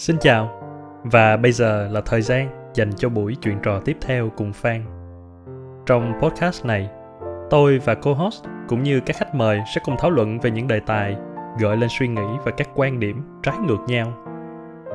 Xin 0.00 0.18
chào, 0.20 0.50
và 1.02 1.36
bây 1.36 1.52
giờ 1.52 1.88
là 1.90 2.00
thời 2.00 2.22
gian 2.22 2.70
dành 2.74 2.92
cho 2.96 3.08
buổi 3.08 3.36
chuyện 3.42 3.58
trò 3.62 3.80
tiếp 3.84 3.96
theo 4.00 4.30
cùng 4.36 4.52
Phan. 4.52 4.84
Trong 5.86 6.12
podcast 6.22 6.66
này, 6.66 6.90
tôi 7.50 7.78
và 7.78 7.94
co-host 7.94 8.44
cũng 8.68 8.82
như 8.82 9.00
các 9.00 9.16
khách 9.16 9.34
mời 9.34 9.60
sẽ 9.74 9.80
cùng 9.84 9.96
thảo 9.98 10.10
luận 10.10 10.40
về 10.40 10.50
những 10.50 10.68
đề 10.68 10.80
tài 10.80 11.16
gợi 11.58 11.76
lên 11.76 11.88
suy 11.98 12.08
nghĩ 12.08 12.26
và 12.44 12.52
các 12.56 12.68
quan 12.74 13.00
điểm 13.00 13.22
trái 13.42 13.54
ngược 13.58 13.80
nhau. 13.86 14.12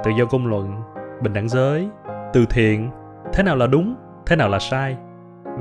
Tự 0.03 0.11
do 0.11 0.25
ngôn 0.31 0.45
luận, 0.45 0.81
bình 1.21 1.33
đẳng 1.33 1.49
giới, 1.49 1.89
từ 2.33 2.45
thiện, 2.49 2.89
thế 3.33 3.43
nào 3.43 3.55
là 3.55 3.67
đúng, 3.67 3.95
thế 4.25 4.35
nào 4.35 4.49
là 4.49 4.59
sai. 4.59 4.97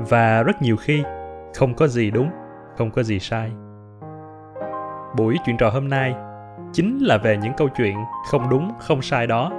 Và 0.09 0.43
rất 0.43 0.61
nhiều 0.61 0.77
khi, 0.77 1.03
không 1.55 1.73
có 1.73 1.87
gì 1.87 2.11
đúng, 2.11 2.29
không 2.77 2.91
có 2.91 3.03
gì 3.03 3.19
sai. 3.19 3.51
Buổi 5.17 5.37
chuyện 5.45 5.57
trò 5.57 5.69
hôm 5.69 5.89
nay 5.89 6.15
chính 6.75 6.99
là 6.99 7.17
về 7.17 7.37
những 7.37 7.53
câu 7.57 7.69
chuyện 7.69 7.97
không 8.31 8.49
đúng, 8.49 8.71
không 8.79 9.01
sai 9.01 9.27
đó. 9.27 9.51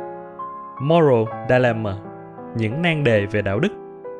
Moral 0.80 1.24
dilemma, 1.48 1.94
những 2.56 2.82
nan 2.82 3.04
đề 3.04 3.26
về 3.26 3.42
đạo 3.42 3.60
đức, 3.60 3.72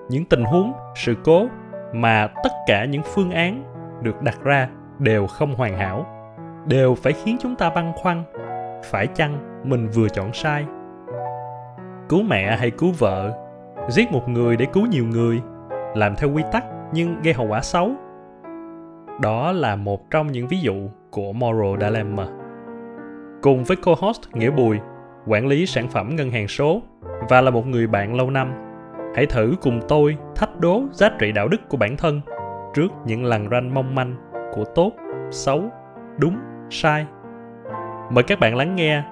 những 0.09 0.25
tình 0.25 0.45
huống, 0.45 0.73
sự 0.95 1.15
cố 1.25 1.47
mà 1.93 2.27
tất 2.45 2.53
cả 2.67 2.85
những 2.85 3.03
phương 3.15 3.31
án 3.31 3.65
được 4.03 4.23
đặt 4.23 4.39
ra 4.45 4.69
đều 4.99 5.27
không 5.27 5.55
hoàn 5.55 5.79
hảo, 5.79 6.07
đều 6.67 6.95
phải 6.95 7.13
khiến 7.13 7.37
chúng 7.41 7.57
ta 7.57 7.71
băn 7.71 7.93
khoăn, 7.97 8.23
phải 8.85 9.07
chăng 9.07 9.63
mình 9.65 9.89
vừa 9.89 10.09
chọn 10.09 10.33
sai? 10.33 10.67
Cứu 12.09 12.23
mẹ 12.23 12.57
hay 12.57 12.71
cứu 12.71 12.93
vợ? 12.99 13.33
Giết 13.89 14.13
một 14.13 14.29
người 14.29 14.57
để 14.57 14.67
cứu 14.73 14.87
nhiều 14.87 15.05
người? 15.05 15.43
Làm 15.95 16.17
theo 16.17 16.31
quy 16.33 16.43
tắc 16.53 16.65
nhưng 16.93 17.23
gây 17.23 17.35
hậu 17.35 17.47
quả 17.47 17.61
xấu? 17.63 17.91
Đó 19.21 19.53
là 19.53 19.77
một 19.77 20.11
trong 20.11 20.33
những 20.33 20.49
ví 20.49 20.59
dụ 20.59 20.75
của 21.11 21.33
moral 21.33 21.81
dilemma 21.81 22.27
cùng 23.47 23.65
với 23.65 23.77
co-host 23.77 24.21
Nghĩa 24.35 24.51
Bùi, 24.51 24.79
quản 25.27 25.47
lý 25.47 25.67
sản 25.67 25.89
phẩm 25.89 26.17
ngân 26.17 26.31
hàng 26.31 26.49
số 26.49 26.83
và 27.29 27.41
là 27.41 27.51
một 27.51 27.67
người 27.67 27.87
bạn 27.87 28.15
lâu 28.15 28.31
năm. 28.31 28.53
Hãy 29.15 29.27
thử 29.27 29.55
cùng 29.63 29.81
tôi 29.89 30.17
thách 30.37 30.61
đố 30.61 30.83
giá 30.93 31.09
trị 31.19 31.33
đạo 31.33 31.49
đức 31.49 31.69
của 31.69 31.77
bản 31.77 31.97
thân 31.97 32.21
trước 32.75 32.89
những 33.05 33.25
lằn 33.25 33.49
ranh 33.51 33.75
mong 33.75 33.95
manh 33.95 34.17
của 34.55 34.65
tốt, 34.65 34.93
xấu, 35.31 35.63
đúng, 36.19 36.37
sai. 36.71 37.07
Mời 38.11 38.25
các 38.25 38.41
bạn 38.41 38.57
lắng 38.57 38.77
nghe 38.77 39.03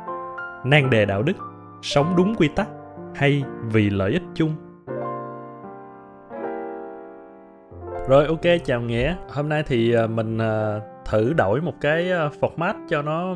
nan 0.64 0.90
đề 0.90 1.05
đạo 1.05 1.22
đức, 1.22 1.36
sống 1.82 2.14
đúng 2.16 2.34
quy 2.34 2.48
tắc 2.48 2.68
hay 3.14 3.44
vì 3.62 3.90
lợi 3.90 4.12
ích 4.12 4.24
chung. 4.34 4.55
Rồi 8.08 8.27
ok 8.27 8.60
chào 8.64 8.80
Nghĩa, 8.80 9.16
hôm 9.28 9.48
nay 9.48 9.62
thì 9.66 9.92
ờ, 9.92 10.06
mình 10.06 10.38
ờ, 10.38 10.80
thử 11.05 11.32
đổi 11.32 11.60
một 11.60 11.74
cái 11.80 12.10
ờ, 12.10 12.30
format 12.40 12.74
cho 12.88 13.02
nó 13.02 13.34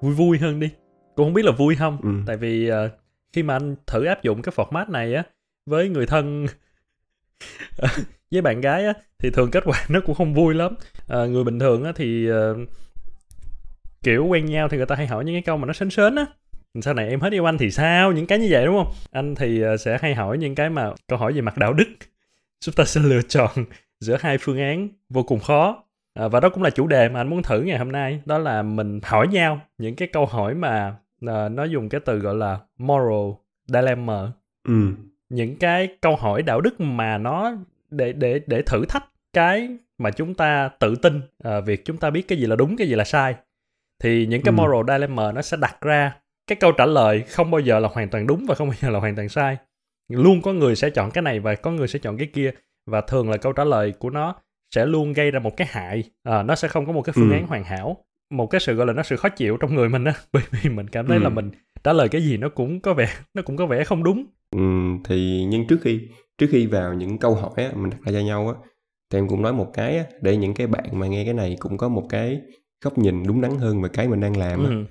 vui 0.00 0.14
vui 0.14 0.38
hơn 0.38 0.60
đi. 0.60 0.70
Cũng 1.16 1.26
không 1.26 1.34
biết 1.34 1.44
là 1.44 1.52
vui 1.52 1.76
không. 1.76 1.98
Ừ. 2.02 2.08
tại 2.26 2.36
vì 2.36 2.70
uh, 2.70 2.76
khi 3.32 3.42
mà 3.42 3.56
anh 3.56 3.76
thử 3.86 4.04
áp 4.04 4.22
dụng 4.22 4.42
cái 4.42 4.52
format 4.56 4.90
này 4.90 5.14
á 5.14 5.22
với 5.66 5.88
người 5.88 6.06
thân 6.06 6.46
với 8.30 8.42
bạn 8.42 8.60
gái 8.60 8.84
á 8.84 8.92
thì 9.18 9.30
thường 9.30 9.50
kết 9.50 9.64
quả 9.66 9.84
nó 9.88 10.00
cũng 10.06 10.14
không 10.14 10.34
vui 10.34 10.54
lắm. 10.54 10.74
À, 11.08 11.26
người 11.26 11.44
bình 11.44 11.58
thường 11.58 11.84
á 11.84 11.92
thì 11.96 12.30
uh, 12.30 12.36
kiểu 14.02 14.26
quen 14.26 14.46
nhau 14.46 14.68
thì 14.68 14.76
người 14.76 14.86
ta 14.86 14.94
hay 14.94 15.06
hỏi 15.06 15.24
những 15.24 15.34
cái 15.34 15.42
câu 15.42 15.56
mà 15.56 15.66
nó 15.66 15.72
sến 15.72 15.90
sến 15.90 16.14
á. 16.14 16.26
Sau 16.82 16.94
này 16.94 17.08
em 17.08 17.20
hết 17.20 17.32
yêu 17.32 17.48
anh 17.48 17.58
thì 17.58 17.70
sao? 17.70 18.12
Những 18.12 18.26
cái 18.26 18.38
như 18.38 18.48
vậy 18.50 18.66
đúng 18.66 18.84
không? 18.84 18.92
Anh 19.10 19.34
thì 19.34 19.64
uh, 19.64 19.80
sẽ 19.80 19.98
hay 20.02 20.14
hỏi 20.14 20.38
những 20.38 20.54
cái 20.54 20.70
mà 20.70 20.90
câu 21.06 21.18
hỏi 21.18 21.32
về 21.32 21.40
mặt 21.40 21.58
đạo 21.58 21.72
đức. 21.72 21.88
Chúng 22.60 22.74
ta 22.74 22.84
sẽ 22.84 23.00
lựa 23.00 23.22
chọn 23.22 23.50
giữa 24.00 24.16
hai 24.20 24.38
phương 24.38 24.58
án 24.58 24.88
vô 25.08 25.22
cùng 25.22 25.40
khó 25.40 25.84
à, 26.18 26.28
và 26.28 26.40
đó 26.40 26.48
cũng 26.48 26.62
là 26.62 26.70
chủ 26.70 26.86
đề 26.86 27.08
mà 27.08 27.20
anh 27.20 27.28
muốn 27.28 27.42
thử 27.42 27.62
ngày 27.62 27.78
hôm 27.78 27.92
nay 27.92 28.20
đó 28.26 28.38
là 28.38 28.62
mình 28.62 29.00
hỏi 29.02 29.28
nhau 29.28 29.60
những 29.78 29.96
cái 29.96 30.08
câu 30.12 30.26
hỏi 30.26 30.54
mà 30.54 30.96
à, 31.26 31.48
nó 31.48 31.64
dùng 31.64 31.88
cái 31.88 32.00
từ 32.04 32.18
gọi 32.18 32.34
là 32.34 32.58
moral 32.78 33.30
dilemma 33.66 34.32
ừ. 34.68 34.74
những 35.28 35.56
cái 35.56 35.88
câu 36.00 36.16
hỏi 36.16 36.42
đạo 36.42 36.60
đức 36.60 36.80
mà 36.80 37.18
nó 37.18 37.52
để 37.90 38.12
để 38.12 38.40
để 38.46 38.62
thử 38.62 38.84
thách 38.84 39.04
cái 39.32 39.68
mà 39.98 40.10
chúng 40.10 40.34
ta 40.34 40.70
tự 40.78 40.94
tin 40.94 41.20
à, 41.44 41.60
việc 41.60 41.84
chúng 41.84 41.96
ta 41.96 42.10
biết 42.10 42.28
cái 42.28 42.38
gì 42.38 42.46
là 42.46 42.56
đúng 42.56 42.76
cái 42.76 42.88
gì 42.88 42.94
là 42.94 43.04
sai 43.04 43.34
thì 44.02 44.26
những 44.26 44.42
cái 44.42 44.54
ừ. 44.56 44.62
moral 44.62 44.96
dilemma 44.96 45.32
nó 45.32 45.42
sẽ 45.42 45.56
đặt 45.56 45.80
ra 45.80 46.16
cái 46.46 46.56
câu 46.56 46.72
trả 46.72 46.86
lời 46.86 47.22
không 47.22 47.50
bao 47.50 47.60
giờ 47.60 47.78
là 47.78 47.88
hoàn 47.92 48.08
toàn 48.08 48.26
đúng 48.26 48.44
và 48.48 48.54
không 48.54 48.68
bao 48.68 48.76
giờ 48.80 48.90
là 48.90 48.98
hoàn 48.98 49.16
toàn 49.16 49.28
sai 49.28 49.56
luôn 50.08 50.42
có 50.42 50.52
người 50.52 50.76
sẽ 50.76 50.90
chọn 50.90 51.10
cái 51.10 51.22
này 51.22 51.40
và 51.40 51.54
có 51.54 51.70
người 51.70 51.88
sẽ 51.88 51.98
chọn 51.98 52.16
cái 52.18 52.26
kia 52.26 52.50
và 52.86 53.00
thường 53.00 53.30
là 53.30 53.36
câu 53.36 53.52
trả 53.52 53.64
lời 53.64 53.92
của 53.98 54.10
nó 54.10 54.34
sẽ 54.74 54.86
luôn 54.86 55.12
gây 55.12 55.30
ra 55.30 55.40
một 55.40 55.56
cái 55.56 55.68
hại 55.70 56.04
à, 56.22 56.42
nó 56.42 56.54
sẽ 56.54 56.68
không 56.68 56.86
có 56.86 56.92
một 56.92 57.02
cái 57.02 57.12
phương 57.12 57.30
ừ. 57.30 57.34
án 57.34 57.46
hoàn 57.46 57.64
hảo 57.64 58.04
một 58.30 58.46
cái 58.46 58.60
sự 58.60 58.74
gọi 58.74 58.86
là 58.86 58.92
nó 58.92 59.02
sự 59.02 59.16
khó 59.16 59.28
chịu 59.28 59.56
trong 59.56 59.74
người 59.74 59.88
mình 59.88 60.04
á 60.04 60.12
bởi 60.32 60.42
vì 60.50 60.70
mình 60.70 60.88
cảm 60.88 61.06
thấy 61.06 61.16
ừ. 61.16 61.22
là 61.22 61.28
mình 61.28 61.50
trả 61.84 61.92
lời 61.92 62.08
cái 62.08 62.22
gì 62.22 62.36
nó 62.36 62.48
cũng 62.48 62.80
có 62.80 62.94
vẻ 62.94 63.08
nó 63.34 63.42
cũng 63.42 63.56
có 63.56 63.66
vẻ 63.66 63.84
không 63.84 64.04
đúng 64.04 64.26
ừ, 64.50 64.60
thì 65.04 65.44
nhưng 65.48 65.66
trước 65.66 65.78
khi 65.82 66.00
trước 66.38 66.46
khi 66.50 66.66
vào 66.66 66.94
những 66.94 67.18
câu 67.18 67.34
hỏi 67.34 67.52
á, 67.56 67.70
mình 67.74 67.90
đặt 67.90 67.98
ra 68.04 68.12
cho 68.12 68.26
nhau 68.26 68.48
á 68.48 68.54
thì 69.10 69.18
em 69.18 69.28
cũng 69.28 69.42
nói 69.42 69.52
một 69.52 69.70
cái 69.74 69.98
á, 69.98 70.04
để 70.20 70.36
những 70.36 70.54
cái 70.54 70.66
bạn 70.66 70.84
mà 70.92 71.06
nghe 71.06 71.24
cái 71.24 71.34
này 71.34 71.56
cũng 71.60 71.76
có 71.76 71.88
một 71.88 72.06
cái 72.08 72.40
góc 72.84 72.98
nhìn 72.98 73.22
đúng 73.26 73.40
đắn 73.40 73.58
hơn 73.58 73.82
về 73.82 73.88
cái 73.92 74.08
mình 74.08 74.20
đang 74.20 74.36
làm 74.36 74.64
á. 74.64 74.70
Ừ. 74.70 74.84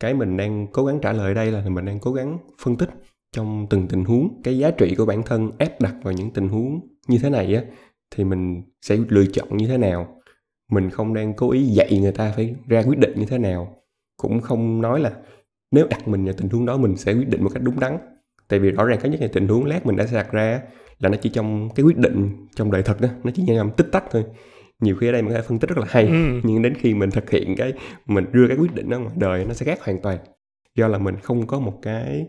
cái 0.00 0.14
mình 0.14 0.36
đang 0.36 0.66
cố 0.72 0.84
gắng 0.84 0.98
trả 1.02 1.12
lời 1.12 1.34
đây 1.34 1.50
là 1.50 1.62
mình 1.68 1.84
đang 1.84 1.98
cố 2.00 2.12
gắng 2.12 2.38
phân 2.62 2.76
tích 2.76 2.90
trong 3.32 3.66
từng 3.70 3.88
tình 3.88 4.04
huống 4.04 4.40
cái 4.44 4.58
giá 4.58 4.70
trị 4.70 4.94
của 4.94 5.06
bản 5.06 5.22
thân 5.22 5.50
ép 5.58 5.80
đặt 5.80 5.94
vào 6.02 6.12
những 6.12 6.30
tình 6.30 6.48
huống 6.48 6.80
như 7.08 7.18
thế 7.18 7.30
này 7.30 7.54
á 7.54 7.62
thì 8.10 8.24
mình 8.24 8.62
sẽ 8.82 8.96
lựa 9.08 9.26
chọn 9.32 9.56
như 9.56 9.66
thế 9.66 9.78
nào? 9.78 10.20
Mình 10.70 10.90
không 10.90 11.14
đang 11.14 11.34
cố 11.34 11.50
ý 11.50 11.64
dạy 11.64 11.98
người 12.00 12.12
ta 12.12 12.32
phải 12.36 12.54
ra 12.68 12.82
quyết 12.86 12.98
định 12.98 13.12
như 13.16 13.26
thế 13.26 13.38
nào. 13.38 13.82
Cũng 14.16 14.40
không 14.40 14.82
nói 14.82 15.00
là 15.00 15.12
nếu 15.70 15.86
đặt 15.90 16.08
mình 16.08 16.24
vào 16.24 16.34
tình 16.36 16.48
huống 16.48 16.66
đó 16.66 16.76
mình 16.76 16.96
sẽ 16.96 17.12
quyết 17.12 17.28
định 17.28 17.44
một 17.44 17.50
cách 17.54 17.62
đúng 17.62 17.80
đắn. 17.80 17.98
Tại 18.48 18.58
vì 18.58 18.70
rõ 18.70 18.84
ràng 18.84 18.98
có 19.02 19.08
nhất 19.08 19.20
là 19.20 19.28
tình 19.32 19.48
huống 19.48 19.64
lát 19.64 19.86
mình 19.86 19.96
đã 19.96 20.06
đặt 20.12 20.32
ra 20.32 20.60
là 20.98 21.08
nó 21.08 21.16
chỉ 21.22 21.30
trong 21.30 21.68
cái 21.74 21.84
quyết 21.84 21.96
định 21.96 22.46
trong 22.54 22.70
đời 22.70 22.82
thật 22.82 23.00
đó 23.00 23.08
nó 23.24 23.30
chỉ 23.34 23.42
nhằm 23.42 23.70
tích 23.70 23.86
tắc 23.92 24.04
thôi. 24.10 24.24
Nhiều 24.80 24.96
khi 24.96 25.08
ở 25.08 25.12
đây 25.12 25.22
mình 25.22 25.30
có 25.30 25.36
thể 25.36 25.46
phân 25.48 25.58
tích 25.58 25.70
rất 25.70 25.78
là 25.78 25.86
hay 25.88 26.06
ừ. 26.06 26.40
nhưng 26.42 26.62
đến 26.62 26.74
khi 26.74 26.94
mình 26.94 27.10
thực 27.10 27.30
hiện 27.30 27.56
cái 27.56 27.72
mình 28.06 28.24
đưa 28.32 28.48
cái 28.48 28.56
quyết 28.56 28.74
định 28.74 28.90
đó 28.90 28.98
ngoài 28.98 29.14
đời 29.18 29.44
nó 29.44 29.54
sẽ 29.54 29.66
khác 29.66 29.84
hoàn 29.84 30.02
toàn. 30.02 30.18
Do 30.74 30.88
là 30.88 30.98
mình 30.98 31.16
không 31.22 31.46
có 31.46 31.60
một 31.60 31.78
cái 31.82 32.26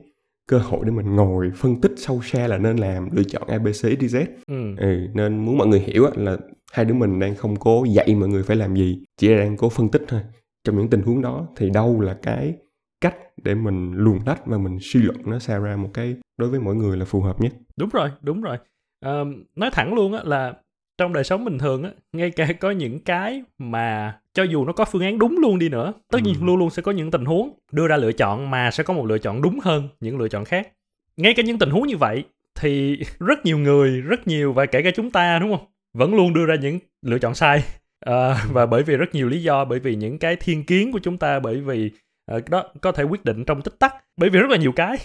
cơ 0.49 0.57
hội 0.57 0.85
để 0.85 0.91
mình 0.91 1.15
ngồi 1.15 1.51
phân 1.55 1.81
tích 1.81 1.91
sâu 1.97 2.21
xa 2.23 2.47
là 2.47 2.57
nên 2.57 2.77
làm 2.77 3.09
lựa 3.11 3.23
chọn 3.23 3.47
abc 3.47 3.85
dz 3.85 4.25
ừ. 4.47 4.75
ừ 4.77 5.07
nên 5.13 5.45
muốn 5.45 5.57
mọi 5.57 5.67
người 5.67 5.79
hiểu 5.79 6.07
là 6.15 6.37
hai 6.71 6.85
đứa 6.85 6.93
mình 6.93 7.19
đang 7.19 7.35
không 7.35 7.55
cố 7.55 7.83
dạy 7.83 8.15
mọi 8.15 8.29
người 8.29 8.43
phải 8.43 8.55
làm 8.55 8.75
gì 8.75 9.03
chỉ 9.17 9.27
là 9.27 9.37
đang 9.37 9.57
cố 9.57 9.69
phân 9.69 9.89
tích 9.89 10.01
thôi. 10.07 10.21
Trong 10.63 10.77
những 10.77 10.89
tình 10.89 11.01
huống 11.01 11.21
đó 11.21 11.47
thì 11.55 11.69
đâu 11.69 12.01
là 12.01 12.17
cái 12.21 12.53
cách 13.01 13.15
để 13.43 13.55
mình 13.55 13.93
luồn 13.93 14.19
lách 14.25 14.45
và 14.45 14.57
mình 14.57 14.77
suy 14.81 15.01
luận 15.01 15.17
nó 15.25 15.39
sao 15.39 15.59
ra 15.59 15.75
một 15.75 15.89
cái 15.93 16.15
đối 16.37 16.49
với 16.49 16.59
mỗi 16.59 16.75
người 16.75 16.97
là 16.97 17.05
phù 17.05 17.21
hợp 17.21 17.41
nhất? 17.41 17.53
Đúng 17.77 17.89
rồi 17.89 18.09
đúng 18.21 18.41
rồi. 18.41 18.57
À, 18.99 19.23
nói 19.55 19.69
thẳng 19.73 19.93
luôn 19.93 20.13
á 20.13 20.21
là 20.23 20.53
trong 20.99 21.13
đời 21.13 21.23
sống 21.23 21.45
bình 21.45 21.57
thường 21.57 21.83
á 21.83 21.91
ngay 22.13 22.31
cả 22.31 22.47
có 22.59 22.71
những 22.71 22.99
cái 22.99 23.43
mà 23.57 24.17
cho 24.33 24.43
dù 24.43 24.65
nó 24.65 24.73
có 24.73 24.85
phương 24.85 25.01
án 25.01 25.19
đúng 25.19 25.37
luôn 25.41 25.59
đi 25.59 25.69
nữa 25.69 25.93
tất 26.11 26.19
nhiên 26.23 26.35
ừ. 26.39 26.45
luôn 26.45 26.57
luôn 26.57 26.69
sẽ 26.69 26.81
có 26.81 26.91
những 26.91 27.11
tình 27.11 27.25
huống 27.25 27.49
đưa 27.71 27.87
ra 27.87 27.97
lựa 27.97 28.11
chọn 28.11 28.51
mà 28.51 28.71
sẽ 28.71 28.83
có 28.83 28.93
một 28.93 29.05
lựa 29.05 29.17
chọn 29.17 29.41
đúng 29.41 29.59
hơn 29.63 29.89
những 29.99 30.17
lựa 30.17 30.27
chọn 30.27 30.45
khác. 30.45 30.67
Ngay 31.17 31.33
cả 31.33 31.43
những 31.43 31.59
tình 31.59 31.69
huống 31.69 31.87
như 31.87 31.97
vậy 31.97 32.23
thì 32.59 32.99
rất 33.19 33.45
nhiều 33.45 33.57
người 33.57 34.01
rất 34.01 34.27
nhiều 34.27 34.53
và 34.53 34.65
kể 34.65 34.81
cả 34.81 34.91
chúng 34.95 35.11
ta 35.11 35.39
đúng 35.39 35.51
không? 35.57 35.65
Vẫn 35.93 36.15
luôn 36.15 36.33
đưa 36.33 36.45
ra 36.45 36.55
những 36.55 36.79
lựa 37.01 37.19
chọn 37.19 37.35
sai. 37.35 37.63
À, 38.05 38.45
và 38.51 38.66
bởi 38.66 38.83
vì 38.83 38.97
rất 38.97 39.16
nhiều 39.16 39.29
lý 39.29 39.43
do 39.43 39.66
bởi 39.66 39.79
vì 39.79 39.95
những 39.95 40.19
cái 40.19 40.35
thiên 40.35 40.66
kiến 40.66 40.91
của 40.91 40.99
chúng 40.99 41.17
ta 41.17 41.39
bởi 41.39 41.61
vì 41.61 41.91
uh, 42.35 42.49
đó 42.49 42.63
có 42.81 42.91
thể 42.91 43.03
quyết 43.03 43.25
định 43.25 43.45
trong 43.45 43.61
tích 43.61 43.79
tắc 43.79 43.95
bởi 44.17 44.29
vì 44.29 44.39
rất 44.39 44.49
là 44.49 44.57
nhiều 44.57 44.71
cái. 44.71 44.97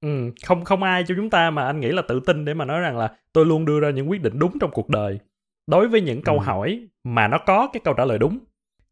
Ừ, 0.00 0.30
không 0.44 0.64
không 0.64 0.82
ai 0.82 1.04
cho 1.08 1.14
chúng 1.16 1.30
ta 1.30 1.50
mà 1.50 1.66
anh 1.66 1.80
nghĩ 1.80 1.88
là 1.88 2.02
tự 2.08 2.20
tin 2.20 2.44
để 2.44 2.54
mà 2.54 2.64
nói 2.64 2.80
rằng 2.80 2.98
là 2.98 3.10
tôi 3.32 3.46
luôn 3.46 3.64
đưa 3.64 3.80
ra 3.80 3.90
những 3.90 4.10
quyết 4.10 4.22
định 4.22 4.38
đúng 4.38 4.58
trong 4.58 4.70
cuộc 4.70 4.88
đời 4.88 5.18
đối 5.66 5.88
với 5.88 6.00
những 6.00 6.22
câu 6.22 6.38
ừ. 6.38 6.42
hỏi 6.44 6.88
mà 7.04 7.28
nó 7.28 7.38
có 7.38 7.68
cái 7.72 7.80
câu 7.84 7.94
trả 7.94 8.04
lời 8.04 8.18
đúng 8.18 8.38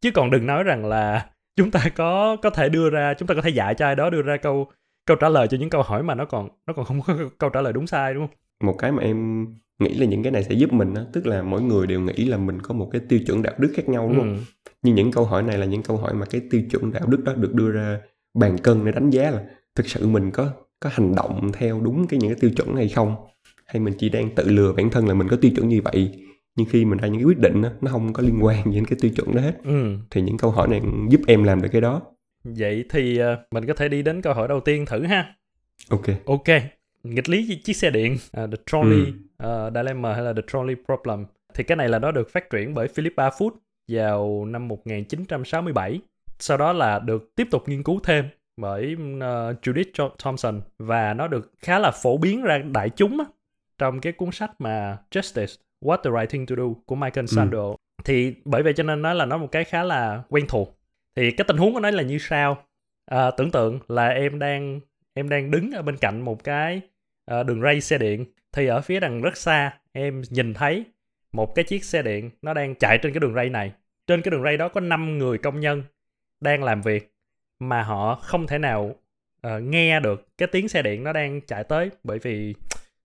chứ 0.00 0.10
còn 0.10 0.30
đừng 0.30 0.46
nói 0.46 0.64
rằng 0.64 0.84
là 0.84 1.26
chúng 1.56 1.70
ta 1.70 1.84
có 1.94 2.36
có 2.42 2.50
thể 2.50 2.68
đưa 2.68 2.90
ra 2.90 3.14
chúng 3.18 3.28
ta 3.28 3.34
có 3.34 3.42
thể 3.42 3.50
dạy 3.50 3.74
cho 3.74 3.86
ai 3.86 3.94
đó 3.94 4.10
đưa 4.10 4.22
ra 4.22 4.36
câu 4.36 4.66
câu 5.06 5.16
trả 5.16 5.28
lời 5.28 5.48
cho 5.48 5.58
những 5.58 5.70
câu 5.70 5.82
hỏi 5.82 6.02
mà 6.02 6.14
nó 6.14 6.24
còn 6.24 6.48
nó 6.66 6.72
còn 6.72 6.84
không 6.84 7.00
có 7.02 7.16
câu 7.38 7.50
trả 7.50 7.60
lời 7.60 7.72
đúng 7.72 7.86
sai 7.86 8.14
đúng 8.14 8.26
không 8.26 8.36
một 8.68 8.78
cái 8.78 8.92
mà 8.92 9.02
em 9.02 9.46
nghĩ 9.78 9.94
là 9.94 10.06
những 10.06 10.22
cái 10.22 10.32
này 10.32 10.44
sẽ 10.44 10.54
giúp 10.54 10.72
mình 10.72 10.94
đó, 10.94 11.02
tức 11.12 11.26
là 11.26 11.42
mỗi 11.42 11.62
người 11.62 11.86
đều 11.86 12.00
nghĩ 12.00 12.24
là 12.24 12.36
mình 12.36 12.62
có 12.62 12.74
một 12.74 12.88
cái 12.92 13.00
tiêu 13.08 13.20
chuẩn 13.26 13.42
đạo 13.42 13.54
đức 13.58 13.72
khác 13.76 13.88
nhau 13.88 14.08
đúng 14.08 14.18
không 14.18 14.34
ừ. 14.34 14.40
nhưng 14.82 14.94
những 14.94 15.12
câu 15.12 15.24
hỏi 15.24 15.42
này 15.42 15.58
là 15.58 15.66
những 15.66 15.82
câu 15.82 15.96
hỏi 15.96 16.14
mà 16.14 16.26
cái 16.26 16.40
tiêu 16.50 16.62
chuẩn 16.70 16.92
đạo 16.92 17.06
đức 17.06 17.24
đó 17.24 17.32
được 17.36 17.54
đưa 17.54 17.70
ra 17.70 18.00
bàn 18.34 18.58
cân 18.58 18.84
để 18.84 18.92
đánh 18.92 19.10
giá 19.10 19.30
là 19.30 19.42
thực 19.74 19.86
sự 19.86 20.06
mình 20.06 20.30
có 20.30 20.52
có 20.80 20.90
hành 20.92 21.14
động 21.14 21.50
theo 21.52 21.80
đúng 21.80 22.06
cái 22.06 22.20
những 22.20 22.30
cái 22.30 22.40
tiêu 22.40 22.50
chuẩn 22.56 22.76
hay 22.76 22.88
không 22.88 23.16
hay 23.66 23.80
mình 23.80 23.94
chỉ 23.98 24.08
đang 24.08 24.34
tự 24.34 24.48
lừa 24.48 24.72
bản 24.72 24.90
thân 24.90 25.08
là 25.08 25.14
mình 25.14 25.28
có 25.28 25.36
tiêu 25.40 25.50
chuẩn 25.56 25.68
như 25.68 25.80
vậy 25.84 26.12
nhưng 26.56 26.66
khi 26.70 26.84
mình 26.84 26.98
ra 26.98 27.08
những 27.08 27.20
cái 27.20 27.24
quyết 27.24 27.38
định 27.38 27.62
đó, 27.62 27.68
nó 27.80 27.90
không 27.90 28.12
có 28.12 28.22
liên 28.22 28.44
quan 28.44 28.64
gì 28.64 28.74
đến 28.74 28.84
cái 28.84 28.98
tiêu 29.02 29.10
chuẩn 29.16 29.34
đó 29.34 29.40
hết. 29.40 29.54
Ừ. 29.64 29.96
thì 30.10 30.20
những 30.20 30.36
câu 30.36 30.50
hỏi 30.50 30.68
này 30.68 30.80
giúp 31.08 31.20
em 31.26 31.44
làm 31.44 31.62
được 31.62 31.68
cái 31.72 31.80
đó. 31.80 32.02
Vậy 32.44 32.84
thì 32.90 33.20
uh, 33.22 33.38
mình 33.50 33.66
có 33.66 33.74
thể 33.74 33.88
đi 33.88 34.02
đến 34.02 34.22
câu 34.22 34.34
hỏi 34.34 34.48
đầu 34.48 34.60
tiên 34.60 34.86
thử 34.86 35.02
ha. 35.02 35.34
Ok. 35.88 36.06
Ok. 36.26 36.48
Nghịch 37.04 37.28
lý 37.28 37.60
chiếc 37.64 37.76
xe 37.76 37.90
điện 37.90 38.12
uh, 38.14 38.50
the 38.50 38.56
trolley 38.66 39.12
ừ. 39.38 39.66
uh, 39.66 39.74
dilemma 39.74 40.14
hay 40.14 40.22
là 40.22 40.32
the 40.32 40.42
trolley 40.52 40.76
problem. 40.86 41.24
Thì 41.54 41.64
cái 41.64 41.76
này 41.76 41.88
là 41.88 41.98
nó 41.98 42.12
được 42.12 42.30
phát 42.30 42.50
triển 42.50 42.74
bởi 42.74 42.88
Philip 42.88 43.12
Barfoot 43.16 43.50
vào 43.88 44.44
năm 44.44 44.68
1967 44.68 46.00
sau 46.38 46.56
đó 46.56 46.72
là 46.72 46.98
được 46.98 47.34
tiếp 47.34 47.48
tục 47.50 47.68
nghiên 47.68 47.82
cứu 47.82 48.00
thêm 48.04 48.24
bởi 48.56 48.94
uh, 48.94 49.20
Judith 49.62 50.10
Thompson. 50.18 50.60
Và 50.78 51.14
nó 51.14 51.28
được 51.28 51.52
khá 51.58 51.78
là 51.78 51.90
phổ 51.90 52.16
biến 52.16 52.42
ra 52.42 52.58
đại 52.58 52.90
chúng 52.90 53.18
á, 53.18 53.24
trong 53.78 54.00
cái 54.00 54.12
cuốn 54.12 54.30
sách 54.32 54.50
mà 54.60 54.98
Justice 55.10 55.56
What 55.82 55.96
the 55.96 56.10
Right 56.10 56.30
Thing 56.30 56.46
to 56.46 56.56
Do 56.56 56.64
của 56.86 56.94
Michael 56.94 57.26
Sandel. 57.26 57.60
Ừ. 57.60 57.74
Thì 58.04 58.34
bởi 58.44 58.62
vậy 58.62 58.72
cho 58.72 58.82
nên 58.82 59.02
nói 59.02 59.14
là 59.14 59.26
nó 59.26 59.38
một 59.38 59.48
cái 59.52 59.64
khá 59.64 59.82
là 59.82 60.22
quen 60.28 60.44
thuộc. 60.48 60.78
Thì 61.16 61.30
cái 61.30 61.44
tình 61.48 61.56
huống 61.56 61.74
của 61.74 61.80
nó 61.80 61.90
là 61.90 62.02
như 62.02 62.18
sau. 62.18 62.64
À, 63.06 63.30
tưởng 63.30 63.50
tượng 63.50 63.78
là 63.88 64.08
em 64.08 64.38
đang 64.38 64.80
em 65.14 65.28
đang 65.28 65.50
đứng 65.50 65.70
ở 65.70 65.82
bên 65.82 65.96
cạnh 65.96 66.20
một 66.20 66.44
cái 66.44 66.80
uh, 67.40 67.46
đường 67.46 67.62
ray 67.62 67.80
xe 67.80 67.98
điện 67.98 68.24
thì 68.52 68.66
ở 68.66 68.80
phía 68.80 69.00
đằng 69.00 69.22
rất 69.22 69.36
xa 69.36 69.78
em 69.92 70.22
nhìn 70.30 70.54
thấy 70.54 70.84
một 71.32 71.54
cái 71.54 71.64
chiếc 71.64 71.84
xe 71.84 72.02
điện 72.02 72.30
nó 72.42 72.54
đang 72.54 72.74
chạy 72.74 72.98
trên 72.98 73.12
cái 73.12 73.20
đường 73.20 73.34
ray 73.34 73.48
này 73.48 73.72
trên 74.06 74.22
cái 74.22 74.30
đường 74.30 74.42
ray 74.42 74.56
đó 74.56 74.68
có 74.68 74.80
5 74.80 75.18
người 75.18 75.38
công 75.38 75.60
nhân 75.60 75.82
đang 76.40 76.64
làm 76.64 76.82
việc 76.82 77.14
mà 77.58 77.82
họ 77.82 78.14
không 78.14 78.46
thể 78.46 78.58
nào 78.58 78.94
uh, 79.46 79.62
nghe 79.62 80.00
được 80.00 80.26
cái 80.38 80.48
tiếng 80.52 80.68
xe 80.68 80.82
điện 80.82 81.04
nó 81.04 81.12
đang 81.12 81.40
chạy 81.40 81.64
tới 81.64 81.90
bởi 82.04 82.18
vì 82.18 82.54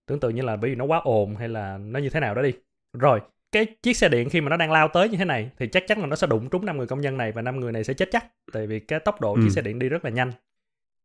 tưởng 0.06 0.20
tượng 0.20 0.34
như 0.34 0.42
là 0.42 0.56
bởi 0.56 0.70
vì 0.70 0.76
nó 0.76 0.84
quá 0.84 1.00
ồn 1.04 1.36
hay 1.36 1.48
là 1.48 1.78
nó 1.78 2.00
như 2.00 2.10
thế 2.10 2.20
nào 2.20 2.34
đó 2.34 2.42
đi 2.42 2.52
rồi 2.92 3.20
cái 3.52 3.66
chiếc 3.82 3.96
xe 3.96 4.08
điện 4.08 4.30
khi 4.30 4.40
mà 4.40 4.50
nó 4.50 4.56
đang 4.56 4.72
lao 4.72 4.88
tới 4.88 5.08
như 5.08 5.16
thế 5.16 5.24
này 5.24 5.50
thì 5.58 5.66
chắc 5.66 5.86
chắn 5.86 6.00
là 6.00 6.06
nó 6.06 6.16
sẽ 6.16 6.26
đụng 6.26 6.48
trúng 6.50 6.66
năm 6.66 6.76
người 6.76 6.86
công 6.86 7.00
nhân 7.00 7.16
này 7.16 7.32
và 7.32 7.42
năm 7.42 7.60
người 7.60 7.72
này 7.72 7.84
sẽ 7.84 7.94
chết 7.94 8.08
chắc 8.12 8.26
tại 8.52 8.66
vì 8.66 8.80
cái 8.80 9.00
tốc 9.00 9.20
độ 9.20 9.34
ừ. 9.34 9.40
chiếc 9.42 9.50
xe 9.50 9.62
điện 9.62 9.78
đi 9.78 9.88
rất 9.88 10.04
là 10.04 10.10
nhanh. 10.10 10.32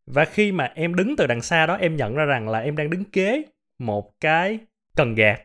Và 0.05 0.25
khi 0.25 0.51
mà 0.51 0.71
em 0.75 0.95
đứng 0.95 1.15
từ 1.15 1.27
đằng 1.27 1.41
xa 1.41 1.65
đó 1.65 1.75
em 1.75 1.95
nhận 1.95 2.15
ra 2.15 2.25
rằng 2.25 2.49
là 2.49 2.59
em 2.59 2.75
đang 2.75 2.89
đứng 2.89 3.03
kế 3.03 3.43
một 3.79 4.19
cái 4.19 4.59
cần 4.95 5.15
gạt. 5.15 5.41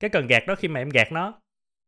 Cái 0.00 0.10
cần 0.10 0.26
gạt 0.26 0.46
đó 0.46 0.54
khi 0.54 0.68
mà 0.68 0.80
em 0.80 0.88
gạt 0.88 1.12
nó 1.12 1.40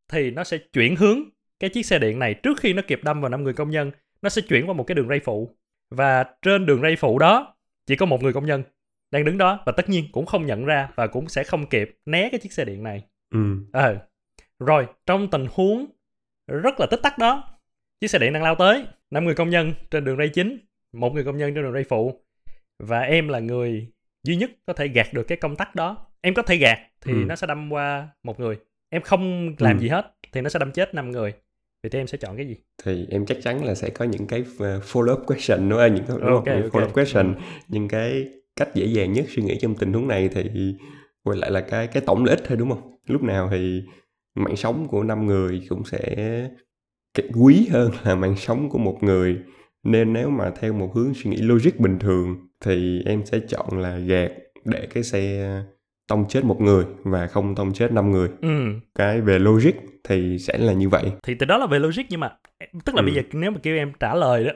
thì 0.08 0.30
nó 0.30 0.44
sẽ 0.44 0.58
chuyển 0.72 0.96
hướng 0.96 1.20
cái 1.60 1.70
chiếc 1.70 1.86
xe 1.86 1.98
điện 1.98 2.18
này 2.18 2.34
trước 2.34 2.60
khi 2.60 2.72
nó 2.72 2.82
kịp 2.86 3.00
đâm 3.04 3.20
vào 3.20 3.28
năm 3.28 3.44
người 3.44 3.52
công 3.52 3.70
nhân 3.70 3.90
nó 4.22 4.28
sẽ 4.28 4.42
chuyển 4.48 4.68
qua 4.68 4.74
một 4.74 4.84
cái 4.84 4.94
đường 4.94 5.08
ray 5.08 5.20
phụ. 5.20 5.56
Và 5.90 6.24
trên 6.42 6.66
đường 6.66 6.82
ray 6.82 6.96
phụ 6.96 7.18
đó 7.18 7.56
chỉ 7.86 7.96
có 7.96 8.06
một 8.06 8.22
người 8.22 8.32
công 8.32 8.46
nhân 8.46 8.62
đang 9.10 9.24
đứng 9.24 9.38
đó 9.38 9.62
và 9.66 9.72
tất 9.72 9.88
nhiên 9.88 10.04
cũng 10.12 10.26
không 10.26 10.46
nhận 10.46 10.64
ra 10.64 10.88
và 10.94 11.06
cũng 11.06 11.28
sẽ 11.28 11.44
không 11.44 11.66
kịp 11.66 11.98
né 12.06 12.28
cái 12.30 12.40
chiếc 12.40 12.52
xe 12.52 12.64
điện 12.64 12.82
này 12.82 13.04
ừ. 13.30 13.56
à, 13.72 13.94
rồi 14.58 14.86
trong 15.06 15.30
tình 15.30 15.46
huống 15.52 15.86
rất 16.46 16.80
là 16.80 16.86
tích 16.90 17.00
tắc 17.02 17.18
đó 17.18 17.58
chiếc 18.00 18.08
xe 18.08 18.18
điện 18.18 18.32
đang 18.32 18.42
lao 18.42 18.54
tới 18.54 18.86
năm 19.10 19.24
người 19.24 19.34
công 19.34 19.50
nhân 19.50 19.72
trên 19.90 20.04
đường 20.04 20.16
ray 20.16 20.28
chính 20.28 20.58
một 20.92 21.14
người 21.14 21.24
công 21.24 21.36
nhân 21.36 21.54
trên 21.54 21.64
đường 21.64 21.72
ray 21.72 21.84
phụ 21.84 22.20
và 22.78 23.00
em 23.00 23.28
là 23.28 23.38
người 23.38 23.88
duy 24.24 24.36
nhất 24.36 24.50
có 24.66 24.72
thể 24.72 24.88
gạt 24.88 25.06
được 25.12 25.22
cái 25.22 25.38
công 25.38 25.56
tắc 25.56 25.74
đó 25.74 26.06
em 26.20 26.34
có 26.34 26.42
thể 26.42 26.56
gạt 26.56 26.78
thì 27.00 27.12
ừ. 27.12 27.24
nó 27.26 27.36
sẽ 27.36 27.46
đâm 27.46 27.72
qua 27.72 28.08
một 28.22 28.40
người 28.40 28.56
em 28.88 29.02
không 29.02 29.54
làm 29.58 29.78
ừ. 29.78 29.80
gì 29.80 29.88
hết 29.88 30.14
thì 30.32 30.40
nó 30.40 30.48
sẽ 30.48 30.58
đâm 30.58 30.72
chết 30.72 30.94
năm 30.94 31.10
người 31.10 31.32
vậy 31.82 31.90
thì 31.90 31.98
em 31.98 32.06
sẽ 32.06 32.18
chọn 32.18 32.36
cái 32.36 32.46
gì 32.46 32.56
thì 32.84 33.06
em 33.10 33.26
chắc 33.26 33.38
chắn 33.42 33.64
là 33.64 33.74
sẽ 33.74 33.90
có 33.90 34.04
những 34.04 34.26
cái 34.26 34.44
ờ, 34.58 34.80
follow 34.80 35.12
up 35.12 35.26
question 35.26 35.68
nữa 35.68 35.88
những 35.94 36.04
cái 36.08 36.16
okay. 36.20 36.62
follow 36.62 36.86
up 36.86 36.94
question 36.94 37.34
ừ. 37.34 37.40
những 37.68 37.88
cái 37.88 38.28
cách 38.56 38.68
dễ 38.74 38.86
dàng 38.86 39.12
nhất 39.12 39.24
suy 39.28 39.42
nghĩ 39.42 39.58
trong 39.60 39.74
tình 39.74 39.92
huống 39.92 40.08
này 40.08 40.28
thì 40.34 40.74
quay 41.26 41.38
lại 41.38 41.50
là 41.50 41.60
cái 41.60 41.86
cái 41.86 42.02
tổng 42.06 42.24
lợi 42.24 42.36
ích 42.36 42.44
thôi 42.48 42.56
đúng 42.56 42.70
không 42.70 42.98
lúc 43.06 43.22
nào 43.22 43.48
thì 43.50 43.82
mạng 44.34 44.56
sống 44.56 44.88
của 44.88 45.02
năm 45.02 45.26
người 45.26 45.62
cũng 45.68 45.84
sẽ 45.84 46.00
quý 47.34 47.68
hơn 47.70 47.90
là 48.04 48.14
mạng 48.14 48.36
sống 48.36 48.68
của 48.68 48.78
một 48.78 48.98
người 49.00 49.36
nên 49.82 50.12
nếu 50.12 50.30
mà 50.30 50.50
theo 50.60 50.72
một 50.72 50.94
hướng 50.94 51.14
suy 51.14 51.30
nghĩ 51.30 51.36
logic 51.36 51.80
bình 51.80 51.98
thường 51.98 52.36
thì 52.64 53.02
em 53.06 53.26
sẽ 53.26 53.40
chọn 53.48 53.80
là 53.80 53.98
gạt 53.98 54.30
để 54.64 54.86
cái 54.94 55.02
xe 55.02 55.62
tông 56.08 56.28
chết 56.28 56.44
một 56.44 56.60
người 56.60 56.84
và 57.04 57.26
không 57.26 57.54
tông 57.54 57.72
chết 57.72 57.92
năm 57.92 58.10
người 58.10 58.28
ừ. 58.40 58.48
cái 58.94 59.20
về 59.20 59.38
logic 59.38 59.72
thì 60.04 60.38
sẽ 60.38 60.58
là 60.58 60.72
như 60.72 60.88
vậy 60.88 61.04
thì 61.22 61.34
từ 61.34 61.46
đó 61.46 61.58
là 61.58 61.66
về 61.66 61.78
logic 61.78 62.02
nhưng 62.08 62.20
mà 62.20 62.36
tức 62.84 62.94
là 62.94 63.02
ừ. 63.02 63.04
bây 63.04 63.14
giờ 63.14 63.22
nếu 63.32 63.50
mà 63.50 63.58
kêu 63.62 63.76
em 63.76 63.92
trả 64.00 64.14
lời 64.14 64.44
đó 64.44 64.52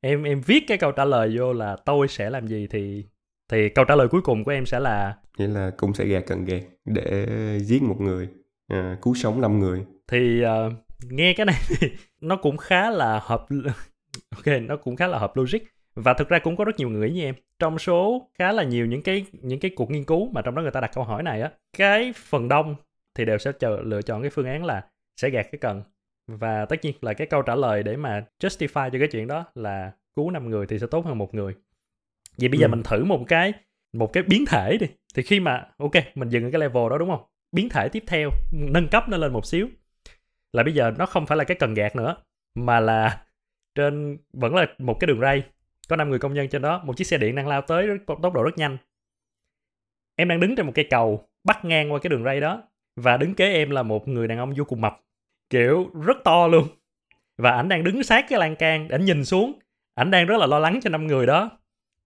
em 0.00 0.22
em 0.22 0.40
viết 0.40 0.64
cái 0.68 0.78
câu 0.78 0.92
trả 0.92 1.04
lời 1.04 1.34
vô 1.38 1.52
là 1.52 1.76
tôi 1.84 2.08
sẽ 2.08 2.30
làm 2.30 2.48
gì 2.48 2.66
thì 2.70 3.04
thì 3.52 3.68
câu 3.68 3.84
trả 3.84 3.94
lời 3.94 4.08
cuối 4.08 4.20
cùng 4.22 4.44
của 4.44 4.50
em 4.50 4.66
sẽ 4.66 4.80
là? 4.80 5.16
Nghĩa 5.38 5.48
là 5.48 5.70
cũng 5.76 5.94
sẽ 5.94 6.04
gạt 6.04 6.24
cần 6.26 6.44
gạt 6.44 6.62
để 6.84 7.26
giết 7.62 7.82
một 7.82 8.00
người 8.00 8.28
à, 8.68 8.96
cứu 9.02 9.14
sống 9.14 9.40
năm 9.40 9.58
người. 9.58 9.84
Thì 10.08 10.42
uh, 10.44 10.72
nghe 11.10 11.34
cái 11.36 11.46
này 11.46 11.60
thì 11.68 11.88
nó 12.20 12.36
cũng 12.36 12.56
khá 12.56 12.90
là 12.90 13.20
hợp 13.22 13.46
ok 14.36 14.46
nó 14.62 14.76
cũng 14.76 14.96
khá 14.96 15.06
là 15.06 15.18
hợp 15.18 15.36
logic. 15.36 15.58
Và 15.94 16.14
thực 16.14 16.28
ra 16.28 16.38
cũng 16.38 16.56
có 16.56 16.64
rất 16.64 16.76
nhiều 16.76 16.88
người 16.88 17.10
như 17.10 17.22
em. 17.22 17.34
Trong 17.58 17.78
số 17.78 18.28
khá 18.38 18.52
là 18.52 18.62
nhiều 18.62 18.86
những 18.86 19.02
cái 19.02 19.26
những 19.32 19.60
cái 19.60 19.70
cuộc 19.76 19.90
nghiên 19.90 20.04
cứu 20.04 20.30
mà 20.32 20.42
trong 20.42 20.54
đó 20.54 20.62
người 20.62 20.70
ta 20.70 20.80
đặt 20.80 20.90
câu 20.94 21.04
hỏi 21.04 21.22
này 21.22 21.42
á 21.42 21.50
cái 21.78 22.12
phần 22.16 22.48
đông 22.48 22.74
thì 23.14 23.24
đều 23.24 23.38
sẽ 23.38 23.52
chờ, 23.52 23.80
lựa 23.82 24.02
chọn 24.02 24.22
cái 24.22 24.30
phương 24.30 24.46
án 24.46 24.64
là 24.64 24.84
sẽ 25.16 25.30
gạt 25.30 25.46
cái 25.52 25.58
cần 25.58 25.82
và 26.26 26.64
tất 26.64 26.76
nhiên 26.82 26.94
là 27.00 27.12
cái 27.12 27.26
câu 27.26 27.42
trả 27.42 27.54
lời 27.54 27.82
để 27.82 27.96
mà 27.96 28.24
justify 28.42 28.90
cho 28.90 28.98
cái 28.98 29.08
chuyện 29.08 29.26
đó 29.26 29.44
là 29.54 29.92
cứu 30.16 30.30
năm 30.30 30.50
người 30.50 30.66
thì 30.66 30.78
sẽ 30.78 30.86
tốt 30.86 31.06
hơn 31.06 31.18
một 31.18 31.34
người 31.34 31.54
vậy 32.38 32.48
bây 32.48 32.58
ừ. 32.58 32.60
giờ 32.60 32.68
mình 32.68 32.82
thử 32.82 33.04
một 33.04 33.24
cái 33.28 33.52
một 33.92 34.12
cái 34.12 34.22
biến 34.22 34.44
thể 34.46 34.76
đi. 34.76 34.86
Thì 35.14 35.22
khi 35.22 35.40
mà 35.40 35.66
ok 35.78 35.92
mình 36.14 36.28
dừng 36.28 36.44
ở 36.44 36.50
cái 36.50 36.60
level 36.60 36.90
đó 36.90 36.98
đúng 36.98 37.10
không? 37.10 37.24
Biến 37.52 37.68
thể 37.68 37.88
tiếp 37.88 38.04
theo 38.06 38.30
nâng 38.52 38.88
cấp 38.88 39.08
nó 39.08 39.16
lên 39.16 39.32
một 39.32 39.46
xíu. 39.46 39.68
Là 40.52 40.62
bây 40.62 40.74
giờ 40.74 40.92
nó 40.98 41.06
không 41.06 41.26
phải 41.26 41.38
là 41.38 41.44
cái 41.44 41.56
cần 41.60 41.74
gạt 41.74 41.96
nữa 41.96 42.16
mà 42.54 42.80
là 42.80 43.24
trên 43.74 44.18
vẫn 44.32 44.54
là 44.54 44.66
một 44.78 44.96
cái 45.00 45.06
đường 45.06 45.20
ray. 45.20 45.42
Có 45.88 45.96
5 45.96 46.10
người 46.10 46.18
công 46.18 46.34
nhân 46.34 46.48
trên 46.48 46.62
đó 46.62 46.82
một 46.84 46.96
chiếc 46.96 47.06
xe 47.06 47.18
điện 47.18 47.34
đang 47.34 47.48
lao 47.48 47.62
tới 47.62 47.88
tốc 48.06 48.32
độ 48.34 48.42
rất 48.42 48.58
nhanh. 48.58 48.78
Em 50.16 50.28
đang 50.28 50.40
đứng 50.40 50.56
trên 50.56 50.66
một 50.66 50.72
cây 50.74 50.86
cầu 50.90 51.28
bắt 51.44 51.64
ngang 51.64 51.92
qua 51.92 51.98
cái 51.98 52.10
đường 52.10 52.24
ray 52.24 52.40
đó 52.40 52.62
và 52.96 53.16
đứng 53.16 53.34
kế 53.34 53.52
em 53.52 53.70
là 53.70 53.82
một 53.82 54.08
người 54.08 54.28
đàn 54.28 54.38
ông 54.38 54.54
vô 54.56 54.64
cùng 54.64 54.80
mập. 54.80 55.00
Kiểu 55.50 55.90
rất 56.04 56.16
to 56.24 56.46
luôn. 56.46 56.68
Và 57.38 57.50
ảnh 57.50 57.68
đang 57.68 57.84
đứng 57.84 58.02
sát 58.02 58.26
cái 58.28 58.38
lan 58.38 58.56
can 58.56 58.88
ảnh 58.88 59.04
nhìn 59.04 59.24
xuống. 59.24 59.52
Ảnh 59.94 60.10
đang 60.10 60.26
rất 60.26 60.36
là 60.38 60.46
lo 60.46 60.58
lắng 60.58 60.80
cho 60.82 60.90
năm 60.90 61.06
người 61.06 61.26
đó 61.26 61.50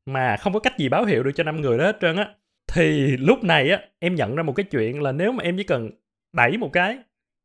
mà 0.06 0.36
không 0.36 0.52
có 0.52 0.60
cách 0.60 0.78
gì 0.78 0.88
báo 0.88 1.04
hiệu 1.04 1.22
được 1.22 1.30
cho 1.34 1.44
năm 1.44 1.60
người 1.60 1.78
đó 1.78 1.84
hết 1.84 1.96
trơn 2.00 2.16
á. 2.16 2.34
Thì 2.72 3.16
lúc 3.16 3.44
này 3.44 3.70
á 3.70 3.80
em 3.98 4.14
nhận 4.14 4.36
ra 4.36 4.42
một 4.42 4.52
cái 4.52 4.64
chuyện 4.64 5.02
là 5.02 5.12
nếu 5.12 5.32
mà 5.32 5.44
em 5.44 5.56
chỉ 5.56 5.64
cần 5.64 5.90
đẩy 6.32 6.56
một 6.56 6.72
cái 6.72 6.98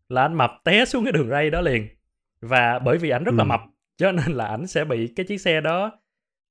là 0.10 0.22
anh 0.22 0.34
mập 0.34 0.52
té 0.64 0.86
xuống 0.86 1.06
cái 1.06 1.12
đường 1.12 1.30
ray 1.30 1.50
đó 1.50 1.62
liền. 1.62 1.88
Và 2.42 2.80
bởi 2.80 2.98
vì 2.98 3.10
ảnh 3.10 3.24
rất 3.24 3.32
ừ. 3.32 3.38
là 3.38 3.44
mập 3.44 3.62
cho 3.98 4.12
nên 4.12 4.32
là 4.32 4.46
ảnh 4.46 4.68
sẽ 4.68 4.86
bị 4.86 5.08
cái 5.16 5.26
chiếc 5.26 5.42
xe 5.42 5.62
đó 5.62 5.92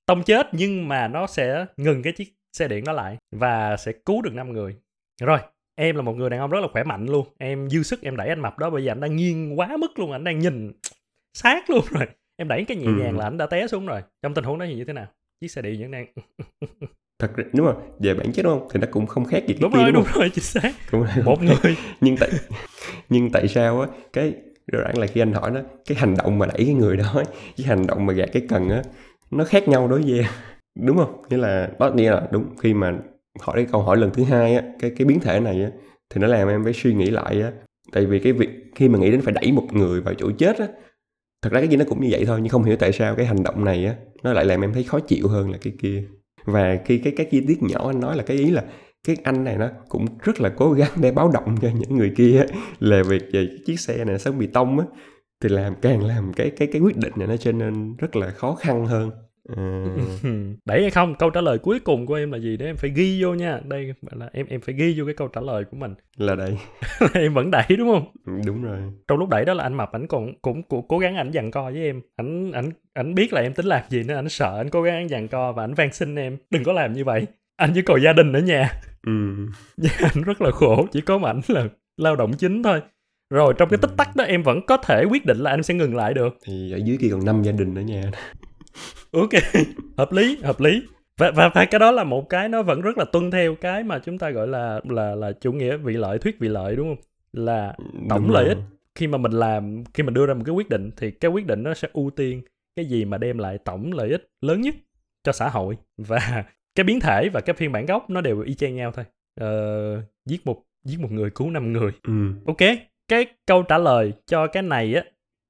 tông 0.07 0.23
chết 0.23 0.49
nhưng 0.53 0.89
mà 0.89 1.09
nó 1.09 1.27
sẽ 1.27 1.67
ngừng 1.77 2.03
cái 2.03 2.13
chiếc 2.13 2.35
xe 2.53 2.69
điện 2.69 2.85
đó 2.85 2.93
lại 2.93 3.17
và 3.33 3.77
sẽ 3.77 3.93
cứu 3.93 4.23
được 4.23 4.35
5 4.35 4.53
người. 4.53 4.77
Rồi 5.21 5.39
em 5.75 5.97
là 5.97 6.03
một 6.03 6.17
người 6.17 6.31
đàn 6.31 6.41
ông 6.41 6.51
rất 6.51 6.61
là 6.61 6.69
khỏe 6.73 6.85
mạnh 6.85 7.07
luôn. 7.07 7.27
Em 7.39 7.71
dư 7.71 7.83
sức 7.83 8.03
em 8.03 8.17
đẩy 8.17 8.29
anh 8.29 8.41
mập 8.41 8.59
đó 8.59 8.71
bởi 8.71 8.83
vì 8.83 8.89
anh 8.89 9.01
đang 9.01 9.17
nghiêng 9.17 9.59
quá 9.59 9.77
mức 9.77 9.99
luôn 9.99 10.13
anh 10.13 10.25
đang 10.25 10.39
nhìn 10.39 10.73
sát 11.35 11.71
luôn 11.71 11.85
rồi. 11.91 12.07
Em 12.37 12.49
đẩy 12.49 12.65
cái 12.65 12.77
nhẹ 12.77 12.87
ừ. 12.87 12.93
nhàng 12.99 13.19
là 13.19 13.25
anh 13.25 13.37
đã 13.37 13.47
té 13.47 13.67
xuống 13.67 13.87
rồi. 13.87 14.03
Trong 14.23 14.35
tình 14.35 14.45
huống 14.45 14.59
đó 14.59 14.67
thì 14.69 14.75
như 14.75 14.85
thế 14.85 14.93
nào 14.93 15.07
chiếc 15.41 15.49
xe 15.49 15.63
điện 15.63 15.81
vẫn 15.81 15.91
đang 15.91 16.07
thật 17.19 17.31
đúng 17.53 17.67
không 17.67 17.97
về 17.99 18.15
bản 18.15 18.33
chất 18.33 18.43
đúng 18.43 18.59
không? 18.59 18.69
Thì 18.73 18.81
nó 18.81 18.87
cũng 18.91 19.07
không 19.07 19.25
khác 19.25 19.47
gì 19.47 19.57
đúng 19.61 19.73
rồi 19.73 19.85
đúng, 19.85 19.95
đúng 19.95 20.05
rồi 20.15 20.31
chính 20.35 20.45
xác. 20.45 20.73
Cũng 20.91 21.07
một 21.25 21.43
người. 21.43 21.77
Nhưng 22.01 22.17
tại 22.17 22.31
nhưng 23.09 23.31
tại 23.31 23.49
sao 23.49 23.81
á 23.81 23.89
cái 24.13 24.35
rõ 24.73 24.81
ràng 24.81 24.99
là 24.99 25.07
khi 25.07 25.21
anh 25.21 25.33
hỏi 25.33 25.51
nó 25.51 25.61
cái 25.87 25.99
hành 25.99 26.17
động 26.17 26.39
mà 26.39 26.47
đẩy 26.47 26.65
cái 26.65 26.75
người 26.75 26.97
đó 26.97 27.23
cái 27.57 27.67
hành 27.67 27.87
động 27.87 28.07
mà 28.07 28.13
gạt 28.13 28.29
cái 28.33 28.43
cần 28.49 28.69
á 28.69 28.83
nó 29.31 29.45
khác 29.45 29.69
nhau 29.69 29.89
đối 29.89 30.03
với 30.03 30.27
đúng 30.81 30.97
không? 30.97 31.23
Nghĩa 31.31 31.37
là 31.37 31.71
đó 31.79 31.91
nghĩa 31.95 32.11
là 32.11 32.29
đúng 32.31 32.45
khi 32.61 32.75
mà 32.75 32.99
hỏi 33.41 33.57
cái 33.57 33.67
câu 33.73 33.83
hỏi 33.83 33.97
lần 33.97 34.11
thứ 34.11 34.25
hai 34.25 34.55
á 34.55 34.63
cái 34.81 34.93
cái 34.97 35.05
biến 35.07 35.21
thể 35.21 35.41
này 35.41 35.63
á 35.63 35.71
thì 36.11 36.21
nó 36.21 36.27
làm 36.27 36.49
em 36.49 36.65
phải 36.65 36.73
suy 36.73 36.95
nghĩ 36.95 37.11
lại 37.11 37.43
á. 37.43 37.53
Tại 37.93 38.07
vì 38.07 38.19
cái 38.19 38.33
việc 38.33 38.51
khi 38.75 38.89
mà 38.89 38.99
nghĩ 38.99 39.11
đến 39.11 39.21
phải 39.21 39.35
đẩy 39.35 39.53
một 39.53 39.67
người 39.73 40.01
vào 40.01 40.15
chỗ 40.15 40.31
chết 40.39 40.59
á 40.59 40.67
thật 41.43 41.53
ra 41.53 41.61
cái 41.61 41.69
gì 41.69 41.77
nó 41.77 41.85
cũng 41.89 42.01
như 42.01 42.09
vậy 42.11 42.25
thôi, 42.27 42.41
nhưng 42.43 42.49
không 42.49 42.65
hiểu 42.65 42.77
tại 42.77 42.93
sao 42.93 43.15
cái 43.17 43.27
hành 43.27 43.43
động 43.43 43.65
này 43.65 43.87
á, 43.87 43.95
nó 44.23 44.33
lại 44.33 44.45
làm 44.45 44.61
em 44.61 44.73
thấy 44.73 44.83
khó 44.83 45.01
chịu 45.01 45.29
hơn 45.29 45.51
là 45.51 45.59
cái 45.63 45.73
kia. 45.83 46.05
Và 46.45 46.79
khi 46.85 46.99
cái 46.99 47.13
cái 47.17 47.27
chi 47.31 47.41
tiết 47.49 47.63
nhỏ 47.63 47.87
anh 47.87 48.01
nói 48.01 48.17
là 48.17 48.23
cái 48.23 48.37
ý 48.37 48.51
là 48.51 48.65
cái 49.07 49.17
anh 49.25 49.45
này 49.45 49.57
nó 49.57 49.69
cũng 49.89 50.07
rất 50.23 50.41
là 50.41 50.49
cố 50.57 50.73
gắng 50.73 50.91
để 50.97 51.13
báo 51.13 51.31
động 51.35 51.57
cho 51.63 51.69
những 51.79 51.97
người 51.97 52.13
kia 52.17 52.45
là 52.79 53.03
việc 53.03 53.23
về 53.33 53.49
chiếc 53.67 53.81
xe 53.81 54.05
này 54.05 54.19
sớm 54.19 54.39
bị 54.39 54.47
tông 54.47 54.79
á, 54.79 54.87
thì 55.43 55.49
làm, 55.49 55.75
càng 55.83 56.05
làm 56.05 56.33
cái 56.33 56.51
cái 56.51 56.69
cái 56.73 56.83
quyết 56.83 56.97
định 56.97 57.13
này 57.17 57.29
nó 57.29 57.37
trở 57.37 57.53
nên 57.53 57.97
rất 57.97 58.17
là 58.17 58.31
khó 58.31 58.55
khăn 58.55 58.87
hơn. 58.87 59.11
à... 59.57 59.85
đẩy 60.65 60.81
hay 60.83 60.91
không? 60.91 61.15
Câu 61.15 61.31
trả 61.31 61.41
lời 61.41 61.59
cuối 61.59 61.81
cùng 61.81 62.07
của 62.07 62.15
em 62.15 62.33
là 62.33 62.39
gì? 62.39 62.57
Để 62.57 62.67
em 62.67 62.77
phải 62.77 62.91
ghi 62.91 63.23
vô 63.23 63.35
nha. 63.35 63.61
Đây 63.65 63.95
là 64.11 64.31
em 64.33 64.47
em 64.47 64.61
phải 64.61 64.75
ghi 64.75 64.95
vô 64.99 65.05
cái 65.05 65.15
câu 65.15 65.29
trả 65.29 65.41
lời 65.41 65.65
của 65.65 65.77
mình. 65.77 65.95
Là 66.17 66.35
đẩy 66.35 66.59
em 67.15 67.35
vẫn 67.35 67.51
đẩy 67.51 67.65
đúng 67.79 67.93
không? 67.93 68.05
Ừ, 68.27 68.33
đúng 68.47 68.63
rồi. 68.63 68.79
Trong 69.09 69.19
lúc 69.19 69.29
đẩy 69.29 69.45
đó 69.45 69.55
là 69.55 69.63
anh 69.63 69.75
mập 69.75 69.93
ảnh 69.93 70.07
còn 70.07 70.33
cũng, 70.43 70.63
cũng 70.63 70.89
cố 70.89 70.99
gắng 70.99 71.17
ảnh 71.17 71.31
dằn 71.31 71.51
co 71.51 71.71
với 71.71 71.83
em. 71.83 72.01
Ảnh 72.17 72.53
ảnh 72.53 72.71
ảnh 72.95 73.15
biết 73.15 73.33
là 73.33 73.41
em 73.41 73.55
tính 73.55 73.67
làm 73.67 73.83
gì 73.89 74.03
nên 74.03 74.17
ảnh 74.17 74.29
sợ 74.29 74.57
ảnh 74.57 74.71
cố 74.71 74.83
gắng 74.83 74.95
ảnh 74.95 75.07
dằn 75.11 75.29
co 75.29 75.53
và 75.53 75.65
ảnh 75.65 75.75
van 75.75 75.93
xin 75.93 76.15
em 76.15 76.37
đừng 76.51 76.65
có 76.65 76.73
làm 76.73 76.93
như 76.93 77.05
vậy. 77.05 77.27
Anh 77.57 77.73
chỉ 77.75 77.83
còn 77.83 78.03
gia 78.03 78.13
đình 78.13 78.33
ở 78.33 78.41
nhà. 78.41 78.73
Ừ. 79.07 79.47
anh 79.99 80.23
rất 80.25 80.43
là 80.43 80.51
khổ 80.51 80.87
chỉ 80.93 81.01
có 81.01 81.21
ảnh 81.25 81.41
là 81.49 81.69
lao 81.97 82.17
động 82.17 82.33
chính 82.39 82.63
thôi. 82.63 82.81
Rồi 83.31 83.55
trong 83.59 83.69
cái 83.69 83.79
tích 83.79 83.91
tắc 83.97 84.17
đó 84.17 84.25
em 84.25 84.43
vẫn 84.43 84.67
có 84.67 84.77
thể 84.77 85.05
quyết 85.11 85.27
định 85.27 85.39
là 85.39 85.51
anh 85.51 85.63
sẽ 85.63 85.75
ngừng 85.75 85.97
lại 85.97 86.15
được. 86.15 86.39
Thì 86.45 86.73
ở 86.73 86.79
dưới 86.85 86.97
kia 87.01 87.09
còn 87.11 87.25
năm 87.25 87.43
gia 87.43 87.53
đình 87.53 87.75
ở 87.75 87.83
nhà 87.83 88.11
ok. 89.13 89.31
Hợp 89.97 90.13
lý 90.13 90.39
hợp 90.43 90.61
lý. 90.61 90.83
Và, 91.19 91.31
và 91.31 91.51
và 91.55 91.65
cái 91.65 91.79
đó 91.79 91.91
là 91.91 92.05
một 92.05 92.29
cái 92.29 92.49
nó 92.49 92.63
vẫn 92.63 92.81
rất 92.81 92.99
là 92.99 93.05
tuân 93.05 93.31
theo 93.31 93.55
cái 93.55 93.83
mà 93.85 93.99
chúng 93.99 94.19
ta 94.19 94.31
gọi 94.31 94.49
là 94.49 94.81
là 94.85 95.15
là 95.15 95.33
chủ 95.33 95.53
nghĩa 95.53 95.77
vị 95.77 95.97
lợi 95.97 96.19
thuyết 96.19 96.39
vị 96.39 96.49
lợi 96.49 96.77
đúng 96.77 96.89
không? 96.89 97.05
Là 97.33 97.75
tổng 98.09 98.23
đúng 98.23 98.31
lợi 98.31 98.45
rồi. 98.45 98.55
ích. 98.55 98.59
Khi 98.95 99.07
mà 99.07 99.19
mình 99.19 99.33
làm 99.33 99.85
khi 99.95 100.03
mình 100.03 100.15
đưa 100.15 100.27
ra 100.27 100.35
một 100.35 100.43
cái 100.47 100.55
quyết 100.55 100.69
định 100.69 100.91
thì 100.97 101.11
cái 101.11 101.31
quyết 101.31 101.47
định 101.47 101.63
nó 101.63 101.75
sẽ 101.75 101.89
ưu 101.93 102.11
tiên 102.11 102.43
cái 102.77 102.85
gì 102.85 103.05
mà 103.05 103.19
đem 103.19 103.39
lại 103.39 103.59
tổng 103.59 103.93
lợi 103.93 104.11
ích 104.11 104.31
lớn 104.41 104.61
nhất 104.61 104.75
cho 105.25 105.33
xã 105.33 105.49
hội. 105.49 105.77
Và 105.99 106.45
cái 106.75 106.85
biến 106.85 107.01
thể 107.01 107.29
và 107.29 107.41
cái 107.41 107.55
phiên 107.55 107.73
bản 107.73 107.87
gốc 107.87 108.11
nó 108.11 108.21
đều 108.21 108.41
y 108.41 108.55
chang 108.55 108.77
nhau 108.77 108.93
thôi. 108.93 109.05
Ờ, 109.41 110.03
giết 110.27 110.47
một 110.47 110.63
giết 110.85 111.01
một 111.01 111.13
người 111.13 111.31
cứu 111.31 111.51
năm 111.51 111.73
người. 111.73 111.93
Ừ. 112.03 112.13
ok 112.47 112.59
cái 113.09 113.27
câu 113.47 113.63
trả 113.63 113.79
lời 113.79 114.13
cho 114.27 114.47
cái 114.47 114.63
này 114.63 114.95
á 114.95 115.03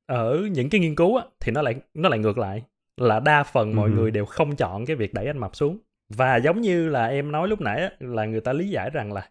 ở 0.06 0.38
những 0.52 0.70
cái 0.70 0.80
nghiên 0.80 0.94
cứu 0.94 1.16
á 1.16 1.24
thì 1.40 1.52
nó 1.52 1.62
lại 1.62 1.74
nó 1.94 2.08
lại 2.08 2.18
ngược 2.18 2.38
lại 2.38 2.62
là 3.00 3.20
đa 3.20 3.42
phần 3.42 3.76
mọi 3.76 3.90
Ừ. 3.90 3.94
người 3.94 4.10
đều 4.10 4.24
không 4.26 4.56
chọn 4.56 4.86
cái 4.86 4.96
việc 4.96 5.14
đẩy 5.14 5.26
anh 5.26 5.38
mập 5.38 5.56
xuống 5.56 5.78
và 6.14 6.36
giống 6.36 6.60
như 6.60 6.88
là 6.88 7.06
em 7.06 7.32
nói 7.32 7.48
lúc 7.48 7.60
nãy 7.60 7.80
á, 7.80 7.90
là 8.00 8.24
người 8.24 8.40
ta 8.40 8.52
lý 8.52 8.68
giải 8.68 8.90
rằng 8.90 9.12
là 9.12 9.28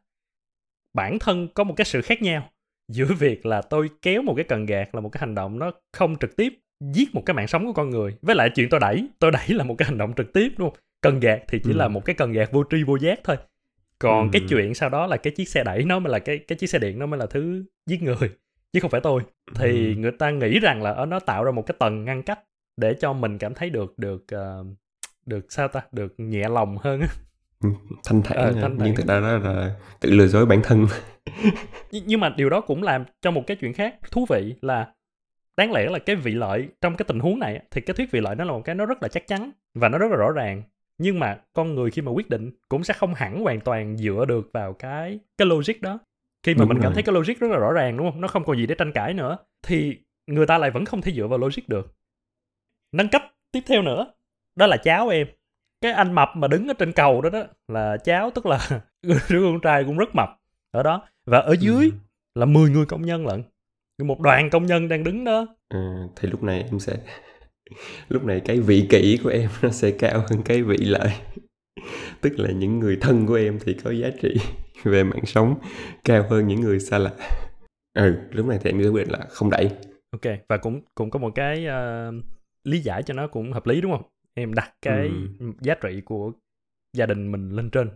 bản 0.94 1.20
thân 1.20 1.48
có 1.54 1.64
một 1.64 1.74
cái 1.78 1.86
sự 1.86 2.02
khác 2.02 2.22
nhau 2.22 2.50
giữa 2.92 3.06
việc 3.20 3.46
là 3.46 3.62
tôi 3.62 3.90
kéo 4.02 4.22
một 4.22 4.34
cái 4.36 4.46
cần 4.46 4.66
gạt 4.66 4.96
là 4.96 5.02
một 5.02 5.10
cái 5.10 5.20
hành 5.20 5.36
động 5.36 5.60
nó 5.60 5.72
không 5.94 6.16
trực 6.20 6.36
tiếp 6.36 6.54
giết 6.94 7.16
một 7.16 7.24
cái 7.26 7.34
mạng 7.34 7.48
sống 7.48 7.66
của 7.66 7.74
con 7.74 7.90
người 7.90 8.16
với 8.22 8.36
lại 8.36 8.50
chuyện 8.56 8.70
tôi 8.70 8.80
đẩy 8.80 9.08
tôi 9.20 9.32
đẩy 9.32 9.48
là 9.48 9.64
một 9.64 9.76
cái 9.78 9.86
hành 9.86 9.98
động 9.98 10.14
trực 10.18 10.34
tiếp 10.34 10.50
đúng 10.58 10.70
không 10.70 10.80
cần 11.02 11.20
gạt 11.20 11.42
thì 11.48 11.60
chỉ 11.64 11.72
Ừ. 11.72 11.76
là 11.78 11.88
một 11.88 12.06
cái 12.06 12.16
cần 12.16 12.32
gạt 12.32 12.52
vô 12.52 12.64
tri 12.72 12.84
vô 12.84 12.96
giác 12.96 13.20
thôi 13.24 13.38
còn 14.00 14.28
Ừ. 14.28 14.30
cái 14.34 14.42
chuyện 14.50 14.74
sau 14.74 14.90
đó 14.90 15.08
là 15.08 15.18
cái 15.18 15.34
chiếc 15.34 15.50
xe 15.50 15.64
đẩy 15.64 15.84
nó 15.84 16.00
mới 16.00 16.12
là 16.12 16.20
cái 16.20 16.38
cái 16.38 16.58
chiếc 16.58 16.68
xe 16.68 16.80
điện 16.80 17.00
nó 17.00 17.06
mới 17.06 17.20
là 17.20 17.26
thứ 17.26 17.64
giết 17.90 18.04
người 18.04 18.30
chứ 18.74 18.80
không 18.80 18.92
phải 18.92 19.02
tôi 19.02 19.22
thì 19.56 19.94
Ừ. 19.96 20.00
người 20.00 20.12
ta 20.12 20.32
nghĩ 20.32 20.60
rằng 20.60 20.82
là 20.84 20.92
ờ, 20.92 21.06
nó 21.06 21.20
tạo 21.20 21.44
ra 21.44 21.52
một 21.52 21.66
cái 21.68 21.76
tầng 21.80 22.06
ngăn 22.06 22.24
cách 22.24 22.40
để 22.80 22.94
cho 22.94 23.14
mình 23.14 23.38
cảm 23.38 23.54
thấy 23.54 23.70
được 23.70 24.00
được 24.00 24.24
ờ, 24.28 24.66
được 25.26 25.46
sao 25.50 25.68
ta 25.68 25.82
được 25.92 26.14
nhẹ 26.18 26.50
lòng 26.50 26.78
hơn 26.78 27.02
á 27.02 27.08
thanh 28.06 28.22
thản, 28.22 28.38
Ờ, 28.38 28.46
ha. 28.46 28.62
thanh 28.62 28.78
thản. 28.78 28.86
nhưng 28.88 28.96
thực 28.96 29.08
ra 29.08 29.20
đó 29.20 29.38
là 29.38 29.76
tự 30.00 30.12
lừa 30.12 30.28
dối 30.28 30.46
bản 30.46 30.60
thân 30.64 30.86
Nhưng- 31.92 32.04
nhưng 32.08 32.20
mà 32.20 32.30
điều 32.38 32.50
đó 32.50 32.62
cũng 32.62 32.84
làm 32.84 33.04
cho 33.22 33.32
một 33.32 33.44
cái 33.48 33.58
chuyện 33.58 33.74
khác 33.74 33.96
thú 34.12 34.26
vị 34.30 34.56
là 34.62 34.94
đáng 35.58 35.72
lẽ 35.72 35.90
là 35.90 36.00
cái 36.00 36.16
vị 36.16 36.32
lợi 36.32 36.68
trong 36.82 36.96
cái 36.96 37.06
tình 37.08 37.20
huống 37.20 37.40
này 37.40 37.62
thì 37.72 37.82
cái 37.82 37.94
thuyết 37.94 38.12
vị 38.12 38.20
lợi 38.22 38.36
nó 38.36 38.44
là 38.44 38.52
một 38.52 38.62
cái 38.66 38.76
nó 38.76 38.86
rất 38.86 38.98
là 39.04 39.08
chắc 39.08 39.28
chắn 39.28 39.52
và 39.74 39.90
nó 39.90 39.98
rất 39.98 40.12
là 40.12 40.18
rõ 40.18 40.32
ràng 40.32 40.64
nhưng 40.98 41.20
mà 41.20 41.38
con 41.54 41.76
người 41.76 41.92
khi 41.92 42.02
mà 42.02 42.12
quyết 42.12 42.30
định 42.30 42.52
cũng 42.70 42.84
sẽ 42.84 42.94
không 42.94 43.14
hẳn 43.14 43.42
hoàn 43.44 43.60
toàn 43.60 43.98
dựa 43.98 44.26
được 44.28 44.50
vào 44.54 44.74
cái 44.74 45.20
cái 45.38 45.46
logic 45.48 45.82
đó 45.82 46.00
khi 46.44 46.54
mà 46.54 46.60
Đúng 46.60 46.70
mình 46.70 46.78
cảm 46.78 46.84
rồi. 46.92 46.94
thấy 46.94 47.04
cái 47.04 47.14
logic 47.16 47.40
rất 47.40 47.52
là 47.52 47.58
rõ 47.58 47.72
ràng 47.72 47.98
đúng 47.98 48.12
không 48.12 48.22
nó 48.22 48.28
không 48.28 48.44
còn 48.44 48.58
gì 48.58 48.66
để 48.68 48.76
tranh 48.76 48.92
cãi 48.92 49.14
nữa 49.14 49.38
thì 49.64 49.98
người 50.28 50.46
ta 50.46 50.58
lại 50.58 50.72
vẫn 50.72 50.86
không 50.86 51.02
thể 51.02 51.12
dựa 51.12 51.28
vào 51.28 51.40
logic 51.40 51.68
được 51.70 51.96
nâng 52.91 53.10
cấp 53.10 53.22
tiếp 53.51 53.60
theo 53.67 53.81
nữa. 53.81 54.13
Đó 54.55 54.67
là 54.67 54.77
cháu 54.77 55.10
em. 55.10 55.27
Cái 55.81 55.91
anh 55.91 56.13
mập 56.13 56.29
mà 56.36 56.48
đứng 56.48 56.67
ở 56.67 56.74
trên 56.74 56.91
cầu 56.91 57.22
đó 57.22 57.29
đó 57.29 57.43
là 57.67 57.98
cháu 57.98 58.31
tức 58.36 58.46
là 58.46 58.69
đứa 59.03 59.41
con 59.41 59.60
trai 59.62 59.84
cũng 59.84 59.98
rất 59.98 60.10
mập. 60.15 60.29
Ở 60.72 60.84
đó. 60.84 61.08
Và 61.25 61.39
ở 61.39 61.55
dưới 61.60 61.86
Ừ. 61.86 61.91
là 62.36 62.46
10 62.46 62.69
người 62.69 62.86
công 62.86 63.01
nhân 63.01 63.27
lận. 63.27 63.43
Một 64.03 64.19
đoàn 64.19 64.50
công 64.50 64.65
nhân 64.65 64.88
đang 64.88 65.03
đứng 65.03 65.24
đó. 65.24 65.48
Ờ, 65.69 65.79
thì 66.15 66.29
lúc 66.29 66.43
này 66.43 66.63
em 66.72 66.79
sẽ 66.79 66.93
lúc 68.10 68.24
này 68.24 68.41
cái 68.46 68.60
vị 68.60 68.88
kỷ 68.89 69.19
của 69.24 69.29
em 69.29 69.50
nó 69.62 69.69
sẽ 69.69 69.91
cao 69.91 70.24
hơn 70.29 70.41
cái 70.46 70.63
vị 70.63 70.77
lợi. 70.77 71.10
Tức 72.22 72.34
là 72.39 72.51
những 72.51 72.79
người 72.79 72.98
thân 73.01 73.25
của 73.27 73.36
em 73.36 73.60
thì 73.65 73.74
có 73.84 73.91
giá 73.91 74.08
trị 74.22 74.36
về 74.84 75.03
mạng 75.03 75.25
sống 75.25 75.55
cao 76.03 76.25
hơn 76.29 76.48
những 76.48 76.62
người 76.62 76.79
xa 76.79 76.98
lạ. 76.98 77.12
Ừ 77.93 78.15
lúc 78.31 78.46
này 78.46 78.60
thì 78.63 78.69
em 78.69 78.77
quyết 78.81 78.91
định 79.05 79.12
là 79.12 79.25
không 79.29 79.50
đẩy. 79.50 79.69
Ok 80.12 80.34
và 80.50 80.58
cũng 80.58 80.81
cũng 80.96 81.10
có 81.10 81.19
một 81.19 81.31
cái 81.36 81.65
ờ, 81.65 82.12
lý 82.63 82.80
giải 82.80 83.04
cho 83.04 83.13
nó 83.13 83.28
cũng 83.28 83.51
hợp 83.54 83.68
lý 83.68 83.82
đúng 83.82 83.92
không? 83.92 84.04
Em 84.34 84.54
đặt 84.54 84.74
cái 84.82 85.12
giá 85.62 85.75
trị 85.75 86.01
của 86.06 86.32
gia 86.94 87.06
đình 87.06 87.32
mình 87.32 87.50
lên 87.50 87.70
trên. 87.70 87.89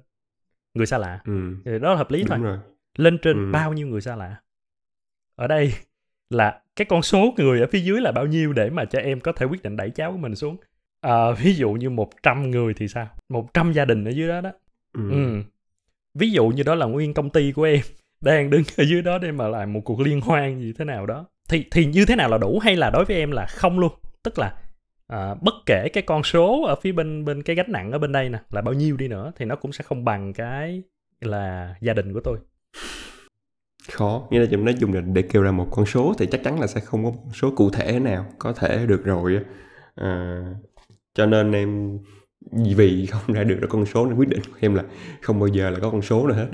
Người 0.73 0.85
xa 0.85 0.97
lạ. 0.97 1.19
Ừ. 1.25 1.55
Thì 1.65 1.79
đó 1.79 1.89
là 1.91 1.95
hợp 1.95 2.11
lý 2.11 2.23
thôi. 2.27 2.37
đúng 2.37 2.45
rồi. 2.47 2.57
Lên 2.97 3.17
trên 3.21 3.37
Ừ. 3.45 3.51
bao 3.51 3.73
nhiêu 3.73 3.87
người 3.87 4.01
xa 4.01 4.15
lạ? 4.15 4.35
Ở 5.35 5.47
đây 5.47 5.73
là 6.29 6.61
cái 6.75 6.85
con 6.85 7.01
số 7.01 7.33
người 7.37 7.59
ở 7.59 7.67
phía 7.71 7.79
dưới 7.79 8.01
là 8.01 8.11
bao 8.11 8.25
nhiêu 8.25 8.53
để 8.53 8.69
mà 8.69 8.85
cho 8.85 8.99
em 8.99 9.19
có 9.19 9.31
thể 9.31 9.45
quyết 9.45 9.63
định 9.63 9.77
đẩy 9.77 9.89
cháu 9.89 10.11
của 10.11 10.17
mình 10.17 10.35
xuống? 10.35 10.57
Ờ, 11.01 11.33
ví 11.33 11.53
dụ 11.55 11.71
như 11.71 11.89
100 11.89 12.51
người 12.51 12.73
thì 12.73 12.87
sao? 12.87 13.07
100 13.29 13.71
gia 13.73 13.85
đình 13.85 14.05
ở 14.05 14.11
dưới 14.11 14.27
đó 14.27 14.41
đó. 14.41 14.51
Ừ. 14.93 15.09
Ừ. 15.11 15.41
Ví 16.13 16.31
dụ 16.31 16.47
như 16.47 16.63
đó 16.63 16.75
là 16.75 16.85
nguyên 16.85 17.13
công 17.13 17.29
ty 17.29 17.51
của 17.51 17.63
em 17.63 17.81
đang 18.21 18.49
đứng 18.49 18.63
ở 18.77 18.83
dưới 18.83 19.01
đó 19.01 19.17
để 19.17 19.31
mà 19.31 19.47
làm 19.47 19.73
một 19.73 19.81
cuộc 19.85 19.99
liên 19.99 20.21
hoan 20.21 20.59
gì 20.59 20.73
thế 20.73 20.85
nào 20.85 21.05
đó. 21.05 21.25
Thì 21.49 21.65
thì 21.71 21.85
như 21.85 22.05
thế 22.05 22.15
nào 22.15 22.29
là 22.29 22.37
đủ 22.37 22.59
hay 22.59 22.75
là 22.75 22.89
đối 22.89 23.05
với 23.05 23.17
em 23.17 23.31
là 23.31 23.45
không 23.45 23.79
luôn? 23.79 23.91
Tức 24.23 24.39
là 24.39 24.53
à, 25.07 25.35
bất 25.41 25.53
kể 25.65 25.89
cái 25.93 26.03
con 26.03 26.23
số 26.23 26.63
ở 26.63 26.75
phía 26.75 26.91
bên 26.91 27.25
bên 27.25 27.43
cái 27.43 27.55
gánh 27.55 27.71
nặng 27.71 27.91
ở 27.91 27.99
bên 27.99 28.11
đây 28.11 28.29
nè 28.29 28.39
là 28.51 28.61
bao 28.61 28.73
nhiêu 28.73 28.97
đi 28.97 29.07
nữa 29.07 29.31
thì 29.35 29.45
nó 29.45 29.55
cũng 29.55 29.71
sẽ 29.71 29.83
không 29.83 30.05
bằng 30.05 30.33
cái 30.33 30.83
là 31.21 31.75
gia 31.81 31.93
đình 31.93 32.13
của 32.13 32.19
tôi. 32.19 32.37
khó. 33.91 34.27
Nghĩa 34.31 34.39
là 34.39 34.45
chúng 34.51 34.65
nói 34.65 34.75
dùng 34.79 34.93
là 34.93 35.01
để 35.01 35.21
kêu 35.21 35.41
ra 35.43 35.51
một 35.51 35.67
con 35.71 35.85
số 35.85 36.13
thì 36.17 36.25
chắc 36.31 36.43
chắn 36.43 36.59
là 36.59 36.67
sẽ 36.67 36.79
không 36.79 37.05
có 37.05 37.11
một 37.11 37.31
số 37.33 37.51
cụ 37.55 37.69
thể 37.69 37.99
nào 37.99 38.25
có 38.39 38.53
thể 38.53 38.85
được 38.85 39.05
rồi 39.05 39.39
à, 39.95 40.43
cho 41.13 41.25
nên 41.25 41.51
em 41.51 41.99
vì 42.75 43.05
không 43.05 43.35
ra 43.35 43.43
được 43.43 43.57
ra 43.61 43.67
con 43.69 43.85
số 43.85 44.05
nên 44.05 44.17
quyết 44.17 44.29
định 44.29 44.41
của 44.51 44.57
em 44.59 44.75
là 44.75 44.83
không 45.21 45.39
bao 45.39 45.47
giờ 45.47 45.69
là 45.69 45.79
có 45.79 45.89
con 45.89 46.01
số 46.01 46.27
nào 46.27 46.37
hết 46.37 46.47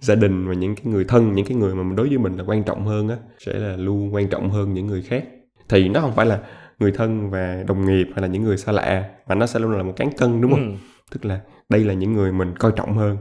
gia 0.00 0.14
đình 0.14 0.48
và 0.48 0.54
những 0.54 0.74
cái 0.74 0.86
người 0.86 1.04
thân 1.04 1.32
những 1.32 1.46
cái 1.46 1.56
người 1.56 1.74
mà 1.74 1.94
đối 1.96 2.08
với 2.08 2.18
mình 2.18 2.36
là 2.36 2.44
quan 2.46 2.64
trọng 2.64 2.86
hơn 2.86 3.08
á 3.08 3.16
sẽ 3.38 3.52
là 3.54 3.76
luôn 3.76 4.14
quan 4.14 4.28
trọng 4.28 4.50
hơn 4.50 4.74
những 4.74 4.86
người 4.86 5.02
khác. 5.02 5.24
Thì 5.68 5.88
nó 5.88 6.00
không 6.00 6.14
phải 6.14 6.26
là 6.26 6.42
người 6.78 6.92
thân 6.92 7.30
và 7.30 7.64
đồng 7.66 7.86
nghiệp 7.86 8.06
hay 8.12 8.22
là 8.22 8.28
những 8.28 8.42
người 8.42 8.56
xa 8.56 8.72
lạ 8.72 9.10
mà 9.28 9.34
nó 9.34 9.46
sẽ 9.46 9.60
luôn 9.60 9.70
là 9.76 9.82
một 9.82 9.92
cán 9.96 10.10
cân 10.18 10.40
đúng 10.40 10.50
không? 10.50 10.70
Ừ. 10.70 10.76
tức 11.12 11.24
là 11.24 11.40
đây 11.68 11.84
là 11.84 11.94
những 11.94 12.12
người 12.12 12.32
mình 12.32 12.54
coi 12.58 12.72
trọng 12.76 12.96
hơn 12.96 13.16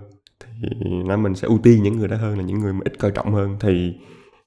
thì 0.50 0.90
nó 1.06 1.18
mình 1.18 1.36
sẽ 1.36 1.48
ưu 1.48 1.60
tiên 1.64 1.84
những 1.84 1.98
người 1.98 2.08
đó 2.08 2.18
hơn 2.18 2.38
là 2.38 2.44
những 2.44 2.60
người 2.60 2.74
mà 2.74 2.80
ít 2.86 3.00
coi 3.00 3.12
trọng 3.12 3.34
hơn. 3.34 3.58
Thì 3.60 3.94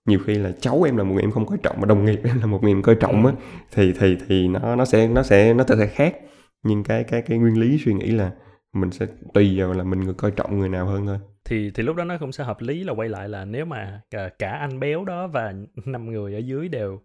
nhiều 0.06 0.18
khi 0.26 0.34
là 0.34 0.52
cháu 0.60 0.82
em 0.82 0.96
là 0.96 1.04
một 1.04 1.14
người 1.14 1.22
em 1.22 1.30
không 1.30 1.46
coi 1.46 1.58
trọng 1.62 1.80
mà 1.80 1.86
đồng 1.86 2.04
nghiệp 2.04 2.20
em 2.25 2.40
là 2.40 2.46
một 2.46 2.62
người 2.62 2.72
em 2.72 2.82
coi 2.82 2.94
trọng 2.94 3.26
á 3.26 3.32
thì 3.72 3.92
thì 4.00 4.16
thì 4.28 4.48
nó 4.48 4.76
nó 4.76 4.84
sẽ 4.84 5.08
nó 5.08 5.22
sẽ 5.22 5.54
nó 5.54 5.64
sẽ 5.68 5.86
khác. 5.86 6.16
Nhưng 6.62 6.84
cái 6.84 7.04
cái 7.04 7.22
cái 7.22 7.38
nguyên 7.38 7.60
lý 7.60 7.78
suy 7.84 7.94
nghĩ 7.94 8.10
là 8.10 8.30
mình 8.72 8.90
sẽ 8.90 9.06
tùy 9.34 9.60
vào 9.60 9.72
là 9.72 9.84
mình 9.84 10.00
người 10.00 10.14
coi 10.14 10.30
trọng 10.30 10.58
người 10.58 10.68
nào 10.68 10.86
hơn 10.86 11.06
thôi. 11.06 11.18
Thì 11.44 11.70
thì 11.75 11.82
lúc 11.82 11.96
đó 11.96 12.04
nó 12.04 12.18
cũng 12.18 12.32
sẽ 12.32 12.44
hợp 12.44 12.60
lý 12.60 12.84
là 12.84 12.92
quay 12.92 13.08
lại 13.08 13.28
là 13.28 13.44
nếu 13.44 13.64
mà 13.64 14.00
cả, 14.10 14.28
cả 14.38 14.50
anh 14.50 14.80
béo 14.80 15.04
đó 15.04 15.26
và 15.26 15.54
năm 15.84 16.10
người 16.10 16.34
ở 16.34 16.38
dưới 16.38 16.68
đều 16.68 17.00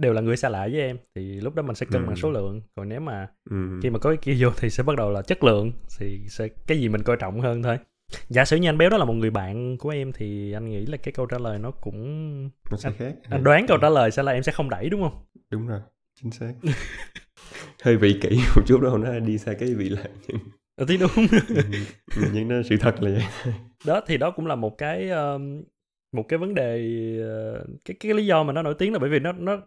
đều 0.00 0.12
là 0.12 0.20
người 0.20 0.36
xa 0.36 0.48
lạ 0.48 0.68
với 0.72 0.80
em 0.80 0.96
thì 1.14 1.40
lúc 1.40 1.54
đó 1.54 1.62
mình 1.62 1.74
sẽ 1.76 1.86
cân 1.90 2.02
Ừ. 2.02 2.06
bằng 2.06 2.16
số 2.16 2.30
lượng. 2.30 2.62
Còn 2.76 2.88
nếu 2.88 3.00
mà 3.00 3.28
ừ. 3.50 3.56
khi 3.82 3.90
mà 3.90 3.98
có 3.98 4.10
cái 4.10 4.16
kia 4.16 4.36
vô 4.44 4.50
thì 4.56 4.70
sẽ 4.70 4.82
bắt 4.82 4.96
đầu 4.96 5.10
là 5.10 5.22
chất 5.22 5.44
lượng 5.44 5.72
thì 5.98 6.20
sẽ 6.28 6.48
cái 6.66 6.78
gì 6.78 6.88
mình 6.88 7.02
coi 7.02 7.16
trọng 7.16 7.40
hơn 7.40 7.62
thôi. 7.62 7.78
Giả 8.28 8.44
sử 8.44 8.56
như 8.56 8.68
anh 8.68 8.78
béo 8.78 8.90
đó 8.90 8.96
là 8.96 9.04
một 9.04 9.12
người 9.12 9.30
bạn 9.30 9.76
của 9.78 9.88
em 9.90 10.12
thì 10.12 10.52
anh 10.52 10.68
nghĩ 10.70 10.86
là 10.86 10.96
cái 10.96 11.12
câu 11.12 11.26
trả 11.26 11.38
lời 11.38 11.58
nó 11.58 11.70
cũng 11.70 12.42
nó 12.70 12.76
sẽ 12.76 12.90
khác. 12.98 13.14
anh 13.30 13.44
đoán 13.44 13.66
câu 13.66 13.78
trả 13.82 13.88
lời 13.88 14.10
sẽ 14.10 14.22
là 14.22 14.32
em 14.32 14.42
sẽ 14.42 14.52
không 14.52 14.70
đẩy 14.70 14.88
đúng 14.88 15.02
không? 15.02 15.22
Đúng 15.50 15.66
rồi 15.66 15.80
chính 16.22 16.30
xác. 16.30 16.52
Hơi 17.82 17.96
vị 17.96 18.18
kỷ 18.22 18.28
một 18.56 18.62
chút 18.66 18.80
đâu 18.82 18.98
nó 18.98 19.18
đi 19.18 19.38
xa 19.38 19.52
cái 19.52 19.74
vị 19.74 19.88
lợi 19.88 20.08
nhưng, 20.28 20.38
Ờ, 20.76 20.86
thì 20.88 20.96
đúng. 20.96 21.10
Nhưng 22.32 22.48
nó 22.48 22.56
sự 22.68 22.76
thật 22.80 23.02
là 23.02 23.10
vậy. 23.10 23.54
Đó 23.86 24.00
thì 24.06 24.16
đó 24.16 24.30
cũng 24.30 24.46
là 24.46 24.54
một 24.54 24.78
cái 24.78 25.10
um, 25.10 25.62
một 26.12 26.22
cái 26.28 26.38
vấn 26.38 26.54
đề 26.54 26.76
uh, 27.62 27.66
cái 27.84 27.96
cái 28.00 28.14
lý 28.14 28.26
do 28.26 28.42
mà 28.42 28.52
nó 28.52 28.62
nổi 28.62 28.74
tiếng 28.78 28.92
là 28.92 28.98
bởi 28.98 29.10
vì 29.10 29.18
nó 29.18 29.32
nó 29.32 29.60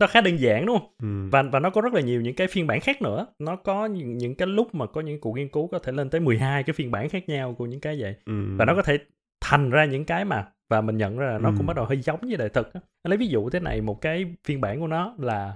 nó 0.00 0.06
khá 0.06 0.20
đơn 0.20 0.36
giản 0.40 0.66
đúng 0.66 0.78
không? 0.78 0.88
Ừ. 1.02 1.28
và 1.32 1.42
và 1.42 1.60
nó 1.60 1.70
có 1.70 1.80
rất 1.80 1.94
là 1.94 2.00
nhiều 2.00 2.20
những 2.20 2.34
cái 2.34 2.46
phiên 2.48 2.66
bản 2.66 2.80
khác 2.80 3.02
nữa. 3.02 3.26
Nó 3.38 3.56
có 3.56 3.86
những, 3.86 4.18
những 4.18 4.34
cái 4.34 4.48
lúc 4.48 4.74
mà 4.74 4.86
có 4.86 5.00
những 5.00 5.20
cuộc 5.20 5.32
nghiên 5.32 5.48
cứu 5.48 5.68
có 5.68 5.78
thể 5.78 5.92
lên 5.92 6.10
tới 6.10 6.20
12 6.20 6.62
cái 6.62 6.74
phiên 6.74 6.90
bản 6.90 7.08
khác 7.08 7.28
nhau 7.28 7.54
của 7.58 7.66
những 7.66 7.80
cái 7.80 7.96
vậy. 8.00 8.14
Ừ. 8.26 8.56
và 8.58 8.64
nó 8.64 8.74
có 8.74 8.82
thể 8.82 8.98
thành 9.40 9.70
ra 9.70 9.84
những 9.84 10.04
cái 10.04 10.24
mà 10.24 10.48
và 10.70 10.80
mình 10.80 10.96
nhận 10.96 11.18
ra 11.18 11.26
là 11.32 11.38
nó 11.38 11.48
Ừ. 11.48 11.54
cũng 11.58 11.66
bắt 11.66 11.76
đầu 11.76 11.84
hơi 11.84 11.98
giống 12.00 12.18
với 12.22 12.36
đời 12.36 12.48
thực 12.48 12.70
lấy 13.08 13.16
ví 13.18 13.26
dụ 13.26 13.50
thế 13.50 13.60
này 13.60 13.80
một 13.80 14.00
cái 14.00 14.34
phiên 14.44 14.60
bản 14.60 14.80
của 14.80 14.86
nó 14.86 15.14
là 15.18 15.54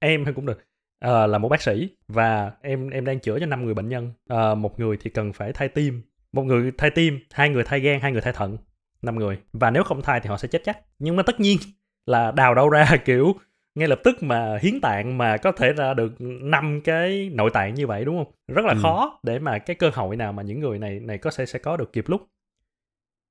em 0.00 0.24
hay 0.24 0.34
cũng 0.34 0.46
được 0.46 0.58
ờ, 1.04 1.26
là 1.26 1.38
một 1.38 1.48
bác 1.48 1.62
sĩ 1.62 1.88
và 2.08 2.52
em 2.62 2.90
em 2.90 3.04
đang 3.04 3.18
chữa 3.20 3.38
cho 3.40 3.46
năm 3.46 3.64
người 3.64 3.74
bệnh 3.74 3.88
nhân. 3.88 4.12
Ờ, 4.28 4.54
một 4.54 4.80
người 4.80 4.96
thì 5.00 5.10
cần 5.10 5.32
phải 5.32 5.52
thay 5.52 5.68
tim 5.68 6.02
một 6.32 6.42
người 6.42 6.72
thay 6.78 6.90
tim 6.90 7.18
hai 7.32 7.48
người 7.48 7.64
thay 7.64 7.80
gan 7.80 8.00
hai 8.00 8.12
người 8.12 8.20
thay 8.20 8.32
thận 8.32 8.56
năm 9.02 9.18
người. 9.18 9.38
Và 9.52 9.70
nếu 9.70 9.82
không 9.84 10.02
thay 10.02 10.20
thì 10.20 10.28
họ 10.28 10.36
sẽ 10.36 10.48
chết 10.48 10.62
chắc. 10.64 10.78
Nhưng 10.98 11.16
mà 11.16 11.22
tất 11.22 11.40
nhiên 11.40 11.58
là 12.06 12.30
đào 12.30 12.54
đâu 12.54 12.68
ra 12.68 12.86
kiểu 13.04 13.34
ngay 13.74 13.88
lập 13.88 14.00
tức 14.04 14.22
mà 14.22 14.58
hiến 14.62 14.80
tạng 14.80 15.18
mà 15.18 15.36
có 15.36 15.52
thể 15.52 15.72
ra 15.72 15.94
được 15.94 16.12
năm 16.20 16.80
cái 16.84 17.30
nội 17.34 17.50
tạng 17.54 17.74
như 17.74 17.86
vậy 17.86 18.04
đúng 18.04 18.24
không 18.24 18.32
rất 18.54 18.64
là 18.64 18.72
Ừ. 18.72 18.78
khó 18.82 19.20
để 19.22 19.38
mà 19.38 19.58
cái 19.58 19.76
cơ 19.76 19.90
hội 19.94 20.16
nào 20.16 20.32
mà 20.32 20.42
những 20.42 20.60
người 20.60 20.78
này 20.78 21.00
này 21.00 21.18
có 21.18 21.30
sẽ 21.30 21.46
sẽ 21.46 21.58
có 21.58 21.76
được 21.76 21.92
kịp 21.92 22.04
lúc 22.08 22.26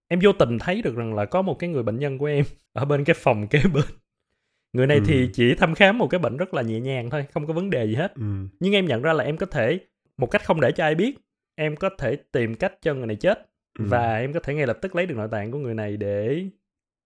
em 0.08 0.20
vô 0.24 0.32
tình 0.34 0.60
thấy 0.60 0.82
được 0.82 0.96
rằng 0.96 1.14
là 1.14 1.26
có 1.26 1.42
một 1.42 1.60
cái 1.60 1.70
người 1.70 1.84
bệnh 1.84 2.00
nhân 2.00 2.18
của 2.18 2.26
em 2.26 2.46
ở 2.74 2.86
bên 2.86 3.04
cái 3.04 3.14
phòng 3.20 3.48
kế 3.48 3.60
bên 3.74 3.84
người 4.74 4.88
này 4.88 4.98
Ừ. 4.98 5.04
thì 5.08 5.30
chỉ 5.34 5.56
thăm 5.56 5.76
khám 5.76 5.98
một 5.98 6.08
cái 6.08 6.20
bệnh 6.20 6.38
rất 6.38 6.54
là 6.54 6.62
nhẹ 6.62 6.80
nhàng 6.80 7.10
thôi 7.10 7.26
không 7.34 7.48
có 7.48 7.54
vấn 7.54 7.70
đề 7.70 7.86
gì 7.86 7.96
hết 7.96 8.14
ừ. 8.16 8.22
nhưng 8.60 8.74
em 8.74 8.86
nhận 8.86 9.02
ra 9.02 9.14
là 9.14 9.24
em 9.24 9.38
có 9.38 9.46
thể 9.46 9.80
một 10.18 10.28
cách 10.28 10.46
không 10.46 10.62
để 10.62 10.72
cho 10.72 10.84
ai 10.84 10.96
biết 10.96 11.18
em 11.56 11.76
có 11.76 11.90
thể 11.98 12.16
tìm 12.32 12.56
cách 12.56 12.74
cho 12.82 12.94
người 12.94 13.08
này 13.08 13.16
chết 13.16 13.46
Ừ. 13.80 13.86
và 13.88 14.18
em 14.18 14.34
có 14.34 14.40
thể 14.40 14.54
ngay 14.54 14.68
lập 14.68 14.78
tức 14.82 14.96
lấy 14.96 15.06
được 15.06 15.16
nội 15.18 15.28
tạng 15.32 15.52
của 15.52 15.58
người 15.58 15.74
này 15.74 15.98
để 15.98 16.44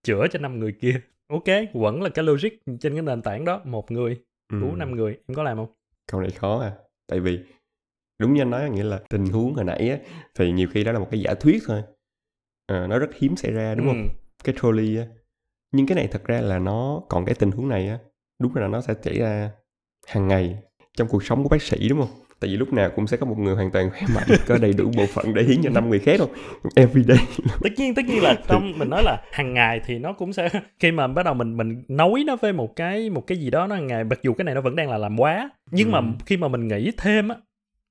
chữa 0.04 0.28
cho 0.32 0.40
năm 0.40 0.60
người 0.60 0.72
kia 0.72 1.02
ok 1.28 1.44
vẫn 1.74 2.02
là 2.02 2.10
cái 2.10 2.26
logic 2.26 2.50
trên 2.80 2.94
cái 2.94 3.02
nền 3.02 3.22
tảng 3.22 3.46
đó. 3.46 3.62
Một 3.66 3.92
người 3.92 4.22
Ừ. 4.50 4.58
cứu 4.62 4.76
năm 4.76 4.96
người 4.96 5.18
em 5.28 5.36
có 5.36 5.44
làm 5.44 5.58
không? 5.58 5.74
Câu 6.12 6.22
này 6.22 6.32
khó 6.32 6.60
à. 6.62 6.72
Tại 7.08 7.20
vì 7.20 7.40
đúng 8.20 8.34
như 8.34 8.42
anh 8.42 8.50
nói 8.50 8.70
nghĩa 8.70 8.84
là 8.84 9.00
tình 9.10 9.26
huống 9.26 9.54
hồi 9.54 9.64
nãy 9.64 9.90
á 9.90 9.98
thì 10.36 10.52
nhiều 10.52 10.68
khi 10.72 10.84
đó 10.84 10.92
là 10.92 11.00
một 11.00 11.08
cái 11.12 11.20
giả 11.20 11.34
thuyết 11.34 11.64
thôi. 11.68 11.84
Ờ, 12.68 12.88
nó 12.88 13.00
rất 13.00 13.10
hiếm 13.16 13.36
xảy 13.36 13.52
ra 13.52 13.76
đúng 13.76 13.88
không? 13.88 13.98
Ừ. 13.98 14.10
cái 14.44 14.56
trolley 14.62 14.98
á. 14.98 15.06
Nhưng 15.72 15.88
cái 15.88 15.96
này 15.96 16.08
thật 16.12 16.24
ra 16.26 16.42
là 16.42 16.60
nó 16.60 17.02
còn 17.10 17.26
cái 17.26 17.36
tình 17.36 17.52
huống 17.52 17.70
này 17.70 17.88
á 17.88 18.00
đúng 18.40 18.56
là 18.56 18.68
nó 18.68 18.82
sẽ 18.82 18.94
xảy 19.04 19.20
ra 19.20 19.52
hàng 20.08 20.28
ngày 20.28 20.58
trong 20.98 21.08
cuộc 21.08 21.24
sống 21.24 21.44
của 21.44 21.50
bác 21.50 21.62
sĩ 21.62 21.90
đúng 21.90 22.00
không 22.00 22.23
tại 22.44 22.50
vì 22.50 22.58
lúc 22.58 22.74
nào 22.74 22.90
cũng 22.96 23.08
sẽ 23.08 23.18
có 23.18 23.26
một 23.26 23.40
người 23.40 23.56
hoàn 23.56 23.72
toàn 23.72 23.90
khỏe 23.90 24.02
mạnh 24.16 24.28
có 24.48 24.58
đầy 24.58 24.74
đủ 24.74 24.92
bộ 24.98 25.06
phận 25.06 25.34
để 25.34 25.44
hiến 25.44 25.62
cho 25.64 25.70
năm 25.70 25.90
người 25.90 26.00
khác 26.00 26.20
không 26.20 26.30
everyday 26.76 27.18
tất 27.62 27.70
nhiên 27.78 27.96
tất 27.96 28.02
nhiên 28.06 28.24
là 28.24 28.36
trong 28.48 28.74
mình 28.80 28.90
nói 28.90 29.04
là 29.04 29.22
hàng 29.32 29.54
ngày 29.54 29.82
thì 29.86 30.00
nó 30.00 30.14
cũng 30.14 30.34
sẽ 30.34 30.50
khi 30.80 30.92
mà 30.92 31.08
bắt 31.08 31.24
đầu 31.24 31.34
mình 31.34 31.58
mình 31.58 31.84
nối 31.88 32.24
nó 32.28 32.36
với 32.36 32.54
một 32.54 32.76
cái 32.76 33.10
một 33.10 33.28
cái 33.28 33.38
gì 33.38 33.50
đó 33.50 33.68
nó 33.68 33.76
hàng 33.76 33.88
ngày 33.88 34.04
mặc 34.04 34.20
dù 34.24 34.34
cái 34.34 34.46
này 34.46 34.56
nó 34.56 34.62
vẫn 34.62 34.76
đang 34.76 34.90
là 34.90 34.98
làm 34.98 35.20
quá 35.20 35.50
nhưng 35.72 35.92
ừ. 35.92 35.92
mà 35.92 36.14
khi 36.26 36.38
mà 36.38 36.48
mình 36.48 36.68
nghĩ 36.68 36.92
thêm 36.98 37.30
á 37.30 37.36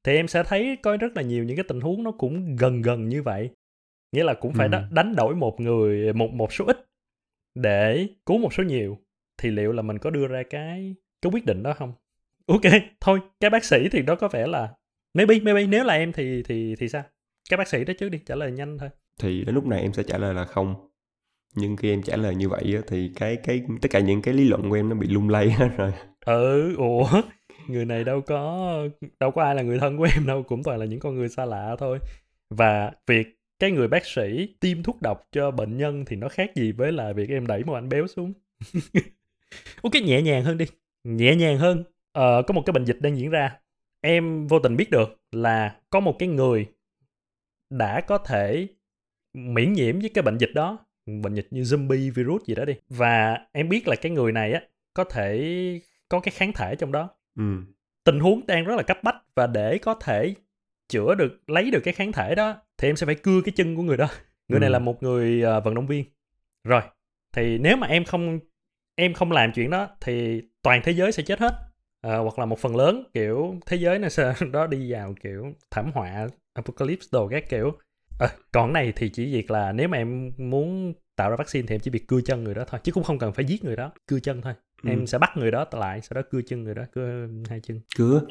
thì 0.05 0.17
em 0.17 0.29
sẽ 0.29 0.43
thấy 0.43 0.77
có 0.83 0.97
rất 0.97 1.17
là 1.17 1.23
nhiều 1.23 1.45
những 1.45 1.57
cái 1.57 1.65
tình 1.69 1.81
huống 1.81 2.03
nó 2.03 2.11
cũng 2.11 2.57
gần 2.57 2.83
gần 2.83 3.09
như 3.09 3.23
vậy. 3.23 3.51
Nghĩa 4.13 4.25
là 4.25 4.35
cũng 4.35 4.53
phải 4.53 4.69
ừ. 4.73 4.79
đánh 4.91 5.17
đổi 5.17 5.35
một 5.35 5.61
người 5.61 6.13
một 6.13 6.33
một 6.33 6.53
số 6.53 6.65
ít 6.65 6.87
để 7.55 8.07
cứu 8.27 8.39
một 8.39 8.55
số 8.55 8.63
nhiều. 8.63 8.99
Thì 9.43 9.51
liệu 9.51 9.73
là 9.73 9.83
mình 9.83 9.99
có 9.99 10.11
đưa 10.11 10.27
ra 10.27 10.43
cái 10.51 10.95
cái 11.23 11.33
quyết 11.33 11.47
định 11.47 11.63
đó 11.63 11.73
không 11.73 11.93
ok 12.47 12.73
thôi 13.01 13.21
cái 13.41 13.51
bác 13.51 13.65
sĩ 13.65 13.89
thì 13.89 14.03
đó 14.03 14.15
có 14.15 14.29
vẻ 14.29 14.47
là 14.47 14.69
maybe 15.15 15.41
maybe 15.41 15.67
nếu 15.67 15.85
là 15.85 15.95
em 15.95 16.13
thì 16.13 16.43
thì 16.43 16.75
thì 16.79 16.89
sao? 16.89 17.03
Cái 17.51 17.57
bác 17.57 17.69
sĩ 17.69 17.85
đó 17.85 17.95
trước 17.99 18.09
đi 18.09 18.19
trả 18.27 18.35
lời 18.35 18.53
nhanh 18.53 18.79
thôi. 18.79 18.89
Thì 19.19 19.45
đến 19.45 19.55
lúc 19.55 19.67
này 19.67 19.83
em 19.83 19.93
sẽ 19.93 20.03
trả 20.03 20.19
lời 20.19 20.35
là 20.35 20.45
không. 20.45 20.75
Nhưng 21.55 21.77
khi 21.77 21.91
em 21.91 22.03
trả 22.03 22.17
lời 22.17 22.35
như 22.35 22.49
vậy 22.49 22.79
thì 22.87 23.11
cái 23.17 23.37
cái 23.37 23.63
tất 23.83 23.89
cả 23.91 24.01
những 24.01 24.23
cái 24.23 24.35
lý 24.35 24.45
luận 24.45 24.71
của 24.71 24.77
em 24.77 24.89
nó 24.89 24.95
bị 24.95 25.09
lung 25.09 25.29
lay 25.29 25.51
hết 25.51 25.69
rồi. 25.77 25.93
Ừ 26.25 26.77
ủa? 26.77 27.23
Người 27.69 27.85
này 27.85 28.05
đâu 28.05 28.21
có 28.21 28.75
đâu 29.21 29.31
có 29.31 29.43
ai 29.43 29.55
là 29.55 29.63
người 29.63 29.79
thân 29.79 29.97
của 29.97 30.09
em 30.15 30.27
đâu 30.27 30.43
cũng 30.43 30.63
toàn 30.63 30.79
là 30.79 30.87
những 30.87 31.01
con 31.01 31.15
người 31.15 31.29
xa 31.29 31.45
lạ 31.45 31.77
thôi. 31.79 31.99
Và 32.51 32.93
việc 33.07 33.27
cái 33.59 33.71
người 33.71 33.89
bác 33.89 34.07
sĩ 34.07 34.55
tiêm 34.61 34.83
thuốc 34.83 35.03
độc 35.03 35.29
cho 35.33 35.51
bệnh 35.51 35.77
nhân 35.77 36.05
thì 36.05 36.17
nó 36.17 36.29
khác 36.29 36.51
gì 36.57 36.73
với 36.73 36.93
là 36.93 37.13
việc 37.13 37.29
em 37.29 37.47
đẩy 37.47 37.65
một 37.65 37.75
anh 37.75 37.89
béo 37.89 38.07
xuống. 38.07 38.33
Ok 39.83 39.93
nhẹ 40.05 40.23
nhàng 40.23 40.45
hơn 40.45 40.59
đi 40.59 40.65
nhẹ 41.05 41.37
nhàng 41.37 41.59
hơn 41.59 41.85
ờ, 42.13 42.43
có 42.43 42.55
một 42.55 42.63
cái 42.67 42.73
bệnh 42.73 42.85
dịch 42.85 42.99
đang 43.01 43.17
diễn 43.17 43.31
ra. 43.31 43.59
Em 44.01 44.47
vô 44.47 44.59
tình 44.59 44.77
biết 44.77 44.91
được 44.91 45.21
là 45.33 45.77
có 45.91 46.01
một 46.01 46.17
cái 46.19 46.29
người 46.29 46.67
đã 47.71 48.01
có 48.01 48.19
thể 48.19 48.67
miễn 49.35 49.73
nhiễm 49.73 50.01
với 50.01 50.11
cái 50.15 50.23
bệnh 50.23 50.39
dịch 50.39 50.51
đó 50.55 50.79
bệnh 51.07 51.35
dịch 51.35 51.47
như 51.51 51.63
zombie 51.63 52.13
virus 52.13 52.45
gì 52.45 52.55
đó 52.55 52.65
đi. 52.65 52.75
Và 52.89 53.39
em 53.53 53.69
biết 53.69 53.89
là 53.89 53.97
cái 53.97 54.13
người 54.13 54.33
này 54.33 54.53
á 54.53 54.63
có 54.95 55.05
thể 55.05 55.81
có 56.09 56.21
cái 56.21 56.33
kháng 56.37 56.53
thể 56.53 56.77
trong 56.77 56.93
đó. 56.93 57.11
Ừ. 57.39 57.45
tình 58.05 58.21
huống 58.21 58.47
đang 58.47 58.65
rất 58.65 58.77
là 58.77 58.83
cấp 58.83 58.99
bách 59.03 59.17
và 59.35 59.47
để 59.47 59.79
có 59.79 59.95
thể 59.95 60.35
chữa 60.89 61.15
được 61.15 61.41
lấy 61.47 61.71
được 61.71 61.81
cái 61.85 61.95
kháng 61.95 62.13
thể 62.13 62.35
đó 62.35 62.57
thì 62.79 62.89
em 62.89 62.97
sẽ 62.97 63.07
phải 63.07 63.15
cưa 63.15 63.41
cái 63.45 63.53
chân 63.57 63.77
của 63.77 63.83
người 63.83 63.97
đó. 63.97 64.09
Người 64.49 64.59
ừ. 64.59 64.61
này 64.61 64.71
là 64.71 64.79
một 64.79 65.03
người 65.03 65.43
uh, 65.45 65.65
vận 65.65 65.75
động 65.75 65.87
viên. 65.87 66.05
Rồi 66.65 66.83
thì 67.33 67.59
nếu 67.59 67.77
mà 67.77 67.87
em 67.87 68.05
không 68.05 68.39
em 68.95 69.15
không 69.15 69.33
làm 69.33 69.53
chuyện 69.53 69.71
đó 69.71 69.89
thì 70.01 70.43
toàn 70.63 70.81
thế 70.85 70.93
giới 70.93 71.13
sẽ 71.13 71.23
chết 71.23 71.39
hết 71.41 71.72
à, 72.03 72.17
hoặc 72.17 72.39
là 72.39 72.47
một 72.47 72.59
phần 72.59 72.77
lớn 72.77 73.05
kiểu 73.15 73.55
thế 73.67 73.77
giới 73.77 73.99
nó 73.99 74.09
sẽ 74.09 74.35
đó 74.53 74.67
đi 74.67 74.93
vào 74.93 75.15
kiểu 75.23 75.53
thảm 75.71 75.93
họa 75.95 76.29
apocalypse 76.55 77.07
đồ 77.13 77.29
các 77.29 77.49
kiểu. 77.49 77.73
À, 78.19 78.29
còn 78.53 78.73
này 78.73 78.93
thì 78.97 79.09
chỉ 79.09 79.33
việc 79.33 79.51
là 79.51 79.73
nếu 79.73 79.89
mà 79.89 79.97
em 79.97 80.33
muốn 80.37 80.93
tạo 81.17 81.31
ra 81.31 81.37
vaccine 81.37 81.67
thì 81.67 81.75
em 81.75 81.81
chỉ 81.81 81.91
việc 81.91 82.09
cưa 82.09 82.21
chân 82.21 82.45
người 82.45 82.55
đó 82.55 82.65
thôi 82.67 82.81
chứ 82.85 82.93
cũng 82.93 83.05
không 83.05 83.19
cần 83.19 83.33
phải 83.33 83.45
giết 83.45 83.65
người 83.65 83.77
đó 83.77 83.93
cưa 84.07 84.21
chân 84.21 84.41
thôi. 84.43 84.55
Ừ. 84.83 84.91
em 84.91 85.07
sẽ 85.07 85.19
bắt 85.19 85.31
người 85.37 85.51
đó 85.51 85.67
lại 85.73 86.01
sau 86.01 86.15
đó 86.15 86.23
cưa 86.31 86.41
chân 86.47 86.65
người 86.65 86.75
đó 86.75 86.83
cưa 86.93 87.27
hai 87.49 87.61
chân. 87.61 87.81
Cưa. 87.97 88.23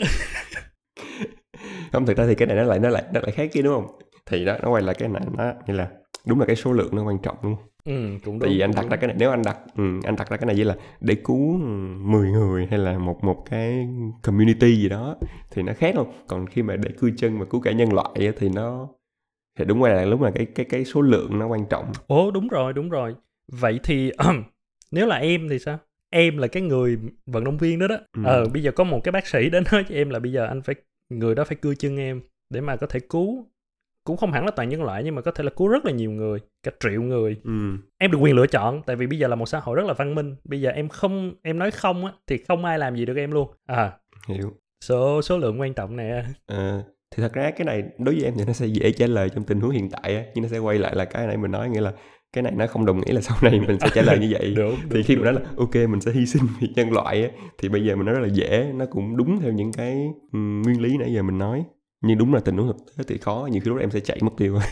Không 1.92 2.06
thực 2.06 2.18
ra 2.18 2.26
thì 2.28 2.36
cái 2.36 2.48
này 2.48 2.58
nó 2.58 2.64
lại 2.64 2.80
nó 2.80 2.90
lại 2.90 3.04
nó 3.14 3.20
lại 3.22 3.32
khác 3.32 3.50
kia 3.54 3.62
đúng 3.62 3.74
không? 3.74 4.00
Thì 4.26 4.46
đó 4.46 4.58
nó 4.62 4.70
quay 4.70 4.84
lại 4.84 4.96
cái 5.00 5.10
này 5.10 5.22
nó 5.38 5.54
như 5.68 5.74
là 5.74 5.90
đúng 6.26 6.40
là 6.40 6.46
cái 6.46 6.56
số 6.56 6.74
lượng 6.74 6.96
nó 6.96 7.04
quan 7.04 7.18
trọng 7.20 7.38
đúng 7.44 7.56
không 7.56 7.66
Ừ, 7.86 7.92
cũng 8.26 8.34
đúng, 8.34 8.40
Tại 8.40 8.50
vì 8.50 8.60
anh 8.60 8.72
đặt 8.76 8.86
ra 8.90 8.98
cái 8.98 9.08
này 9.08 9.16
nếu 9.20 9.32
anh 9.32 9.42
đặt 9.44 9.58
ừ, 9.78 9.84
anh 10.04 10.16
đặt 10.16 10.30
ra 10.30 10.38
cái 10.38 10.46
này 10.46 10.56
như 10.56 10.64
là 10.64 10.76
để 11.00 11.16
cứu 11.24 11.58
10 11.58 12.32
người 12.32 12.68
hay 12.70 12.80
là 12.80 12.98
một 12.98 13.24
một 13.24 13.46
cái 13.50 13.88
community 14.24 14.76
gì 14.76 14.90
đó 14.90 15.16
thì 15.52 15.62
nó 15.62 15.74
khác 15.74 15.96
không? 15.96 16.12
Còn 16.28 16.48
khi 16.48 16.64
mà 16.64 16.76
để 16.76 16.90
cưa 17.00 17.10
chân 17.18 17.40
mà 17.40 17.46
cứu 17.46 17.62
cả 17.62 17.72
nhân 17.72 17.94
loại 17.94 18.34
thì 18.38 18.50
nó 18.50 18.88
thì 19.60 19.66
đúng 19.66 19.84
là 19.84 20.06
lúc 20.06 20.20
mà 20.20 20.32
cái 20.36 20.46
cái 20.46 20.66
cái 20.70 20.86
số 20.86 21.02
lượng 21.02 21.40
nó 21.40 21.48
quan 21.48 21.66
trọng. 21.66 21.86
Ồ 22.08 22.32
đúng 22.32 22.48
rồi, 22.48 22.74
đúng 22.74 22.90
rồi. 22.90 23.16
Vậy 23.48 23.80
thì 23.84 24.12
nếu 24.92 25.08
là 25.08 25.16
em 25.16 25.50
thì 25.50 25.60
sao? 25.60 25.78
Em 26.10 26.38
là 26.38 26.48
cái 26.48 26.64
người 26.64 26.98
vận 27.26 27.44
động 27.44 27.58
viên 27.58 27.80
đó 27.80 27.88
đó. 27.88 27.98
Ừ. 28.14 28.22
Ờ 28.26 28.46
bây 28.54 28.64
giờ 28.64 28.72
có 28.72 28.84
một 28.84 29.00
cái 29.04 29.12
bác 29.12 29.28
sĩ 29.28 29.50
đến 29.50 29.64
nói 29.72 29.86
cho 29.90 29.96
em 29.96 30.10
là 30.10 30.20
bây 30.20 30.32
giờ 30.32 30.46
anh 30.46 30.62
phải 30.62 30.76
người 31.10 31.36
đó 31.36 31.44
phải 31.44 31.56
cưa 31.62 31.76
chân 31.76 31.98
em 31.98 32.22
để 32.50 32.62
mà 32.62 32.76
có 32.76 32.88
thể 32.88 33.00
cứu 33.00 33.51
cũng 34.04 34.18
không 34.18 34.32
hẳn 34.32 34.46
là 34.46 34.52
toàn 34.52 34.70
nhân 34.70 34.84
loại 34.84 35.04
nhưng 35.04 35.16
mà 35.16 35.22
có 35.22 35.32
thể 35.32 35.44
là 35.44 35.52
cứu 35.58 35.68
rất 35.68 35.86
là 35.86 35.92
nhiều 35.92 36.12
người 36.12 36.40
cả 36.64 36.72
triệu 36.80 37.02
người. 37.02 37.38
Ừ. 37.44 37.52
em 37.98 38.12
được 38.12 38.18
quyền 38.18 38.36
lựa 38.36 38.48
chọn 38.48 38.82
tại 38.86 38.96
vì 38.96 39.08
bây 39.08 39.20
giờ 39.20 39.28
là 39.28 39.36
một 39.36 39.46
xã 39.46 39.60
hội 39.60 39.76
rất 39.76 39.86
là 39.86 39.94
văn 39.94 40.16
minh. 40.16 40.36
Bây 40.44 40.62
giờ 40.62 40.70
em 40.70 40.90
không 40.90 41.34
em 41.44 41.60
nói 41.60 41.72
không 41.72 42.06
á 42.06 42.12
thì 42.28 42.38
không 42.38 42.66
ai 42.66 42.80
làm 42.80 42.96
gì 42.96 43.06
được 43.06 43.18
em 43.18 43.32
luôn. 43.32 43.52
À. 43.68 43.92
Hiểu. 44.28 44.52
Số 44.84 45.22
số 45.22 45.38
lượng 45.38 45.60
quan 45.62 45.74
trọng 45.74 45.96
nè 45.96 46.24
à, 46.48 46.84
thì 47.12 47.24
thật 47.24 47.34
ra 47.34 47.52
cái 47.52 47.66
này 47.66 47.84
đối 47.98 48.16
với 48.16 48.24
em 48.24 48.34
thì 48.38 48.44
nó 48.48 48.54
sẽ 48.54 48.66
dễ 48.66 48.92
trả 48.92 49.08
lời 49.08 49.30
trong 49.30 49.44
tình 49.44 49.60
huống 49.60 49.72
hiện 49.72 49.90
tại 49.90 50.16
á 50.16 50.24
nhưng 50.36 50.42
nó 50.44 50.50
sẽ 50.50 50.58
quay 50.58 50.80
lại 50.80 50.96
là 50.96 51.06
cái 51.06 51.28
này 51.28 51.38
mình 51.38 51.52
nói 51.52 51.70
nghĩa 51.70 51.82
là 51.82 51.94
cái 52.34 52.42
này 52.44 52.54
nó 52.56 52.68
không 52.68 52.86
đồng 52.86 53.02
nghĩa 53.02 53.14
là 53.14 53.22
sau 53.22 53.38
này 53.42 53.60
mình 53.68 53.80
sẽ 53.80 53.90
trả 53.94 54.02
lời 54.02 54.20
như 54.20 54.30
vậy. 54.32 54.54
Đúng, 54.58 54.76
thì 54.76 54.96
đúng, 54.96 55.04
khi 55.04 55.16
đúng. 55.16 55.26
mà 55.26 55.32
nói 55.32 55.42
là 55.42 55.50
ok 55.58 55.76
mình 55.76 56.02
sẽ 56.02 56.12
hy 56.12 56.26
sinh 56.26 56.44
vì 56.60 56.68
nhân 56.76 56.92
loại 56.92 57.24
á 57.24 57.30
thì 57.58 57.70
bây 57.70 57.86
giờ 57.86 57.96
mình 57.96 58.06
nói 58.06 58.16
rất 58.16 58.22
là 58.22 58.28
dễ 58.34 58.72
nó 58.76 58.86
cũng 58.86 59.18
đúng 59.18 59.40
theo 59.42 59.52
những 59.52 59.74
cái 59.74 60.08
um, 60.32 60.62
nguyên 60.62 60.82
lý 60.82 60.98
nãy 60.98 61.14
giờ 61.14 61.22
mình 61.22 61.38
nói 61.38 61.64
nhưng 62.02 62.18
đúng 62.18 62.34
là 62.34 62.40
tình 62.40 62.58
huống 62.58 62.68
thực 62.68 62.98
tế 62.98 63.04
thì 63.08 63.18
khó 63.18 63.48
nhiều 63.52 63.62
khi 63.66 63.70
lúc 63.70 63.80
em 63.80 63.92
sẽ 63.92 64.00
chạy 64.00 64.18
mất 64.22 64.32
tiêu. 64.38 64.60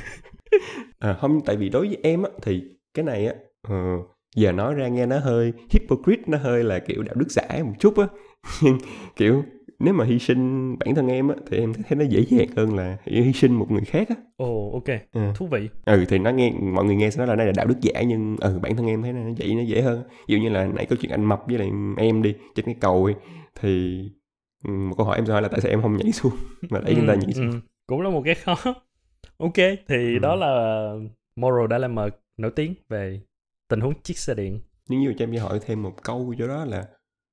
À, 0.99 1.13
không 1.13 1.41
tại 1.45 1.55
vì 1.55 1.69
đối 1.69 1.87
với 1.87 1.97
em 2.03 2.23
á 2.23 2.29
thì 2.41 2.63
cái 2.93 3.05
này 3.05 3.27
á 3.27 3.33
uh, 3.67 4.05
giờ 4.35 4.51
nói 4.51 4.73
ra 4.73 4.87
nghe 4.87 5.05
nó 5.05 5.19
hơi 5.19 5.53
hypocrite 5.69 6.21
nó 6.27 6.37
hơi 6.37 6.63
là 6.63 6.79
kiểu 6.79 7.03
đạo 7.03 7.15
đức 7.15 7.31
giả 7.31 7.47
một 7.63 7.73
chút 7.79 7.97
á. 7.97 8.07
Nhưng 8.61 8.77
kiểu 9.15 9.43
nếu 9.79 9.93
mà 9.93 10.05
hy 10.05 10.19
sinh 10.19 10.75
bản 10.79 10.95
thân 10.95 11.07
em 11.07 11.27
á 11.27 11.35
thì 11.51 11.57
em 11.57 11.73
thấy 11.73 11.97
nó 11.97 12.05
dễ 12.05 12.25
dàng 12.29 12.47
hơn 12.55 12.75
là 12.75 12.97
hy 13.05 13.33
sinh 13.33 13.53
một 13.53 13.71
người 13.71 13.81
khác 13.85 14.09
á. 14.09 14.15
Ồ 14.37 14.67
oh, 14.67 14.73
ok. 14.73 14.95
À. 15.11 15.33
thú 15.35 15.47
vị. 15.47 15.69
Ừ 15.85 16.05
thì 16.09 16.17
nó 16.17 16.29
nghe 16.29 16.53
mọi 16.61 16.85
người 16.85 16.95
nghe 16.95 17.09
sẽ 17.09 17.17
nói 17.17 17.27
là 17.27 17.35
đây 17.35 17.47
là 17.47 17.53
đạo 17.55 17.65
đức 17.65 17.81
giả 17.81 18.01
nhưng 18.01 18.35
ừ 18.39 18.59
bản 18.61 18.75
thân 18.75 18.87
em 18.87 19.01
thấy 19.01 19.13
nó 19.13 19.21
vậy 19.37 19.55
nó 19.55 19.61
dễ 19.61 19.81
hơn. 19.81 20.03
Ví 20.27 20.35
dụ 20.35 20.41
như 20.41 20.49
là 20.49 20.67
nãy 20.67 20.85
câu 20.85 20.97
chuyện 21.01 21.11
anh 21.11 21.25
mập 21.25 21.41
với 21.47 21.57
lại 21.57 21.69
em 21.97 22.21
đi 22.21 22.35
trên 22.55 22.65
cái 22.65 22.75
cầu 22.79 23.05
ấy, 23.05 23.15
thì 23.61 24.01
một 24.63 24.95
câu 24.97 25.05
hỏi 25.05 25.15
em 25.15 25.25
sẽ 25.25 25.33
hỏi 25.33 25.41
là 25.41 25.47
tại 25.47 25.61
sao 25.61 25.69
em 25.69 25.81
không 25.81 25.97
nhảy 25.97 26.11
xuống 26.11 26.33
mà 26.69 26.79
đẩy 26.85 26.93
ừ, 26.93 26.97
người 26.97 27.07
ta 27.07 27.15
nhảy 27.15 27.33
xuống 27.33 27.51
ừ. 27.51 27.59
cũng 27.87 28.01
là 28.01 28.09
một 28.09 28.21
cái 28.25 28.35
khó 28.35 28.55
ok 29.37 29.55
thì 29.87 30.13
ừ. 30.13 30.19
đó 30.19 30.35
là 30.35 30.93
moral 31.35 31.65
dilemma 31.71 32.09
nổi 32.37 32.51
tiếng 32.55 32.73
về 32.89 33.21
tình 33.67 33.79
huống 33.79 34.01
chiếc 34.01 34.17
xe 34.17 34.33
điện 34.33 34.59
nhưng 34.89 34.99
như 34.99 35.13
cho 35.17 35.25
em 35.25 35.35
hỏi 35.35 35.59
thêm 35.65 35.83
một 35.83 36.03
câu 36.03 36.35
cho 36.37 36.47
đó 36.47 36.65
là 36.65 36.87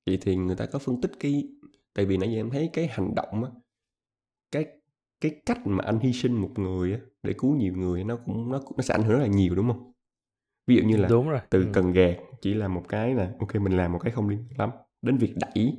vậy 0.06 0.18
thì 0.20 0.36
người 0.36 0.56
ta 0.56 0.66
có 0.66 0.78
phân 0.78 1.00
tích 1.00 1.12
cái 1.20 1.48
tại 1.94 2.04
vì 2.04 2.16
nãy 2.16 2.32
giờ 2.32 2.40
em 2.40 2.50
thấy 2.50 2.70
cái 2.72 2.86
hành 2.86 3.14
động 3.14 3.44
á 3.44 3.50
cái 4.52 4.66
cái 5.20 5.40
cách 5.46 5.66
mà 5.66 5.84
anh 5.84 5.98
hy 5.98 6.12
sinh 6.12 6.32
một 6.32 6.50
người 6.56 6.92
á 6.92 6.98
để 7.22 7.32
cứu 7.38 7.56
nhiều 7.56 7.74
người 7.76 8.04
nó 8.04 8.16
cũng 8.16 8.52
nó 8.52 8.60
nó 8.76 8.82
sẽ 8.82 8.94
ảnh 8.94 9.02
hưởng 9.02 9.18
rất 9.18 9.22
là 9.22 9.26
nhiều 9.26 9.54
đúng 9.54 9.68
không 9.68 9.92
ví 10.66 10.76
dụ 10.76 10.82
như 10.82 10.96
là 10.96 11.08
đúng 11.08 11.28
rồi. 11.28 11.40
từ 11.50 11.64
ừ. 11.64 11.70
cần 11.72 11.92
gạt 11.92 12.16
chỉ 12.40 12.54
là 12.54 12.68
một 12.68 12.82
cái 12.88 13.14
là 13.14 13.32
ok 13.38 13.54
mình 13.54 13.76
làm 13.76 13.92
một 13.92 13.98
cái 13.98 14.12
không 14.12 14.28
liên 14.28 14.44
lắm 14.58 14.70
đến 15.02 15.16
việc 15.16 15.34
đẩy 15.36 15.76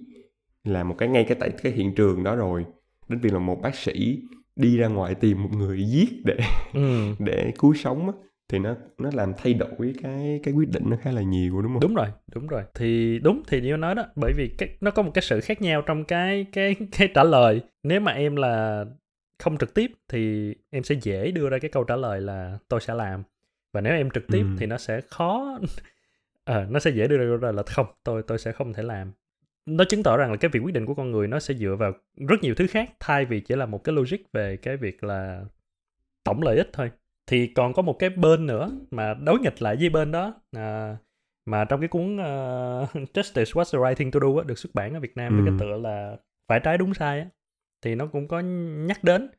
là 0.70 0.84
một 0.84 0.96
cái 0.98 1.10
ngay 1.10 1.24
cái 1.24 1.38
tại 1.40 1.50
cái 1.64 1.72
hiện 1.72 1.96
trường 1.96 2.24
đó 2.24 2.36
rồi 2.36 2.66
đến 3.10 3.20
việc 3.20 3.34
là 3.34 3.40
một 3.40 3.62
bác 3.62 3.76
sĩ 3.76 4.24
đi 4.56 4.78
ra 4.78 4.88
ngoài 4.88 5.16
tìm 5.16 5.44
một 5.44 5.50
người 5.58 5.84
giết 5.84 6.10
để 6.26 6.38
ừ. 6.74 7.14
để 7.20 7.52
cứu 7.60 7.74
sống 7.74 8.08
á 8.08 8.14
thì 8.50 8.60
nó 8.60 8.76
nó 8.98 9.10
làm 9.14 9.34
thay 9.38 9.54
đổi 9.54 9.94
cái 10.04 10.40
cái 10.44 10.54
quyết 10.54 10.70
định 10.70 10.84
nó 10.86 10.98
khá 11.02 11.12
là 11.12 11.22
nhiều 11.22 11.62
đúng 11.62 11.72
không? 11.74 11.80
Đúng 11.80 11.96
rồi, 11.96 12.08
đúng 12.34 12.48
rồi. 12.48 12.64
Thì 12.76 13.20
đúng 13.20 13.44
thì 13.48 13.62
như 13.62 13.78
nói 13.78 13.96
đó, 13.96 14.06
bởi 14.16 14.34
vì 14.38 14.50
cái 14.58 14.70
nó 14.82 14.92
có 14.92 15.04
một 15.04 15.12
cái 15.14 15.22
sự 15.22 15.42
khác 15.42 15.62
nhau 15.62 15.82
trong 15.82 16.04
cái 16.04 16.46
cái 16.52 16.76
cái 16.92 17.10
trả 17.14 17.24
lời. 17.24 17.62
Nếu 17.84 18.00
mà 18.00 18.12
em 18.12 18.36
là 18.36 18.86
không 19.40 19.58
trực 19.58 19.74
tiếp 19.74 19.92
thì 20.10 20.54
em 20.70 20.84
sẽ 20.84 20.96
dễ 21.02 21.32
đưa 21.32 21.50
ra 21.50 21.60
cái 21.60 21.72
câu 21.72 21.84
trả 21.84 21.96
lời 21.96 22.22
là 22.22 22.58
tôi 22.70 22.82
sẽ 22.82 22.94
làm. 22.94 23.24
Và 23.74 23.82
nếu 23.82 23.94
em 23.94 24.10
trực 24.10 24.28
tiếp 24.28 24.44
ừ. 24.44 24.56
thì 24.60 24.66
nó 24.66 24.78
sẽ 24.78 25.02
khó 25.02 25.60
à, 26.46 26.66
nó 26.70 26.80
sẽ 26.80 26.92
dễ 26.92 27.08
đưa 27.08 27.38
ra 27.38 27.52
là 27.52 27.64
không, 27.64 27.86
tôi 28.04 28.24
tôi 28.28 28.40
sẽ 28.40 28.52
không 28.52 28.74
thể 28.74 28.84
làm 28.84 29.12
nó 29.68 29.84
chứng 29.84 30.04
tỏ 30.04 30.18
rằng 30.18 30.32
là 30.32 30.38
cái 30.38 30.50
việc 30.50 30.60
quyết 30.60 30.74
định 30.74 30.86
của 30.86 30.94
con 30.94 31.12
người 31.12 31.28
nó 31.28 31.40
sẽ 31.40 31.54
dựa 31.54 31.76
vào 31.76 31.94
rất 32.28 32.36
nhiều 32.42 32.56
thứ 32.56 32.68
khác 32.68 32.94
thay 33.00 33.26
vì 33.26 33.40
chỉ 33.40 33.56
là 33.56 33.66
một 33.66 33.84
cái 33.84 33.96
logic 33.96 34.18
về 34.34 34.58
cái 34.58 34.78
việc 34.78 35.04
là 35.04 35.46
tổng 36.24 36.42
lợi 36.42 36.58
ích 36.58 36.70
thôi 36.74 36.92
thì 37.28 37.48
còn 37.48 37.74
có 37.74 37.82
một 37.82 38.00
cái 38.00 38.10
bên 38.10 38.46
nữa 38.46 38.72
mà 38.92 39.14
đối 39.14 39.40
nghịch 39.40 39.62
lại 39.62 39.76
với 39.80 39.90
bên 39.90 40.12
đó 40.12 40.34
à, 40.56 40.98
mà 41.46 41.66
trong 41.66 41.80
cái 41.80 41.88
cuốn 41.88 42.16
uh, 42.16 42.90
Justice 43.14 43.54
What's 43.54 43.72
the 43.74 43.90
Right 43.90 43.98
Thing 43.98 44.12
to 44.12 44.20
Do 44.20 44.42
á, 44.42 44.44
được 44.48 44.58
xuất 44.58 44.76
bản 44.76 44.94
ở 44.94 45.00
Việt 45.00 45.18
Nam 45.18 45.38
ừ. 45.38 45.44
với 45.44 45.52
cái 45.52 45.60
tựa 45.60 45.78
là 45.78 46.18
phải 46.48 46.60
trái 46.64 46.78
đúng 46.78 46.94
sai 46.94 47.20
á, 47.20 47.28
thì 47.82 47.96
nó 47.96 48.08
cũng 48.08 48.28
có 48.28 48.40
nhắc 48.40 49.04
đến 49.04 49.30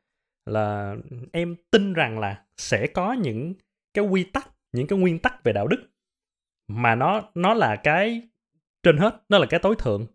là 0.45 0.95
em 1.31 1.55
tin 1.71 1.93
rằng 1.93 2.19
là 2.19 2.43
sẽ 2.57 2.87
có 2.87 3.13
những 3.13 3.53
cái 3.93 4.05
quy 4.05 4.23
tắc 4.23 4.49
những 4.71 4.87
cái 4.87 4.99
nguyên 4.99 5.19
tắc 5.19 5.43
về 5.43 5.53
đạo 5.53 5.67
đức 5.67 5.81
mà 6.67 6.95
nó 6.95 7.21
nó 7.35 7.53
là 7.53 7.75
cái 7.75 8.21
trên 8.83 8.97
hết 8.97 9.21
nó 9.29 9.37
là 9.37 9.45
cái 9.49 9.59
tối 9.59 9.75
thượng 9.79 10.07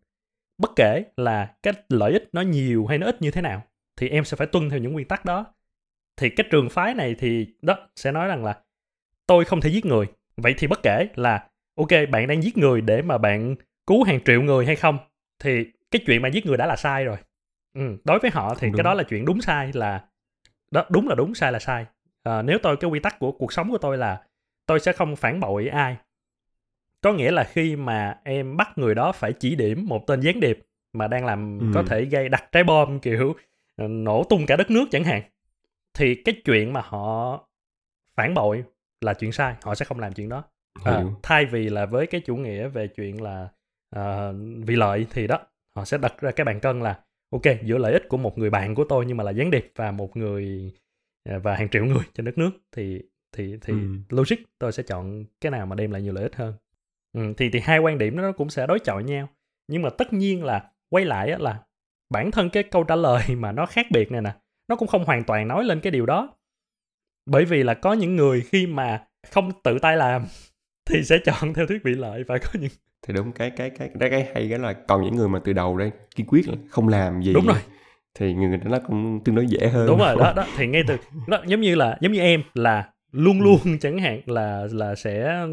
bất 0.59 0.71
kể 0.77 1.05
là 1.17 1.55
cái 1.63 1.75
lợi 1.89 2.13
ích 2.13 2.29
nó 2.33 2.41
nhiều 2.41 2.87
hay 2.87 2.99
nó 2.99 3.07
ít 3.07 3.23
như 3.23 3.31
thế 3.31 3.41
nào 3.41 3.63
thì 3.97 4.09
em 4.09 4.25
sẽ 4.25 4.37
phải 4.37 4.47
tuân 4.47 4.71
theo 4.71 4.79
những 4.79 4.93
nguyên 4.93 5.09
tắc 5.09 5.25
đó 5.25 5.47
thì 6.17 6.31
cái 6.31 6.47
trường 6.51 6.69
phái 6.71 6.95
này 6.95 7.15
thì 7.19 7.47
đó 7.63 7.77
sẽ 7.97 8.13
nói 8.13 8.29
rằng 8.29 8.45
là 8.45 8.61
tôi 9.27 9.45
không 9.45 9.61
thể 9.61 9.71
giết 9.71 9.87
người 9.87 10.07
vậy 10.37 10.55
thì 10.59 10.67
bất 10.67 10.81
kể 10.83 11.09
là 11.15 11.49
ok 11.77 11.89
bạn 12.11 12.27
đang 12.27 12.43
giết 12.43 12.57
người 12.57 12.81
để 12.81 13.03
mà 13.03 13.19
bạn 13.19 13.57
cứu 13.87 14.03
hàng 14.03 14.21
triệu 14.25 14.43
người 14.43 14.67
hay 14.67 14.77
không 14.77 14.99
thì 15.39 15.65
cái 15.91 16.03
chuyện 16.07 16.23
mà 16.23 16.29
giết 16.29 16.47
người 16.47 16.57
đã 16.57 16.67
là 16.67 16.77
sai 16.77 17.05
rồi 17.05 17.17
ừ. 17.75 17.97
đối 18.05 18.19
với 18.19 18.31
họ 18.31 18.55
thì 18.55 18.67
Không 18.67 18.73
cái 18.73 18.83
đúng. 18.83 18.85
đó 18.85 18.95
là 18.95 19.03
chuyện 19.03 19.25
đúng 19.25 19.41
sai 19.41 19.71
là 19.75 20.05
đó 20.71 20.85
đúng 20.91 21.09
là 21.09 21.15
đúng 21.15 21.35
sai 21.35 21.53
là 21.53 21.59
sai 21.59 21.87
à, 22.23 22.43
nếu 22.43 22.59
tôi 22.63 22.77
cái 22.77 22.91
quy 22.91 23.01
tắc 23.01 23.19
của 23.19 23.33
cuộc 23.33 23.53
sống 23.53 23.71
của 23.71 23.79
tôi 23.79 23.99
là 23.99 24.23
tôi 24.67 24.81
sẽ 24.81 24.93
không 24.93 25.17
phản 25.17 25.41
bội 25.41 25.69
ai 25.69 25.97
có 27.05 27.13
nghĩa 27.13 27.31
là 27.31 27.45
khi 27.45 27.77
mà 27.77 28.21
em 28.25 28.57
bắt 28.57 28.79
người 28.79 28.95
đó 28.95 29.13
phải 29.13 29.33
chỉ 29.33 29.55
điểm 29.57 29.87
một 29.89 30.07
tên 30.07 30.21
gián 30.21 30.41
điệp 30.41 30.59
mà 30.93 31.09
đang 31.09 31.25
làm 31.27 31.59
Ừ. 31.61 31.67
có 31.75 31.83
thể 31.83 32.05
gây 32.05 32.29
đặt 32.29 32.45
trái 32.53 32.65
bom 32.65 32.99
kiểu 33.01 33.35
ờ, 33.77 33.89
nổ 33.89 34.25
tung 34.25 34.47
cả 34.47 34.57
đất 34.57 34.71
nước 34.71 34.85
chẳng 34.91 35.05
hạn 35.05 35.23
thì 35.95 36.15
cái 36.15 36.35
chuyện 36.45 36.73
mà 36.73 36.81
họ 36.85 37.39
phản 38.17 38.35
bội 38.35 38.65
là 39.01 39.15
chuyện 39.15 39.33
sai 39.33 39.55
họ 39.63 39.75
sẽ 39.75 39.85
không 39.85 39.99
làm 40.01 40.13
chuyện 40.13 40.29
đó 40.29 40.45
à, 40.85 41.05
thay 41.23 41.45
vì 41.47 41.69
là 41.69 41.87
với 41.87 42.07
cái 42.07 42.21
chủ 42.21 42.37
nghĩa 42.37 42.69
về 42.69 42.89
chuyện 42.89 43.23
là 43.23 43.49
à, 43.91 44.33
vì 44.67 44.77
lợi 44.77 45.07
thì 45.11 45.27
đó 45.27 45.39
họ 45.77 45.85
sẽ 45.85 45.99
đặt 45.99 46.21
ra 46.21 46.31
cái 46.31 46.45
bàn 46.45 46.61
cân 46.61 46.81
là 46.81 47.01
ok 47.31 47.43
giữa 47.65 47.79
lợi 47.79 47.93
ích 47.93 48.09
của 48.09 48.17
một 48.17 48.39
người 48.39 48.51
bạn 48.51 48.75
của 48.75 48.85
tôi 48.85 49.05
nhưng 49.07 49.17
mà 49.17 49.25
là 49.25 49.31
gián 49.31 49.51
điệp 49.51 49.73
và 49.77 49.91
một 49.91 50.17
người 50.17 50.73
và 51.43 51.55
hàng 51.57 51.69
triệu 51.69 51.85
người 51.85 52.05
trên 52.15 52.27
đất 52.27 52.39
nước 52.39 52.51
thì 52.77 53.03
thì 53.37 53.57
thì 53.61 53.73
Ừ. 53.73 53.79
logic 54.09 54.37
tôi 54.59 54.73
sẽ 54.73 54.83
chọn 54.83 55.25
cái 55.41 55.51
nào 55.53 55.67
mà 55.67 55.77
đem 55.77 55.91
lại 55.91 56.03
nhiều 56.03 56.13
lợi 56.13 56.23
ích 56.23 56.37
hơn 56.37 56.55
ừ, 57.15 57.33
thì 57.37 57.51
thì 57.51 57.61
hai 57.61 57.79
quan 57.79 57.99
điểm 57.99 58.17
đó 58.17 58.23
nó 58.23 58.33
cũng 58.33 58.51
sẽ 58.51 58.67
đối 58.67 58.79
chọi 58.79 59.05
nhau. 59.05 59.29
Nhưng 59.69 59.83
mà 59.83 59.91
tất 59.91 60.13
nhiên 60.13 60.45
là 60.45 60.71
quay 60.91 61.05
lại 61.05 61.31
á, 61.31 61.39
là 61.39 61.61
bản 62.11 62.31
thân 62.31 62.51
cái 62.51 62.63
câu 62.63 62.85
trả 62.85 62.97
lời 62.97 63.23
mà 63.37 63.53
nó 63.53 63.67
khác 63.67 63.87
biệt 63.91 64.13
này 64.13 64.21
nè 64.21 64.33
nó 64.69 64.77
cũng 64.77 64.89
không 64.89 65.05
hoàn 65.05 65.25
toàn 65.25 65.49
nói 65.49 65.65
lên 65.65 65.81
cái 65.81 65.91
điều 65.91 66.07
đó. 66.07 66.37
Bởi 67.27 67.45
vì 67.45 67.63
là 67.63 67.75
có 67.75 67.93
những 67.93 68.17
người 68.17 68.41
khi 68.41 68.67
mà 68.67 69.05
không 69.31 69.53
tự 69.63 69.79
tay 69.79 69.97
làm 69.97 70.25
thì 70.91 71.05
sẽ 71.05 71.19
chọn 71.25 71.55
theo 71.55 71.67
thuyết 71.67 71.83
vị 71.85 71.93
lợi 71.93 72.25
và 72.25 72.39
có 72.39 72.61
những 72.61 72.71
thì 73.07 73.15
đúng 73.15 73.33
cái 73.33 73.51
cái 73.51 73.71
cái 73.71 73.91
cái, 74.01 74.11
cái 74.11 74.25
hay 74.35 74.47
cái 74.51 74.59
là 74.59 74.73
còn 74.73 75.03
những 75.03 75.17
người 75.17 75.29
mà 75.29 75.41
từ 75.45 75.53
đầu 75.53 75.77
đây 75.77 75.91
kiên 76.17 76.27
quyết 76.27 76.49
là 76.49 76.55
không 76.71 76.89
làm 76.89 77.23
gì 77.23 77.33
đúng 77.33 77.47
rồi. 77.47 77.59
thì 78.15 78.35
người 78.35 78.57
đó 78.57 78.71
nó 78.71 78.79
cũng 78.87 79.21
tương 79.25 79.35
đối 79.35 79.47
dễ 79.47 79.69
hơn. 79.69 79.87
Đúng 79.87 79.99
rồi 79.99 80.17
đó 80.19 80.33
đó. 80.37 80.47
Thì 80.57 80.67
ngay 80.67 80.83
từ 80.89 80.97
đó 81.29 81.43
giống 81.47 81.61
như 81.61 81.75
là 81.75 81.99
giống 82.01 82.13
như 82.13 82.21
em 82.21 82.43
là 82.55 82.89
luôn 83.13 83.41
luôn 83.41 83.59
chẳng 83.81 83.99
hạn 83.99 84.21
là 84.27 84.67
là 84.73 84.95
sẽ 84.95 85.47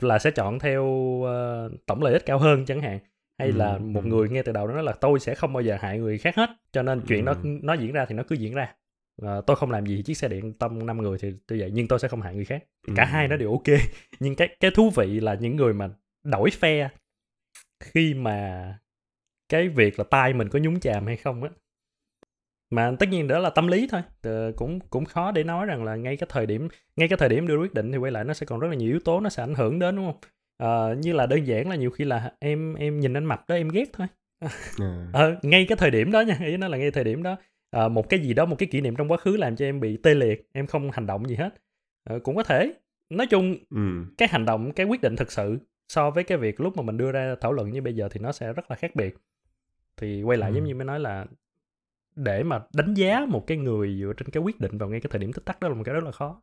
là 0.00 0.18
sẽ 0.18 0.30
chọn 0.30 0.58
theo 0.58 0.84
ờ, 1.24 1.70
tổng 1.86 2.02
lợi 2.02 2.12
ích 2.12 2.26
cao 2.26 2.38
hơn 2.38 2.64
chẳng 2.64 2.80
hạn. 2.80 2.98
Hay 3.38 3.48
Ừ, 3.48 3.56
là 3.56 3.78
một 3.78 4.06
người 4.06 4.28
ngay 4.28 4.42
từ 4.42 4.52
đầu 4.52 4.66
đó 4.66 4.74
nói 4.74 4.82
là 4.82 4.92
tôi 4.92 5.20
sẽ 5.20 5.34
không 5.34 5.52
bao 5.52 5.62
giờ 5.62 5.76
hại 5.80 5.98
người 5.98 6.18
khác 6.18 6.36
hết 6.36 6.50
cho 6.72 6.82
nên 6.82 7.00
chuyện 7.08 7.24
nó 7.24 7.32
Ừ. 7.32 7.48
nó 7.62 7.74
diễn 7.74 7.92
ra 7.92 8.04
thì 8.08 8.14
nó 8.14 8.22
cứ 8.28 8.34
diễn 8.34 8.54
ra. 8.54 8.74
Ờ, 9.22 9.40
tôi 9.46 9.56
không 9.56 9.70
làm 9.70 9.86
gì 9.86 10.02
chiếc 10.02 10.14
xe 10.14 10.28
điện 10.28 10.52
tông 10.52 10.86
năm 10.86 10.98
người 11.02 11.18
thì 11.18 11.32
tôi 11.46 11.60
vậy 11.60 11.70
nhưng 11.74 11.88
tôi 11.88 11.98
sẽ 11.98 12.08
không 12.08 12.20
hại 12.22 12.34
người 12.34 12.44
khác. 12.44 12.64
Cả 12.96 13.04
Ừ. 13.04 13.08
hai 13.12 13.28
nó 13.28 13.36
đều 13.36 13.50
ok. 13.52 13.64
Nhưng 14.20 14.34
cái 14.36 14.56
cái 14.60 14.70
thú 14.70 14.90
vị 14.96 15.20
là 15.20 15.34
những 15.34 15.56
người 15.56 15.72
mà 15.74 15.88
đổi 16.24 16.50
phe 16.50 16.88
khi 17.80 18.14
mà 18.14 18.64
cái 19.48 19.68
việc 19.68 19.98
là 19.98 20.04
tay 20.10 20.32
mình 20.34 20.48
có 20.48 20.58
nhúng 20.58 20.80
chàm 20.80 21.06
hay 21.06 21.16
không 21.16 21.42
á 21.44 21.50
mà 22.70 22.92
tất 22.98 23.08
nhiên 23.08 23.28
đó 23.28 23.38
là 23.38 23.50
tâm 23.50 23.66
lý 23.66 23.88
thôi. 23.90 24.02
Ờ, 24.22 24.52
cũng 24.56 24.80
cũng 24.80 25.04
khó 25.04 25.32
để 25.32 25.44
nói 25.44 25.66
rằng 25.66 25.84
là 25.84 25.96
ngay 25.96 26.16
cái 26.16 26.26
thời 26.32 26.46
điểm 26.46 26.68
ngay 26.96 27.08
cái 27.08 27.16
thời 27.16 27.28
điểm 27.28 27.46
đưa 27.46 27.58
quyết 27.58 27.74
định 27.74 27.92
thì 27.92 27.98
quay 27.98 28.12
lại 28.12 28.24
nó 28.24 28.34
sẽ 28.34 28.46
còn 28.46 28.60
rất 28.60 28.68
là 28.68 28.74
nhiều 28.74 28.90
yếu 28.90 29.00
tố 29.04 29.20
nó 29.20 29.28
sẽ 29.30 29.42
ảnh 29.42 29.54
hưởng 29.54 29.78
đến 29.78 29.96
đúng 29.96 30.06
không? 30.06 30.20
Ờ, 30.56 30.94
như 30.94 31.12
là 31.12 31.26
đơn 31.26 31.46
giản 31.46 31.68
là 31.68 31.76
nhiều 31.76 31.90
khi 31.90 32.04
là 32.04 32.32
em 32.38 32.74
em 32.74 33.00
nhìn 33.00 33.16
anh 33.16 33.24
mập 33.24 33.48
đó 33.48 33.54
em 33.54 33.68
ghét 33.68 33.84
thôi. 33.92 34.06
À. 34.40 34.48
ờ, 35.12 35.36
ngay 35.42 35.66
cái 35.68 35.76
thời 35.76 35.90
điểm 35.90 36.12
đó 36.12 36.20
nha 36.20 36.38
ý 36.46 36.56
nó 36.56 36.68
là 36.68 36.78
ngay 36.78 36.90
thời 36.90 37.04
điểm 37.04 37.22
đó. 37.22 37.36
Ờ, 37.70 37.88
một 37.88 38.08
cái 38.08 38.20
gì 38.20 38.34
đó 38.34 38.44
một 38.46 38.56
cái 38.58 38.68
kỷ 38.72 38.80
niệm 38.80 38.96
trong 38.96 39.10
quá 39.10 39.16
khứ 39.16 39.36
làm 39.36 39.56
cho 39.56 39.64
em 39.64 39.80
bị 39.80 39.96
tê 39.96 40.14
liệt 40.14 40.48
em 40.52 40.66
không 40.66 40.90
hành 40.90 41.06
động 41.06 41.28
gì 41.28 41.34
hết. 41.34 41.54
Ờ, 42.04 42.18
cũng 42.18 42.36
có 42.36 42.42
thể. 42.42 42.72
Nói 43.10 43.26
chung 43.26 43.56
ừ. 43.70 44.04
cái 44.18 44.28
hành 44.28 44.44
động 44.44 44.72
cái 44.72 44.86
quyết 44.86 45.00
định 45.00 45.16
thực 45.16 45.32
sự 45.32 45.58
so 45.88 46.10
với 46.10 46.24
cái 46.24 46.38
việc 46.38 46.60
lúc 46.60 46.76
mà 46.76 46.82
mình 46.82 46.96
đưa 46.96 47.12
ra 47.12 47.34
thảo 47.40 47.52
luận 47.52 47.70
như 47.70 47.82
bây 47.82 47.94
giờ 47.94 48.08
thì 48.08 48.20
nó 48.20 48.32
sẽ 48.32 48.52
rất 48.52 48.70
là 48.70 48.76
khác 48.76 48.94
biệt. 48.94 49.16
Thì 49.96 50.22
quay 50.22 50.38
lại 50.38 50.50
Ừ. 50.50 50.54
giống 50.54 50.64
như 50.64 50.74
mới 50.74 50.84
nói 50.84 51.00
là 51.00 51.26
để 52.16 52.42
mà 52.42 52.60
đánh 52.74 52.94
giá 52.94 53.26
một 53.28 53.46
cái 53.46 53.58
người 53.58 53.96
dựa 54.00 54.12
trên 54.16 54.28
cái 54.30 54.42
quyết 54.42 54.60
định 54.60 54.78
vào 54.78 54.88
ngay 54.88 55.00
cái 55.00 55.10
thời 55.12 55.18
điểm 55.20 55.32
tích 55.32 55.44
tắc 55.44 55.60
đó 55.60 55.68
là 55.68 55.74
một 55.74 55.82
cái 55.84 55.94
rất 55.94 56.04
là 56.04 56.12
khó. 56.12 56.42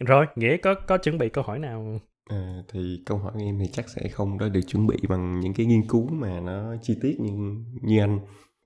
Rồi 0.00 0.26
nghĩa 0.36 0.56
có 0.56 0.74
có 0.74 0.98
chuẩn 0.98 1.18
bị 1.18 1.28
câu 1.28 1.44
hỏi 1.44 1.58
nào? 1.58 2.00
À, 2.30 2.62
thì 2.68 3.02
câu 3.06 3.18
hỏi 3.18 3.32
của 3.34 3.40
em 3.40 3.58
thì 3.58 3.66
chắc 3.72 3.88
sẽ 3.88 4.08
không 4.08 4.38
có 4.38 4.48
được 4.48 4.60
chuẩn 4.66 4.86
bị 4.86 4.96
bằng 5.08 5.40
những 5.40 5.54
cái 5.54 5.66
nghiên 5.66 5.88
cứu 5.88 6.08
mà 6.08 6.40
nó 6.40 6.76
chi 6.82 6.98
tiết 7.02 7.20
như 7.20 7.32
như 7.82 8.00
anh. 8.00 8.18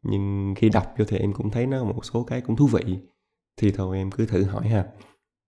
Nhưng 0.02 0.54
khi 0.57 0.68
đọc 0.68 0.87
vô 0.98 1.04
thì 1.09 1.18
em 1.18 1.33
cũng 1.33 1.50
thấy 1.50 1.66
nó 1.66 1.85
một 1.85 2.04
số 2.04 2.24
cái 2.24 2.40
cũng 2.40 2.57
thú 2.57 2.66
vị. 2.66 2.98
Thì 3.57 3.70
thôi 3.72 3.96
em 3.96 4.11
cứ 4.11 4.26
thử 4.26 4.44
hỏi 4.44 4.68
ha. 4.68 4.87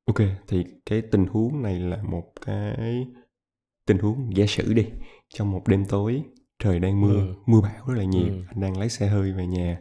Ok 0.07 0.17
thì 0.49 0.65
cái 0.87 1.03
tình 1.03 1.27
huống 1.27 1.63
này 1.63 1.79
là 1.81 2.03
một 2.03 2.33
cái 2.47 3.07
tình 3.87 3.99
huống 3.99 4.37
giả 4.37 4.47
sử 4.49 4.73
đi. 4.75 4.87
Trong 5.35 5.51
một 5.51 5.69
đêm 5.69 5.85
tối 5.85 6.23
trời 6.59 6.79
đang 6.79 7.01
mưa 7.01 7.15
Ừ. 7.15 7.35
mưa 7.47 7.61
bão 7.61 7.87
rất 7.87 7.95
là 7.99 8.05
nhiều. 8.05 8.27
Ừ. 8.29 8.43
anh 8.49 8.61
đang 8.61 8.79
lái 8.79 8.89
xe 8.89 9.07
hơi 9.09 9.33
về 9.33 9.47
nhà 9.47 9.81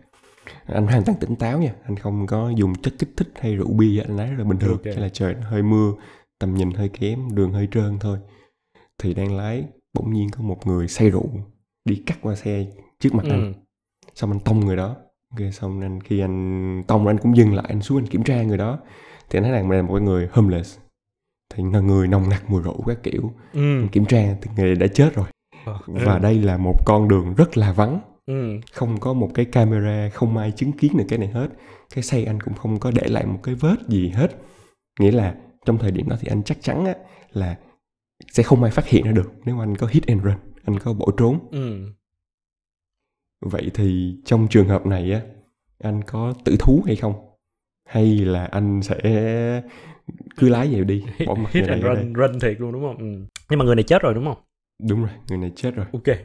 anh 0.66 0.88
hoàn 0.88 1.04
toàn 1.04 1.18
tỉnh 1.20 1.36
táo 1.36 1.60
nha. 1.60 1.74
Anh 1.84 1.96
không 1.96 2.28
có 2.28 2.50
dùng 2.50 2.76
chất 2.76 2.94
kích 3.00 3.10
thích 3.18 3.32
hay 3.40 3.56
rượu 3.56 3.74
bia 3.74 4.02
anh 4.02 4.18
lái 4.18 4.28
rất 4.28 4.36
là 4.38 4.44
bình 4.44 4.60
thường. 4.60 4.72
Ok. 4.72 4.82
chỉ 4.84 5.02
là 5.02 5.10
trời 5.10 5.36
hơi 5.42 5.64
mưa 5.64 5.94
tầm 6.40 6.54
nhìn 6.54 6.72
hơi 6.72 6.90
kém 6.90 7.36
đường 7.36 7.54
hơi 7.54 7.68
trơn 7.72 8.00
thôi. 8.00 8.18
Thì 8.98 9.14
đang 9.14 9.38
lái 9.38 9.64
bỗng 9.94 10.14
nhiên 10.14 10.30
có 10.30 10.42
một 10.42 10.68
người 10.68 10.88
say 10.88 11.10
rượu 11.10 11.30
đi 11.86 12.04
cắt 12.06 12.18
qua 12.22 12.36
xe 12.36 12.66
trước 13.00 13.16
mặt 13.16 13.24
anh. 13.30 13.54
Ừ. 13.54 13.60
xong 14.16 14.32
anh 14.32 14.40
tông 14.40 14.60
người 14.60 14.76
đó. 14.76 14.96
Ok 15.32 15.54
xong 15.54 15.82
anh 15.82 16.02
khi 16.02 16.20
anh 16.20 16.84
tông 16.88 17.08
anh 17.08 17.18
cũng 17.18 17.38
dừng 17.38 17.54
lại 17.54 17.66
anh 17.70 17.82
xuống 17.82 17.98
anh 17.98 18.08
kiểm 18.08 18.24
tra 18.24 18.44
người 18.44 18.58
đó. 18.58 18.80
Thì 19.30 19.40
anh 19.40 19.44
thấy 19.44 19.52
rằng 19.52 19.72
là 19.72 19.82
một 19.82 19.94
cái 19.94 20.02
người 20.02 20.30
homeless. 20.32 20.78
Thì 21.54 21.64
là 21.74 21.80
người 21.80 22.08
nồng 22.08 22.30
nặc 22.30 22.50
mùi 22.50 22.62
rượu 22.62 22.82
các 22.88 23.04
kiểu. 23.04 23.34
Ừ. 23.54 23.60
anh 23.82 23.88
kiểm 23.92 24.06
tra 24.06 24.36
thì 24.42 24.52
người 24.58 24.76
đã 24.76 24.88
chết 24.88 25.16
rồi. 25.16 25.26
Ờ, 25.66 25.80
và 25.88 26.20
đây 26.20 26.40
là 26.40 26.58
một 26.58 26.86
con 26.86 27.08
đường 27.08 27.34
rất 27.34 27.58
là 27.58 27.74
vắng 27.74 28.00
ừ. 28.30 28.60
không 28.72 29.00
có 29.00 29.13
một 29.13 29.32
cái 29.34 29.46
camera 29.46 30.10
không 30.13 30.38
ai 30.38 30.52
chứng 30.52 30.72
kiến 30.72 30.98
được 30.98 31.06
cái 31.10 31.20
này 31.20 31.28
hết. 31.28 31.48
Cái 31.96 32.04
xe 32.04 32.24
anh 32.24 32.42
cũng 32.42 32.54
không 32.54 32.80
có 32.80 32.92
để 32.92 33.08
lại 33.08 33.26
một 33.26 33.39
cái 33.44 33.56
vết 33.56 33.76
gì 33.88 34.10
hết. 34.10 34.28
Nghĩa 35.00 35.12
là 35.12 35.36
trong 35.65 35.78
thời 35.78 35.92
điểm 35.92 36.10
đó 36.10 36.15
thì 36.20 36.28
anh 36.28 36.44
chắc 36.44 36.58
chắn 36.62 36.86
á, 36.86 36.96
là 37.32 37.58
sẽ 38.32 38.44
không 38.44 38.63
ai 38.63 38.72
phát 38.72 38.86
hiện 38.88 39.06
ra 39.06 39.12
được 39.12 39.32
nếu 39.46 39.60
anh 39.60 39.76
có 39.76 39.88
hit 39.88 40.08
and 40.08 40.24
run 40.24 40.36
anh 40.65 40.80
có 40.80 40.94
bỏ 40.94 41.06
trốn. 41.18 41.39
Ừ. 41.52 41.92
vậy 43.42 43.72
thì 43.74 44.15
trong 44.26 44.48
trường 44.50 44.68
hợp 44.68 44.86
này 44.86 45.12
á 45.12 45.22
anh 45.80 46.02
có 46.08 46.34
tự 46.46 46.56
thú 46.60 46.84
hay 46.86 46.96
không? 46.96 47.13
Hay 47.86 48.18
là 48.18 48.46
anh 48.46 48.82
sẽ 48.84 49.00
cứ 50.38 50.50
lái 50.50 50.68
vậy 50.72 50.84
đi 50.84 51.04
bỏ 51.26 51.36
mặt 51.36 51.52
hit 51.52 51.68
and 51.68 51.84
đây 51.84 51.96
run 51.96 52.13
run 52.13 52.39
thiệt 52.39 52.62
luôn 52.62 52.72
đúng 52.72 52.82
không? 52.82 52.98
Ừ. 52.98 53.26
nhưng 53.50 53.60
mà 53.60 53.65
người 53.65 53.76
này 53.76 53.84
chết 53.84 54.02
rồi 54.02 54.13
đúng 54.13 54.26
không? 54.26 54.38
Đúng 54.89 55.02
rồi 55.02 55.12
người 55.30 55.38
này 55.38 55.52
chết 55.56 55.76
rồi. 55.76 55.86
Ok 55.94 56.18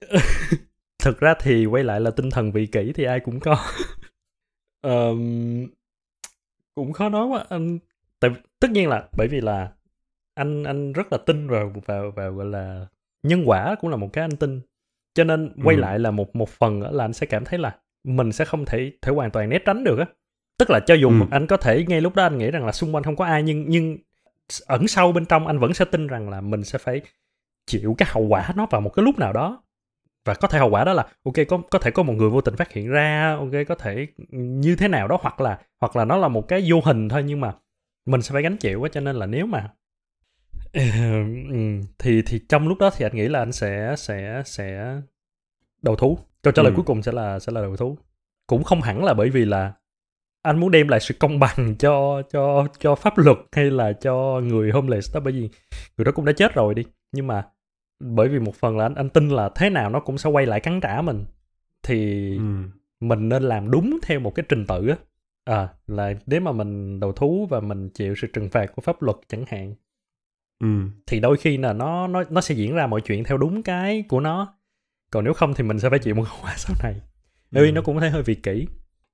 thực 1.02 1.20
ra 1.20 1.34
thì 1.40 1.66
quay 1.66 1.84
lại 1.84 2.00
là 2.00 2.10
tinh 2.10 2.30
thần 2.30 2.52
vị 2.52 2.66
kỷ 2.66 2.92
thì 2.92 3.04
ai 3.04 3.20
cũng 3.20 3.40
có. 3.40 3.56
Ờm, 4.80 5.66
cũng 6.74 6.92
khó 6.92 7.08
nói 7.08 7.26
quá. 7.26 7.44
Anh 7.48 7.78
tại 8.20 8.30
tất 8.60 8.70
nhiên 8.70 8.88
là 8.88 9.08
bởi 9.16 9.28
vì 9.30 9.40
là 9.40 9.72
anh 10.34 10.64
anh 10.64 10.92
rất 10.92 11.12
là 11.12 11.18
tin 11.26 11.48
vào 11.48 11.72
vào 11.86 12.10
vào 12.10 12.32
gọi 12.32 12.46
là 12.46 12.86
nhân 13.22 13.42
quả 13.46 13.74
cũng 13.80 13.90
là 13.90 13.96
một 13.96 14.12
cái 14.12 14.24
anh 14.24 14.36
tin. 14.36 14.60
Cho 15.14 15.24
nên 15.24 15.52
quay 15.64 15.76
Ừ. 15.76 15.80
lại 15.80 15.98
là 15.98 16.10
một 16.10 16.36
một 16.36 16.48
phần 16.48 16.82
là 16.82 17.04
anh 17.04 17.12
sẽ 17.12 17.26
cảm 17.26 17.44
thấy 17.44 17.58
là 17.58 17.76
mình 18.04 18.32
sẽ 18.32 18.44
không 18.44 18.64
thể 18.64 18.92
thể 19.02 19.12
hoàn 19.12 19.30
toàn 19.30 19.48
né 19.48 19.58
tránh 19.66 19.84
được 19.84 19.98
á. 19.98 20.06
Tức 20.58 20.70
là 20.70 20.80
cho 20.80 20.94
dù 20.94 21.08
Ừ. 21.10 21.26
anh 21.30 21.46
có 21.46 21.56
thể 21.56 21.84
ngay 21.88 22.00
lúc 22.00 22.14
đó 22.14 22.22
anh 22.22 22.38
nghĩ 22.38 22.50
rằng 22.50 22.66
là 22.66 22.72
xung 22.72 22.94
quanh 22.94 23.04
không 23.04 23.16
có 23.16 23.24
ai 23.24 23.42
nhưng 23.42 23.64
nhưng 23.68 23.98
ẩn 24.66 24.88
sâu 24.88 25.12
bên 25.12 25.26
trong 25.26 25.46
anh 25.46 25.58
vẫn 25.58 25.74
sẽ 25.74 25.84
tin 25.84 26.06
rằng 26.06 26.28
là 26.30 26.40
mình 26.40 26.64
sẽ 26.64 26.78
phải 26.78 27.00
chịu 27.66 27.94
cái 27.98 28.08
hậu 28.12 28.22
quả 28.26 28.52
nó 28.56 28.66
vào 28.70 28.80
một 28.80 28.90
cái 28.90 29.04
lúc 29.04 29.18
nào 29.18 29.32
đó 29.32 29.62
và 30.24 30.34
có 30.34 30.48
thể 30.48 30.58
hậu 30.58 30.70
quả 30.70 30.84
đó 30.84 30.92
là 30.92 31.06
ok 31.24 31.34
có 31.48 31.58
có 31.70 31.78
thể 31.78 31.90
có 31.90 32.02
một 32.02 32.12
người 32.12 32.30
vô 32.30 32.40
tình 32.40 32.56
phát 32.56 32.72
hiện 32.72 32.88
ra 32.88 33.36
ok 33.38 33.50
có 33.68 33.74
thể 33.74 34.06
như 34.30 34.76
thế 34.76 34.88
nào 34.88 35.08
đó 35.08 35.18
hoặc 35.20 35.40
là 35.40 35.58
hoặc 35.80 35.96
là 35.96 36.04
nó 36.04 36.16
là 36.16 36.28
một 36.28 36.48
cái 36.48 36.64
vô 36.68 36.80
hình 36.84 37.08
thôi 37.08 37.22
nhưng 37.26 37.40
mà 37.40 37.52
mình 38.06 38.22
sẽ 38.22 38.32
phải 38.32 38.42
gánh 38.42 38.56
chịu 38.56 38.82
á 38.82 38.88
cho 38.92 39.00
nên 39.00 39.16
là 39.16 39.26
nếu 39.26 39.46
mà 39.46 39.70
thì 41.98 42.22
thì 42.26 42.40
trong 42.48 42.68
lúc 42.68 42.78
đó 42.78 42.90
thì 42.96 43.04
anh 43.04 43.16
nghĩ 43.16 43.28
là 43.28 43.38
anh 43.38 43.52
sẽ 43.52 43.94
sẽ 43.98 44.42
sẽ 44.46 45.00
đầu 45.82 45.96
thú. 45.96 46.18
Câu 46.42 46.52
trả 46.52 46.62
lời 46.62 46.72
Ừ. 46.72 46.76
cuối 46.76 46.84
cùng 46.84 47.02
sẽ 47.02 47.12
là 47.12 47.38
sẽ 47.38 47.52
là 47.52 47.60
đầu 47.60 47.76
thú. 47.76 47.98
Cũng 48.46 48.64
không 48.64 48.80
hẳn 48.80 49.04
là 49.04 49.14
bởi 49.14 49.30
vì 49.30 49.44
là 49.44 49.72
anh 50.42 50.60
muốn 50.60 50.70
đem 50.70 50.88
lại 50.88 51.00
sự 51.00 51.14
công 51.18 51.38
bằng 51.38 51.74
cho 51.78 52.22
cho 52.32 52.66
cho 52.78 52.94
pháp 52.94 53.18
luật 53.18 53.36
hay 53.52 53.70
là 53.70 53.92
cho 53.92 54.40
người 54.44 54.70
homeless 54.70 55.14
đó 55.14 55.20
bởi 55.20 55.32
vì 55.32 55.48
người 55.96 56.04
đó 56.04 56.12
cũng 56.14 56.24
đã 56.24 56.32
chết 56.32 56.54
rồi 56.54 56.74
đi. 56.74 56.84
Nhưng 57.12 57.26
mà 57.26 57.46
bởi 58.00 58.28
vì 58.28 58.38
một 58.38 58.54
phần 58.54 58.78
là 58.78 58.84
anh 58.84 58.94
anh 58.94 59.08
tin 59.08 59.28
là 59.28 59.50
thế 59.54 59.70
nào 59.70 59.90
nó 59.90 60.00
cũng 60.00 60.18
sẽ 60.18 60.30
quay 60.30 60.46
lại 60.46 60.60
cắn 60.60 60.80
trả 60.80 61.02
mình. 61.02 61.24
Thì 61.82 62.30
ừ. 62.36 62.42
mình 63.00 63.28
nên 63.28 63.42
làm 63.42 63.70
đúng 63.70 63.98
theo 64.02 64.20
một 64.20 64.34
cái 64.34 64.44
trình 64.48 64.66
tự 64.66 64.88
á. 64.88 64.96
À 65.44 65.68
là 65.86 66.14
nếu 66.26 66.40
mà 66.40 66.52
mình 66.52 67.00
đầu 67.00 67.12
thú 67.12 67.46
và 67.50 67.60
mình 67.60 67.88
chịu 67.88 68.14
sự 68.16 68.26
trừng 68.32 68.48
phạt 68.48 68.72
của 68.76 68.82
pháp 68.82 69.02
luật 69.02 69.16
chẳng 69.28 69.44
hạn 69.48 69.74
Ừ. 70.60 70.66
thì 71.06 71.20
đôi 71.20 71.36
khi 71.36 71.56
là 71.56 71.72
nó 71.72 72.06
nó 72.06 72.24
nó 72.30 72.40
sẽ 72.40 72.54
diễn 72.54 72.74
ra 72.74 72.86
mọi 72.86 73.00
chuyện 73.00 73.24
theo 73.24 73.38
đúng 73.38 73.62
cái 73.62 74.04
của 74.08 74.20
nó. 74.20 74.54
Còn 75.10 75.24
nếu 75.24 75.32
không 75.34 75.54
thì 75.54 75.64
mình 75.64 75.78
sẽ 75.78 75.90
phải 75.90 75.98
chịu 75.98 76.14
một 76.14 76.22
hậu 76.28 76.38
quả 76.42 76.54
sau 76.56 76.76
này. 76.82 76.94
Đôi 77.50 77.64
khi 77.64 77.70
Ừ. 77.70 77.74
nó 77.74 77.82
cũng 77.82 78.00
thể 78.00 78.10
hơi 78.10 78.22
vị 78.22 78.34
kỷ. 78.34 78.66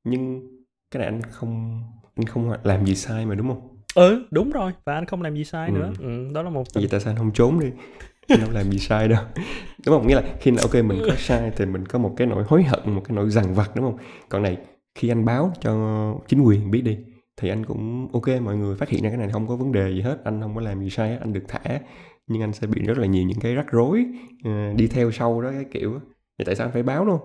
Nhưng 0.05 0.49
cái 0.91 0.99
này 0.99 1.07
anh 1.09 1.23
không 1.23 1.83
anh 2.17 2.27
không 2.27 2.53
làm 2.65 2.87
gì 2.87 2.95
sai 2.95 3.27
mà 3.27 3.35
đúng 3.35 3.49
không? 3.49 3.69
Ừ 3.95 4.27
đúng 4.31 4.51
rồi. 4.51 4.73
Và 4.85 4.95
anh 4.95 5.07
không 5.07 5.23
làm 5.23 5.35
gì 5.35 5.45
sai 5.45 5.69
Ừ. 5.69 5.75
nữa. 5.75 5.93
Ừ, 5.99 6.31
đó 6.35 6.43
là 6.43 6.51
một 6.51 6.75
vậy 6.75 6.87
tại 6.91 7.01
sao 7.01 7.11
anh 7.13 7.19
không 7.19 7.33
trốn 7.33 7.61
đi 7.61 7.67
đâu 8.29 8.51
làm 8.53 8.71
gì 8.71 8.79
sai 8.79 9.09
đâu. 9.09 9.25
Đúng 9.87 9.99
không? 9.99 10.07
Nghĩa 10.07 10.15
là 10.15 10.23
khi 10.41 10.51
nào 10.51 10.63
ok 10.63 10.75
mình 10.85 11.03
có 11.07 11.15
sai 11.17 11.53
thì 11.57 11.67
mình 11.67 11.87
có 11.87 11.99
một 11.99 12.15
cái 12.17 12.27
nỗi 12.27 12.45
hối 12.47 12.63
hận 12.63 12.95
một 12.95 13.03
cái 13.05 13.17
nỗi 13.17 13.31
dằn 13.31 13.55
vặt 13.55 13.71
đúng 13.75 13.85
không? 13.85 13.99
Còn 14.29 14.43
này 14.43 14.57
khi 14.95 15.09
anh 15.09 15.25
báo 15.25 15.53
cho 15.61 15.73
chính 16.29 16.43
quyền 16.43 16.71
biết 16.71 16.83
đi 16.83 16.99
thì 17.37 17.49
anh 17.49 17.65
cũng 17.65 18.09
ok 18.13 18.29
mọi 18.43 18.57
người 18.57 18.77
phát 18.77 18.89
hiện 18.89 19.03
ra 19.03 19.09
cái 19.09 19.19
này 19.19 19.29
không 19.33 19.49
có 19.49 19.57
vấn 19.57 19.73
đề 19.73 19.91
gì 19.91 20.01
hết 20.01 20.19
anh 20.25 20.41
không 20.41 20.55
có 20.55 20.61
làm 20.61 20.81
gì 20.81 20.91
sai 20.91 21.17
anh 21.21 21.33
được 21.33 21.45
thả. 21.49 21.81
Nhưng 22.27 22.43
anh 22.43 22.53
sẽ 22.53 22.67
bị 22.67 22.83
rất 22.83 22.99
là 22.99 23.07
nhiều 23.07 23.25
những 23.25 23.41
cái 23.41 23.55
rắc 23.55 23.67
rối 23.71 24.05
uh, 24.49 24.77
đi 24.77 24.87
theo 24.87 25.11
sau 25.11 25.43
đó 25.43 25.51
cái 25.51 25.65
kiểu. 25.73 25.93
Vậy 26.39 26.45
tại 26.45 26.57
sao 26.57 26.67
anh 26.67 26.73
phải 26.73 26.83
báo 26.83 27.05
luôn? 27.05 27.21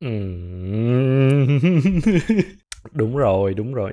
Đúng 2.92 3.16
rồi 3.16 3.54
đúng 3.54 3.74
rồi. 3.74 3.92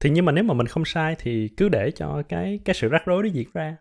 Thì 0.00 0.10
nhưng 0.10 0.24
mà 0.24 0.32
nếu 0.32 0.44
mà 0.44 0.54
mình 0.54 0.66
không 0.66 0.84
sai 0.84 1.16
thì 1.18 1.48
cứ 1.56 1.68
để 1.68 1.90
cho 1.90 2.22
cái 2.28 2.60
cái 2.64 2.74
sự 2.74 2.88
rắc 2.88 3.02
rối 3.06 3.22
đó 3.22 3.28
diễn 3.32 3.48
ra 3.54 3.76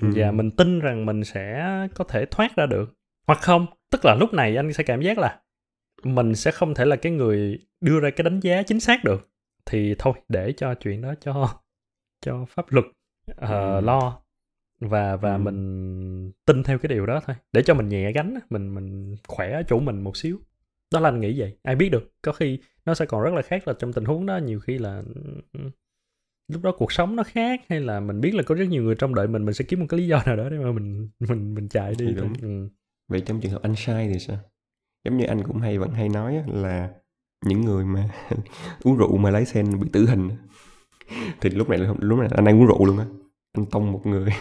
ừ. 0.00 0.08
và 0.14 0.30
mình 0.30 0.50
tin 0.50 0.80
rằng 0.80 1.06
mình 1.06 1.24
sẽ 1.24 1.66
có 1.94 2.04
thể 2.04 2.26
thoát 2.26 2.56
ra 2.56 2.66
được. 2.66 2.94
Hoặc 3.26 3.38
không 3.42 3.66
tức 3.90 4.04
là 4.04 4.14
lúc 4.14 4.34
này 4.34 4.56
anh 4.56 4.72
sẽ 4.72 4.84
cảm 4.84 5.00
giác 5.00 5.18
là 5.18 5.40
mình 6.02 6.34
sẽ 6.34 6.50
không 6.50 6.74
thể 6.74 6.84
là 6.84 6.96
cái 6.96 7.12
người 7.12 7.58
đưa 7.80 8.00
ra 8.00 8.10
cái 8.10 8.22
đánh 8.24 8.40
giá 8.40 8.62
chính 8.62 8.80
xác 8.80 9.04
được. 9.04 9.28
Thì 9.66 9.94
thôi 9.98 10.14
để 10.28 10.52
cho 10.52 10.74
chuyện 10.74 11.02
đó 11.02 11.14
cho 11.20 11.60
cho 12.20 12.44
pháp 12.48 12.72
luật 12.72 12.84
uh, 13.30 13.36
ừ. 13.38 13.80
lo. 13.82 14.22
Và 14.80 15.16
và 15.16 15.34
ừ. 15.34 15.38
mình 15.38 16.32
tin 16.46 16.62
theo 16.62 16.78
cái 16.78 16.88
điều 16.88 17.06
đó 17.06 17.20
thôi. 17.26 17.36
Để 17.52 17.62
cho 17.62 17.74
mình 17.74 17.88
nhẹ 17.88 18.12
gánh 18.12 18.38
mình 18.50 18.74
mình 18.74 19.16
khỏe 19.28 19.52
ở 19.52 19.62
chỗ 19.68 19.80
mình 19.80 20.00
một 20.04 20.16
xíu. 20.16 20.38
Đó 20.92 21.00
là 21.00 21.08
anh 21.08 21.20
nghĩ 21.20 21.40
vậy. 21.40 21.58
Ai 21.62 21.76
biết 21.76 21.88
được 21.88 22.12
có 22.22 22.32
khi 22.32 22.58
nó 22.84 22.94
sẽ 22.94 23.06
còn 23.06 23.22
rất 23.22 23.34
là 23.34 23.42
khác 23.42 23.68
là 23.68 23.74
trong 23.78 23.92
tình 23.92 24.04
huống 24.04 24.26
đó 24.26 24.36
nhiều 24.36 24.60
khi 24.60 24.78
là 24.78 25.02
lúc 26.52 26.62
đó 26.62 26.72
cuộc 26.78 26.92
sống 26.92 27.16
nó 27.16 27.22
khác 27.22 27.60
hay 27.68 27.80
là 27.80 28.00
mình 28.00 28.20
biết 28.20 28.34
là 28.34 28.42
có 28.42 28.54
rất 28.54 28.64
nhiều 28.68 28.82
người 28.82 28.94
trong 28.94 29.14
đợi 29.14 29.28
mình 29.28 29.44
mình 29.44 29.54
sẽ 29.54 29.64
kiếm 29.68 29.80
một 29.80 29.86
cái 29.88 30.00
lý 30.00 30.06
do 30.06 30.22
nào 30.26 30.36
đó 30.36 30.48
để 30.48 30.58
mà 30.58 30.72
mình 30.72 31.08
mình 31.18 31.54
mình 31.54 31.68
chạy 31.68 31.94
đi 31.98 32.06
đúng. 32.06 32.32
Ừ. 32.42 32.68
vậy 33.08 33.20
trong 33.20 33.40
trường 33.40 33.52
hợp 33.52 33.62
anh 33.62 33.74
sai 33.76 34.10
thì 34.12 34.18
sao? 34.18 34.38
Giống 35.04 35.16
như 35.16 35.24
anh 35.24 35.42
cũng 35.42 35.60
hay 35.60 35.78
vẫn 35.78 35.90
hay 35.90 36.08
nói 36.08 36.44
là 36.46 36.90
những 37.44 37.60
người 37.60 37.84
mà 37.84 38.08
uống 38.82 38.96
rượu 38.96 39.16
mà 39.16 39.30
lái 39.30 39.44
xe 39.44 39.62
bị 39.62 39.88
tử 39.92 40.06
hình 40.06 40.30
thì 41.40 41.50
lúc 41.50 41.68
này 41.68 41.78
lúc 41.98 42.18
này 42.18 42.28
anh 42.30 42.44
đang 42.44 42.60
uống 42.60 42.66
rượu 42.66 42.86
luôn 42.86 42.98
á. 42.98 43.06
Anh 43.52 43.66
tông 43.66 43.92
một 43.92 44.06
người. 44.06 44.30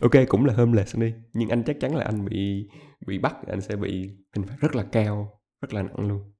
Ok 0.00 0.12
cũng 0.28 0.44
là 0.44 0.54
homeless 0.54 0.96
đi. 0.96 1.14
Nhưng 1.32 1.48
anh 1.48 1.62
chắc 1.62 1.76
chắn 1.80 1.96
là 1.96 2.04
anh 2.04 2.24
bị 2.24 2.68
bị 3.06 3.18
bắt 3.18 3.36
anh 3.46 3.60
sẽ 3.60 3.76
bị 3.76 4.10
hình 4.36 4.46
phạt 4.46 4.56
rất 4.60 4.76
là 4.76 4.82
cao 4.92 5.40
rất 5.60 5.74
là 5.74 5.82
nặng 5.82 6.08
luôn. 6.08 6.32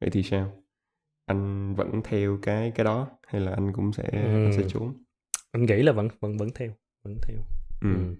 Vậy 0.00 0.10
thì 0.10 0.22
sao 0.22 0.52
anh 1.26 1.74
vẫn 1.74 2.00
theo 2.04 2.38
cái 2.42 2.72
cái 2.74 2.84
đó 2.84 3.08
hay 3.26 3.40
là 3.40 3.52
anh 3.52 3.72
cũng 3.72 3.92
sẽ 3.92 4.04
ừ. 4.12 4.18
anh 4.18 4.52
sẽ 4.56 4.62
trốn 4.68 4.94
anh 5.52 5.66
nghĩ 5.66 5.82
là 5.82 5.92
vẫn 5.92 6.08
vẫn 6.20 6.36
vẫn 6.36 6.48
theo 6.54 6.70
vẫn 7.02 7.18
theo 7.22 7.36
ừ. 7.80 7.94
ừ. 7.94 8.14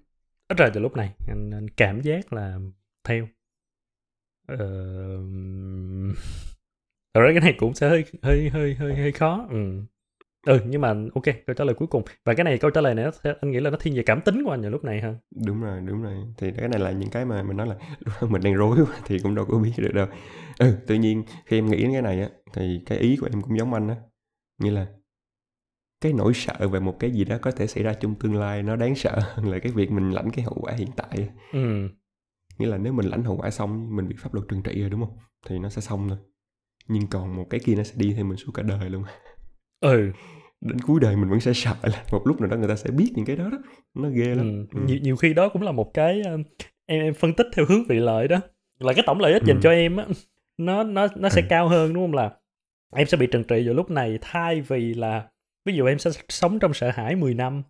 ít 0.47 0.57
ra 0.57 0.69
từ 0.73 0.79
lúc 0.79 0.95
này 0.95 1.15
anh 1.27 1.51
anh 1.51 1.69
cảm 1.69 2.01
giác 2.01 2.33
là 2.33 2.59
theo 3.03 3.27
ờ... 4.47 4.57
thật 7.13 7.21
ra 7.21 7.31
cái 7.31 7.41
này 7.41 7.55
cũng 7.57 7.73
sẽ 7.73 7.89
hơi 7.89 8.05
hơi 8.21 8.49
hơi 8.49 8.75
hơi 8.75 8.95
hơi 8.95 9.11
khó 9.11 9.47
ừ 9.49 9.81
ừ 10.47 10.59
nhưng 10.65 10.81
mà 10.81 10.87
ok 10.89 11.23
câu 11.45 11.53
trả 11.57 11.63
lời 11.63 11.75
cuối 11.75 11.87
cùng. 11.87 12.03
Và 12.25 12.33
cái 12.33 12.43
này 12.43 12.57
câu 12.57 12.71
trả 12.71 12.81
lời 12.81 12.95
này 12.95 13.05
nó, 13.05 13.31
anh 13.41 13.51
nghĩ 13.51 13.59
là 13.59 13.69
nó 13.69 13.77
thiên 13.79 13.95
về 13.95 14.03
cảm 14.05 14.21
tính 14.21 14.43
của 14.43 14.51
anh 14.51 14.61
vào 14.61 14.71
lúc 14.71 14.83
này 14.83 15.01
ha? 15.01 15.13
Đúng 15.45 15.61
rồi 15.61 15.81
đúng 15.81 16.03
rồi. 16.03 16.13
Thì 16.37 16.51
cái 16.57 16.67
này 16.67 16.79
là 16.79 16.91
những 16.91 17.09
cái 17.09 17.25
mà 17.25 17.43
mình 17.43 17.57
nói 17.57 17.67
là 17.67 17.75
mình 18.29 18.41
đang 18.41 18.53
rối 18.53 18.77
thì 19.05 19.19
cũng 19.19 19.35
đâu 19.35 19.45
có 19.45 19.57
biết 19.57 19.73
được 19.77 19.93
đâu. 19.93 20.07
Ừ 20.59 20.73
tuy 20.87 20.97
nhiên 20.97 21.23
khi 21.45 21.57
em 21.57 21.65
nghĩ 21.65 21.81
đến 21.83 21.91
cái 21.91 22.01
này 22.01 22.21
á 22.21 22.29
thì 22.53 22.81
cái 22.85 22.97
ý 22.97 23.17
của 23.21 23.27
em 23.31 23.41
cũng 23.41 23.57
giống 23.57 23.73
anh 23.73 23.87
á. 23.87 23.95
Như 24.57 24.71
là 24.71 24.87
cái 26.01 26.13
nỗi 26.13 26.33
sợ 26.33 26.67
về 26.67 26.79
một 26.79 26.95
cái 26.99 27.11
gì 27.11 27.23
đó 27.25 27.37
có 27.41 27.51
thể 27.51 27.67
xảy 27.67 27.83
ra 27.83 27.93
trong 27.93 28.15
tương 28.15 28.35
lai 28.35 28.63
nó 28.63 28.75
đáng 28.75 28.95
sợ 28.95 29.19
hơn 29.19 29.51
là 29.51 29.59
cái 29.59 29.71
việc 29.71 29.91
mình 29.91 30.11
lãnh 30.11 30.31
cái 30.31 30.45
hậu 30.45 30.57
quả 30.61 30.73
hiện 30.73 30.89
tại 30.95 31.29
ừ. 31.53 31.89
nghĩa 32.57 32.67
là 32.67 32.77
nếu 32.77 32.93
mình 32.93 33.05
lãnh 33.05 33.23
hậu 33.23 33.37
quả 33.37 33.49
xong 33.49 33.95
mình 33.95 34.07
bị 34.07 34.15
pháp 34.19 34.33
luật 34.33 34.47
trừng 34.47 34.63
trị 34.63 34.81
rồi 34.81 34.89
đúng 34.89 34.99
không? 34.99 35.17
Thì 35.47 35.59
nó 35.59 35.69
sẽ 35.69 35.81
xong 35.81 36.09
thôi. 36.09 36.17
Nhưng 36.87 37.07
còn 37.07 37.35
một 37.35 37.45
cái 37.49 37.59
kia 37.59 37.75
nó 37.75 37.83
sẽ 37.83 37.93
đi 37.97 38.13
theo 38.13 38.25
mình 38.25 38.37
suốt 38.37 38.51
cả 38.53 38.63
đời 38.63 38.89
luôn 38.89 39.03
ừ 39.79 40.11
đến 40.61 40.79
cuối 40.79 40.99
đời 40.99 41.15
mình 41.15 41.29
vẫn 41.29 41.39
sẽ 41.39 41.53
sợ 41.53 41.75
là 41.81 42.03
một 42.11 42.27
lúc 42.27 42.41
nào 42.41 42.49
đó 42.49 42.57
người 42.57 42.67
ta 42.67 42.75
sẽ 42.75 42.91
biết 42.91 43.11
những 43.15 43.25
cái 43.25 43.35
đó 43.35 43.49
đó 43.51 43.57
nó 43.93 44.09
ghê 44.09 44.35
lắm 44.35 44.65
ừ. 44.71 44.79
Ừ. 44.79 44.85
Nhiều, 44.87 44.97
nhiều 45.01 45.15
khi 45.15 45.33
đó 45.33 45.49
cũng 45.49 45.61
là 45.61 45.71
một 45.71 45.93
cái 45.93 46.21
um, 46.21 46.43
em 46.85 47.01
em 47.01 47.13
phân 47.13 47.33
tích 47.33 47.47
theo 47.53 47.65
hướng 47.65 47.83
vị 47.83 47.95
lợi 47.99 48.27
đó 48.27 48.37
là 48.79 48.93
cái 48.93 49.03
tổng 49.07 49.19
lợi 49.19 49.33
ích 49.33 49.41
ừ. 49.41 49.45
dành 49.47 49.59
cho 49.61 49.71
em 49.71 49.97
á 49.97 50.05
nó 50.57 50.83
nó 50.83 51.07
nó 51.15 51.29
sẽ 51.29 51.41
ừ. 51.41 51.47
cao 51.49 51.67
hơn 51.67 51.93
đúng 51.93 52.03
không 52.03 52.13
là 52.13 52.31
em 52.95 53.07
sẽ 53.07 53.17
bị 53.17 53.27
trừng 53.27 53.43
trị 53.43 53.63
vào 53.65 53.75
lúc 53.75 53.91
này 53.91 54.17
thay 54.21 54.61
vì 54.61 54.93
là 54.93 55.27
ví 55.65 55.73
dụ 55.73 55.85
em 55.85 55.99
sẽ 55.99 56.11
sống 56.29 56.59
trong 56.59 56.73
sợ 56.73 56.91
hãi 56.93 57.15
10 57.15 57.33
năm 57.33 57.63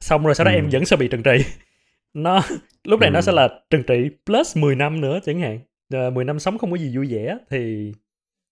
xong 0.00 0.24
rồi 0.24 0.34
sau 0.34 0.44
đó 0.44 0.50
ừ. 0.50 0.54
em 0.54 0.68
vẫn 0.72 0.84
sẽ 0.84 0.96
bị 0.96 1.08
trừng 1.08 1.22
trị 1.22 1.38
nó 2.14 2.42
lúc 2.84 3.00
này 3.00 3.08
ừ. 3.08 3.12
nó 3.12 3.20
sẽ 3.20 3.32
là 3.32 3.48
trừng 3.70 3.82
trị 3.86 4.10
plus 4.26 4.56
10 4.56 4.76
năm 4.76 5.00
nữa 5.00 5.18
chẳng 5.24 5.40
hạn 5.40 5.60
à, 5.92 6.10
10 6.10 6.24
năm 6.24 6.38
sống 6.38 6.58
không 6.58 6.70
có 6.70 6.76
gì 6.76 6.96
vui 6.96 7.06
vẻ 7.10 7.38
thì 7.50 7.92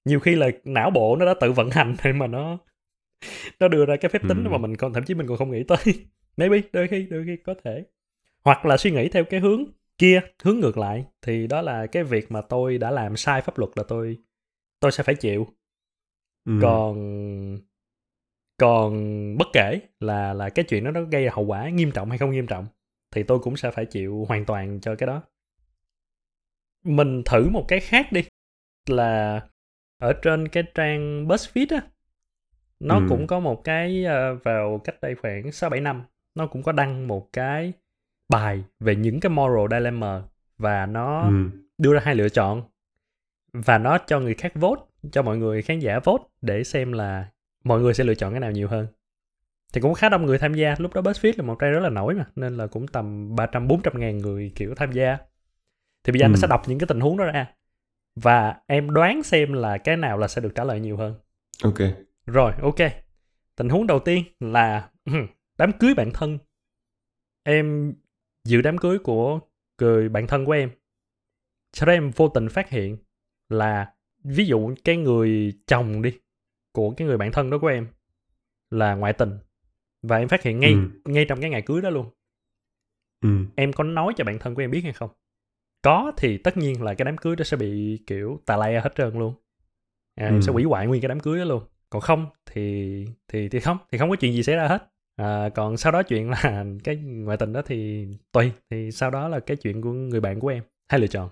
nhiều 0.04 0.20
khi 0.20 0.34
là 0.34 0.50
não 0.64 0.90
bộ 0.90 1.16
nó 1.16 1.26
đã 1.26 1.34
tự 1.40 1.52
vận 1.52 1.70
hành 1.70 1.96
để 2.04 2.12
mà 2.12 2.26
nó 2.26 2.58
nó 3.60 3.68
đưa 3.68 3.86
ra 3.86 3.96
cái 3.96 4.08
phép 4.08 4.22
tính 4.28 4.44
ừ. 4.44 4.50
mà 4.50 4.58
mình 4.58 4.76
còn 4.76 4.92
thậm 4.92 5.04
chí 5.04 5.14
mình 5.14 5.26
còn 5.26 5.36
không 5.38 5.50
nghĩ 5.50 5.64
tới 5.68 5.78
maybe 6.36 6.60
đôi 6.72 6.88
khi 6.88 7.06
đôi 7.10 7.24
khi 7.26 7.36
có 7.36 7.54
thể 7.64 7.84
hoặc 8.44 8.66
là 8.66 8.76
suy 8.76 8.90
nghĩ 8.90 9.08
theo 9.08 9.24
cái 9.24 9.40
hướng 9.40 9.64
kia 9.98 10.20
hướng 10.42 10.60
ngược 10.60 10.78
lại 10.78 11.04
thì 11.22 11.46
đó 11.46 11.62
là 11.62 11.86
cái 11.86 12.04
việc 12.04 12.32
mà 12.32 12.40
tôi 12.40 12.78
đã 12.78 12.90
làm 12.90 13.16
sai 13.16 13.40
pháp 13.40 13.58
luật 13.58 13.70
là 13.76 13.84
tôi 13.88 14.18
tôi 14.80 14.92
sẽ 14.92 15.02
phải 15.02 15.14
chịu 15.14 15.46
ừ. 16.44 16.52
còn 16.62 17.58
còn 18.56 18.92
bất 19.38 19.48
kể 19.52 19.80
là 20.00 20.32
là 20.32 20.48
cái 20.48 20.64
chuyện 20.68 20.84
đó 20.84 20.90
nó 20.90 21.02
gây 21.02 21.28
hậu 21.28 21.44
quả 21.44 21.68
nghiêm 21.68 21.90
trọng 21.90 22.08
hay 22.08 22.18
không 22.18 22.30
nghiêm 22.30 22.46
trọng 22.46 22.66
thì 23.10 23.22
tôi 23.22 23.38
cũng 23.38 23.56
sẽ 23.56 23.70
phải 23.70 23.86
chịu 23.86 24.24
hoàn 24.28 24.44
toàn 24.44 24.80
cho 24.80 24.94
cái 24.94 25.06
đó 25.06 25.22
mình 26.84 27.22
thử 27.24 27.48
một 27.48 27.64
cái 27.68 27.80
khác 27.80 28.12
đi 28.12 28.24
là 28.86 29.40
ở 30.02 30.12
trên 30.12 30.48
cái 30.48 30.64
trang 30.74 31.28
BuzzFeed 31.28 31.66
á 31.70 31.80
nó 32.80 32.98
ừ. 32.98 33.06
cũng 33.08 33.26
có 33.26 33.40
một 33.40 33.64
cái 33.64 34.04
uh, 34.06 34.44
vào 34.44 34.80
cách 34.84 35.00
đây 35.02 35.14
khoảng 35.14 35.52
sáu 35.52 35.70
bảy 35.70 35.80
năm 35.80 36.02
nó 36.34 36.46
cũng 36.46 36.62
có 36.62 36.72
đăng 36.72 37.08
một 37.08 37.32
cái 37.32 37.72
bài 38.28 38.64
về 38.80 38.96
những 38.96 39.20
cái 39.20 39.30
moral 39.30 39.66
dilemma 39.70 40.22
và 40.58 40.86
nó 40.86 41.22
ừ. 41.22 41.50
đưa 41.78 41.94
ra 41.94 42.00
hai 42.04 42.14
lựa 42.14 42.28
chọn 42.28 42.62
và 43.52 43.78
nó 43.78 43.98
cho 43.98 44.20
người 44.20 44.34
khác 44.34 44.52
vote 44.54 44.82
cho 45.12 45.22
mọi 45.22 45.38
người 45.38 45.62
khán 45.62 45.78
giả 45.78 45.98
vote 46.04 46.24
để 46.40 46.64
xem 46.64 46.92
là 46.92 47.26
mọi 47.64 47.80
người 47.80 47.94
sẽ 47.94 48.04
lựa 48.04 48.14
chọn 48.14 48.30
cái 48.32 48.40
nào 48.40 48.50
nhiều 48.50 48.68
hơn 48.68 48.86
thì 49.72 49.80
cũng 49.80 49.94
khá 49.94 50.08
đông 50.08 50.26
người 50.26 50.38
tham 50.38 50.54
gia 50.54 50.74
lúc 50.78 50.94
đó 50.94 51.00
BuzzFeed 51.00 51.32
là 51.36 51.44
một 51.44 51.56
trang 51.58 51.72
rất 51.72 51.80
là 51.80 51.90
nổi 51.90 52.14
mà 52.14 52.24
nên 52.36 52.56
là 52.56 52.66
cũng 52.66 52.88
tầm 52.88 53.36
300 53.36 53.68
400 53.68 54.00
ngàn 54.00 54.18
người 54.18 54.52
kiểu 54.54 54.74
tham 54.74 54.92
gia 54.92 55.18
thì 56.04 56.12
bây 56.12 56.20
giờ 56.20 56.26
ừ. 56.26 56.28
anh 56.28 56.36
sẽ 56.36 56.46
đọc 56.46 56.62
những 56.66 56.78
cái 56.78 56.86
tình 56.86 57.00
huống 57.00 57.16
đó 57.16 57.24
ra 57.24 57.46
và 58.16 58.60
em 58.66 58.90
đoán 58.90 59.22
xem 59.22 59.52
là 59.52 59.78
cái 59.78 59.96
nào 59.96 60.18
là 60.18 60.28
sẽ 60.28 60.40
được 60.40 60.52
trả 60.54 60.64
lời 60.64 60.80
nhiều 60.80 60.96
hơn. 60.96 61.14
Ok. 61.62 61.78
Rồi 62.26 62.52
ok. 62.62 62.76
Tình 63.56 63.68
huống 63.68 63.86
đầu 63.86 63.98
tiên 63.98 64.24
là 64.40 64.90
đám 65.58 65.72
cưới 65.78 65.94
bạn 65.94 66.10
thân. 66.14 66.38
Em 67.42 67.94
dự 68.44 68.62
đám 68.62 68.78
cưới 68.78 68.98
của 68.98 69.40
người 69.80 70.08
bạn 70.08 70.26
thân 70.26 70.44
của 70.44 70.52
em. 70.52 70.70
Sau 71.72 71.86
đó 71.86 71.92
em 71.92 72.10
vô 72.10 72.28
tình 72.28 72.48
phát 72.48 72.70
hiện 72.70 72.96
là 73.48 73.94
ví 74.24 74.46
dụ 74.46 74.74
cái 74.84 74.96
người 74.96 75.52
chồng 75.66 76.02
đi 76.02 76.18
của 76.72 76.90
cái 76.90 77.06
người 77.06 77.16
bạn 77.16 77.32
thân 77.32 77.50
đó 77.50 77.58
của 77.58 77.66
em 77.66 77.88
là 78.70 78.94
ngoại 78.94 79.12
tình. 79.12 79.38
Và 80.02 80.16
em 80.16 80.28
phát 80.28 80.42
hiện 80.42 80.60
ngay 80.60 80.72
ừ. 80.72 80.90
ngay 81.04 81.24
trong 81.28 81.40
cái 81.40 81.50
ngày 81.50 81.62
cưới 81.62 81.80
đó 81.80 81.90
luôn. 81.90 82.10
Ừ. 83.20 83.28
em 83.56 83.72
có 83.72 83.84
nói 83.84 84.12
cho 84.16 84.24
bạn 84.24 84.38
thân 84.38 84.54
của 84.54 84.62
em 84.62 84.70
biết 84.70 84.80
hay 84.80 84.92
không 84.92 85.10
có 85.82 86.12
thì 86.16 86.38
tất 86.38 86.56
nhiên 86.56 86.82
là 86.82 86.94
cái 86.94 87.04
đám 87.04 87.16
cưới 87.18 87.36
đó 87.36 87.44
sẽ 87.44 87.56
bị 87.56 88.02
kiểu 88.06 88.40
tà 88.46 88.56
lay 88.56 88.80
hết 88.80 88.94
trơn 88.94 89.18
luôn. 89.18 89.34
À, 90.14 90.26
ừ. 90.26 90.34
em 90.34 90.42
sẽ 90.42 90.52
hủy 90.52 90.64
hoại 90.64 90.86
nguyên 90.86 91.02
cái 91.02 91.08
đám 91.08 91.20
cưới 91.20 91.38
đó 91.38 91.44
luôn. 91.44 91.62
Còn 91.90 92.02
không 92.02 92.26
thì 92.46 93.06
thì 93.28 93.48
thì 93.48 93.60
không 93.60 93.78
thì 93.92 93.98
không 93.98 94.10
có 94.10 94.16
chuyện 94.16 94.32
gì 94.32 94.42
xảy 94.42 94.56
ra 94.56 94.68
hết. 94.68 94.92
À, 95.16 95.48
còn 95.54 95.76
sau 95.76 95.92
đó 95.92 96.02
chuyện 96.02 96.30
là 96.30 96.64
cái 96.84 96.96
ngoại 96.96 97.36
tình 97.36 97.52
đó 97.52 97.62
thì 97.66 98.08
tùy 98.32 98.52
thì 98.70 98.90
sau 98.92 99.10
đó 99.10 99.28
là 99.28 99.40
cái 99.40 99.56
chuyện 99.56 99.82
của 99.82 99.92
người 99.92 100.20
bạn 100.20 100.40
của 100.40 100.48
em. 100.48 100.62
Hai 100.88 101.00
lựa 101.00 101.06
chọn. 101.06 101.30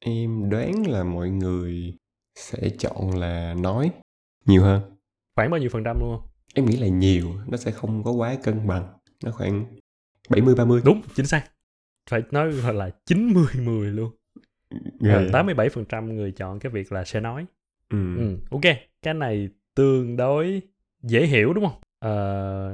Em 0.00 0.50
đoán 0.50 0.86
là 0.86 1.04
mọi 1.04 1.30
người 1.30 1.94
sẽ 2.34 2.70
chọn 2.78 3.18
là 3.18 3.54
nói 3.54 3.90
nhiều 4.46 4.62
hơn. 4.62 4.82
Khoảng 5.36 5.50
bao 5.50 5.60
nhiêu 5.60 5.70
phần 5.72 5.84
trăm 5.84 5.96
luôn 6.00 6.18
không? 6.18 6.28
Em 6.54 6.64
nghĩ 6.64 6.76
là 6.76 6.88
nhiều 6.88 7.30
nó 7.46 7.56
sẽ 7.56 7.70
không 7.70 8.04
có 8.04 8.10
quá 8.10 8.36
cân 8.42 8.66
bằng. 8.66 8.98
Nó 9.24 9.30
khoảng 9.30 9.64
70 10.28 10.54
30 10.54 10.82
đúng 10.84 11.02
chính 11.14 11.26
xác 11.26 11.53
phải 12.10 12.22
nói 12.30 12.52
là 12.74 12.90
90 13.06 13.46
10 13.64 13.90
luôn 13.90 14.10
yeah. 15.04 15.22
87 15.32 15.68
phần 15.68 15.84
trăm 15.84 16.16
người 16.16 16.32
chọn 16.32 16.58
cái 16.58 16.72
việc 16.72 16.92
là 16.92 17.04
sẽ 17.04 17.20
nói 17.20 17.46
ừ. 17.90 18.16
ừ. 18.16 18.36
ok 18.50 18.76
cái 19.02 19.14
này 19.14 19.48
tương 19.74 20.16
đối 20.16 20.62
dễ 21.02 21.26
hiểu 21.26 21.52
đúng 21.52 21.64
không 21.64 21.80
à, 22.00 22.12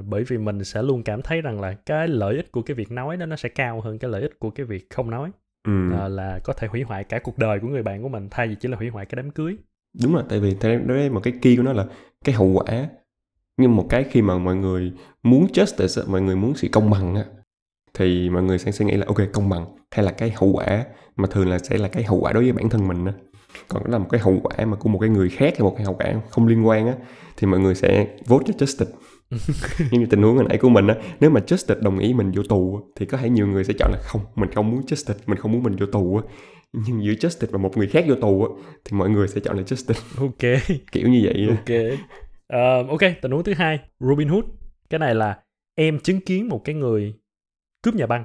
bởi 0.08 0.24
vì 0.24 0.38
mình 0.38 0.64
sẽ 0.64 0.82
luôn 0.82 1.02
cảm 1.02 1.22
thấy 1.22 1.40
rằng 1.40 1.60
là 1.60 1.72
cái 1.72 2.08
lợi 2.08 2.36
ích 2.36 2.52
của 2.52 2.62
cái 2.62 2.74
việc 2.74 2.90
nói 2.92 3.16
đó 3.16 3.26
nó 3.26 3.36
sẽ 3.36 3.48
cao 3.48 3.80
hơn 3.80 3.98
cái 3.98 4.10
lợi 4.10 4.22
ích 4.22 4.38
của 4.38 4.50
cái 4.50 4.66
việc 4.66 4.90
không 4.90 5.10
nói 5.10 5.30
ừ. 5.66 5.92
à, 5.92 6.08
là 6.08 6.38
có 6.44 6.52
thể 6.52 6.68
hủy 6.68 6.82
hoại 6.82 7.04
cả 7.04 7.18
cuộc 7.18 7.38
đời 7.38 7.60
của 7.60 7.68
người 7.68 7.82
bạn 7.82 8.02
của 8.02 8.08
mình 8.08 8.28
thay 8.30 8.48
vì 8.48 8.54
chỉ 8.54 8.68
là 8.68 8.76
hủy 8.76 8.88
hoại 8.88 9.06
cái 9.06 9.16
đám 9.16 9.30
cưới 9.30 9.56
đúng 10.02 10.14
rồi 10.14 10.22
tại 10.28 10.40
vì 10.40 10.56
đấy 10.86 11.10
một 11.10 11.20
cái 11.22 11.32
key 11.42 11.56
của 11.56 11.62
nó 11.62 11.72
là 11.72 11.86
cái 12.24 12.34
hậu 12.34 12.46
quả 12.46 12.88
nhưng 13.56 13.76
một 13.76 13.86
cái 13.90 14.04
khi 14.04 14.22
mà 14.22 14.38
mọi 14.38 14.56
người 14.56 14.92
muốn 15.22 15.46
justice 15.52 16.10
mọi 16.10 16.20
người 16.20 16.36
muốn 16.36 16.54
sự 16.54 16.68
công 16.72 16.90
bằng 16.90 17.14
á 17.14 17.24
thì 17.94 18.30
mọi 18.30 18.42
người 18.42 18.58
sẽ 18.58 18.72
sẽ 18.72 18.84
nghĩ 18.84 18.96
là 18.96 19.06
ok 19.06 19.18
công 19.32 19.48
bằng 19.48 19.66
hay 19.90 20.04
là 20.04 20.12
cái 20.12 20.32
hậu 20.36 20.48
quả 20.52 20.84
mà 21.16 21.28
thường 21.30 21.48
là 21.48 21.58
sẽ 21.58 21.78
là 21.78 21.88
cái 21.88 22.02
hậu 22.02 22.20
quả 22.20 22.32
đối 22.32 22.42
với 22.42 22.52
bản 22.52 22.68
thân 22.68 22.88
mình 22.88 23.04
đó. 23.04 23.12
còn 23.68 23.90
là 23.90 23.98
một 23.98 24.06
cái 24.10 24.20
hậu 24.20 24.40
quả 24.42 24.64
mà 24.64 24.76
của 24.76 24.88
một 24.88 24.98
cái 24.98 25.10
người 25.10 25.28
khác 25.28 25.54
hay 25.58 25.62
một 25.62 25.74
cái 25.76 25.84
hậu 25.84 25.94
quả 25.94 26.14
không 26.30 26.46
liên 26.46 26.66
quan 26.66 26.86
á 26.86 26.94
thì 27.36 27.46
mọi 27.46 27.60
người 27.60 27.74
sẽ 27.74 28.06
vote 28.26 28.44
cho 28.46 28.66
justice 28.66 28.92
nhưng 29.90 30.00
như 30.00 30.06
tình 30.06 30.22
huống 30.22 30.36
hồi 30.36 30.44
nãy 30.48 30.58
của 30.58 30.68
mình 30.68 30.86
á 30.86 30.94
nếu 31.20 31.30
mà 31.30 31.40
justice 31.46 31.82
đồng 31.82 31.98
ý 31.98 32.14
mình 32.14 32.30
vô 32.30 32.42
tù 32.42 32.80
thì 32.96 33.06
có 33.06 33.18
thể 33.18 33.30
nhiều 33.30 33.46
người 33.46 33.64
sẽ 33.64 33.74
chọn 33.78 33.92
là 33.92 33.98
không 34.02 34.20
mình 34.34 34.50
không 34.54 34.70
muốn 34.70 34.80
justice 34.80 35.14
mình 35.26 35.38
không 35.38 35.52
muốn 35.52 35.62
mình 35.62 35.76
vô 35.76 35.86
tù 35.86 36.16
á. 36.16 36.22
Nhưng 36.72 37.04
giữa 37.04 37.12
justice 37.12 37.46
và 37.50 37.58
một 37.58 37.76
người 37.76 37.86
khác 37.86 38.04
vô 38.08 38.14
tù 38.14 38.44
á 38.44 38.48
thì 38.84 38.96
mọi 38.96 39.10
người 39.10 39.28
sẽ 39.28 39.40
chọn 39.40 39.56
là 39.56 39.62
justice 39.62 39.94
ok. 40.18 40.60
Kiểu 40.92 41.08
như 41.08 41.20
vậy 41.24 41.48
ok. 41.48 41.98
Uh, 42.52 42.90
ok 42.90 43.10
tình 43.22 43.32
huống 43.32 43.44
thứ 43.44 43.54
hai 43.54 43.78
Robin 44.00 44.28
Hood. 44.28 44.44
Cái 44.90 44.98
này 44.98 45.14
là 45.14 45.38
em 45.74 45.98
chứng 45.98 46.20
kiến 46.20 46.48
một 46.48 46.64
cái 46.64 46.74
người 46.74 47.14
cướp 47.82 47.94
nhà 47.94 48.06
băng. 48.06 48.24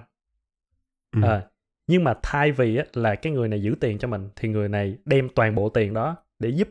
Ừ. 1.15 1.21
à, 1.23 1.47
nhưng 1.87 2.03
mà 2.03 2.13
thay 2.23 2.51
vì 2.51 2.77
á, 2.77 2.85
là 2.93 3.15
cái 3.15 3.33
người 3.33 3.47
này 3.47 3.61
giữ 3.61 3.75
tiền 3.79 3.99
cho 3.99 4.07
mình 4.07 4.29
thì 4.35 4.49
người 4.49 4.69
này 4.69 4.97
đem 5.05 5.29
toàn 5.35 5.55
bộ 5.55 5.69
tiền 5.69 5.93
đó 5.93 6.15
để 6.39 6.49
giúp 6.49 6.69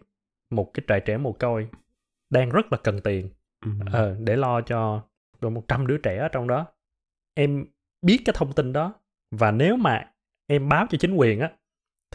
một 0.51 0.71
cái 0.75 0.85
trại 0.89 1.01
trẻ 1.01 1.17
mồ 1.17 1.33
côi 1.33 1.69
đang 2.31 2.51
rất 2.51 2.73
là 2.73 2.79
cần 2.85 3.01
tiền 3.01 3.29
ừ. 3.65 3.71
à, 3.93 4.15
để 4.19 4.37
lo 4.37 4.61
cho 4.61 5.03
gần 5.41 5.55
100 5.55 5.87
đứa 5.87 5.99
trẻ 5.99 6.17
ở 6.17 6.29
trong 6.29 6.49
đó. 6.49 6.67
Em 7.35 7.65
biết 8.03 8.23
cái 8.25 8.35
thông 8.39 8.53
tin 8.53 8.73
đó 8.73 8.95
và 9.31 9.51
nếu 9.51 9.77
mà 9.77 10.05
em 10.47 10.69
báo 10.69 10.87
cho 10.91 10.99
chính 10.99 11.15
quyền 11.15 11.41
á 11.41 11.51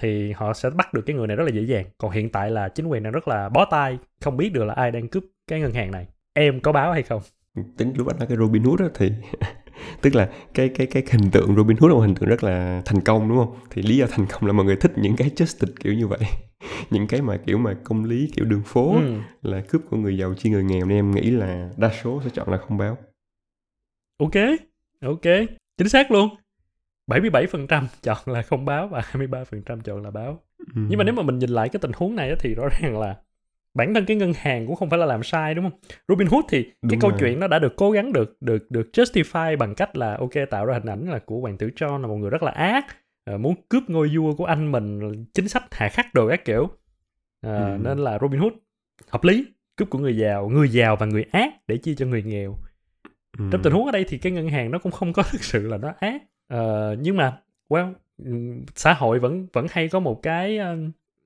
thì 0.01 0.32
họ 0.32 0.53
sẽ 0.53 0.69
bắt 0.69 0.93
được 0.93 1.01
cái 1.05 1.15
người 1.15 1.27
này 1.27 1.38
rất 1.38 1.43
là 1.43 1.51
dễ 1.51 1.62
dàng. 1.62 1.86
Còn 1.97 2.12
hiện 2.12 2.29
tại 2.29 2.51
là 2.51 2.69
chính 2.69 2.88
quyền 2.88 3.03
đang 3.03 3.13
rất 3.13 3.27
là 3.27 3.49
bó 3.49 3.65
tay 3.65 3.97
không 4.21 4.38
biết 4.38 4.53
được 4.53 4.65
là 4.65 4.73
ai 4.73 4.91
đang 4.91 5.08
cướp 5.08 5.23
cái 5.47 5.60
ngân 5.60 5.73
hàng 5.73 5.91
này. 5.91 6.08
Em 6.34 6.60
có 6.62 6.71
báo 6.71 6.93
hay 6.93 7.03
không? 7.03 7.21
Tính 7.77 7.93
lúc 7.95 8.08
anh 8.08 8.17
nói 8.17 8.27
cái 8.27 8.38
Robin 8.38 8.63
Hood 8.63 8.79
đó 8.79 8.88
thì 8.93 9.12
tức 10.02 10.15
là 10.15 10.30
cái 10.54 10.70
cái 10.70 10.88
cái 10.88 11.04
hình 11.12 11.32
tượng 11.32 11.56
Robin 11.56 11.78
Hood 11.78 11.89
là 11.89 11.96
một 11.96 12.02
hình 12.02 12.15
tượng 12.15 12.30
rất 12.30 12.44
là 12.44 12.82
thành 12.86 13.02
công 13.02 13.30
đúng 13.30 13.38
không 13.38 13.56
thì 13.70 13.82
lý 13.82 13.98
do 13.98 14.06
thành 14.10 14.26
công 14.26 14.46
là 14.46 14.54
mọi 14.54 14.65
người 14.65 14.76
thích 14.76 14.92
những 14.96 15.15
cái 15.15 15.30
justice 15.36 15.74
kiểu 15.80 15.94
như 15.94 16.08
vậy 16.08 16.20
những 16.89 17.08
cái 17.08 17.22
mà 17.22 17.38
kiểu 17.46 17.58
mà 17.58 17.74
công 17.84 18.06
lý 18.06 18.32
kiểu 18.36 18.46
đường 18.46 18.63
phố 18.65 18.94
ừ. 18.94 19.20
là 19.42 19.62
cướp 19.62 19.82
của 19.89 19.98
người 19.98 20.18
giàu 20.18 20.34
chia 20.34 20.50
người 20.50 20.63
nghèo 20.63 20.86
nên 20.86 20.98
em 20.98 21.12
nghĩ 21.12 21.32
là 21.32 21.70
đa 21.78 21.92
số 22.04 22.22
sẽ 22.24 22.30
chọn 22.34 22.50
là 22.50 22.58
không 22.58 22.78
báo 22.78 22.98
ok 24.18 24.36
ok 25.02 25.26
chính 25.78 25.89
xác 25.89 26.12
luôn 26.12 26.30
77% 27.10 27.84
chọn 28.02 28.18
là 28.26 28.42
không 28.42 28.65
báo 28.65 28.88
và 28.88 29.02
23% 29.12 29.82
chọn 29.82 30.04
là 30.04 30.12
báo. 30.12 30.44
Ừ. 30.58 30.82
Nhưng 30.89 30.98
mà 30.98 31.04
nếu 31.04 31.13
mà 31.13 31.24
mình 31.24 31.39
nhìn 31.39 31.50
lại 31.50 31.70
cái 31.70 31.80
tình 31.80 31.92
huống 31.96 32.15
này 32.15 32.36
thì 32.39 32.56
rõ 32.56 32.70
ràng 32.82 33.00
là 33.00 33.15
bản 33.80 33.94
thân 33.94 34.06
cái 34.06 34.18
ngân 34.18 34.34
hàng 34.34 34.68
cũng 34.68 34.76
không 34.76 34.89
phải 34.89 35.00
là 35.00 35.06
làm 35.06 35.24
sai 35.24 35.56
đúng 35.56 35.70
không? 35.70 35.80
Robin 36.08 36.28
Hood 36.28 36.46
thì 36.50 36.63
đúng 36.63 36.89
cái 36.89 37.00
rồi. 37.00 37.12
câu 37.12 37.20
chuyện 37.20 37.39
nó 37.39 37.48
đã 37.48 37.60
được 37.60 37.76
cố 37.76 37.92
gắng 37.92 38.13
được 38.13 38.38
được 38.42 38.72
được 38.72 38.89
justify 38.94 39.58
bằng 39.58 39.76
cách 39.76 39.98
là 39.98 40.18
ok 40.18 40.32
tạo 40.50 40.65
ra 40.65 40.74
hình 40.74 40.89
ảnh 40.89 41.10
là 41.10 41.20
của 41.20 41.39
hoàng 41.39 41.58
tử 41.58 41.70
John 41.76 42.02
là 42.02 42.08
một 42.08 42.15
người 42.15 42.30
rất 42.30 42.44
là 42.44 42.52
ác, 42.52 42.86
uh, 43.34 43.39
muốn 43.39 43.56
cướp 43.70 43.84
ngôi 43.88 44.12
vua 44.15 44.36
của 44.36 44.46
anh 44.46 44.72
mình, 44.72 45.26
chính 45.34 45.48
sách 45.48 45.63
hạ 45.72 45.89
khắc 45.89 46.13
đồ 46.13 46.30
các 46.30 46.46
kiểu. 46.46 46.63
Uh, 46.63 46.72
ừ. 47.42 47.78
nên 47.82 47.98
là 47.98 48.18
Robin 48.22 48.39
Hood 48.39 48.54
hợp 49.10 49.24
lý, 49.24 49.46
cướp 49.76 49.89
của 49.89 50.00
người 50.00 50.18
giàu, 50.18 50.50
người 50.50 50.70
giàu 50.70 50.96
và 50.96 51.06
người 51.06 51.26
ác 51.32 51.54
để 51.68 51.78
chia 51.78 51.96
cho 51.96 52.06
người 52.06 52.24
nghèo. 52.24 52.58
Ừ. 53.38 53.46
Trong 53.52 53.62
tình 53.63 53.74
huống 53.74 53.86
ở 53.86 53.92
đây 53.92 54.06
thì 54.08 54.18
cái 54.18 54.32
ngân 54.32 54.50
hàng 54.50 54.72
nó 54.72 54.80
cũng 54.80 54.92
không 54.92 55.13
có 55.13 55.24
thực 55.32 55.44
sự 55.44 55.68
là 55.68 55.78
nó 55.78 55.94
ác 56.00 56.22
uh, 56.54 57.00
nhưng 57.02 57.18
mà 57.18 57.38
well 57.70 57.94
xã 58.76 58.94
hội 58.94 59.20
vẫn 59.20 59.48
vẫn 59.54 59.68
hay 59.70 59.88
có 59.88 60.00
một 60.00 60.24
cái 60.24 60.60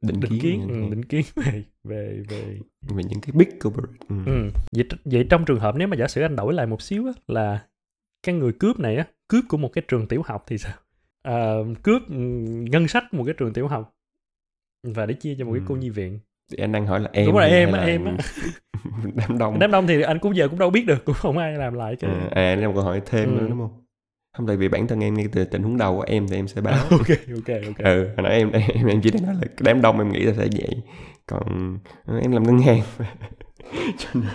định, 0.04 0.20
định 0.20 0.32
kiến, 0.32 0.42
kiến 0.42 0.68
ừ, 0.68 0.90
định 0.90 1.06
kiến 1.06 1.26
về 1.36 1.64
về 1.84 2.24
về 2.30 2.60
về 2.82 3.04
những 3.04 3.22
cái 3.22 3.32
big 3.34 3.60
corporate 3.64 3.94
ừ. 4.10 4.16
Ừ. 4.26 4.50
vậy 4.72 4.86
vậy 5.06 5.28
trong 5.30 5.46
trường 5.46 5.60
hợp 5.60 5.76
nếu 5.76 5.88
mà 5.88 5.98
giả 5.98 6.08
sử 6.08 6.22
anh 6.22 6.36
đổi 6.36 6.54
lại 6.54 6.68
một 6.68 6.82
xíu 6.82 7.08
á, 7.08 7.14
là 7.28 7.66
cái 8.24 8.36
người 8.36 8.54
cướp 8.54 8.80
này 8.80 8.98
á 8.98 9.08
cướp 9.28 9.44
của 9.50 9.58
một 9.58 9.70
cái 9.74 9.84
trường 9.88 10.08
tiểu 10.08 10.22
học 10.26 10.44
thì 10.48 10.58
sao 10.58 10.74
uh, 11.30 11.84
cướp 11.84 12.02
ngân 12.10 12.88
sách 12.88 13.14
một 13.14 13.24
cái 13.26 13.34
trường 13.38 13.54
tiểu 13.54 13.68
học 13.68 13.96
và 14.84 15.06
để 15.06 15.14
chia 15.14 15.36
cho 15.40 15.46
một 15.46 15.54
cái 15.54 15.62
cô 15.68 15.76
nhi 15.76 15.90
viện 15.90 16.20
thì 16.52 16.58
anh 16.64 16.72
đang 16.72 16.88
hỏi 16.88 17.00
là 17.00 17.10
em 17.14 17.26
đúng 17.26 17.36
rồi 17.36 17.50
em 17.50 17.74
là 17.74 17.86
em 17.86 18.06
á 18.06 18.18
đám 19.16 19.38
đông 19.38 19.60
đám 19.60 19.72
đông 19.72 19.88
thì 19.88 20.02
anh 20.02 20.20
cũng 20.20 20.36
giờ 20.36 20.48
cũng 20.48 20.60
đâu 20.60 20.70
biết 20.70 20.86
được 20.86 21.06
cũng 21.06 21.16
không 21.16 21.38
ai 21.38 21.54
làm 21.54 21.74
lại 21.74 21.96
cái 21.96 22.12
à, 22.12 22.30
à 22.32 22.42
anh 22.42 22.62
đang 22.62 22.74
câu 22.74 22.84
hỏi 22.84 23.02
thêm 23.06 23.36
ừ. 23.36 23.42
nữa 23.42 23.48
đúng 23.50 23.60
không 23.60 23.83
không 24.34 24.48
tại 24.48 24.58
vì 24.58 24.68
bản 24.68 24.88
thân 24.88 25.00
em 25.00 25.14
ngay 25.14 25.28
từ 25.32 25.46
tình 25.46 25.64
huống 25.64 25.78
đầu 25.78 25.98
của 25.98 26.04
em 26.08 26.28
thì 26.28 26.36
em 26.36 26.48
sẽ 26.48 26.62
báo. 26.62 26.86
Ok 26.90 27.08
ok 27.10 27.62
ok. 27.68 27.78
Ừ 27.78 28.08
hồi 28.18 28.24
nãy 28.24 28.38
em 28.38 28.52
em 28.52 28.88
em 28.88 29.02
chỉ 29.02 29.12
đang 29.12 29.24
nói 29.26 29.36
là 29.36 29.48
đám 29.60 29.82
đông 29.82 29.98
em 29.98 30.12
nghĩ 30.12 30.20
là 30.20 30.34
sẽ 30.34 30.48
vậy. 30.58 30.82
Còn 31.26 31.78
ờ, 32.06 32.20
em 32.20 32.32
làm 32.32 32.44
ngân 32.44 32.60
hàng. 32.60 32.82
Cho 33.98 34.10
nên 34.14 34.30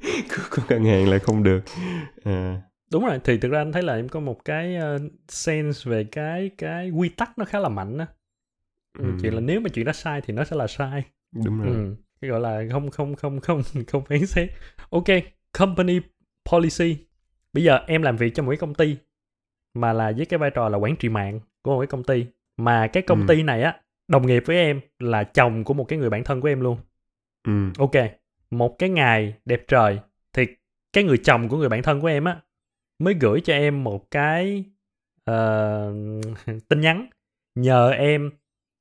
có 0.50 0.62
ngân 0.68 0.84
hàng 0.84 1.08
là 1.08 1.18
không 1.18 1.42
được. 1.42 1.60
À. 2.24 2.62
đúng 2.92 3.06
rồi 3.06 3.20
thì 3.24 3.38
thực 3.38 3.52
ra 3.52 3.60
anh 3.60 3.72
thấy 3.72 3.82
là 3.82 3.94
em 3.94 4.08
có 4.08 4.20
một 4.20 4.44
cái 4.44 4.76
uh, 4.76 5.02
sense 5.28 5.90
về 5.90 6.04
cái 6.04 6.50
cái 6.58 6.90
quy 6.90 7.08
tắc 7.08 7.38
nó 7.38 7.44
khá 7.44 7.58
là 7.58 7.68
mạnh 7.68 7.98
á. 7.98 8.06
Ừ. 8.98 9.04
chuyện 9.22 9.34
là 9.34 9.40
nếu 9.40 9.60
mà 9.60 9.68
chuyện 9.68 9.84
đó 9.84 9.92
sai 9.92 10.20
thì 10.20 10.34
nó 10.34 10.44
sẽ 10.44 10.56
là 10.56 10.66
sai. 10.66 11.02
Đúng 11.44 11.60
rồi. 11.60 11.74
Ừ. 11.74 11.94
cái 12.20 12.30
gọi 12.30 12.40
là 12.40 12.62
không 12.72 12.90
không 12.90 13.14
không 13.14 13.40
không 13.40 13.62
không 13.86 14.04
phán 14.04 14.26
xét. 14.26 14.50
Ok 14.90 15.06
company 15.58 16.00
policy. 16.50 16.96
Bây 17.52 17.64
giờ 17.64 17.78
em 17.86 18.02
làm 18.02 18.16
việc 18.16 18.34
cho 18.34 18.42
một 18.42 18.50
cái 18.50 18.56
công 18.56 18.74
ty 18.74 18.96
mà 19.80 19.92
là 19.92 20.12
với 20.16 20.26
cái 20.26 20.38
vai 20.38 20.50
trò 20.50 20.68
là 20.68 20.78
quản 20.78 20.96
trị 20.96 21.08
mạng 21.08 21.40
của 21.62 21.74
một 21.74 21.80
cái 21.80 21.86
công 21.86 22.04
ty 22.04 22.26
mà 22.56 22.86
cái 22.86 23.02
công 23.02 23.20
ừ. 23.20 23.24
ty 23.28 23.42
này 23.42 23.62
á 23.62 23.80
đồng 24.08 24.26
nghiệp 24.26 24.42
với 24.46 24.56
em 24.56 24.80
là 24.98 25.24
chồng 25.24 25.64
của 25.64 25.74
một 25.74 25.84
cái 25.84 25.98
người 25.98 26.10
bạn 26.10 26.24
thân 26.24 26.40
của 26.40 26.48
em 26.48 26.60
luôn 26.60 26.78
ừ. 27.46 27.70
ok 27.78 28.04
một 28.50 28.78
cái 28.78 28.88
ngày 28.88 29.34
đẹp 29.44 29.64
trời 29.68 29.98
thì 30.32 30.46
cái 30.92 31.04
người 31.04 31.18
chồng 31.18 31.48
của 31.48 31.56
người 31.56 31.68
bạn 31.68 31.82
thân 31.82 32.00
của 32.00 32.06
em 32.06 32.24
á 32.24 32.40
mới 32.98 33.14
gửi 33.14 33.40
cho 33.40 33.52
em 33.52 33.84
một 33.84 34.10
cái 34.10 34.64
uh, 35.30 35.94
tin 36.68 36.80
nhắn 36.80 37.06
nhờ 37.54 37.90
em 37.90 38.30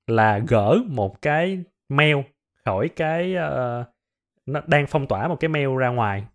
là 0.08 0.40
gỡ 0.48 0.80
một 0.88 1.22
cái 1.22 1.64
mail 1.90 2.18
khỏi 2.66 2.90
cái 2.90 3.36
uh, 3.36 3.86
nó 4.46 4.62
đang 4.68 4.88
phong 4.88 5.08
tỏa 5.08 5.28
một 5.28 5.40
cái 5.40 5.50
mail 5.50 5.70
ra 5.78 5.90
ngoài 5.90 6.26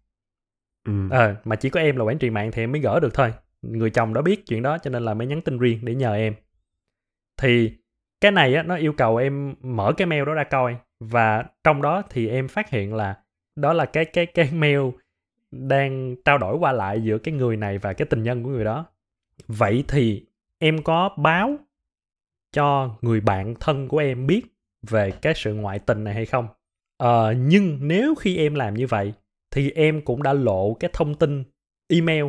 ừ. 0.84 0.92
ờ 1.10 1.36
mà 1.44 1.56
chỉ 1.56 1.70
có 1.70 1.80
em 1.80 1.96
là 1.96 2.04
quản 2.04 2.18
trị 2.18 2.30
mạng 2.30 2.50
thì 2.52 2.62
em 2.62 2.72
mới 2.72 2.80
gỡ 2.80 3.00
được 3.00 3.14
thôi 3.14 3.32
người 3.62 3.90
chồng 3.90 4.14
đó 4.14 4.22
biết 4.22 4.46
chuyện 4.46 4.62
đó 4.62 4.78
cho 4.78 4.90
nên 4.90 5.02
là 5.02 5.14
mới 5.14 5.26
nhắn 5.26 5.40
tin 5.42 5.58
riêng 5.58 5.78
để 5.82 5.94
nhờ 5.94 6.14
em. 6.14 6.34
Thì 7.36 7.72
cái 8.20 8.30
này 8.30 8.54
á 8.54 8.62
nó 8.62 8.76
yêu 8.76 8.92
cầu 8.92 9.16
em 9.16 9.54
mở 9.62 9.92
cái 9.96 10.06
mail 10.06 10.24
đó 10.24 10.34
ra 10.34 10.44
coi 10.44 10.76
và 11.00 11.44
trong 11.64 11.82
đó 11.82 12.02
thì 12.10 12.28
em 12.28 12.48
phát 12.48 12.70
hiện 12.70 12.94
là 12.94 13.18
đó 13.56 13.72
là 13.72 13.84
cái 13.84 14.04
cái 14.04 14.26
cái 14.26 14.48
mail 14.52 14.80
đang 15.50 16.16
trao 16.24 16.38
đổi 16.38 16.56
qua 16.56 16.72
lại 16.72 17.02
giữa 17.02 17.18
cái 17.18 17.34
người 17.34 17.56
này 17.56 17.78
và 17.78 17.92
cái 17.92 18.06
tình 18.06 18.22
nhân 18.22 18.42
của 18.42 18.50
người 18.50 18.64
đó. 18.64 18.86
Vậy 19.46 19.84
thì 19.88 20.26
em 20.58 20.82
có 20.82 21.10
báo 21.16 21.56
cho 22.52 22.96
người 23.02 23.20
bạn 23.20 23.54
thân 23.60 23.88
của 23.88 23.98
em 23.98 24.26
biết 24.26 24.42
về 24.82 25.10
cái 25.10 25.34
sự 25.36 25.54
ngoại 25.54 25.78
tình 25.78 26.04
này 26.04 26.14
hay 26.14 26.26
không? 26.26 26.48
Ờ, 26.96 27.34
nhưng 27.38 27.78
nếu 27.80 28.14
khi 28.14 28.36
em 28.36 28.54
làm 28.54 28.74
như 28.74 28.86
vậy 28.86 29.12
thì 29.50 29.70
em 29.70 30.00
cũng 30.00 30.22
đã 30.22 30.32
lộ 30.32 30.74
cái 30.74 30.90
thông 30.92 31.14
tin 31.14 31.44
email 31.88 32.24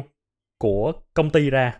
của 0.63 0.93
công 1.13 1.29
ty 1.29 1.49
ra. 1.49 1.79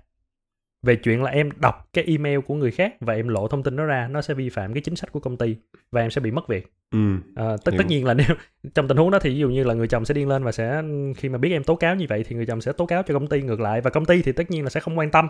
Về 0.86 0.96
chuyện 0.96 1.24
là 1.24 1.32
em 1.32 1.50
đọc 1.62 1.90
cái 1.94 2.04
email 2.04 2.40
của 2.40 2.56
người 2.56 2.72
khác 2.72 2.96
và 3.00 3.14
em 3.14 3.28
lộ 3.28 3.48
thông 3.48 3.64
tin 3.64 3.76
đó 3.76 3.84
ra 3.84 4.08
nó 4.08 4.22
sẽ 4.22 4.34
vi 4.34 4.50
phạm 4.50 4.74
cái 4.74 4.82
chính 4.82 4.96
sách 4.96 5.12
của 5.12 5.20
công 5.20 5.38
ty 5.38 5.56
và 5.92 6.02
em 6.02 6.12
sẽ 6.12 6.22
bị 6.22 6.32
mất 6.32 6.48
việc. 6.48 6.74
Ừ, 6.92 7.18
à, 7.36 7.58
tất 7.66 7.72
tất 7.78 7.88
nhiên 7.88 8.06
là 8.06 8.14
nếu 8.28 8.36
trong 8.76 8.88
tình 8.88 8.98
huống 8.98 9.12
đó 9.12 9.20
thì 9.20 9.30
ví 9.30 9.40
dụ 9.40 9.50
như 9.50 9.64
là 9.64 9.74
người 9.74 9.88
chồng 9.88 10.06
sẽ 10.06 10.14
điên 10.14 10.28
lên 10.28 10.44
và 10.44 10.52
sẽ 10.52 10.84
khi 11.18 11.30
mà 11.30 11.38
biết 11.38 11.52
em 11.52 11.64
tố 11.64 11.76
cáo 11.76 11.96
như 11.96 12.06
vậy 12.10 12.24
thì 12.28 12.36
người 12.36 12.46
chồng 12.46 12.62
sẽ 12.62 12.72
tố 12.72 12.86
cáo 12.86 13.04
cho 13.04 13.14
công 13.14 13.28
ty 13.28 13.42
ngược 13.42 13.60
lại 13.60 13.82
và 13.82 13.90
công 13.90 14.06
ty 14.06 14.22
thì 14.22 14.32
tất 14.32 14.52
nhiên 14.52 14.64
là 14.64 14.70
sẽ 14.70 14.80
không 14.80 14.98
quan 14.98 15.12
tâm 15.12 15.28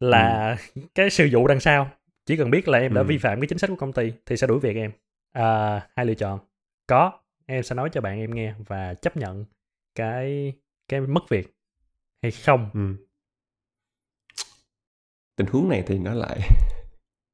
là 0.00 0.56
ừ. 0.74 0.82
cái 0.94 1.10
sự 1.10 1.28
vụ 1.32 1.46
đằng 1.46 1.60
sau. 1.60 1.90
Chỉ 2.26 2.36
cần 2.36 2.50
biết 2.50 2.68
là 2.68 2.78
em 2.78 2.94
đã 2.94 3.00
ừ. 3.00 3.04
vi 3.04 3.18
phạm 3.18 3.40
cái 3.40 3.48
chính 3.48 3.58
sách 3.58 3.70
của 3.70 3.76
công 3.76 3.92
ty 3.92 4.12
thì 4.26 4.36
sẽ 4.36 4.46
đuổi 4.46 4.58
việc 4.60 4.76
em. 4.76 4.90
À, 5.32 5.80
hai 5.96 6.06
lựa 6.06 6.14
chọn. 6.14 6.38
Có 6.86 7.12
em 7.46 7.62
sẽ 7.62 7.74
nói 7.74 7.90
cho 7.92 8.00
bạn 8.00 8.18
em 8.18 8.34
nghe 8.34 8.54
và 8.66 8.94
chấp 8.94 9.16
nhận 9.16 9.44
cái 9.94 10.52
cái 10.88 11.00
mất 11.00 11.28
việc 11.28 11.55
hay 12.26 12.42
không? 12.44 12.70
Ừ. 12.74 13.04
tình 15.36 15.46
huống 15.46 15.68
này 15.68 15.82
thì 15.86 15.98
nó 15.98 16.14
lại 16.14 16.40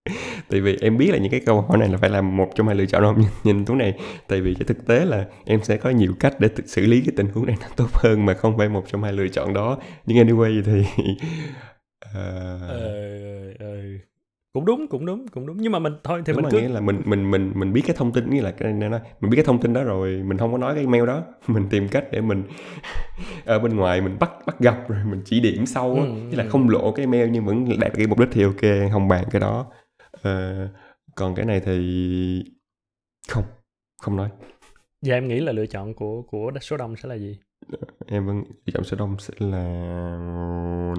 tại 0.48 0.60
vì 0.60 0.76
em 0.80 0.98
biết 0.98 1.10
là 1.10 1.18
những 1.18 1.30
cái 1.30 1.40
câu 1.46 1.60
hỏi 1.60 1.78
này 1.78 1.88
là 1.88 1.98
phải 1.98 2.10
làm 2.10 2.36
một 2.36 2.50
trong 2.54 2.66
hai 2.66 2.76
lựa 2.76 2.86
chọn 2.86 3.02
không? 3.02 3.24
Nhìn 3.44 3.64
túi 3.64 3.76
này 3.76 3.94
tại 4.28 4.40
vì 4.40 4.54
cái 4.54 4.64
thực 4.64 4.86
tế 4.86 5.04
là 5.04 5.26
em 5.44 5.62
sẽ 5.62 5.76
có 5.76 5.90
nhiều 5.90 6.14
cách 6.20 6.34
để 6.40 6.48
xử 6.66 6.86
lý 6.86 7.00
cái 7.00 7.14
tình 7.16 7.28
huống 7.28 7.46
này 7.46 7.56
nó 7.60 7.66
tốt 7.76 7.88
hơn 7.92 8.26
mà 8.26 8.34
không 8.34 8.58
phải 8.58 8.68
một 8.68 8.84
trong 8.86 9.02
hai 9.02 9.12
lựa 9.12 9.28
chọn 9.28 9.54
đó. 9.54 9.78
Nhưng 10.06 10.26
anyway 10.26 10.62
thì 10.66 10.80
uh... 11.06 11.22
ờ, 12.14 12.58
ờ, 13.58 13.82
cũng 14.52 14.64
đúng 14.64 14.86
cũng 14.86 15.06
đúng 15.06 15.28
cũng 15.28 15.46
đúng. 15.46 15.56
Nhưng 15.60 15.72
mà 15.72 15.78
mình 15.78 15.92
thôi 16.04 16.22
thì 16.24 16.32
đúng 16.32 16.42
mình 16.42 16.52
cứ 16.52 16.60
nghĩa 16.60 16.68
là 16.68 16.80
mình 16.80 17.02
mình 17.04 17.30
mình 17.30 17.52
mình 17.54 17.72
biết 17.72 17.82
cái 17.86 17.96
thông 17.96 18.12
tin 18.12 18.30
nghĩa 18.30 18.42
là 18.42 18.50
cái 18.50 18.72
này 18.72 18.90
mình 19.20 19.30
biết 19.30 19.36
cái 19.36 19.44
thông 19.44 19.60
tin 19.60 19.72
đó 19.72 19.82
rồi 19.82 20.22
mình 20.26 20.38
không 20.38 20.52
có 20.52 20.58
nói 20.58 20.74
cái 20.74 20.86
mail 20.86 21.06
đó. 21.06 21.22
Mình 21.46 21.66
tìm 21.70 21.88
cách 21.88 22.04
để 22.12 22.20
mình 22.20 22.44
ở 23.44 23.58
bên 23.58 23.76
ngoài 23.76 24.00
mình 24.00 24.16
bắt 24.20 24.30
bắt 24.46 24.60
gặp 24.60 24.88
rồi 24.88 25.04
mình 25.04 25.22
chỉ 25.24 25.40
điểm 25.40 25.66
sau 25.66 25.94
ừ, 25.94 26.04
ừ. 26.04 26.36
là 26.36 26.44
không 26.48 26.68
lộ 26.68 26.92
cái 26.92 27.06
mail 27.06 27.30
nhưng 27.30 27.44
vẫn 27.44 27.68
đạt 27.80 27.92
cái 27.94 28.06
mục 28.06 28.18
đích 28.18 28.28
thì 28.32 28.42
ok 28.42 28.90
không 28.92 29.08
bàn 29.08 29.24
cái 29.30 29.40
đó. 29.40 29.66
Uh, 30.14 30.70
còn 31.16 31.34
cái 31.34 31.46
này 31.46 31.60
thì 31.60 32.44
không 33.28 33.44
không 34.02 34.16
nói. 34.16 34.28
Dạ 35.02 35.14
em 35.14 35.28
nghĩ 35.28 35.40
là 35.40 35.52
lựa 35.52 35.66
chọn 35.66 35.94
của 35.94 36.22
của 36.22 36.52
số 36.60 36.76
đông 36.76 36.96
sẽ 36.96 37.08
là 37.08 37.14
gì? 37.14 37.38
em 38.06 38.26
vẫn 38.26 38.44
lựa 38.66 38.72
chọn 38.74 38.84
số 38.84 38.96
đông 38.96 39.16
sẽ 39.18 39.34
là 39.38 39.64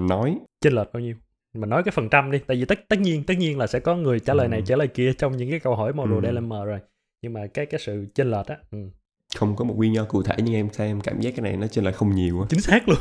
nói. 0.00 0.38
Chênh 0.60 0.72
lệch 0.72 0.92
bao 0.92 1.00
nhiêu 1.00 1.14
mình 1.54 1.70
nói 1.70 1.82
cái 1.82 1.92
phần 1.92 2.08
trăm 2.08 2.30
đi 2.30 2.38
tại 2.46 2.56
vì 2.56 2.64
tất 2.64 2.78
tất 2.88 2.98
nhiên 3.00 3.24
tất 3.26 3.34
nhiên 3.38 3.58
là 3.58 3.66
sẽ 3.66 3.80
có 3.80 3.96
người 3.96 4.20
trả 4.20 4.34
lời 4.34 4.48
này 4.48 4.60
Ừ. 4.60 4.64
trả 4.66 4.76
lời 4.76 4.88
kia 4.88 5.12
trong 5.18 5.36
những 5.36 5.50
cái 5.50 5.60
câu 5.60 5.74
hỏi 5.76 5.92
model 5.92 6.14
Ừ. 6.26 6.32
DLM 6.32 6.48
rồi 6.50 6.78
nhưng 7.22 7.32
mà 7.32 7.46
cái 7.54 7.66
cái 7.66 7.80
sự 7.80 8.06
chênh 8.14 8.30
lệch 8.30 8.46
á 8.46 8.56
ừ. 8.70 8.78
không 9.38 9.56
có 9.56 9.64
một 9.64 9.74
nguyên 9.76 9.92
nhân 9.92 10.06
cụ 10.08 10.22
thể 10.22 10.34
nhưng 10.38 10.54
em 10.54 10.68
sao 10.72 10.86
em 10.86 11.00
cảm 11.00 11.20
giác 11.20 11.30
cái 11.36 11.40
này 11.42 11.56
nó 11.56 11.66
trên 11.66 11.84
lại 11.84 11.92
không 11.92 12.14
nhiều 12.14 12.40
á 12.40 12.46
chính 12.50 12.60
xác 12.60 12.88
luôn 12.88 12.98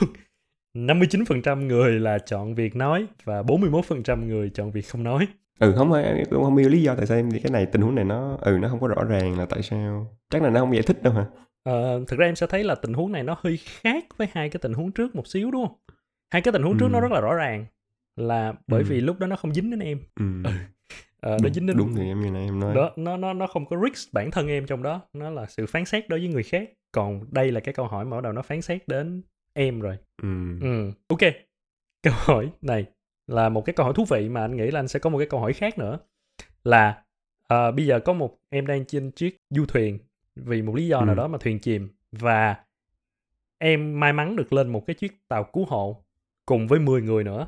59% 0.77 1.67
người 1.67 1.99
là 1.99 2.17
chọn 2.19 2.55
việc 2.55 2.75
nói 2.75 3.07
và 3.23 3.41
41% 3.41 4.27
người 4.27 4.49
chọn 4.49 4.71
việc 4.71 4.81
không 4.87 5.03
nói 5.03 5.27
ừ 5.59 5.73
không 5.77 5.93
em 5.93 6.25
cũng 6.29 6.43
không 6.43 6.57
hiểu 6.57 6.69
lý 6.69 6.81
do 6.81 6.95
tại 6.95 7.05
sao 7.05 7.17
em 7.17 7.31
cái 7.31 7.51
này 7.51 7.65
tình 7.65 7.81
huống 7.81 7.95
này 7.95 8.05
nó 8.05 8.37
ừ 8.41 8.57
nó 8.61 8.69
không 8.69 8.79
có 8.79 8.87
rõ 8.87 9.03
ràng 9.03 9.39
là 9.39 9.45
tại 9.45 9.61
sao 9.63 10.15
chắc 10.29 10.41
là 10.41 10.49
nó 10.49 10.59
không 10.59 10.73
giải 10.73 10.83
thích 10.83 11.03
đâu 11.03 11.13
hả 11.13 11.25
Ờ, 11.63 12.03
thực 12.07 12.19
ra 12.19 12.25
em 12.25 12.35
sẽ 12.35 12.47
thấy 12.47 12.63
là 12.63 12.75
tình 12.75 12.93
huống 12.93 13.11
này 13.11 13.23
nó 13.23 13.35
hơi 13.39 13.57
khác 13.57 14.05
với 14.17 14.27
hai 14.31 14.49
cái 14.49 14.59
tình 14.63 14.73
huống 14.73 14.91
trước 14.91 15.15
một 15.15 15.27
xíu 15.27 15.51
đúng 15.51 15.67
không? 15.67 15.77
Hai 16.33 16.41
cái 16.41 16.51
tình 16.51 16.63
huống 16.63 16.77
trước 16.77 16.85
Ừ. 16.85 16.89
nó 16.91 16.99
rất 16.99 17.11
là 17.11 17.21
rõ 17.21 17.33
ràng 17.33 17.65
là 18.15 18.53
bởi 18.67 18.81
Ừ. 18.81 18.85
vì 18.89 19.01
lúc 19.01 19.19
đó 19.19 19.27
nó 19.27 19.35
không 19.35 19.53
dính 19.53 19.69
đến 19.71 19.79
em, 19.79 19.99
ừ. 20.15 20.25
ờ, 21.19 21.31
nó 21.31 21.37
đúng, 21.43 21.53
dính 21.53 21.65
đến 21.65 21.77
đúng 21.77 21.95
thì 21.95 22.07
em 22.07 22.21
như 22.21 22.31
này 22.31 22.43
em 22.45 22.59
nói 22.59 22.75
đó 22.75 22.91
nó 22.95 23.17
nó 23.17 23.33
nó 23.33 23.47
không 23.47 23.65
có 23.65 23.77
risk 23.83 24.13
bản 24.13 24.31
thân 24.31 24.47
em 24.47 24.65
trong 24.65 24.83
đó, 24.83 25.01
nó 25.13 25.29
là 25.29 25.45
sự 25.45 25.65
phán 25.65 25.85
xét 25.85 26.09
đối 26.09 26.19
với 26.19 26.27
người 26.29 26.43
khác. 26.43 26.69
Còn 26.91 27.21
đây 27.31 27.51
là 27.51 27.59
cái 27.59 27.73
câu 27.73 27.87
hỏi 27.87 28.05
mở 28.05 28.21
đầu 28.21 28.33
nó 28.33 28.41
phán 28.41 28.61
xét 28.61 28.87
đến 28.87 29.21
em 29.53 29.79
rồi. 29.79 29.97
ừ. 30.21 30.59
Ừ, 30.61 30.91
ok. 31.07 31.19
Câu 32.03 32.13
hỏi 32.17 32.49
này 32.61 32.85
là 33.27 33.49
một 33.49 33.65
cái 33.65 33.73
câu 33.73 33.83
hỏi 33.83 33.93
thú 33.97 34.05
vị 34.09 34.29
mà 34.29 34.41
anh 34.41 34.55
nghĩ 34.57 34.71
là 34.71 34.79
anh 34.79 34.87
sẽ 34.87 34.99
có 34.99 35.09
một 35.09 35.17
cái 35.17 35.27
câu 35.29 35.39
hỏi 35.39 35.53
khác 35.53 35.77
nữa 35.77 35.99
là 36.63 37.03
ờ, 37.47 37.71
bây 37.71 37.85
giờ 37.85 37.99
có 37.99 38.13
một 38.13 38.37
em 38.49 38.67
đang 38.67 38.85
trên 38.85 39.11
chiếc 39.11 39.37
du 39.49 39.65
thuyền 39.65 39.99
vì 40.35 40.61
một 40.61 40.75
lý 40.75 40.87
do 40.87 41.01
nào 41.05 41.15
Ừ. 41.15 41.17
đó 41.17 41.27
mà 41.27 41.37
thuyền 41.41 41.59
chìm 41.59 41.89
và 42.11 42.55
em 43.57 43.99
may 43.99 44.13
mắn 44.13 44.35
được 44.35 44.53
lên 44.53 44.69
một 44.69 44.83
cái 44.87 44.93
chiếc 44.93 45.27
tàu 45.27 45.43
cứu 45.43 45.65
hộ 45.65 46.03
cùng 46.45 46.67
với 46.67 46.79
10 46.79 47.01
người 47.01 47.23
nữa. 47.23 47.47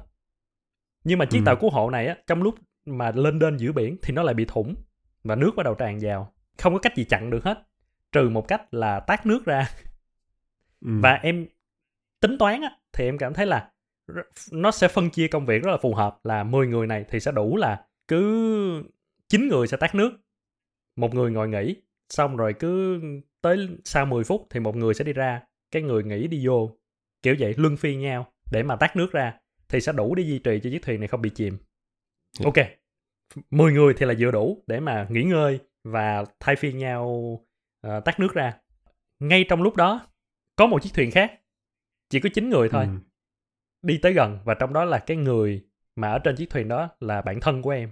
Nhưng 1.05 1.19
mà 1.19 1.25
chiếc 1.25 1.39
Ừ. 1.39 1.43
tàu 1.45 1.55
cứu 1.55 1.69
hộ 1.69 1.89
này 1.89 2.07
á 2.07 2.17
trong 2.27 2.43
lúc 2.43 2.55
mà 2.85 3.11
lên 3.15 3.39
đên 3.39 3.57
giữa 3.57 3.71
biển 3.71 3.97
thì 4.01 4.13
nó 4.13 4.23
lại 4.23 4.33
bị 4.33 4.45
thủng 4.45 4.75
và 5.23 5.35
nước 5.35 5.51
bắt 5.55 5.63
đầu 5.63 5.73
tràn 5.75 5.99
vào. 6.01 6.33
Không 6.57 6.73
có 6.73 6.79
cách 6.79 6.95
gì 6.95 7.03
chặn 7.03 7.29
được 7.29 7.43
hết 7.43 7.67
trừ 8.11 8.29
một 8.29 8.47
cách 8.47 8.73
là 8.73 8.99
tát 8.99 9.25
nước 9.25 9.45
ra 9.45 9.69
Ừ. 10.81 10.91
và 11.01 11.13
em 11.13 11.45
tính 12.19 12.37
toán 12.37 12.61
á, 12.61 12.69
thì 12.93 13.05
em 13.05 13.17
cảm 13.17 13.33
thấy 13.33 13.45
là 13.45 13.71
nó 14.51 14.71
sẽ 14.71 14.87
phân 14.87 15.09
chia 15.09 15.27
công 15.27 15.45
việc 15.45 15.63
rất 15.63 15.71
là 15.71 15.77
phù 15.81 15.93
hợp 15.93 16.19
là 16.25 16.43
10 16.43 16.67
người 16.67 16.87
này 16.87 17.05
thì 17.09 17.19
sẽ 17.19 17.31
đủ 17.31 17.57
là 17.57 17.85
cứ 18.07 18.83
9 19.29 19.47
người 19.47 19.67
sẽ 19.67 19.77
tắt 19.77 19.95
nước 19.95 20.11
một 20.95 21.13
người 21.15 21.31
ngồi 21.31 21.47
nghỉ 21.49 21.75
xong 22.09 22.37
rồi 22.37 22.53
cứ 22.53 23.01
tới 23.41 23.67
sau 23.85 24.05
10 24.05 24.23
phút 24.23 24.47
thì 24.49 24.59
một 24.59 24.75
người 24.75 24.93
sẽ 24.93 25.03
đi 25.03 25.13
ra 25.13 25.41
cái 25.71 25.81
người 25.81 26.03
nghỉ 26.03 26.27
đi 26.27 26.47
vô 26.47 26.77
kiểu 27.23 27.35
vậy 27.39 27.53
luân 27.57 27.77
phiên 27.77 27.99
nhau 27.99 28.33
để 28.51 28.63
mà 28.63 28.75
tắt 28.75 28.95
nước 28.95 29.11
ra 29.11 29.33
thì 29.69 29.81
sẽ 29.81 29.91
đủ 29.91 30.15
để 30.15 30.23
duy 30.23 30.39
trì 30.39 30.59
cho 30.63 30.69
chiếc 30.69 30.81
thuyền 30.81 30.99
này 30.99 31.07
không 31.07 31.21
bị 31.21 31.29
chìm 31.29 31.57
Dạ. 32.39 32.43
ok 32.45 32.65
10 33.51 33.73
người 33.73 33.93
thì 33.97 34.05
là 34.05 34.13
vừa 34.19 34.31
đủ 34.31 34.63
để 34.67 34.79
mà 34.79 35.07
nghỉ 35.09 35.23
ngơi 35.23 35.59
và 35.83 36.25
thay 36.39 36.55
phiên 36.55 36.77
nhau 36.77 37.39
ờ, 37.81 37.99
tắt 37.99 38.19
nước 38.19 38.33
ra 38.33 38.53
ngay 39.19 39.45
trong 39.49 39.61
lúc 39.61 39.75
đó 39.75 40.07
có 40.55 40.65
một 40.67 40.83
chiếc 40.83 40.89
thuyền 40.93 41.11
khác 41.11 41.41
chỉ 42.09 42.19
có 42.19 42.29
9 42.33 42.49
người 42.49 42.69
thôi 42.69 42.85
Ừ. 42.85 42.97
đi 43.81 43.99
tới 44.01 44.13
gần 44.13 44.39
và 44.45 44.53
trong 44.53 44.73
đó 44.73 44.85
là 44.85 44.99
cái 44.99 45.17
người 45.17 45.65
mà 45.95 46.11
ở 46.11 46.19
trên 46.19 46.35
chiếc 46.35 46.49
thuyền 46.49 46.67
đó 46.67 46.89
là 46.99 47.21
bạn 47.21 47.39
thân 47.39 47.61
của 47.61 47.69
em 47.69 47.89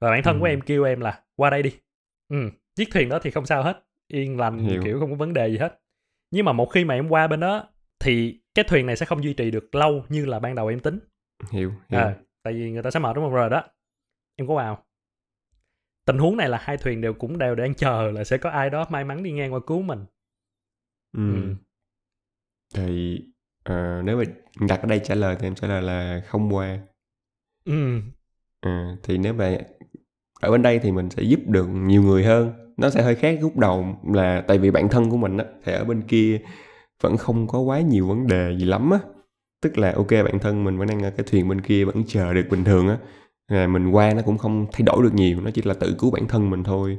và 0.00 0.10
bạn 0.10 0.22
thân 0.22 0.36
Ừ. 0.36 0.40
của 0.40 0.46
em 0.46 0.60
kêu 0.60 0.84
em 0.84 1.00
là 1.00 1.22
qua 1.36 1.50
đây 1.50 1.62
đi 1.62 1.72
ừ, 2.28 2.50
chiếc 2.74 2.88
thuyền 2.92 3.08
đó 3.08 3.18
thì 3.22 3.30
không 3.30 3.46
sao 3.46 3.62
hết 3.62 3.84
yên 4.08 4.36
lành 4.38 4.58
Hiểu. 4.58 4.82
kiểu 4.84 5.00
không 5.00 5.10
có 5.10 5.16
vấn 5.16 5.32
đề 5.34 5.48
gì 5.48 5.58
hết 5.58 5.80
nhưng 6.30 6.44
mà 6.44 6.52
một 6.52 6.66
khi 6.66 6.84
mà 6.84 6.94
em 6.94 7.08
qua 7.08 7.26
bên 7.26 7.40
đó 7.40 7.68
thì 8.00 8.40
cái 8.58 8.64
thuyền 8.68 8.86
này 8.86 8.96
sẽ 8.96 9.06
không 9.06 9.24
duy 9.24 9.34
trì 9.34 9.50
được 9.50 9.74
lâu 9.74 10.04
như 10.08 10.26
là 10.26 10.38
ban 10.38 10.54
đầu 10.54 10.66
em 10.66 10.80
tính 10.80 10.98
hiểu, 11.50 11.72
hiểu. 11.88 12.00
à, 12.00 12.16
tại 12.42 12.54
vì 12.54 12.70
người 12.70 12.82
ta 12.82 12.90
sẽ 12.90 13.00
mệt 13.00 13.16
đúng 13.16 13.24
không 13.24 13.34
rồi 13.34 13.50
đó 13.50 13.62
em 14.36 14.48
có 14.48 14.54
vào 14.54 14.84
tình 16.04 16.18
huống 16.18 16.36
này 16.36 16.48
là 16.48 16.58
hai 16.62 16.76
thuyền 16.76 17.00
đều 17.00 17.14
cũng 17.14 17.38
đều 17.38 17.54
đang 17.54 17.74
chờ 17.74 18.10
là 18.10 18.24
sẽ 18.24 18.38
có 18.38 18.50
ai 18.50 18.70
đó 18.70 18.86
may 18.90 19.04
mắn 19.04 19.22
đi 19.22 19.32
ngang 19.32 19.52
qua 19.52 19.60
cứu 19.66 19.82
mình 19.82 20.04
ừ. 21.12 21.34
ừ. 21.34 21.54
thì 22.74 23.20
ờ, 23.62 24.02
nếu 24.04 24.16
mà 24.16 24.24
đặt 24.68 24.80
ở 24.82 24.86
đây 24.86 25.00
trả 25.04 25.14
lời 25.14 25.36
thì 25.38 25.46
em 25.46 25.54
trả 25.54 25.68
lời 25.68 25.82
là 25.82 26.22
không 26.26 26.54
qua 26.54 26.78
Ừ. 27.64 28.00
À, 28.60 28.96
thì 29.02 29.18
nếu 29.18 29.32
mà 29.34 29.58
ở 30.40 30.50
bên 30.50 30.62
đây 30.62 30.78
thì 30.78 30.92
mình 30.92 31.10
sẽ 31.10 31.22
giúp 31.22 31.40
được 31.46 31.66
nhiều 31.66 32.02
người 32.02 32.24
hơn 32.24 32.72
nó 32.76 32.90
sẽ 32.90 33.02
hơi 33.02 33.14
khác 33.14 33.38
lúc 33.40 33.56
đầu 33.58 33.86
là 34.14 34.44
tại 34.48 34.58
vì 34.58 34.70
bản 34.70 34.88
thân 34.88 35.10
của 35.10 35.16
mình 35.16 35.36
á 35.38 35.44
thì 35.64 35.72
ở 35.72 35.84
bên 35.84 36.02
kia 36.02 36.40
vẫn 37.02 37.16
không 37.16 37.46
có 37.46 37.60
quá 37.60 37.80
nhiều 37.80 38.08
vấn 38.08 38.26
đề 38.26 38.56
gì 38.58 38.64
lắm 38.64 38.90
á. 38.90 38.98
Tức 39.62 39.78
là 39.78 39.92
ok 39.92 40.10
bản 40.10 40.38
thân 40.38 40.64
mình 40.64 40.78
vẫn 40.78 40.88
đang 40.88 41.02
ở 41.02 41.10
cái 41.10 41.26
thuyền 41.30 41.48
bên 41.48 41.60
kia 41.60 41.84
vẫn 41.84 42.04
chờ 42.06 42.34
được 42.34 42.46
bình 42.50 42.64
thường 42.64 42.88
á. 42.88 42.98
Là 43.48 43.66
mình 43.66 43.90
qua 43.90 44.14
nó 44.14 44.22
cũng 44.22 44.38
không 44.38 44.66
thay 44.72 44.82
đổi 44.82 45.02
được 45.02 45.14
nhiều 45.14 45.40
nó 45.40 45.50
chỉ 45.50 45.62
là 45.62 45.74
tự 45.74 45.94
cứu 45.98 46.10
bản 46.10 46.28
thân 46.28 46.50
mình 46.50 46.64
thôi. 46.64 46.98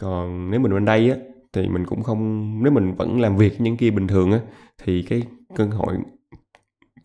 Còn 0.00 0.50
nếu 0.50 0.60
mình 0.60 0.72
bên 0.72 0.84
đây 0.84 1.10
á 1.10 1.16
thì 1.52 1.68
mình 1.68 1.86
cũng 1.86 2.02
không 2.02 2.52
nếu 2.62 2.72
mình 2.72 2.94
vẫn 2.94 3.20
làm 3.20 3.36
việc 3.36 3.60
những 3.60 3.76
kia 3.76 3.90
bình 3.90 4.06
thường 4.06 4.32
á 4.32 4.40
thì 4.82 5.02
cái 5.02 5.22
cơ 5.56 5.64
hội 5.64 5.94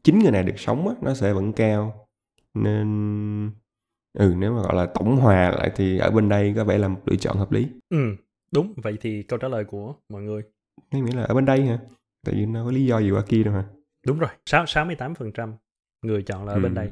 chính 0.04 0.20
người 0.20 0.32
này 0.32 0.44
được 0.44 0.60
sống 0.60 0.88
á 0.88 0.96
nó 1.02 1.14
sẽ 1.14 1.34
vẫn 1.34 1.54
cao. 1.54 2.08
Nên 2.54 3.52
ừ 4.20 4.34
nếu 4.38 4.54
mà 4.54 4.62
gọi 4.62 4.76
là 4.76 4.86
tổng 4.86 5.18
hòa 5.18 5.52
lại 5.52 5.72
thì 5.76 5.98
ở 5.98 6.12
bên 6.12 6.30
đây 6.30 6.54
có 6.56 6.64
vẻ 6.64 6.78
là 6.78 6.88
một 6.88 7.00
lựa 7.06 7.16
chọn 7.16 7.38
hợp 7.38 7.52
lý. 7.52 7.68
Ừ 7.90 8.16
đúng. 8.52 8.74
Vậy 8.84 8.98
thì 9.02 9.24
câu 9.24 9.40
trả 9.40 9.48
lời 9.48 9.64
của 9.64 9.96
mọi 10.10 10.22
người? 10.22 10.42
Em 10.90 11.06
nghĩ 11.06 11.12
là 11.12 11.24
ở 11.24 11.34
bên 11.34 11.46
đây 11.46 11.66
hả 11.66 11.80
tại 12.26 12.36
vì 12.36 12.46
nó 12.46 12.66
có 12.66 12.72
lý 12.72 12.86
do 12.86 13.00
gì 13.00 13.12
qua 13.12 13.24
kia 13.28 13.44
đâu 13.44 13.54
hả 13.54 13.64
Đúng 14.08 14.20
rồi, 14.20 14.30
sáu- 14.46 14.66
68% 14.66 15.54
người 16.02 16.24
chọn 16.24 16.46
là 16.46 16.54
ở 16.54 16.60
bên 16.60 16.72
Ừ. 16.72 16.76
đây 16.76 16.90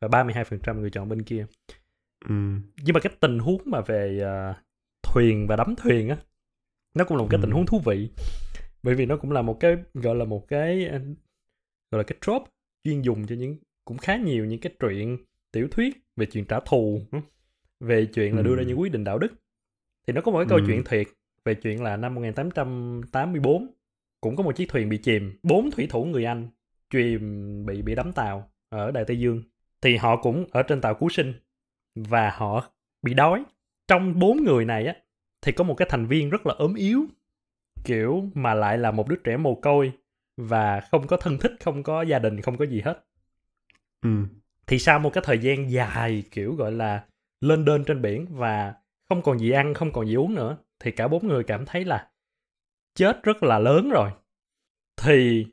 và 0.00 0.08
32% 0.08 0.80
người 0.80 0.90
chọn 0.90 1.08
bên 1.08 1.22
kia. 1.22 1.46
ừ 2.28 2.34
Nhưng 2.82 2.94
mà 2.94 3.00
cái 3.00 3.12
tình 3.20 3.38
huống 3.38 3.62
mà 3.64 3.80
về 3.80 4.20
à, 4.24 4.62
thuyền 5.02 5.46
và 5.46 5.56
đắm 5.56 5.74
thuyền 5.76 6.08
á, 6.08 6.16
nó 6.94 7.04
cũng 7.04 7.16
là 7.16 7.22
một 7.22 7.28
cái 7.30 7.38
Ừ. 7.38 7.42
tình 7.42 7.50
huống 7.50 7.66
thú 7.66 7.80
vị. 7.84 8.10
Bởi 8.82 8.94
vì 8.94 9.06
nó 9.06 9.16
cũng 9.16 9.32
là 9.32 9.42
một 9.42 9.60
cái 9.60 9.76
gọi 9.94 10.14
là 10.16 10.24
một 10.24 10.48
cái 10.48 10.86
à, 10.86 10.98
gọi 11.90 11.98
là 11.98 12.02
cái 12.02 12.18
trope 12.20 12.50
chuyên 12.84 13.02
dùng 13.02 13.26
cho 13.26 13.34
những 13.34 13.56
cũng 13.84 13.98
khá 13.98 14.16
nhiều 14.16 14.44
những 14.44 14.60
cái 14.60 14.72
truyện 14.80 15.18
tiểu 15.52 15.68
thuyết 15.70 15.96
về 16.16 16.26
chuyện 16.26 16.44
trả 16.44 16.60
thù, 16.60 17.00
ừ, 17.12 17.18
về 17.80 18.06
chuyện 18.06 18.36
là 18.36 18.42
đưa 18.42 18.56
ra 18.56 18.62
Ừ. 18.62 18.66
những 18.68 18.80
quyết 18.80 18.92
định 18.92 19.04
đạo 19.04 19.18
đức. 19.18 19.32
Thì 20.06 20.12
nó 20.12 20.20
có 20.20 20.32
một 20.32 20.38
cái 20.38 20.46
câu 20.48 20.58
Ừ. 20.58 20.64
chuyện 20.66 20.84
thiệt 20.84 21.06
về 21.44 21.54
chuyện 21.54 21.82
là 21.82 21.96
năm 21.96 22.14
1884 22.14 23.66
cũng 24.20 24.36
có 24.36 24.42
một 24.42 24.56
chiếc 24.56 24.68
thuyền 24.68 24.88
bị 24.88 24.98
chìm, 24.98 25.38
bốn 25.42 25.70
thủy 25.70 25.86
thủ 25.90 26.04
người 26.04 26.24
Anh 26.24 26.48
chìm 26.90 27.66
bị 27.66 27.82
bị 27.82 27.94
đắm 27.94 28.12
tàu 28.12 28.50
ở 28.68 28.90
Đại 28.90 29.04
Tây 29.04 29.18
Dương. 29.18 29.42
Thì 29.80 29.96
họ 29.96 30.16
cũng 30.16 30.46
ở 30.50 30.62
trên 30.62 30.80
tàu 30.80 30.94
cứu 30.94 31.08
sinh 31.08 31.34
và 31.94 32.30
họ 32.30 32.70
bị 33.02 33.14
đói. 33.14 33.44
Trong 33.88 34.18
bốn 34.18 34.44
người 34.44 34.64
này 34.64 34.86
á 34.86 34.96
thì 35.42 35.52
có 35.52 35.64
một 35.64 35.74
cái 35.74 35.88
thành 35.90 36.06
viên 36.06 36.30
rất 36.30 36.46
là 36.46 36.54
ốm 36.58 36.74
yếu, 36.74 37.06
kiểu 37.84 38.30
mà 38.34 38.54
lại 38.54 38.78
là 38.78 38.90
một 38.90 39.08
đứa 39.08 39.16
trẻ 39.16 39.36
mồ 39.36 39.54
côi 39.54 39.92
và 40.36 40.80
không 40.80 41.06
có 41.06 41.16
thân 41.16 41.38
thích, 41.38 41.52
không 41.60 41.82
có 41.82 42.02
gia 42.02 42.18
đình, 42.18 42.40
không 42.40 42.56
có 42.56 42.64
gì 42.64 42.80
hết. 42.80 43.06
ừ 44.02 44.10
Thì 44.66 44.78
sau 44.78 44.98
một 44.98 45.12
cái 45.12 45.24
thời 45.26 45.38
gian 45.38 45.70
dài 45.70 46.22
kiểu 46.30 46.54
gọi 46.54 46.72
là 46.72 47.04
lên 47.40 47.64
đên 47.64 47.84
trên 47.84 48.02
biển 48.02 48.26
và 48.30 48.74
không 49.08 49.22
còn 49.22 49.38
gì 49.38 49.50
ăn, 49.50 49.74
không 49.74 49.92
còn 49.92 50.06
gì 50.06 50.14
uống 50.14 50.34
nữa 50.34 50.56
thì 50.80 50.90
cả 50.90 51.08
bốn 51.08 51.28
người 51.28 51.44
cảm 51.44 51.66
thấy 51.66 51.84
là 51.84 52.08
chết 52.94 53.22
rất 53.22 53.42
là 53.42 53.58
lớn 53.58 53.90
rồi. 53.90 54.10
Thì 54.96 55.46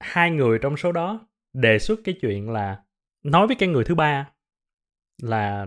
hai 0.00 0.30
người 0.30 0.58
trong 0.62 0.76
số 0.76 0.92
đó 0.92 1.28
đề 1.52 1.78
xuất 1.78 2.00
cái 2.04 2.18
chuyện 2.20 2.50
là 2.50 2.84
nói 3.22 3.46
với 3.46 3.56
cái 3.56 3.68
người 3.68 3.84
thứ 3.84 3.94
ba 3.94 4.32
là 5.22 5.66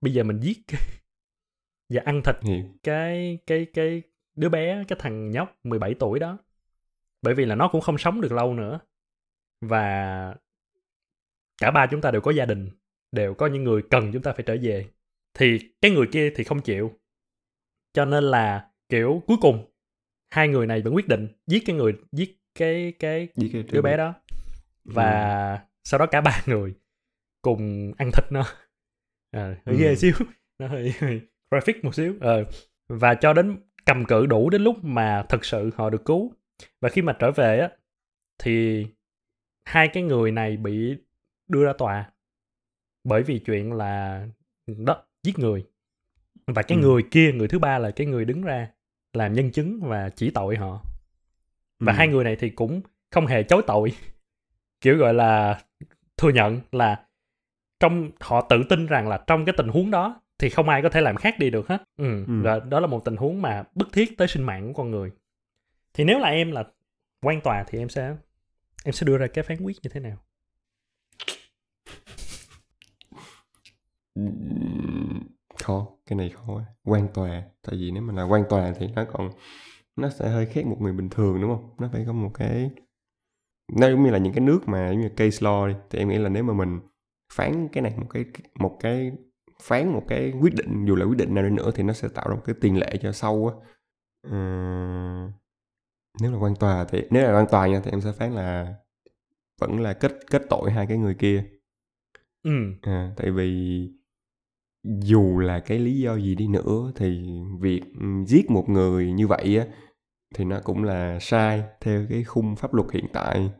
bây 0.00 0.14
giờ 0.14 0.22
mình 0.22 0.40
giết 0.40 0.58
và 1.88 2.02
ăn 2.04 2.22
thịt 2.24 2.36
hiểu. 2.42 2.64
cái 2.82 3.38
cái 3.46 3.66
cái 3.74 4.02
đứa 4.34 4.48
bé 4.48 4.84
cái 4.88 4.98
thằng 5.00 5.30
nhóc 5.30 5.58
17 5.64 5.94
tuổi 5.94 6.18
đó. 6.18 6.38
Bởi 7.22 7.34
vì 7.34 7.44
là 7.44 7.54
nó 7.54 7.68
cũng 7.68 7.80
không 7.80 7.98
sống 7.98 8.20
được 8.20 8.32
lâu 8.32 8.54
nữa. 8.54 8.80
Và 9.60 10.34
cả 11.58 11.70
ba 11.70 11.86
chúng 11.86 12.00
ta 12.00 12.10
đều 12.10 12.20
có 12.20 12.30
gia 12.30 12.44
đình 12.44 12.70
đều 13.12 13.34
có 13.34 13.46
những 13.46 13.64
người 13.64 13.82
cần 13.90 14.12
chúng 14.12 14.22
ta 14.22 14.32
phải 14.32 14.44
trở 14.46 14.56
về. 14.62 14.90
Thì 15.34 15.58
cái 15.80 15.90
người 15.90 16.06
kia 16.12 16.32
thì 16.36 16.44
không 16.44 16.60
chịu. 16.60 16.92
Cho 17.92 18.04
nên 18.04 18.24
là 18.24 18.70
kiểu 18.88 19.22
cuối 19.26 19.36
cùng 19.40 19.71
hai 20.32 20.48
người 20.48 20.66
này 20.66 20.82
vẫn 20.82 20.94
quyết 20.94 21.08
định 21.08 21.28
giết 21.46 21.62
cái 21.66 21.76
người 21.76 21.92
giết 22.12 22.38
cái 22.54 22.92
cái 22.98 23.28
với 23.36 23.50
cái 23.52 23.62
đứa 23.62 23.82
bé 23.82 23.96
đó. 23.96 24.14
Và 24.84 25.60
sau 25.84 25.98
đó 25.98 26.06
cả 26.06 26.20
ba 26.20 26.42
người 26.46 26.74
cùng 27.42 27.92
ăn 27.98 28.10
thịt 28.12 28.24
nó. 28.32 28.42
À, 29.30 29.40
hơi 29.66 29.76
Ừ. 29.76 29.76
ghê 29.76 29.96
xíu. 29.96 30.12
Nó 30.58 30.68
hơi, 30.68 30.92
hơi 30.98 31.20
graphic 31.50 31.84
một 31.84 31.94
xíu. 31.94 32.14
Ờ 32.20 32.44
và 32.88 33.14
cho 33.14 33.32
đến 33.32 33.56
cầm 33.86 34.04
cự 34.04 34.26
đủ 34.26 34.50
đến 34.50 34.62
lúc 34.62 34.84
mà 34.84 35.22
thực 35.28 35.44
sự 35.44 35.70
họ 35.76 35.90
được 35.90 36.04
cứu. 36.04 36.32
Và 36.80 36.88
khi 36.88 37.02
mà 37.02 37.16
trở 37.18 37.30
về 37.30 37.58
á 37.58 37.70
thì 38.38 38.86
hai 39.64 39.88
cái 39.88 40.02
người 40.02 40.30
này 40.30 40.56
bị 40.56 40.96
đưa 41.48 41.64
ra 41.64 41.72
tòa 41.78 42.10
bởi 43.04 43.22
vì 43.22 43.38
chuyện 43.38 43.72
là 43.72 44.26
đó 44.66 45.04
giết 45.22 45.38
người. 45.38 45.66
Và 46.46 46.62
cái 46.62 46.78
Ừ. 46.78 46.82
người 46.82 47.02
kia 47.10 47.32
người 47.32 47.48
thứ 47.48 47.58
ba 47.58 47.78
là 47.78 47.90
cái 47.90 48.06
người 48.06 48.24
đứng 48.24 48.42
ra 48.42 48.68
làm 49.12 49.32
nhân 49.32 49.50
chứng 49.50 49.80
và 49.80 50.08
chỉ 50.08 50.30
tội 50.30 50.56
họ 50.56 50.82
và 51.80 51.92
Ừ. 51.92 51.96
hai 51.96 52.08
người 52.08 52.24
này 52.24 52.36
thì 52.36 52.50
cũng 52.50 52.80
không 53.10 53.26
hề 53.26 53.42
chối 53.42 53.62
tội 53.66 53.92
kiểu 54.80 54.96
gọi 54.98 55.14
là 55.14 55.60
thừa 56.16 56.30
nhận 56.30 56.60
là 56.72 57.06
trong 57.80 58.10
họ 58.20 58.46
tự 58.50 58.62
tin 58.68 58.86
rằng 58.86 59.08
là 59.08 59.24
trong 59.26 59.44
cái 59.44 59.54
tình 59.58 59.68
huống 59.68 59.90
đó 59.90 60.20
thì 60.38 60.48
không 60.50 60.68
ai 60.68 60.82
có 60.82 60.88
thể 60.88 61.00
làm 61.00 61.16
khác 61.16 61.38
đi 61.38 61.50
được 61.50 61.68
hết 61.68 61.82
ừ. 61.96 62.24
Ừ. 62.26 62.42
và 62.42 62.60
đó 62.60 62.80
là 62.80 62.86
một 62.86 63.04
tình 63.04 63.16
huống 63.16 63.42
mà 63.42 63.64
bức 63.74 63.92
thiết 63.92 64.16
tới 64.18 64.28
sinh 64.28 64.42
mạng 64.42 64.66
của 64.66 64.82
con 64.82 64.90
người 64.90 65.10
thì 65.94 66.04
nếu 66.04 66.18
là 66.18 66.28
em 66.28 66.52
là 66.52 66.64
quan 67.22 67.40
tòa 67.40 67.64
thì 67.68 67.78
em 67.78 67.88
sẽ 67.88 68.16
em 68.84 68.92
sẽ 68.92 69.06
đưa 69.06 69.18
ra 69.18 69.26
cái 69.26 69.44
phán 69.44 69.58
quyết 69.62 69.76
như 69.82 69.90
thế 69.90 70.00
nào 70.00 70.16
Ừm, 74.14 74.28
khó 75.64 75.86
cái 76.06 76.16
này 76.18 76.30
khó 76.30 76.60
quan 76.84 77.08
tòa 77.14 77.42
tại 77.62 77.76
vì 77.76 77.90
nếu 77.90 78.02
mà 78.02 78.14
là 78.14 78.22
quan 78.22 78.44
tòa 78.50 78.72
thì 78.78 78.86
nó 78.96 79.04
còn 79.12 79.30
nó 79.96 80.10
sẽ 80.10 80.28
hơi 80.28 80.46
khác 80.46 80.66
một 80.66 80.76
người 80.80 80.92
bình 80.92 81.08
thường 81.10 81.40
đúng 81.42 81.50
không? 81.56 81.70
Nó 81.78 81.88
phải 81.92 82.04
có 82.06 82.12
một 82.12 82.30
cái 82.34 82.70
nó 83.72 83.90
giống 83.90 84.04
như 84.04 84.10
là 84.10 84.18
những 84.18 84.32
cái 84.32 84.40
nước 84.40 84.68
mà 84.68 84.90
giống 84.90 85.00
như 85.00 85.08
case 85.08 85.46
law 85.46 85.68
đi 85.68 85.74
thì 85.90 85.98
em 85.98 86.08
nghĩ 86.08 86.18
là 86.18 86.28
nếu 86.28 86.44
mà 86.44 86.54
mình 86.54 86.80
phán 87.32 87.68
cái 87.72 87.82
này 87.82 87.94
một 87.98 88.06
cái 88.10 88.24
một 88.60 88.76
cái 88.80 89.12
phán 89.62 89.88
một 89.92 90.04
cái 90.08 90.32
quyết 90.40 90.54
định 90.54 90.84
dù 90.84 90.96
là 90.96 91.04
quyết 91.06 91.18
định 91.18 91.34
nào 91.34 91.44
đi 91.44 91.50
nữa 91.50 91.70
thì 91.74 91.82
nó 91.82 91.92
sẽ 91.92 92.08
tạo 92.08 92.28
ra 92.28 92.34
một 92.34 92.42
cái 92.44 92.54
tiền 92.60 92.78
lệ 92.78 92.96
cho 93.02 93.12
sau 93.12 93.46
á. 93.46 93.66
Ừm, 94.22 95.32
nếu 96.20 96.32
là 96.32 96.38
quan 96.38 96.56
tòa 96.56 96.84
thì 96.84 97.02
nếu 97.10 97.24
là 97.26 97.38
quan 97.38 97.46
tòa 97.50 97.66
nha 97.66 97.80
thì 97.84 97.90
em 97.90 98.00
sẽ 98.00 98.12
phán 98.12 98.32
là 98.34 98.74
vẫn 99.60 99.80
là 99.80 99.92
kết 99.92 100.12
kết 100.30 100.42
tội 100.50 100.70
hai 100.70 100.86
cái 100.86 100.98
người 100.98 101.14
kia. 101.14 101.44
Ừ. 102.42 102.50
À, 102.82 103.12
tại 103.16 103.30
vì 103.30 103.88
dù 104.84 105.38
là 105.38 105.60
cái 105.60 105.78
lý 105.78 106.00
do 106.00 106.16
gì 106.16 106.34
đi 106.34 106.48
nữa 106.48 106.92
thì 106.96 107.24
việc 107.60 107.82
ừ, 108.00 108.06
giết 108.26 108.50
một 108.50 108.68
người 108.68 109.12
như 109.12 109.26
vậy 109.26 109.58
á 109.58 109.66
thì 110.34 110.44
nó 110.44 110.60
cũng 110.64 110.84
là 110.84 111.18
sai 111.20 111.62
theo 111.80 112.06
cái 112.10 112.24
khung 112.24 112.56
pháp 112.56 112.74
luật 112.74 112.92
hiện 112.92 113.06
tại. 113.12 113.50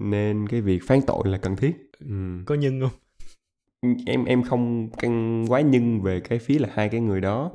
Nên 0.00 0.48
cái 0.48 0.60
việc 0.60 0.80
phán 0.86 1.00
tội 1.06 1.22
là 1.24 1.38
cần 1.38 1.56
thiết. 1.56 1.90
Ừ. 1.98 2.42
có 2.46 2.54
nhân 2.54 2.80
không? 2.80 2.98
Em 4.06 4.24
em 4.24 4.42
không 4.42 4.90
căn 4.98 5.44
quá 5.48 5.60
nhân 5.60 6.02
về 6.02 6.20
cái 6.20 6.38
phía 6.38 6.58
là 6.58 6.68
hai 6.72 6.88
cái 6.88 7.00
người 7.00 7.20
đó. 7.20 7.52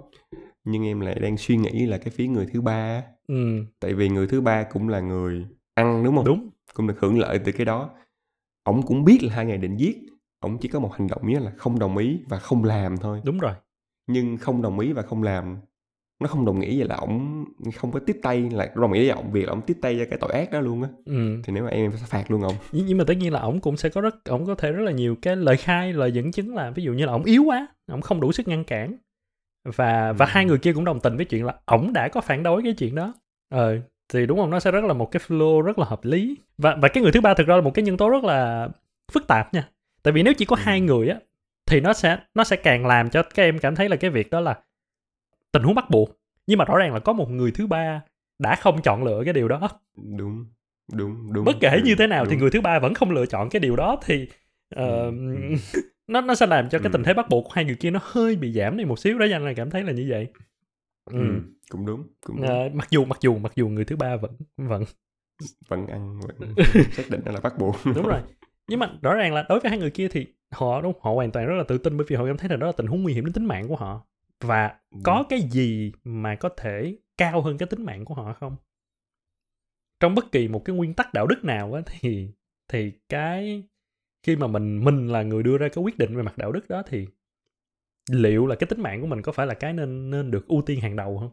Nhưng 0.63 0.85
em 0.85 0.99
lại 0.99 1.19
đang 1.19 1.37
suy 1.37 1.57
nghĩ 1.57 1.85
là 1.85 1.97
cái 1.97 2.09
phía 2.09 2.27
người 2.27 2.47
thứ 2.53 2.61
ba 2.61 3.03
ừ. 3.27 3.65
Tại 3.79 3.93
vì 3.93 4.09
người 4.09 4.27
thứ 4.27 4.41
ba 4.41 4.63
cũng 4.63 4.89
là 4.89 4.99
người 4.99 5.45
ăn 5.73 6.03
đúng 6.03 6.15
không? 6.15 6.25
Đúng. 6.25 6.49
Cũng 6.73 6.87
được 6.87 6.99
hưởng 6.99 7.19
lợi 7.19 7.39
từ 7.45 7.51
cái 7.51 7.65
đó. 7.65 7.89
Ổng 8.63 8.81
cũng 8.81 9.03
biết 9.03 9.19
là 9.23 9.33
hai 9.33 9.45
ngày 9.45 9.57
định 9.57 9.77
giết 9.77 9.97
ổng 10.39 10.57
chỉ 10.57 10.67
có 10.67 10.79
một 10.79 10.93
hành 10.93 11.07
động 11.07 11.27
nhé 11.27 11.39
là 11.39 11.51
không 11.57 11.79
đồng 11.79 11.97
ý 11.97 12.19
và 12.29 12.39
không 12.39 12.63
làm 12.63 12.97
thôi. 12.97 13.21
Đúng 13.23 13.39
rồi. 13.39 13.53
Nhưng 14.07 14.37
không 14.37 14.61
đồng 14.61 14.79
ý 14.79 14.93
và 14.93 15.01
không 15.01 15.23
làm 15.23 15.57
nó 16.19 16.27
không 16.27 16.45
đồng 16.45 16.59
nghĩa 16.59 16.77
vậy 16.77 16.87
là 16.87 16.95
ổng 16.95 17.45
không 17.75 17.91
có 17.91 17.99
tiếp 17.99 18.19
tay 18.23 18.49
là 18.51 18.71
đồng 18.75 18.91
ý 18.93 18.99
với 19.01 19.09
ổng 19.09 19.31
việc 19.31 19.45
là 19.45 19.51
ổng 19.51 19.61
tiếp 19.61 19.77
tay 19.81 19.97
cho 19.99 20.05
cái 20.09 20.19
tội 20.21 20.31
ác 20.31 20.51
đó 20.51 20.59
luôn 20.59 20.83
á. 20.83 20.89
Ừ. 21.05 21.41
Thì 21.43 21.53
nếu 21.53 21.63
mà 21.63 21.69
em 21.69 21.81
em 21.91 21.97
sẽ 21.97 22.05
phạt 22.07 22.31
luôn 22.31 22.41
ổng. 22.41 22.55
Nhưng 22.71 22.85
nhưng 22.85 22.97
mà 22.97 23.03
tất 23.07 23.13
nhiên 23.17 23.33
là 23.33 23.39
ổng 23.39 23.59
cũng 23.59 23.77
sẽ 23.77 23.89
có 23.89 24.01
rất 24.01 24.23
ổng 24.23 24.45
có 24.45 24.55
thể 24.55 24.71
rất 24.71 24.83
là 24.83 24.91
nhiều 24.91 25.15
cái 25.21 25.35
lời 25.35 25.57
khai 25.57 25.93
lời 25.93 26.11
dẫn 26.11 26.31
chứng 26.31 26.55
là 26.55 26.71
ví 26.71 26.83
dụ 26.83 26.93
như 26.93 27.05
là 27.05 27.11
ổng 27.11 27.23
yếu 27.23 27.43
quá 27.43 27.67
ổng 27.91 28.01
không 28.01 28.19
đủ 28.21 28.31
sức 28.31 28.47
ngăn 28.47 28.63
cản. 28.63 28.95
Và 29.75 30.13
và 30.13 30.25
Ừ. 30.25 30.29
hai 30.33 30.45
người 30.45 30.57
kia 30.57 30.73
cũng 30.73 30.85
đồng 30.85 30.99
tình 30.99 31.15
với 31.17 31.25
chuyện 31.25 31.45
là 31.45 31.55
ổng 31.65 31.93
đã 31.93 32.07
có 32.07 32.21
phản 32.21 32.43
đối 32.43 32.63
cái 32.63 32.73
chuyện 32.73 32.95
đó. 32.95 33.13
Ờ 33.53 33.77
thì 34.13 34.25
đúng 34.25 34.37
không? 34.37 34.49
Nó 34.49 34.59
sẽ 34.59 34.71
rất 34.71 34.83
là 34.83 34.93
một 34.93 35.11
cái 35.11 35.21
flow 35.27 35.61
rất 35.61 35.79
là 35.79 35.85
hợp 35.85 36.05
lý. 36.05 36.37
Và 36.57 36.77
và 36.81 36.87
cái 36.87 37.03
người 37.03 37.11
thứ 37.11 37.21
ba 37.21 37.33
thực 37.33 37.47
ra 37.47 37.55
là 37.55 37.61
một 37.61 37.71
cái 37.73 37.85
nhân 37.85 37.97
tố 37.97 38.09
rất 38.09 38.23
là 38.23 38.69
phức 39.11 39.27
tạp 39.27 39.53
nha 39.53 39.69
tại 40.03 40.11
vì 40.13 40.23
nếu 40.23 40.33
chỉ 40.33 40.45
có 40.45 40.55
Ừ. 40.55 40.61
hai 40.65 40.81
người 40.81 41.09
á 41.09 41.19
thì 41.65 41.79
nó 41.81 41.93
sẽ 41.93 42.17
nó 42.35 42.43
sẽ 42.43 42.55
càng 42.55 42.85
làm 42.85 43.09
cho 43.09 43.23
các 43.23 43.43
em 43.43 43.59
cảm 43.59 43.75
thấy 43.75 43.89
là 43.89 43.95
cái 43.95 44.11
việc 44.11 44.29
đó 44.29 44.39
là 44.39 44.59
tình 45.51 45.63
huống 45.63 45.75
bắt 45.75 45.89
buộc 45.89 46.19
nhưng 46.47 46.57
mà 46.59 46.65
rõ 46.65 46.77
ràng 46.77 46.93
là 46.93 46.99
có 46.99 47.13
một 47.13 47.29
người 47.31 47.51
thứ 47.51 47.67
ba 47.67 48.01
đã 48.39 48.55
không 48.55 48.81
chọn 48.81 49.03
lựa 49.03 49.21
cái 49.25 49.33
điều 49.33 49.47
đó 49.47 49.69
đúng 50.17 50.45
đúng 50.93 51.33
đúng 51.33 51.45
bất 51.45 51.57
kể 51.59 51.69
ừ, 51.69 51.81
như 51.85 51.95
thế 51.95 52.07
nào 52.07 52.25
thì 52.25 52.31
đúng. 52.31 52.39
người 52.41 52.49
thứ 52.51 52.61
ba 52.61 52.79
vẫn 52.79 52.93
không 52.93 53.11
lựa 53.11 53.25
chọn 53.25 53.49
cái 53.49 53.59
điều 53.59 53.75
đó 53.75 53.97
thì 54.05 54.27
ờ, 54.75 54.85
Ừ, 54.85 55.11
ừ. 55.33 55.55
nó 56.07 56.21
nó 56.21 56.35
sẽ 56.35 56.45
làm 56.47 56.69
cho 56.69 56.79
cái 56.79 56.89
Ừ. 56.89 56.89
tình 56.93 57.03
thế 57.03 57.13
bắt 57.13 57.29
buộc 57.29 57.43
của 57.43 57.51
hai 57.53 57.65
người 57.65 57.75
kia 57.75 57.91
nó 57.91 57.99
hơi 58.03 58.35
bị 58.35 58.53
giảm 58.53 58.77
đi 58.77 58.85
một 58.85 58.99
xíu 58.99 59.17
đó 59.19 59.25
anh 59.31 59.45
là 59.45 59.53
cảm 59.55 59.69
thấy 59.69 59.83
là 59.83 59.91
như 59.91 60.05
vậy 60.09 60.27
ừ. 61.05 61.17
ừ, 61.17 61.41
cũng 61.69 61.85
đúng 61.85 62.03
cũng 62.25 62.37
đúng. 62.37 62.45
Ờ, 62.47 62.69
mặc 62.73 62.87
dù 62.91 63.05
mặc 63.05 63.17
dù 63.21 63.37
mặc 63.37 63.51
dù 63.55 63.69
người 63.69 63.85
thứ 63.85 63.95
ba 63.95 64.15
vẫn 64.15 64.31
vẫn 64.57 64.83
vẫn 65.69 65.87
ăn 65.87 66.19
vẫn 66.21 66.55
xác 66.97 67.03
định 67.09 67.21
là 67.25 67.39
bắt 67.39 67.53
buộc 67.59 67.75
đúng 67.95 68.07
rồi 68.07 68.21
nhưng 68.67 68.79
mà 68.79 68.91
rõ 69.01 69.13
ràng 69.13 69.33
là 69.33 69.45
đối 69.49 69.59
với 69.59 69.69
hai 69.69 69.79
người 69.79 69.91
kia 69.91 70.07
thì 70.07 70.25
họ 70.51 70.81
đúng 70.81 70.93
họ 71.01 71.11
hoàn 71.11 71.31
toàn 71.31 71.47
rất 71.47 71.55
là 71.55 71.63
tự 71.63 71.77
tin 71.77 71.97
bởi 71.97 72.05
vì 72.09 72.15
họ 72.15 72.25
cảm 72.25 72.37
thấy 72.37 72.49
là 72.49 72.55
đó 72.55 72.67
là 72.67 72.73
tình 72.77 72.87
huống 72.87 73.03
nguy 73.03 73.13
hiểm 73.13 73.25
đến 73.25 73.33
tính 73.33 73.45
mạng 73.45 73.67
của 73.67 73.75
họ. 73.75 74.07
Và 74.41 74.79
có 75.03 75.23
cái 75.29 75.41
gì 75.41 75.91
mà 76.03 76.35
có 76.35 76.49
thể 76.57 76.97
cao 77.17 77.41
hơn 77.41 77.57
cái 77.57 77.67
tính 77.67 77.85
mạng 77.85 78.05
của 78.05 78.13
họ 78.13 78.33
không? 78.33 78.55
Trong 79.99 80.15
bất 80.15 80.31
kỳ 80.31 80.47
một 80.47 80.65
cái 80.65 80.75
nguyên 80.75 80.93
tắc 80.93 81.13
đạo 81.13 81.27
đức 81.27 81.43
nào 81.43 81.73
á 81.73 81.81
thì 81.85 82.31
thì 82.67 82.91
cái 83.09 83.63
khi 84.23 84.35
mà 84.35 84.47
mình 84.47 84.83
mình 84.83 85.07
là 85.07 85.23
người 85.23 85.43
đưa 85.43 85.57
ra 85.57 85.67
cái 85.69 85.83
quyết 85.83 85.97
định 85.97 86.17
về 86.17 86.23
mặt 86.23 86.37
đạo 86.37 86.51
đức 86.51 86.69
đó 86.69 86.83
thì 86.87 87.07
liệu 88.11 88.45
là 88.45 88.55
cái 88.55 88.67
tính 88.67 88.81
mạng 88.81 89.01
của 89.01 89.07
mình 89.07 89.21
có 89.21 89.31
phải 89.31 89.47
là 89.47 89.53
cái 89.53 89.73
nên 89.73 90.09
nên 90.09 90.31
được 90.31 90.47
ưu 90.47 90.61
tiên 90.61 90.81
hàng 90.81 90.95
đầu 90.95 91.17
không? 91.19 91.31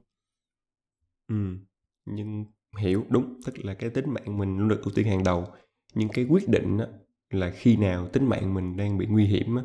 Ừ. 1.29 1.57
nhưng 2.05 2.45
hiểu 2.79 3.05
đúng 3.09 3.41
tức 3.47 3.65
là 3.65 3.75
cái 3.75 3.91
tính 3.91 4.11
mạng 4.11 4.39
mình 4.39 4.59
luôn 4.59 4.69
được 4.69 4.83
ưu 4.85 4.93
tiên 4.95 5.07
hàng 5.07 5.25
đầu. 5.25 5.47
Nhưng 5.95 6.09
cái 6.09 6.27
quyết 6.29 6.49
định 6.49 6.79
á, 6.79 6.87
là 7.31 7.51
khi 7.51 7.77
nào 7.77 8.09
tính 8.09 8.29
mạng 8.29 8.55
mình 8.55 8.77
đang 8.77 8.99
bị 8.99 9.07
nguy 9.07 9.25
hiểm 9.25 9.57
á, 9.57 9.63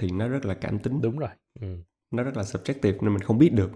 thì 0.00 0.10
nó 0.10 0.28
rất 0.28 0.46
là 0.46 0.54
cảm 0.54 0.78
tính. 0.78 1.00
Đúng 1.02 1.18
rồi. 1.18 1.30
Ừ. 1.60 1.76
nó 2.10 2.22
rất 2.22 2.36
là 2.36 2.42
subjective 2.42 2.92
nên 3.00 3.12
mình 3.12 3.22
không 3.22 3.38
biết 3.38 3.52
được. 3.52 3.70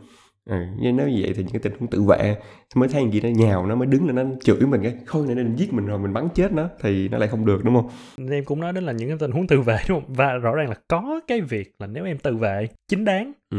Ừ, 0.45 0.57
nhưng 0.81 0.97
nếu 0.97 1.09
như 1.09 1.19
vậy 1.23 1.33
thì 1.37 1.43
những 1.43 1.53
cái 1.53 1.61
tình 1.63 1.73
huống 1.79 1.91
tự 1.91 2.03
vệ 2.03 2.37
mới 2.75 2.89
thấy 2.89 3.05
gì 3.13 3.21
nó 3.21 3.29
nhào 3.29 3.67
nó 3.67 3.75
mới 3.75 3.87
đứng 3.87 4.07
lên 4.07 4.17
nó 4.17 4.23
chửi 4.41 4.61
mình 4.61 4.83
cái 4.83 4.97
thôi 5.07 5.27
này 5.27 5.35
định 5.35 5.57
giết 5.57 5.73
mình 5.73 5.87
rồi 5.87 5.99
mình 5.99 6.13
bắn 6.13 6.29
chết 6.35 6.53
nó 6.53 6.69
thì 6.81 7.09
nó 7.09 7.19
lại 7.19 7.29
không 7.29 7.47
được 7.47 7.65
đúng 7.65 7.75
không? 7.75 7.91
Nên 8.17 8.31
em 8.31 8.45
cũng 8.45 8.61
nói 8.61 8.73
đến 8.73 8.85
là 8.85 8.93
những 8.93 9.09
cái 9.09 9.19
tình 9.21 9.31
huống 9.31 9.47
tự 9.47 9.61
vệ 9.61 9.77
đúng 9.89 10.01
không? 10.01 10.15
Và 10.15 10.33
rõ 10.33 10.55
ràng 10.55 10.69
là 10.69 10.75
có 10.89 11.21
cái 11.27 11.41
việc 11.41 11.73
là 11.79 11.87
nếu 11.87 12.05
em 12.05 12.19
tự 12.19 12.37
vệ 12.37 12.67
chính 12.89 13.05
đáng 13.05 13.33
ừ. 13.51 13.59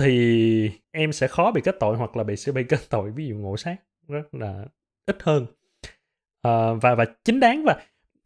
thì 0.00 0.70
em 0.92 1.12
sẽ 1.12 1.28
khó 1.28 1.52
bị 1.52 1.60
kết 1.60 1.76
tội 1.80 1.96
hoặc 1.96 2.16
là 2.16 2.24
bị 2.24 2.36
sẽ 2.36 2.52
bị 2.52 2.64
kết 2.64 2.80
tội 2.90 3.10
ví 3.10 3.26
dụ 3.26 3.34
ngộ 3.36 3.56
sát 3.56 3.76
rất 4.08 4.34
là 4.34 4.64
ít 5.06 5.16
hơn. 5.22 5.46
Ờ, 6.42 6.74
và 6.74 6.94
và 6.94 7.04
chính 7.24 7.40
đáng 7.40 7.64
và 7.66 7.76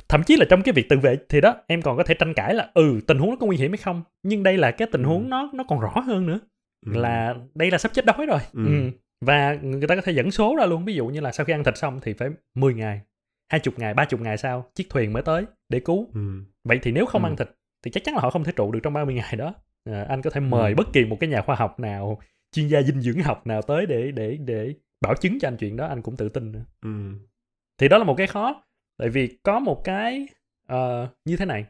thậm 0.09 0.23
chí 0.23 0.37
là 0.37 0.45
trong 0.51 0.63
cái 0.63 0.73
việc 0.73 0.89
tự 0.89 0.99
vệ 0.99 1.17
thì 1.29 1.41
đó 1.41 1.57
em 1.67 1.83
còn 1.83 1.97
có 1.97 2.03
thể 2.05 2.15
tranh 2.15 2.35
cãi 2.35 2.55
là 2.55 2.71
ừ 2.75 3.01
tình 3.07 3.19
huống 3.19 3.31
nó 3.31 3.37
có 3.37 3.47
nguy 3.47 3.57
hiểm 3.57 3.71
hay 3.73 3.77
không 3.79 4.03
nhưng 4.23 4.43
đây 4.43 4.57
là 4.57 4.71
cái 4.71 4.89
tình 4.93 5.03
Ừ. 5.03 5.07
huống 5.09 5.31
nó 5.31 5.51
nó 5.55 5.65
còn 5.69 5.81
rõ 5.81 6.01
hơn 6.07 6.27
nữa 6.27 6.41
Ừ. 6.87 6.93
là 7.01 7.35
đây 7.55 7.71
là 7.71 7.79
sắp 7.79 7.93
chết 7.95 8.05
đói 8.05 8.27
rồi 8.27 8.39
Ừ. 8.53 8.67
ừ. 8.67 8.91
và 9.21 9.55
người 9.63 9.89
ta 9.89 9.95
có 9.97 10.03
thể 10.03 10.13
dẫn 10.13 10.31
số 10.31 10.57
ra 10.59 10.67
luôn 10.67 10.85
ví 10.85 10.95
dụ 10.95 11.07
như 11.07 11.21
là 11.21 11.33
sau 11.33 11.45
khi 11.45 11.53
ăn 11.53 11.65
thịt 11.65 11.79
xong 11.79 12.01
thì 12.03 12.13
phải 12.13 12.29
10 12.55 12.75
ngày 12.75 13.01
20 13.53 13.75
ngày 13.79 13.95
30 13.95 14.21
ngày 14.25 14.37
sau 14.37 14.71
chiếc 14.75 14.91
thuyền 14.91 15.13
mới 15.13 15.23
tới 15.23 15.45
để 15.69 15.81
cứu 15.81 16.09
ừ. 16.15 16.21
vậy 16.65 16.79
thì 16.83 16.93
nếu 16.93 17.07
không 17.07 17.25
Ừ. 17.25 17.29
ăn 17.29 17.37
thịt 17.37 17.49
thì 17.85 17.91
chắc 17.91 18.05
chắn 18.05 18.15
là 18.15 18.21
họ 18.21 18.31
không 18.31 18.45
thể 18.45 18.53
trụ 18.57 18.73
được 18.73 18.81
trong 18.83 18.93
30 18.93 19.15
ngày 19.15 19.37
đó 19.37 19.55
à, 19.91 20.07
anh 20.09 20.23
có 20.23 20.31
thể 20.31 20.41
mời 20.41 20.71
Ừ. 20.71 20.75
bất 20.77 20.93
kỳ 20.93 21.05
một 21.05 21.17
cái 21.21 21.31
nhà 21.31 21.43
khoa 21.43 21.57
học 21.57 21.81
nào 21.81 22.21
chuyên 22.53 22.69
gia 22.69 22.83
dinh 22.83 23.01
dưỡng 23.01 23.21
học 23.23 23.47
nào 23.47 23.63
tới 23.63 23.87
để 23.87 24.11
để 24.15 24.37
để 24.45 24.75
bảo 25.01 25.15
chứng 25.15 25.39
cho 25.41 25.49
anh 25.49 25.57
chuyện 25.57 25.77
đó 25.77 25.87
anh 25.87 26.03
cũng 26.03 26.17
tự 26.17 26.29
tin 26.29 26.53
nữa 26.53 26.65
Ừ. 26.83 26.91
thì 27.79 27.89
đó 27.89 27.99
là 27.99 28.05
một 28.05 28.15
cái 28.15 28.27
khó 28.27 28.63
tại 28.99 29.09
vì 29.09 29.38
có 29.42 29.59
một 29.61 29.80
cái 29.84 30.28
ờ, 30.66 31.09
như 31.24 31.36
thế 31.36 31.44
này 31.44 31.64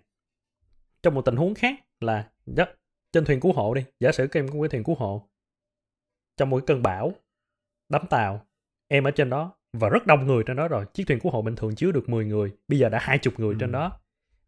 trong 1.02 1.14
một 1.14 1.22
tình 1.22 1.36
huống 1.36 1.54
khác 1.54 1.74
là 2.00 2.30
đó, 2.46 2.64
trên 3.12 3.24
thuyền 3.24 3.40
cứu 3.40 3.52
hộ 3.52 3.74
đi 3.74 3.84
giả 4.00 4.12
sử 4.12 4.26
các 4.26 4.40
em 4.40 4.48
có 4.48 4.60
cái 4.60 4.68
thuyền 4.68 4.84
cứu 4.84 4.94
hộ 4.94 5.28
trong 6.36 6.50
một 6.50 6.56
cái 6.58 6.64
cơn 6.66 6.82
bão 6.82 7.12
đắm 7.88 8.02
tàu 8.10 8.46
em 8.88 9.04
ở 9.04 9.10
trên 9.10 9.30
đó 9.30 9.52
và 9.72 9.88
rất 9.88 10.06
đông 10.06 10.26
người 10.26 10.44
trên 10.46 10.56
đó 10.56 10.68
rồi 10.68 10.84
chiếc 10.94 11.04
thuyền 11.06 11.20
cứu 11.20 11.32
hộ 11.32 11.42
bình 11.42 11.56
thường 11.56 11.74
chứa 11.74 11.92
được 11.92 12.08
10 12.08 12.24
người 12.24 12.52
bây 12.68 12.78
giờ 12.78 12.88
đã 12.88 12.98
hai 13.02 13.18
chục 13.18 13.40
người 13.40 13.54
Ừ. 13.54 13.58
trên 13.60 13.72
đó 13.72 14.00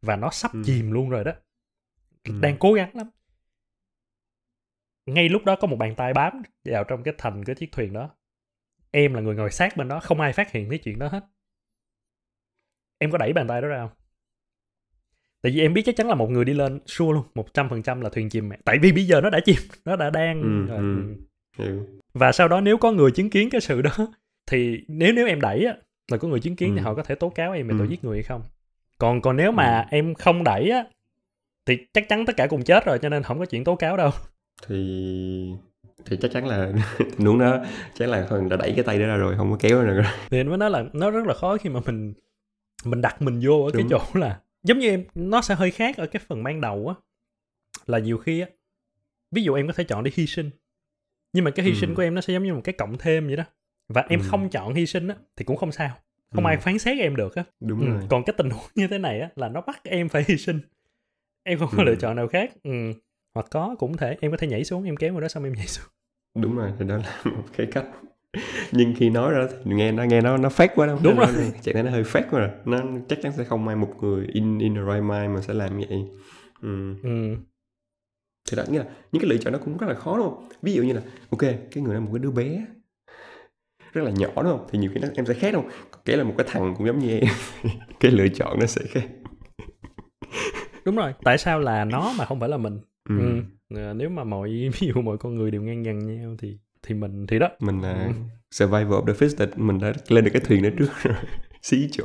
và 0.03 0.17
nó 0.17 0.31
sắp 0.31 0.51
Ừ. 0.55 0.63
chìm 0.65 0.93
luôn 0.93 1.11
rồi 1.11 1.25
đó 1.25 1.33
Ừ. 2.25 2.33
đang 2.41 2.57
cố 2.61 2.73
gắng 2.73 2.91
lắm 2.97 3.11
ngay 5.07 5.29
lúc 5.29 5.45
đó 5.45 5.57
có 5.61 5.67
một 5.67 5.77
bàn 5.77 5.95
tay 5.97 6.13
bám 6.15 6.43
vào 6.65 6.85
trong 6.85 7.03
cái 7.03 7.15
thành 7.19 7.45
cái 7.45 7.57
chiếc 7.57 7.73
thuyền 7.73 7.93
đó 7.93 8.11
em 8.91 9.15
là 9.15 9.21
người 9.21 9.35
ngồi 9.35 9.51
sát 9.51 9.77
bên 9.77 9.89
đó 9.89 10.01
không 10.01 10.21
ai 10.21 10.33
phát 10.33 10.53
hiện 10.53 10.71
cái 10.71 10.79
chuyện 10.79 10.99
đó 10.99 11.09
hết 11.09 11.25
em 13.01 13.11
có 13.11 13.19
đẩy 13.19 13.33
bàn 13.33 13.47
tay 13.49 13.61
đó 13.63 13.69
ra 13.69 13.79
không 13.81 13.91
tại 15.43 15.53
vì 15.53 15.61
em 15.61 15.75
biết 15.75 15.83
chắc 15.87 15.97
chắn 15.97 16.09
là 16.09 16.15
một 16.15 16.31
người 16.31 16.45
đi 16.45 16.55
lên 16.55 16.81
sure 16.87 17.13
luôn 17.13 17.25
một 17.35 17.55
trăm 17.55 17.69
phần 17.69 17.83
trăm 17.83 18.01
là 18.01 18.09
thuyền 18.11 18.29
chìm 18.29 18.49
mẹ 18.49 18.59
tại 18.65 18.79
vì 18.79 18.93
bây 18.93 19.07
giờ 19.07 19.21
nó 19.21 19.31
đã 19.31 19.41
chìm 19.45 19.57
nó 19.85 19.97
đã 19.97 20.11
đang 20.11 20.67
Ừ, 20.69 20.75
ừ. 20.77 21.15
hiểu 21.59 21.87
và 22.15 22.33
sau 22.33 22.49
đó 22.49 22.61
nếu 22.61 22.77
có 22.79 22.93
người 22.93 23.11
chứng 23.11 23.31
kiến 23.31 23.51
cái 23.51 23.61
sự 23.61 23.83
đó 23.83 23.91
thì 24.51 24.85
nếu 24.89 25.13
nếu 25.13 25.27
em 25.27 25.41
đẩy 25.41 25.65
á 25.65 25.75
là 26.11 26.17
có 26.19 26.29
người 26.29 26.41
chứng 26.41 26.57
kiến 26.57 26.73
thì 26.75 26.81
Ừ. 26.81 26.85
họ 26.85 26.95
có 26.95 27.03
thể 27.03 27.15
tố 27.15 27.29
cáo 27.29 27.53
em 27.53 27.69
về 27.69 27.75
Ừ. 27.75 27.79
tội 27.79 27.89
giết 27.89 28.05
người 28.05 28.17
hay 28.17 28.23
không 28.23 28.43
còn 28.99 29.21
còn 29.23 29.37
nếu 29.37 29.53
mà 29.53 29.79
Ừ. 29.81 29.87
em 29.91 30.15
không 30.15 30.45
đẩy 30.45 30.71
á 30.71 30.85
thì 31.67 31.79
chắc 31.93 32.09
chắn 32.09 32.27
tất 32.27 32.37
cả 32.37 32.47
cùng 32.47 32.63
chết 32.65 32.85
rồi 32.87 32.99
cho 32.99 33.09
nên 33.09 33.23
không 33.23 33.39
có 33.39 33.45
chuyện 33.47 33.65
tố 33.65 33.75
cáo 33.77 33.97
đâu 33.97 34.11
thì 34.67 34.77
thì 36.07 36.17
chắc 36.21 36.31
chắn 36.33 36.47
là 36.47 36.73
huống 37.19 37.39
đó 37.39 37.65
chắc 37.95 38.09
là 38.09 38.27
thôi 38.29 38.43
đã 38.51 38.57
đẩy 38.57 38.73
cái 38.77 38.85
tay 38.85 38.99
đó 38.99 39.07
ra 39.07 39.17
rồi 39.17 39.37
không 39.37 39.51
có 39.51 39.57
kéo 39.61 39.83
nữa 39.83 39.95
rồi 39.95 40.05
thì 40.31 40.41
anh 40.41 40.49
mới 40.49 40.59
nói 40.59 40.71
là 40.71 40.85
nó 40.93 41.11
rất 41.11 41.27
là 41.27 41.35
khó 41.35 41.57
khi 41.57 41.71
mà 41.71 41.81
mình 41.87 42.15
mình 42.85 43.01
đặt 43.01 43.23
mình 43.23 43.41
vô 43.43 43.65
ở 43.65 43.71
cái 43.73 43.83
Đúng. 43.83 43.91
chỗ 43.91 44.21
là 44.21 44.41
giống 44.63 44.79
như 44.79 44.89
em 44.91 45.05
nó 45.15 45.43
sẽ 45.43 45.55
hơi 45.55 45.71
khác 45.71 45.97
ở 45.97 46.07
cái 46.07 46.23
phần 46.29 46.43
ban 46.43 46.61
đầu 46.61 46.89
á 46.89 46.95
là 47.87 47.99
nhiều 47.99 48.19
khi 48.19 48.41
á 48.41 48.47
ví 49.31 49.43
dụ 49.43 49.55
em 49.55 49.67
có 49.67 49.73
thể 49.73 49.85
chọn 49.85 50.05
để 50.05 50.11
hy 50.15 50.27
sinh 50.27 50.51
nhưng 51.33 51.45
mà 51.45 51.51
cái 51.51 51.67
hy 51.67 51.73
Ừ. 51.73 51.77
sinh 51.81 51.95
của 51.95 52.03
em 52.03 52.15
nó 52.15 52.21
sẽ 52.21 52.33
giống 52.33 52.43
như 52.43 52.55
một 52.55 52.61
cái 52.65 52.73
cộng 52.79 52.99
thêm 52.99 53.27
vậy 53.27 53.37
đó 53.37 53.45
và 53.89 54.05
em 54.09 54.21
Ừ. 54.21 54.27
không 54.29 54.49
chọn 54.51 54.75
hy 54.75 54.87
sinh 54.87 55.09
á 55.09 55.15
thì 55.37 55.45
cũng 55.45 55.57
không 55.57 55.73
sao 55.73 55.97
không 56.35 56.45
Ừ. 56.47 56.49
ai 56.51 56.57
phán 56.57 56.79
xét 56.79 56.99
em 56.99 57.17
được 57.17 57.35
á 57.35 57.45
đúng 57.61 57.81
ừ. 57.81 57.87
rồi 57.87 58.03
còn 58.11 58.25
cái 58.25 58.35
tình 58.39 58.51
huống 58.51 58.67
như 58.75 58.87
thế 58.89 58.99
này 58.99 59.21
á 59.21 59.29
là 59.37 59.49
nó 59.49 59.61
bắt 59.61 59.81
em 59.85 60.09
phải 60.09 60.25
hy 60.29 60.37
sinh 60.37 60.61
em 61.43 61.59
không 61.59 61.69
có 61.77 61.83
Ừ. 61.83 61.87
lựa 61.87 61.95
chọn 61.95 62.17
nào 62.17 62.29
khác 62.29 62.51
ừ. 62.63 62.71
hoặc 63.35 63.47
có 63.51 63.75
cũng 63.79 63.97
thể 63.97 64.17
em 64.21 64.31
có 64.31 64.37
thể 64.37 64.47
nhảy 64.47 64.65
xuống 64.65 64.85
em 64.85 64.97
kéo 64.97 65.13
người 65.13 65.23
đó 65.23 65.29
xong 65.29 65.45
em 65.45 65.53
nhảy 65.55 65.67
xuống 65.67 65.87
đúng 66.35 66.57
rồi 66.57 66.73
thì 66.79 66.85
đó 66.85 66.97
là 66.97 67.21
một 67.25 67.45
cái 67.57 67.67
cách 67.73 67.87
nhưng 68.73 68.95
khi 68.97 69.11
nói 69.11 69.33
ra 69.33 69.47
thì 69.65 69.71
nghe 69.75 69.93
nó 69.93 70.03
nghe 70.05 70.21
nó 70.21 70.37
nó 70.37 70.49
phát 70.49 70.73
quá 70.75 70.87
Đúng 71.03 71.17
nó, 71.17 71.27
rồi. 71.27 71.53
chắn 71.63 71.85
nó 71.85 71.91
hơi 71.91 72.05
phát 72.05 72.27
quá 72.31 72.41
rồi 72.41 72.51
nó 72.65 72.83
chắc 73.09 73.19
chắn 73.23 73.33
sẽ 73.37 73.45
không 73.45 73.69
ai 73.69 73.77
một 73.77 73.91
người 74.01 74.27
in 74.33 74.59
in 74.59 74.75
the 74.75 74.81
right 74.81 75.03
mind 75.05 75.35
mà 75.35 75.41
sẽ 75.41 75.55
làm 75.55 75.77
vậy. 75.77 76.05
Ừ. 76.63 76.95
ừ. 77.03 77.37
thì 78.51 78.57
đó 78.57 78.63
nghĩa 78.71 78.79
là 78.79 78.85
những 79.13 79.23
cái 79.23 79.29
lựa 79.31 79.37
chọn 79.37 79.53
nó 79.53 79.59
cũng 79.59 79.77
rất 79.77 79.87
là 79.87 79.95
khó 79.95 80.17
đúng 80.17 80.27
không? 80.29 80.49
Ví 80.63 80.73
dụ 80.73 80.83
như 80.83 80.93
là 80.93 81.03
ok 81.31 81.41
cái 81.41 81.85
người 81.85 81.95
đó 81.95 82.01
một 82.01 82.11
cái 82.13 82.19
đứa 82.19 82.31
bé. 82.31 82.67
Rất 83.93 84.03
là 84.05 84.11
nhỏ 84.11 84.29
đúng 84.37 84.45
không? 84.45 84.67
Thì 84.71 84.79
nhiều 84.79 84.91
khi 84.95 85.01
nó, 85.01 85.09
em 85.15 85.27
sẽ 85.27 85.35
khác 85.35 85.55
Còn 85.91 86.03
kể 86.05 86.17
là 86.17 86.25
một 86.25 86.35
cái 86.39 86.47
thằng 86.51 86.75
cũng 86.79 86.87
giống 86.87 86.99
như 86.99 87.19
em. 87.19 87.35
Cái 88.01 88.13
lựa 88.13 88.29
chọn 88.29 88.59
nó 88.61 88.67
sẽ 88.67 88.83
khác. 88.89 89.09
Đúng 90.85 90.97
rồi. 90.97 91.13
Tại 91.25 91.39
sao 91.39 91.59
là 91.61 91.85
nó 91.85 92.13
mà 92.19 92.25
không 92.25 92.41
phải 92.41 92.49
là 92.49 92.57
mình? 92.57 92.81
Ừ. 93.09 93.19
ừ. 93.19 93.43
Ờ, 93.77 93.95
nếu 93.95 94.09
mà 94.09 94.25
mọi 94.25 94.49
ví 94.81 94.87
dụ 94.89 95.03
mọi 95.03 95.19
con 95.19 95.35
người 95.35 95.51
đều 95.51 95.63
ngang 95.63 95.83
bằng 95.83 95.99
nhau 95.99 96.37
thì 96.39 96.59
thì 96.83 96.95
mình 96.95 97.27
thì 97.27 97.39
đó. 97.39 97.49
Mình 97.61 97.81
là 97.81 98.05
Ừ. 98.07 98.13
survival 98.51 98.93
of 98.93 99.07
the 99.07 99.13
fittest 99.13 99.49
mình 99.57 99.79
đã 99.79 99.93
lên 100.09 100.25
được 100.25 100.31
cái 100.35 100.43
thuyền 100.45 100.63
đó 100.63 100.69
trước 100.79 100.89
rồi. 101.03 101.15
Xí 101.63 101.89
chỗ. 101.93 102.05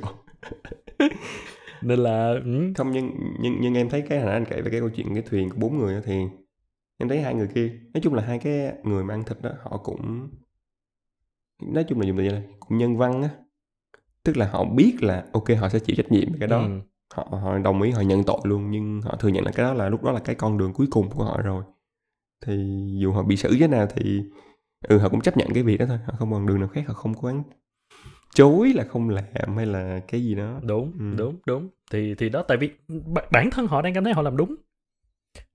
Nên 1.81 1.99
là 1.99 2.27
ừ, 2.45 2.73
không 2.77 2.91
nhưng 2.91 3.11
nhưng 3.39 3.57
nhưng 3.61 3.73
em 3.73 3.89
thấy 3.89 4.01
cái 4.01 4.17
hồi 4.19 4.25
nãy 4.27 4.33
anh 4.33 4.45
kể 4.45 4.61
về 4.61 4.71
cái 4.71 4.79
câu 4.79 4.89
chuyện 4.89 5.13
cái 5.13 5.23
thuyền 5.29 5.49
của 5.49 5.55
bốn 5.59 5.77
người 5.77 5.93
đó 5.93 5.99
thì 6.05 6.21
em 6.97 7.09
thấy 7.09 7.21
hai 7.21 7.33
người 7.35 7.47
kia 7.55 7.71
nói 7.93 8.01
chung 8.03 8.13
là 8.13 8.23
hai 8.23 8.39
cái 8.39 8.73
người 8.83 9.03
mà 9.03 9.13
ăn 9.13 9.23
thịt 9.23 9.41
đó 9.41 9.51
họ 9.63 9.77
cũng 9.77 10.29
nói 11.61 11.83
chung 11.83 11.99
là 11.99 12.07
dùng 12.07 12.17
từ 12.17 12.23
là 12.23 12.41
cũng 12.59 12.77
nhân 12.77 12.97
văn 12.97 13.21
á. 13.21 13.29
Tức 14.23 14.37
là 14.37 14.47
họ 14.49 14.65
biết 14.65 14.95
là 15.03 15.25
ok 15.33 15.43
họ 15.59 15.69
sẽ 15.69 15.79
chịu 15.79 15.95
trách 15.95 16.11
nhiệm 16.11 16.31
về 16.31 16.37
cái 16.39 16.47
đó. 16.47 16.57
Ừ. 16.59 16.79
họ 17.13 17.27
họ 17.31 17.57
đồng 17.57 17.81
ý 17.81 17.91
họ 17.91 18.01
nhận 18.01 18.23
tội 18.23 18.39
luôn 18.43 18.71
nhưng 18.71 19.01
họ 19.01 19.15
thừa 19.19 19.29
nhận 19.29 19.45
là 19.45 19.51
cái 19.51 19.63
đó 19.65 19.73
là 19.73 19.89
lúc 19.89 20.03
đó 20.03 20.11
là 20.11 20.19
cái 20.19 20.35
con 20.35 20.57
đường 20.57 20.73
cuối 20.73 20.87
cùng 20.91 21.09
của 21.09 21.23
họ 21.23 21.41
rồi. 21.41 21.63
Thì 22.45 22.79
dù 23.01 23.11
họ 23.11 23.23
bị 23.23 23.35
xử 23.37 23.55
thế 23.59 23.67
nào 23.67 23.87
thì 23.95 24.23
ừ 24.87 24.97
họ 24.97 25.09
cũng 25.09 25.21
chấp 25.21 25.37
nhận 25.37 25.47
cái 25.53 25.63
việc 25.63 25.77
đó 25.77 25.85
thôi. 25.85 25.97
Họ 26.05 26.13
không 26.19 26.31
còn 26.31 26.45
đường 26.45 26.59
nào 26.59 26.67
khác 26.67 26.83
họ 26.87 26.93
không 26.93 27.13
có 27.13 27.33
chối 28.33 28.73
là 28.75 28.83
không 28.83 29.09
làm 29.09 29.57
hay 29.57 29.65
là 29.65 29.99
cái 30.07 30.21
gì 30.23 30.35
đó. 30.35 30.59
Đúng 30.63 30.91
Ừ. 30.99 31.15
đúng 31.17 31.35
đúng. 31.45 31.69
Thì 31.91 32.15
thì 32.15 32.29
đó 32.29 32.43
tại 32.47 32.57
vì 32.57 32.71
bản 33.31 33.49
thân 33.51 33.67
họ 33.67 33.81
đang 33.81 33.93
cảm 33.93 34.03
thấy 34.03 34.13
họ 34.13 34.21
làm 34.21 34.37
đúng. 34.37 34.55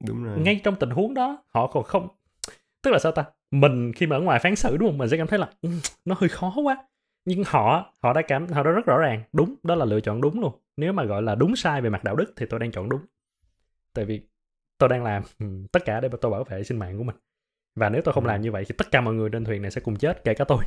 Đúng 0.07 0.25
rồi. 0.25 0.39
Ngay 0.39 0.61
trong 0.65 0.77
tình 0.77 0.91
huống 0.91 1.15
đó 1.15 1.45
họ 1.55 1.67
còn 1.67 1.85
không 1.85 2.09
tức 2.83 2.91
là 2.91 2.99
sao 2.99 3.13
ta? 3.13 3.25
Mình 3.51 3.93
khi 3.97 4.07
mà 4.07 4.17
ở 4.17 4.21
ngoài 4.21 4.39
phán 4.43 4.57
xử 4.57 4.77
đúng 4.77 4.89
không? 4.89 4.99
Mình 4.99 5.09
sẽ 5.09 5.17
cảm 5.17 5.27
thấy 5.27 5.39
là 5.39 5.51
"Ừ, 5.63 5.69
nó 6.05 6.15
hơi 6.19 6.29
khó 6.29 6.55
quá. 6.65 6.85
Nhưng 7.25 7.43
họ 7.47 7.93
họ 8.03 8.13
đã 8.13 8.23
cảm 8.23 8.47
họ 8.49 8.63
đã 8.63 8.71
rất 8.71 8.87
rõ 8.87 8.99
ràng. 8.99 9.23
Đúng 9.33 9.55
đó 9.63 9.75
là 9.75 9.85
lựa 9.85 10.01
chọn 10.01 10.21
đúng 10.21 10.41
luôn. 10.41 10.53
Nếu 10.77 10.93
mà 10.93 11.05
gọi 11.05 11.23
là 11.23 11.35
đúng 11.35 11.57
sai 11.57 11.81
về 11.81 11.91
mặt 11.91 12.05
đạo 12.05 12.17
đức 12.17 12.33
thì 12.37 12.47
tôi 12.51 12.61
đang 12.61 12.73
chọn 12.73 12.89
đúng. 12.89 13.01
Tại 13.95 14.05
vì 14.05 14.21
tôi 14.79 14.89
đang 14.89 15.05
làm 15.05 15.23
ừ, 15.39 15.47
tất 15.73 15.85
cả 15.85 16.01
để 16.01 16.09
tôi 16.21 16.33
bảo 16.33 16.45
vệ 16.45 16.65
sinh 16.65 16.79
mạng 16.79 16.99
của 16.99 17.05
mình 17.05 17.17
và 17.77 17.89
nếu 17.89 18.03
tôi 18.05 18.15
không 18.15 18.25
Ừ. 18.25 18.29
làm 18.29 18.41
như 18.43 18.53
vậy 18.53 18.65
thì 18.69 18.75
tất 18.79 18.91
cả 18.91 19.01
mọi 19.01 19.15
người 19.15 19.31
trên 19.33 19.45
thuyền 19.45 19.63
này 19.63 19.71
sẽ 19.71 19.81
cùng 19.81 19.97
chết 19.97 20.25
kể 20.25 20.35
cả 20.35 20.45
tôi. 20.45 20.65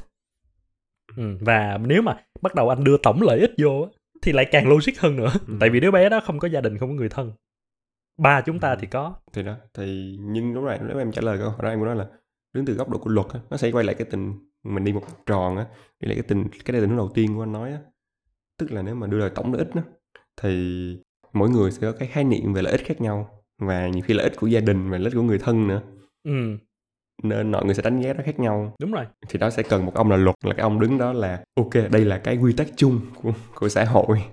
Ừ, 1.17 1.37
và 1.41 1.77
nếu 1.85 2.01
mà 2.01 2.17
bắt 2.41 2.55
đầu 2.55 2.69
anh 2.69 2.83
đưa 2.83 2.97
tổng 3.03 3.21
lợi 3.21 3.39
ích 3.39 3.51
vô 3.57 3.87
thì 4.21 4.31
lại 4.31 4.45
càng 4.51 4.67
logic 4.69 4.99
hơn 4.99 5.15
nữa. 5.15 5.31
Ừ. 5.47 5.53
tại 5.59 5.69
vì 5.69 5.79
đứa 5.79 5.91
bé 5.91 6.09
đó 6.09 6.19
không 6.25 6.39
có 6.39 6.47
gia 6.47 6.61
đình 6.61 6.77
không 6.77 6.89
có 6.89 6.95
người 6.95 7.09
thân. 7.09 7.31
Ba 8.17 8.41
chúng 8.41 8.59
ta 8.59 8.69
Ừ. 8.69 8.77
thì 8.81 8.87
có. 8.87 9.15
Thì 9.33 9.43
đó 9.43 9.55
thì 9.73 10.17
nhưng 10.19 10.53
đúng 10.53 10.63
rồi 10.65 10.77
nếu 10.87 10.97
em 10.97 11.11
trả 11.11 11.21
lời 11.21 11.37
câu 11.37 11.49
hỏi 11.49 11.59
đó 11.63 11.69
em 11.69 11.79
cũng 11.79 11.85
nói 11.85 11.95
là 11.95 12.07
đứng 12.53 12.65
từ 12.65 12.73
góc 12.73 12.89
độ 12.89 12.97
của 12.97 13.09
luật 13.09 13.27
á, 13.33 13.39
nó 13.49 13.57
sẽ 13.57 13.71
quay 13.71 13.85
lại 13.85 13.95
cái 13.95 14.07
tình 14.11 14.33
mình 14.63 14.83
đi 14.83 14.93
một 14.93 15.01
vòng 15.01 15.19
tròn 15.25 15.57
á 15.57 15.65
đi 15.99 16.07
lại 16.07 16.15
cái 16.15 16.23
tình 16.27 16.47
cái 16.65 16.71
đây 16.73 16.81
là 16.87 16.95
đầu 16.97 17.11
tiên 17.13 17.35
của 17.35 17.43
anh 17.43 17.51
nói 17.51 17.71
á. 17.71 17.77
Tức 18.57 18.71
là 18.71 18.81
nếu 18.81 18.95
mà 18.95 19.07
đưa 19.07 19.19
ra 19.19 19.29
tổng 19.35 19.53
lợi 19.53 19.65
ích 19.65 19.75
đó 19.75 19.81
thì 20.41 20.51
mỗi 21.33 21.49
người 21.49 21.71
sẽ 21.71 21.91
có 21.91 21.97
cái 21.99 22.07
khái 22.07 22.23
niệm 22.23 22.53
về 22.53 22.61
lợi 22.61 22.71
ích 22.71 22.85
khác 22.85 23.01
nhau 23.01 23.43
và 23.59 23.87
nhiều 23.87 24.01
khi 24.07 24.13
lợi 24.13 24.23
ích 24.23 24.37
của 24.39 24.47
gia 24.47 24.59
đình 24.59 24.89
và 24.89 24.97
lợi 24.97 25.05
ích 25.05 25.13
của 25.13 25.21
người 25.21 25.39
thân 25.39 25.67
nữa. 25.67 25.81
Ừ 26.23 26.57
nên 27.23 27.51
mọi 27.51 27.65
người 27.65 27.73
sẽ 27.75 27.81
đánh 27.81 28.01
giá 28.01 28.13
nó 28.13 28.23
khác 28.25 28.39
nhau. 28.39 28.75
Đúng 28.79 28.91
rồi. 28.91 29.05
Thì 29.29 29.39
đó 29.39 29.49
sẽ 29.49 29.63
cần 29.63 29.85
một 29.85 29.95
ông 29.95 30.11
là 30.11 30.17
luật 30.17 30.35
là 30.43 30.53
cái 30.53 30.61
ông 30.63 30.79
đứng 30.79 30.97
đó 30.97 31.13
là 31.13 31.43
ok 31.55 31.73
đây 31.91 32.05
là 32.05 32.17
cái 32.17 32.37
quy 32.37 32.53
tắc 32.53 32.67
chung 32.75 32.99
của, 33.21 33.31
của 33.55 33.69
xã 33.69 33.83
hội 33.83 34.23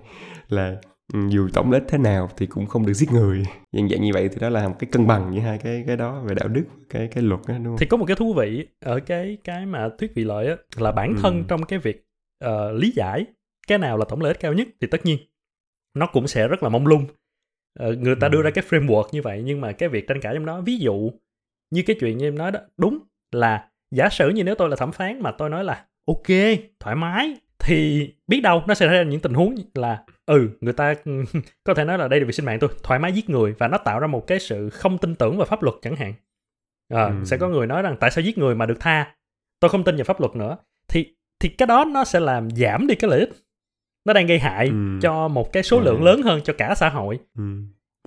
là 0.49 0.75
ừ, 1.13 1.19
dù 1.29 1.49
tổng 1.53 1.71
lợi 1.71 1.81
ích 1.81 1.89
thế 1.89 1.97
nào 1.97 2.29
thì 2.37 2.45
cũng 2.45 2.65
không 2.65 2.85
được 2.85 2.93
giết 2.93 3.11
người. 3.11 3.43
Dạng 3.71 3.89
dạng 3.89 4.01
như 4.01 4.11
vậy 4.13 4.29
thì 4.29 4.35
đó 4.39 4.49
là 4.49 4.67
một 4.67 4.75
cái 4.79 4.89
cân 4.91 5.07
bằng 5.07 5.31
giữa 5.33 5.41
hai 5.41 5.57
cái 5.57 5.83
cái 5.87 5.97
đó 5.97 6.21
về 6.25 6.35
đạo 6.35 6.47
đức 6.47 6.63
cái 6.89 7.07
cái 7.07 7.23
luật 7.23 7.39
đó 7.47 7.55
đúng 7.57 7.65
không? 7.65 7.77
Thì 7.79 7.85
có 7.85 7.97
một 7.97 8.05
cái 8.05 8.15
thú 8.15 8.33
vị 8.33 8.67
ở 8.79 8.99
cái 8.99 9.37
cái 9.43 9.65
mà 9.65 9.89
thuyết 9.97 10.11
vị 10.15 10.23
lợi 10.23 10.47
á 10.47 10.55
là 10.77 10.91
bản 10.91 11.15
thân 11.21 11.37
Ừ. 11.37 11.43
trong 11.47 11.63
cái 11.63 11.79
việc 11.79 12.05
ờ, 12.43 12.71
lý 12.71 12.91
giải 12.91 13.25
cái 13.67 13.77
nào 13.77 13.97
là 13.97 14.05
tổng 14.09 14.21
lợi 14.21 14.31
ích 14.31 14.39
cao 14.39 14.53
nhất 14.53 14.67
thì 14.81 14.87
tất 14.87 15.05
nhiên 15.05 15.17
nó 15.93 16.07
cũng 16.13 16.27
sẽ 16.27 16.47
rất 16.47 16.63
là 16.63 16.69
mông 16.69 16.87
lung. 16.87 17.05
Ờ, 17.79 17.95
người 17.95 18.15
ta 18.15 18.27
Ừ. 18.27 18.31
đưa 18.31 18.41
ra 18.41 18.49
cái 18.51 18.63
framework 18.69 19.03
như 19.11 19.21
vậy 19.21 19.41
nhưng 19.45 19.61
mà 19.61 19.71
cái 19.71 19.89
việc 19.89 20.07
tranh 20.07 20.21
cãi 20.21 20.33
trong 20.35 20.45
đó 20.45 20.61
ví 20.61 20.77
dụ 20.77 21.11
như 21.71 21.81
cái 21.85 21.95
chuyện 21.99 22.17
như 22.17 22.27
em 22.27 22.37
nói 22.37 22.51
đó 22.51 22.59
đúng 22.77 22.99
là 23.31 23.67
giả 23.91 24.09
sử 24.09 24.29
như 24.29 24.43
nếu 24.43 24.55
tôi 24.55 24.69
là 24.69 24.75
thẩm 24.75 24.91
phán 24.91 25.19
mà 25.21 25.31
tôi 25.31 25.49
nói 25.49 25.63
là 25.63 25.85
ok 26.07 26.27
thoải 26.79 26.95
mái 26.95 27.35
thì 27.59 28.09
biết 28.27 28.39
đâu 28.41 28.63
nó 28.67 28.73
sẽ 28.73 28.87
ra 28.87 29.03
những 29.03 29.19
tình 29.19 29.33
huống 29.33 29.55
là 29.73 30.03
ừ 30.25 30.49
người 30.61 30.73
ta 30.73 30.93
có 31.63 31.73
thể 31.73 31.83
nói 31.83 31.97
là 31.97 32.07
đây 32.07 32.19
là 32.19 32.25
vì 32.25 32.31
sinh 32.33 32.45
mạng 32.45 32.59
tôi 32.59 32.69
thoải 32.83 32.99
mái 32.99 33.11
giết 33.13 33.29
người 33.29 33.53
và 33.59 33.67
nó 33.67 33.77
tạo 33.77 33.99
ra 33.99 34.07
một 34.07 34.27
cái 34.27 34.39
sự 34.39 34.69
không 34.69 34.97
tin 34.97 35.15
tưởng 35.15 35.37
vào 35.37 35.45
pháp 35.45 35.63
luật 35.63 35.75
chẳng 35.81 35.95
hạn 35.95 36.13
Ờ, 36.93 37.05
Ừ. 37.07 37.13
sẽ 37.25 37.37
có 37.37 37.49
người 37.49 37.67
nói 37.67 37.81
rằng 37.81 37.95
tại 37.99 38.11
sao 38.11 38.21
giết 38.23 38.37
người 38.37 38.55
mà 38.55 38.65
được 38.65 38.79
tha 38.79 39.15
tôi 39.59 39.69
không 39.69 39.83
tin 39.83 39.95
vào 39.95 40.03
pháp 40.03 40.19
luật 40.21 40.35
nữa 40.35 40.57
thì 40.87 41.15
thì 41.39 41.49
cái 41.49 41.67
đó 41.67 41.85
nó 41.85 42.03
sẽ 42.03 42.19
làm 42.19 42.49
giảm 42.49 42.87
đi 42.87 42.95
cái 42.95 43.09
lợi 43.09 43.19
ích 43.19 43.29
nó 44.05 44.13
đang 44.13 44.27
gây 44.27 44.39
hại 44.39 44.67
Ừ. 44.67 44.73
cho 45.01 45.27
một 45.27 45.53
cái 45.53 45.63
số 45.63 45.77
Ừ. 45.77 45.83
lượng 45.83 46.03
lớn 46.03 46.21
hơn 46.21 46.41
cho 46.43 46.53
cả 46.57 46.75
xã 46.75 46.89
hội 46.89 47.19
ừ. 47.37 47.43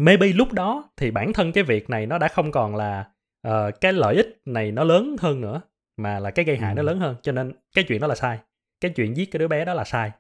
maybe 0.00 0.26
lúc 0.26 0.52
đó 0.52 0.90
thì 0.96 1.10
bản 1.10 1.32
thân 1.32 1.52
cái 1.52 1.64
việc 1.64 1.90
này 1.90 2.06
nó 2.06 2.18
đã 2.18 2.28
không 2.28 2.52
còn 2.52 2.76
là 2.76 3.04
ờ, 3.45 3.70
cái 3.80 3.92
lợi 3.92 4.16
ích 4.16 4.40
này 4.45 4.72
nó 4.72 4.84
lớn 4.84 5.16
hơn 5.20 5.40
nữa 5.40 5.61
mà 5.97 6.18
là 6.20 6.30
cái 6.30 6.45
gây 6.45 6.57
hại 6.57 6.72
Ừ. 6.72 6.76
nó 6.76 6.82
lớn 6.82 6.99
hơn 6.99 7.16
cho 7.22 7.32
nên 7.32 7.53
cái 7.74 7.84
chuyện 7.88 8.01
đó 8.01 8.07
là 8.07 8.14
sai. 8.14 8.38
Cái 8.80 8.90
chuyện 8.97 9.16
giết 9.16 9.30
cái 9.30 9.38
đứa 9.38 9.49
bé 9.49 9.64
đó 9.64 9.74
là 9.74 9.84
sai. 9.84 10.11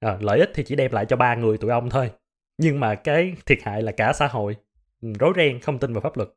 Ờ, 0.00 0.18
lợi 0.20 0.38
ích 0.40 0.50
thì 0.54 0.62
chỉ 0.64 0.76
đem 0.76 0.92
lại 0.92 1.06
cho 1.06 1.16
ba 1.16 1.34
người 1.34 1.58
tụi 1.58 1.70
ông 1.70 1.90
thôi 1.90 2.10
nhưng 2.58 2.80
mà 2.80 2.94
cái 2.94 3.34
thiệt 3.46 3.58
hại 3.62 3.82
là 3.82 3.92
cả 3.92 4.12
xã 4.12 4.26
hội. 4.26 4.56
Rối 5.20 5.32
ren 5.36 5.60
không 5.60 5.78
tin 5.78 5.92
vào 5.92 6.00
pháp 6.00 6.16
luật. 6.16 6.28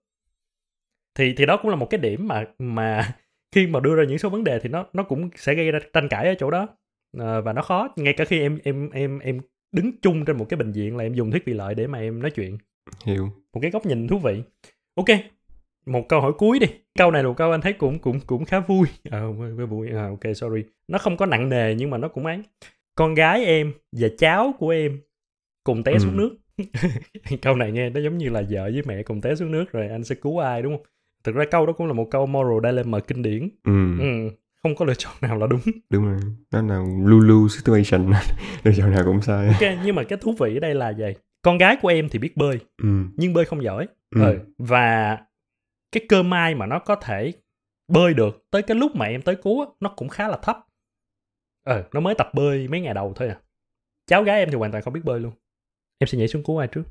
Thì 1.16 1.34
thì 1.38 1.46
đó 1.46 1.58
cũng 1.62 1.70
là 1.72 1.76
một 1.78 1.88
cái 1.90 2.00
điểm 2.00 2.28
mà 2.28 2.46
mà 2.60 3.14
khi 3.56 3.68
mà 3.68 3.80
đưa 3.80 3.96
ra 3.96 4.04
những 4.04 4.18
số 4.18 4.30
vấn 4.30 4.44
đề 4.44 4.60
thì 4.60 4.70
nó 4.70 4.86
nó 4.94 5.04
cũng 5.04 5.30
sẽ 5.36 5.54
gây 5.56 5.72
ra 5.72 5.80
tranh 5.94 6.08
cãi 6.10 6.28
ở 6.28 6.36
chỗ 6.40 6.52
đó. 6.52 6.68
Ờ, 7.18 7.42
và 7.42 7.54
nó 7.54 7.62
khó 7.62 7.90
ngay 7.96 8.14
cả 8.14 8.26
khi 8.26 8.40
em 8.42 8.60
em 8.64 8.90
em 8.90 9.20
em 9.20 9.40
đứng 9.72 9.92
chung 10.02 10.26
trên 10.26 10.38
một 10.38 10.46
cái 10.50 10.58
bệnh 10.58 10.72
viện 10.72 10.98
là 10.98 11.04
em 11.04 11.14
dùng 11.14 11.32
thuyết 11.32 11.46
vị 11.46 11.54
lợi 11.54 11.76
để 11.76 11.88
mà 11.88 12.00
em 12.00 12.22
nói 12.22 12.32
chuyện. 12.32 12.58
Hiểu. 13.06 13.30
Một 13.54 13.60
cái 13.62 13.72
góc 13.72 13.86
nhìn 13.86 14.08
thú 14.08 14.18
vị. 14.20 14.44
Ok 14.96 15.06
một 15.88 16.10
câu 16.10 16.22
hỏi 16.22 16.32
cuối 16.38 16.60
đi 16.60 16.68
câu 17.00 17.12
này 17.12 17.24
là 17.24 17.30
một 17.30 17.38
câu 17.38 17.52
anh 17.52 17.62
thấy 17.62 17.74
cũng 17.74 18.00
cũng 18.00 18.20
cũng 18.20 18.46
khá 18.46 18.60
vui 18.60 18.88
à, 19.12 19.22
vui. 19.70 19.90
À, 19.92 20.08
ok 20.08 20.36
sorry 20.36 20.64
nó 20.88 20.98
không 20.98 21.18
có 21.18 21.26
nặng 21.26 21.50
nề 21.50 21.76
nhưng 21.76 21.90
mà 21.90 21.98
nó 21.98 22.08
cũng 22.08 22.26
ấy 22.26 22.40
con 22.96 23.14
gái 23.14 23.46
em 23.46 23.74
và 23.92 24.08
cháu 24.18 24.54
của 24.60 24.70
em 24.70 25.00
cùng 25.64 25.84
té 25.84 25.92
Ừ. 25.92 26.00
xuống 26.00 26.18
nước 26.18 26.36
câu 27.42 27.56
này 27.56 27.72
nghe 27.72 27.90
nó 27.90 28.00
giống 28.00 28.18
như 28.18 28.30
là 28.30 28.44
vợ 28.50 28.64
với 28.74 28.82
mẹ 28.86 29.04
cùng 29.04 29.22
té 29.22 29.36
xuống 29.36 29.52
nước 29.52 29.72
rồi 29.72 29.88
anh 29.88 30.04
sẽ 30.04 30.16
cứu 30.16 30.38
ai 30.40 30.62
đúng 30.62 30.78
không 30.78 30.86
thực 31.24 31.36
ra 31.36 31.46
câu 31.52 31.66
đó 31.66 31.74
cũng 31.74 31.88
là 31.88 31.94
một 31.94 32.08
câu 32.12 32.26
moral 32.26 32.72
dilemma 32.72 33.00
kinh 33.00 33.22
điển 33.22 33.50
ừ. 33.64 34.00
ừ, 34.00 34.30
không 34.64 34.76
có 34.76 34.86
lựa 34.86 34.94
chọn 34.98 35.14
nào 35.22 35.38
là 35.38 35.48
đúng 35.48 35.60
đúng 35.90 36.06
rồi 36.06 36.18
đó 36.52 36.62
là 36.62 36.80
lulu 37.06 37.48
situation 37.48 38.12
lựa 38.64 38.72
chọn 38.78 38.92
nào 38.92 39.04
cũng 39.06 39.22
sai 39.22 39.48
ok 39.48 39.78
nhưng 39.86 39.96
mà 39.96 40.04
cái 40.04 40.18
thú 40.22 40.36
vị 40.40 40.58
ở 40.58 40.60
đây 40.60 40.76
là 40.76 40.90
gì 40.90 41.14
con 41.42 41.58
gái 41.58 41.76
của 41.82 41.88
em 41.88 42.10
thì 42.10 42.20
biết 42.20 42.38
bơi 42.38 42.60
ừ. 42.84 42.90
nhưng 43.18 43.34
bơi 43.34 43.46
không 43.46 43.64
giỏi 43.64 43.88
Ừ. 44.16 44.22
ừ. 44.22 44.40
và 44.58 45.18
cái 45.92 46.06
cơ 46.10 46.24
may 46.24 46.56
mà 46.56 46.66
nó 46.66 46.80
có 46.80 46.96
thể 46.96 47.34
bơi 47.88 48.14
được 48.14 48.46
tới 48.52 48.62
cái 48.62 48.78
lúc 48.78 48.96
mà 48.96 49.06
em 49.06 49.22
tới 49.22 49.36
cứu 49.36 49.62
á, 49.62 49.68
nó 49.80 49.90
cũng 49.90 50.10
khá 50.10 50.28
là 50.28 50.38
thấp. 50.38 50.60
Ờ 51.64 51.84
nó 51.94 52.00
mới 52.00 52.16
tập 52.16 52.30
bơi 52.34 52.68
mấy 52.68 52.82
ngày 52.82 52.94
đầu 52.94 53.14
thôi 53.16 53.28
à. 53.28 53.38
Cháu 54.08 54.24
gái 54.24 54.40
em 54.40 54.50
thì 54.52 54.56
hoàn 54.56 54.72
toàn 54.72 54.84
không 54.84 54.94
biết 54.94 55.02
bơi 55.04 55.20
luôn. 55.20 55.32
Em 55.98 56.08
sẽ 56.08 56.18
nhảy 56.18 56.28
xuống 56.28 56.44
cứu 56.44 56.58
ai 56.58 56.68
trước? 56.68 56.84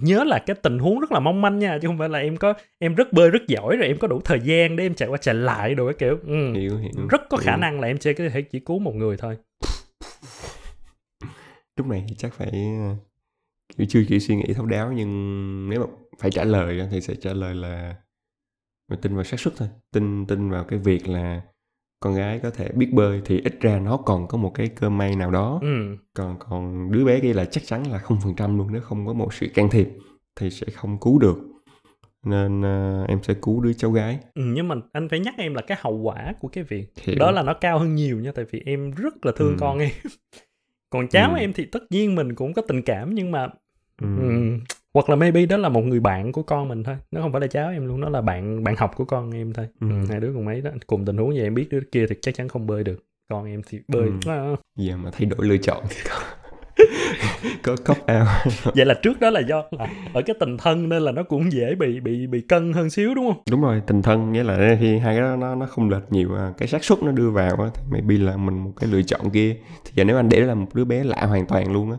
Nhớ 0.00 0.24
là 0.24 0.38
cái 0.46 0.56
tình 0.62 0.78
huống 0.78 1.00
rất 1.00 1.12
là 1.12 1.20
mong 1.20 1.40
manh 1.42 1.58
nha 1.58 1.78
chứ 1.82 1.88
không 1.88 1.98
phải 1.98 2.08
là 2.08 2.18
em 2.18 2.36
có 2.36 2.54
em 2.78 2.94
rất 2.94 3.12
bơi 3.12 3.30
rất 3.30 3.42
giỏi 3.48 3.76
rồi 3.76 3.86
em 3.86 3.98
có 3.98 4.08
đủ 4.08 4.20
thời 4.24 4.40
gian 4.40 4.76
để 4.76 4.84
em 4.84 4.94
chạy 4.94 5.08
qua 5.08 5.18
chạy 5.18 5.34
lại 5.34 5.74
đồ 5.74 5.86
cái 5.86 5.94
kiểu. 5.98 6.18
Ừ. 6.26 6.52
hiểu 6.52 6.78
hiểu 6.78 7.08
rất 7.10 7.22
có 7.30 7.36
khả 7.36 7.52
hiểu. 7.52 7.60
năng 7.60 7.80
là 7.80 7.86
em 7.86 8.00
sẽ 8.00 8.12
có 8.12 8.24
thể 8.32 8.42
chỉ 8.42 8.60
cứu 8.60 8.78
một 8.78 8.94
người 8.94 9.16
thôi. 9.16 9.36
Lúc 11.76 11.86
này 11.86 12.04
thì 12.08 12.14
chắc 12.18 12.34
phải 12.34 12.50
ờ, 12.52 12.96
kiểu 13.76 13.86
chưa 13.90 14.02
kỹ 14.08 14.20
suy 14.20 14.36
nghĩ 14.36 14.52
thấu 14.54 14.66
đáo 14.66 14.92
nhưng 14.92 15.68
nếu 15.70 15.80
mà 15.80 15.86
phải 16.18 16.30
trả 16.30 16.44
lời 16.44 16.88
thì 16.90 17.00
sẽ 17.00 17.14
trả 17.14 17.32
lời 17.32 17.54
là 17.54 17.96
mình 18.88 19.00
tin 19.02 19.14
vào 19.14 19.24
xác 19.24 19.40
suất 19.40 19.54
thôi 19.56 19.68
tin 19.92 20.26
tin 20.26 20.50
vào 20.50 20.64
cái 20.64 20.78
việc 20.78 21.08
là 21.08 21.42
con 22.00 22.14
gái 22.14 22.40
có 22.42 22.50
thể 22.50 22.68
biết 22.68 22.88
bơi 22.92 23.22
thì 23.24 23.40
ít 23.40 23.60
ra 23.60 23.78
nó 23.78 23.96
còn 23.96 24.28
có 24.28 24.38
một 24.38 24.50
cái 24.54 24.68
cơ 24.68 24.90
may 24.90 25.16
nào 25.16 25.30
đó 25.30 25.58
ừ. 25.62 25.96
còn 26.14 26.36
còn 26.38 26.92
đứa 26.92 27.04
bé 27.04 27.20
kia 27.20 27.32
là 27.32 27.44
chắc 27.44 27.64
chắn 27.66 27.82
là 27.90 27.98
không 27.98 28.18
phần 28.24 28.34
trăm 28.36 28.58
luôn 28.58 28.72
nếu 28.72 28.82
không 28.82 29.06
có 29.06 29.12
một 29.12 29.34
sự 29.34 29.46
can 29.54 29.70
thiệp 29.70 29.88
thì 30.36 30.50
sẽ 30.50 30.66
không 30.74 30.98
cứu 31.00 31.18
được 31.18 31.38
nên 32.24 32.60
uh, 32.60 33.08
em 33.08 33.22
sẽ 33.22 33.34
cứu 33.42 33.60
đứa 33.60 33.72
cháu 33.72 33.90
gái 33.90 34.18
ừ, 34.34 34.42
nhưng 34.46 34.68
mà 34.68 34.74
anh 34.92 35.08
phải 35.08 35.20
nhắc 35.20 35.34
em 35.38 35.54
là 35.54 35.62
cái 35.62 35.78
hậu 35.80 35.96
quả 35.96 36.34
của 36.40 36.48
cái 36.48 36.64
việc 36.64 36.86
Hiểu. 37.02 37.16
đó 37.18 37.30
là 37.30 37.42
nó 37.42 37.54
cao 37.54 37.78
hơn 37.78 37.94
nhiều 37.94 38.20
nha 38.20 38.32
tại 38.34 38.44
vì 38.50 38.62
em 38.66 38.90
rất 38.90 39.26
là 39.26 39.32
thương 39.36 39.52
Ừ. 39.52 39.56
con 39.60 39.78
em 39.78 39.90
còn 40.90 41.08
cháu 41.08 41.32
Ừ. 41.32 41.38
em 41.38 41.52
thì 41.52 41.64
tất 41.64 41.80
nhiên 41.90 42.14
mình 42.14 42.34
cũng 42.34 42.52
có 42.54 42.62
tình 42.62 42.82
cảm 42.82 43.14
nhưng 43.14 43.30
mà 43.30 43.48
ừ. 44.00 44.06
ừ, 44.18 44.52
hoặc 44.94 45.10
là 45.10 45.16
maybe 45.16 45.46
đó 45.46 45.56
là 45.56 45.68
một 45.68 45.80
người 45.80 46.00
bạn 46.00 46.32
của 46.32 46.42
con 46.42 46.68
mình 46.68 46.82
thôi. 46.84 46.96
Nó 47.10 47.20
không 47.22 47.32
phải 47.32 47.40
là 47.40 47.46
cháu 47.46 47.70
em 47.70 47.86
luôn 47.86 48.00
nó 48.00 48.08
là 48.08 48.20
bạn 48.20 48.64
bạn 48.64 48.76
học 48.76 48.92
của 48.96 49.04
con 49.04 49.30
em 49.34 49.52
thôi. 49.52 49.66
Ừ. 49.80 49.86
ừ, 49.90 49.96
hai 50.10 50.20
đứa 50.20 50.32
cùng 50.34 50.44
mấy 50.44 50.60
đó. 50.60 50.70
Cùng 50.86 51.04
tình 51.04 51.16
huống 51.16 51.30
vậy 51.30 51.42
em 51.42 51.54
biết 51.54 51.66
đứa 51.70 51.80
kia 51.92 52.06
thì 52.08 52.14
chắc 52.22 52.34
chắn 52.34 52.48
không 52.48 52.66
bơi 52.66 52.84
được. 52.84 53.04
Con 53.30 53.44
em 53.46 53.60
thì 53.68 53.78
bơi. 53.88 54.02
Ừ. 54.08 54.12
Nó- 54.26 54.56
giờ 54.76 54.96
mà 54.96 55.10
thay 55.12 55.24
đổi 55.26 55.46
lựa 55.46 55.56
chọn 55.56 55.84
thì 55.90 55.96
có 56.10 56.16
có 57.62 57.76
cop 57.86 57.98
out. 57.98 58.54
Vậy 58.76 58.86
là 58.86 58.94
trước 59.02 59.20
đó 59.20 59.30
là 59.30 59.40
do 59.40 59.62
là 59.70 59.86
ở 60.14 60.22
cái 60.26 60.36
tình 60.40 60.56
thân 60.56 60.88
nên 60.88 61.02
là 61.02 61.12
nó 61.12 61.22
cũng 61.22 61.52
dễ 61.52 61.74
bị 61.74 62.00
bị 62.00 62.26
bị 62.26 62.40
cân 62.40 62.72
hơn 62.72 62.90
xíu 62.90 63.14
đúng 63.14 63.26
không? 63.32 63.42
Đúng 63.50 63.60
rồi 63.62 63.82
tình 63.86 64.02
thân 64.02 64.32
nghĩa 64.32 64.42
là 64.42 64.76
khi 64.80 64.98
hai 64.98 65.14
cái 65.14 65.20
đó 65.22 65.36
nó 65.36 65.54
nó 65.54 65.66
không 65.66 65.90
lệch 65.90 66.02
nhiều 66.12 66.34
à. 66.34 66.52
cái 66.58 66.68
xác 66.68 66.84
suất 66.84 67.02
nó 67.02 67.12
đưa 67.12 67.30
vào 67.30 67.56
á 67.56 67.70
thì 67.74 67.82
maybe 67.90 68.14
là 68.24 68.36
mình 68.36 68.58
một 68.64 68.72
cái 68.76 68.90
lựa 68.90 69.02
chọn 69.02 69.30
kia. 69.30 69.56
Thì 69.84 69.92
giờ 69.94 70.04
nếu 70.04 70.16
anh 70.16 70.28
để 70.28 70.40
là 70.40 70.54
một 70.54 70.66
đứa 70.74 70.84
bé 70.84 71.04
lạ 71.04 71.26
hoàn 71.26 71.46
toàn 71.46 71.72
luôn 71.72 71.90
á 71.90 71.96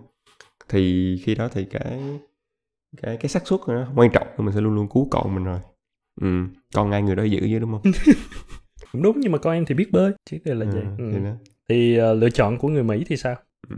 thì 0.70 1.16
khi 1.24 1.36
đó 1.36 1.48
thì 1.54 1.66
cái 1.66 2.00
cái 3.02 3.18
cái 3.18 3.30
xác 3.30 3.48
suất 3.48 3.60
nó 3.68 3.88
quan 3.96 4.12
trọng 4.12 4.28
mình 4.38 4.56
sẽ 4.56 4.62
luôn 4.62 4.76
luôn 4.76 4.88
cứu 4.94 5.08
con 5.12 5.36
mình 5.36 5.44
rồi. 5.44 5.60
Ừ 6.22 6.28
con 6.74 6.92
ai 6.92 7.02
người 7.02 7.16
đó 7.16 7.24
giữ 7.24 7.40
chứ 7.40 7.60
đúng 7.60 7.72
không? 7.72 7.92
Cũng 8.92 9.02
đúng 9.02 9.20
nhưng 9.20 9.32
mà 9.32 9.38
con 9.38 9.54
em 9.54 9.66
thì 9.66 9.76
biết 9.76 9.92
bơi 9.92 10.12
chỉ 10.26 10.40
là, 10.46 10.54
là 10.56 10.66
Ừ, 10.66 10.72
vậy. 10.74 10.84
Ừ. 10.98 11.12
thì 11.14 11.24
đó. 11.24 11.32
Thì 11.70 11.98
ờ, 11.98 12.14
lựa 12.14 12.30
chọn 12.30 12.58
của 12.58 12.68
người 12.68 12.84
mỹ 12.84 13.04
thì 13.08 13.18
sao? 13.18 13.36
Ừ. 13.70 13.76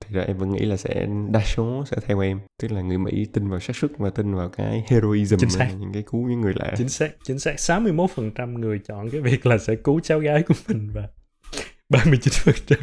thì 0.00 0.14
ra 0.14 0.22
em 0.22 0.38
vẫn 0.38 0.52
nghĩ 0.52 0.58
là 0.60 0.76
sẽ 0.76 1.08
đa 1.30 1.40
số 1.44 1.84
sẽ 1.86 1.96
theo 2.06 2.20
em. 2.20 2.40
Tức 2.62 2.72
là 2.72 2.80
người 2.80 2.98
Mỹ 2.98 3.26
tin 3.32 3.48
vào 3.48 3.60
xác 3.60 3.76
suất 3.76 3.90
và 3.98 4.10
tin 4.10 4.34
vào 4.34 4.48
cái 4.48 4.84
heroism 4.88 5.36
Chính 5.36 5.50
xác. 5.50 5.70
những 5.78 5.92
cái 5.92 6.02
cứu 6.10 6.28
những 6.28 6.40
người 6.40 6.52
lạ. 6.56 6.72
Chính 6.76 6.88
xác 6.88 7.10
chính 7.24 7.38
xác. 7.38 7.54
61% 7.58 8.58
người 8.58 8.78
chọn 8.88 9.10
cái 9.10 9.20
việc 9.20 9.46
là 9.46 9.58
sẽ 9.58 9.76
cứu 9.76 10.00
cháu 10.00 10.18
gái 10.18 10.42
của 10.42 10.54
mình 10.68 10.90
và 10.94 11.08
39% 11.88 12.76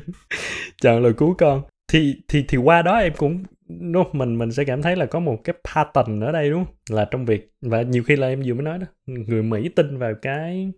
chọn 0.81 1.03
là 1.03 1.09
cứu 1.17 1.35
con 1.37 1.63
thì 1.93 2.15
thì 2.27 2.45
thì 2.47 2.57
qua 2.57 2.81
đó 2.81 2.97
em 2.97 3.13
cũng 3.17 3.43
no, 3.67 4.03
mình 4.13 4.37
mình 4.37 4.51
sẽ 4.51 4.63
cảm 4.65 4.81
thấy 4.81 4.95
là 4.95 5.05
có 5.05 5.19
một 5.19 5.37
cái 5.43 5.55
pattern 5.73 6.19
ở 6.19 6.31
đây 6.31 6.49
đúng 6.49 6.65
không 6.65 6.75
là 6.89 7.05
trong 7.05 7.25
việc 7.25 7.53
và 7.61 7.81
nhiều 7.81 8.03
khi 8.03 8.15
là 8.15 8.27
em 8.27 8.41
vừa 8.45 8.53
mới 8.53 8.63
nói 8.63 8.77
đó 8.77 8.87
người 9.05 9.43
Mỹ 9.43 9.69
tin 9.69 9.97
vào 9.97 10.13
cái 10.21 10.71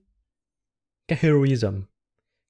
cái 1.07 1.20
heroism 1.22 1.82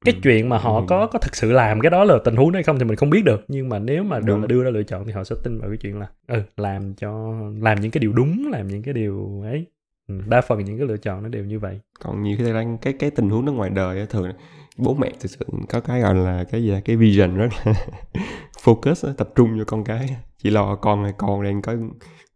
cái 0.05 0.16
Ừ. 0.16 0.20
chuyện 0.24 0.49
mà 0.49 0.57
họ 0.57 0.82
Ừ. 0.82 0.86
có 0.89 1.07
có 1.07 1.20
thực 1.20 1.36
sự 1.36 1.51
làm 1.51 1.82
cái 1.82 1.89
đó 1.91 2.03
là 2.03 2.16
tình 2.26 2.36
huống 2.36 2.53
hay 2.53 2.63
không 2.63 2.80
thì 2.80 2.86
mình 2.86 2.95
không 2.95 3.09
biết 3.09 3.26
được 3.26 3.45
nhưng 3.47 3.70
mà 3.70 3.80
nếu 3.80 4.03
mà 4.03 4.20
được 4.20 4.26
Đúng. 4.39 4.47
đưa 4.47 4.63
ra 4.63 4.70
lựa 4.70 4.84
chọn 4.84 5.05
thì 5.05 5.11
họ 5.11 5.24
sẽ 5.24 5.36
tin 5.43 5.59
vào 5.59 5.70
cái 5.70 5.78
chuyện 5.78 5.99
là 5.99 6.07
ừ 6.28 6.41
làm 6.57 6.93
cho 6.95 7.34
làm 7.61 7.82
những 7.82 7.91
cái 7.91 7.99
điều 8.01 8.13
đúng 8.13 8.47
làm 8.51 8.68
những 8.68 8.84
cái 8.84 8.93
điều 8.93 9.41
ấy 9.45 9.66
đa 10.08 10.41
phần 10.41 10.66
những 10.66 10.78
cái 10.78 10.88
lựa 10.88 10.97
chọn 10.97 11.24
nó 11.24 11.30
đều 11.30 11.45
như 11.45 11.60
vậy 11.60 11.80
còn 11.99 12.24
nhiều 12.24 12.38
khi 12.39 12.53
đang 12.53 12.78
cái 12.78 12.93
cái 12.93 13.12
tình 13.12 13.30
huống 13.30 13.45
đó 13.45 13.51
ngoài 13.51 13.70
đời 13.70 14.06
thường 14.10 14.32
bố 14.78 14.93
mẹ 14.93 15.12
thực 15.20 15.32
sự 15.32 15.45
có 15.70 15.80
cái 15.80 16.01
gọi 16.01 16.16
là 16.16 16.43
cái 16.51 16.64
gì 16.64 16.72
à, 16.72 16.82
cái 16.86 16.95
vision 16.95 17.36
rất 17.36 17.49
là 17.66 17.74
focus 18.64 19.14
tập 19.14 19.30
trung 19.36 19.56
vào 19.56 19.66
con 19.66 19.84
cái 19.84 20.16
chỉ 20.38 20.49
lo 20.49 20.76
con 20.76 21.03
hay 21.03 21.14
con 21.18 21.43
đang 21.43 21.62
có 21.62 21.76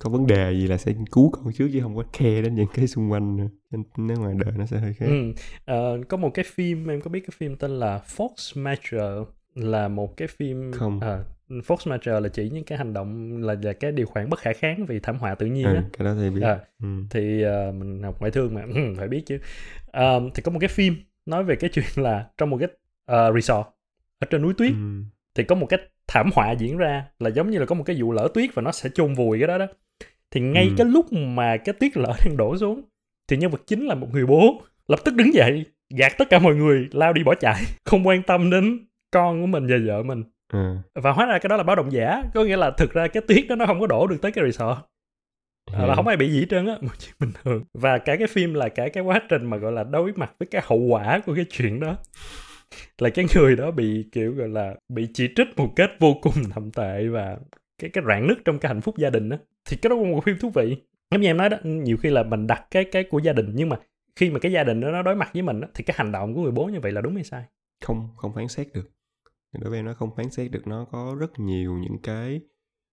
có 0.03 0.09
vấn 0.09 0.27
đề 0.27 0.51
gì 0.51 0.67
là 0.67 0.77
sẽ 0.77 0.93
cứu 1.11 1.31
con 1.31 1.53
trước 1.53 1.69
chứ 1.73 1.79
không 1.81 1.95
có 1.95 2.03
care 2.19 2.41
đến 2.41 2.55
những 2.55 2.67
cái 2.73 2.87
xung 2.87 3.11
quanh 3.11 3.35
nữa 3.35 3.47
nên 3.71 3.83
nếu 3.97 4.17
ngoài 4.17 4.33
đời 4.45 4.53
nó 4.57 4.65
sẽ 4.65 4.77
hơi 4.77 4.93
khác 4.93 5.05
ừ. 5.05 5.33
Ờ, 5.65 5.99
có 6.09 6.17
một 6.17 6.29
cái 6.33 6.45
phim 6.47 6.87
em 6.87 7.01
có 7.01 7.09
biết 7.09 7.19
cái 7.19 7.33
phim 7.37 7.55
tên 7.55 7.71
là 7.71 8.01
Fox 8.17 8.63
Major 8.63 9.25
là 9.55 9.87
một 9.87 10.17
cái 10.17 10.27
phim 10.27 10.71
Không. 10.71 10.99
Ờ, 10.99 11.25
Fox 11.49 11.77
Major 11.91 12.23
là 12.23 12.29
chỉ 12.29 12.49
những 12.49 12.63
cái 12.63 12.77
hành 12.77 12.93
động 12.93 13.41
là 13.41 13.55
là 13.63 13.73
cái 13.73 13.91
điều 13.91 14.05
khoản 14.05 14.29
bất 14.29 14.39
khả 14.39 14.53
kháng 14.53 14.85
vì 14.85 14.99
thảm 14.99 15.17
họa 15.17 15.35
tự 15.35 15.45
nhiên 15.45 15.65
ừ, 15.65 15.75
á. 15.75 15.83
cái 15.97 16.05
đó 16.05 16.15
thì 16.21 16.29
biết. 16.29 16.41
Ờ, 16.43 16.59
ừ. 16.83 16.87
thì 17.09 17.41
ờ, 17.41 17.71
mình 17.71 18.03
học 18.03 18.15
ngoại 18.19 18.31
thương 18.31 18.53
mà. 18.53 18.61
Phải 18.97 19.07
biết 19.07 19.23
chứ. 19.25 19.37
Ờ, 19.87 20.21
thì 20.35 20.41
có 20.41 20.51
một 20.51 20.59
cái 20.59 20.67
phim 20.67 20.95
nói 21.25 21.43
về 21.43 21.55
cái 21.55 21.69
chuyện 21.73 21.85
là 21.95 22.25
trong 22.37 22.49
một 22.49 22.57
cái 22.59 22.69
ờ, 23.05 23.33
resort 23.33 23.65
ở 24.19 24.27
trên 24.29 24.41
núi 24.41 24.53
tuyết 24.57 24.71
Ừ. 24.71 25.01
thì 25.35 25.43
có 25.43 25.55
một 25.55 25.65
cái 25.69 25.79
thảm 26.07 26.29
họa 26.35 26.51
diễn 26.51 26.77
ra 26.77 27.05
là 27.19 27.29
giống 27.29 27.49
như 27.51 27.59
là 27.59 27.65
có 27.65 27.75
một 27.75 27.83
cái 27.83 28.01
vụ 28.01 28.11
lở 28.11 28.27
tuyết 28.33 28.49
và 28.53 28.61
nó 28.61 28.71
sẽ 28.71 28.89
chôn 28.93 29.13
vùi 29.13 29.39
cái 29.39 29.47
đó 29.47 29.57
đó. 29.57 29.67
Thì 30.31 30.41
ngay 30.41 30.63
Ừ. 30.65 30.73
cái 30.77 30.87
lúc 30.87 31.13
mà 31.13 31.57
cái 31.57 31.73
tuyết 31.79 31.97
lở 31.97 32.13
đang 32.25 32.37
đổ 32.37 32.57
xuống 32.57 32.81
thì 33.27 33.37
nhân 33.37 33.51
vật 33.51 33.61
chính 33.67 33.85
là 33.85 33.95
một 33.95 34.07
người 34.13 34.25
bố 34.25 34.61
lập 34.87 34.99
tức 35.05 35.15
đứng 35.15 35.33
dậy 35.33 35.65
gạt 35.97 36.11
tất 36.17 36.29
cả 36.29 36.39
mọi 36.39 36.55
người 36.55 36.87
lao 36.91 37.13
đi 37.13 37.23
bỏ 37.23 37.35
chạy 37.35 37.61
không 37.85 38.07
quan 38.07 38.23
tâm 38.23 38.49
đến 38.49 38.79
con 39.11 39.41
của 39.41 39.47
mình 39.47 39.67
và 39.67 39.75
vợ 39.87 40.03
mình 40.03 40.23
Ừ. 40.53 40.75
và 40.95 41.11
hóa 41.11 41.25
ra 41.25 41.39
cái 41.39 41.47
đó 41.49 41.57
là 41.57 41.63
báo 41.63 41.75
động 41.75 41.91
giả 41.91 42.23
có 42.33 42.43
nghĩa 42.43 42.57
là 42.57 42.71
thực 42.71 42.93
ra 42.93 43.07
cái 43.07 43.23
tuyết 43.27 43.45
đó 43.49 43.55
nó 43.55 43.65
không 43.65 43.79
có 43.79 43.87
đổ 43.87 44.07
được 44.07 44.17
tới 44.21 44.31
cái 44.31 44.45
resort. 44.45 44.77
À, 45.73 45.85
là 45.85 45.95
không 45.95 46.07
ai 46.07 46.17
bị 46.17 46.31
gì 46.31 46.39
hết 46.39 46.45
trơn 46.49 46.65
á 46.65 46.77
một 46.81 46.91
chuyện 46.99 47.15
bình 47.19 47.31
thường. 47.43 47.63
Và 47.73 47.97
cả 47.97 48.15
cái 48.15 48.27
phim 48.27 48.53
là 48.53 48.69
cả 48.69 48.89
cái 48.93 49.03
quá 49.03 49.21
trình 49.29 49.45
mà 49.45 49.57
gọi 49.57 49.71
là 49.71 49.83
đối 49.83 50.13
mặt 50.15 50.31
với 50.39 50.47
cái 50.51 50.61
hậu 50.65 50.79
quả 50.79 51.21
của 51.25 51.35
cái 51.35 51.45
chuyện 51.49 51.79
đó. 51.79 51.97
Là 52.97 53.09
cái 53.09 53.25
người 53.35 53.55
đó 53.55 53.71
bị 53.71 54.05
kiểu 54.11 54.33
gọi 54.33 54.47
là 54.47 54.75
bị 54.89 55.07
chỉ 55.13 55.29
trích 55.35 55.47
một 55.57 55.73
cách 55.75 55.91
vô 55.99 56.13
cùng 56.21 56.33
thậm 56.53 56.71
tệ 56.71 57.07
và 57.07 57.37
cái 57.81 57.89
cái 57.89 58.03
rạn 58.07 58.27
nứt 58.27 58.37
trong 58.45 58.59
cái 58.59 58.69
hạnh 58.69 58.81
phúc 58.81 58.97
gia 58.97 59.09
đình 59.09 59.29
đó 59.29 59.37
thì 59.69 59.77
cái 59.77 59.89
đó 59.89 59.95
cũng 59.95 60.11
một 60.11 60.23
phim 60.25 60.37
thú 60.37 60.49
vị. 60.49 60.77
Giống 61.11 61.21
như 61.21 61.27
em 61.27 61.37
nói 61.37 61.49
đó 61.49 61.57
nhiều 61.63 61.97
khi 61.97 62.09
là 62.09 62.23
mình 62.23 62.47
đặt 62.47 62.67
cái 62.71 62.83
cái 62.83 63.03
của 63.03 63.19
gia 63.19 63.33
đình 63.33 63.51
nhưng 63.53 63.69
mà 63.69 63.77
khi 64.15 64.29
mà 64.29 64.39
cái 64.39 64.51
gia 64.51 64.63
đình 64.63 64.81
đó 64.81 64.91
nó 64.91 65.01
đối 65.01 65.15
mặt 65.15 65.29
với 65.33 65.41
mình 65.41 65.61
đó, 65.61 65.67
thì 65.73 65.83
cái 65.83 65.95
hành 65.97 66.11
động 66.11 66.33
của 66.33 66.41
người 66.41 66.51
bố 66.51 66.65
như 66.65 66.79
vậy 66.79 66.91
là 66.91 67.01
đúng 67.01 67.15
hay 67.15 67.23
sai? 67.23 67.43
Không 67.85 68.09
không 68.17 68.33
phán 68.35 68.47
xét 68.47 68.67
được 68.73 68.91
đối 69.53 69.69
với 69.69 69.79
em 69.79 69.85
nó 69.85 69.93
không 69.93 70.15
phán 70.15 70.29
xét 70.29 70.51
được 70.51 70.67
nó 70.67 70.85
có 70.85 71.15
rất 71.19 71.39
nhiều 71.39 71.73
những 71.73 71.97
cái 72.03 72.41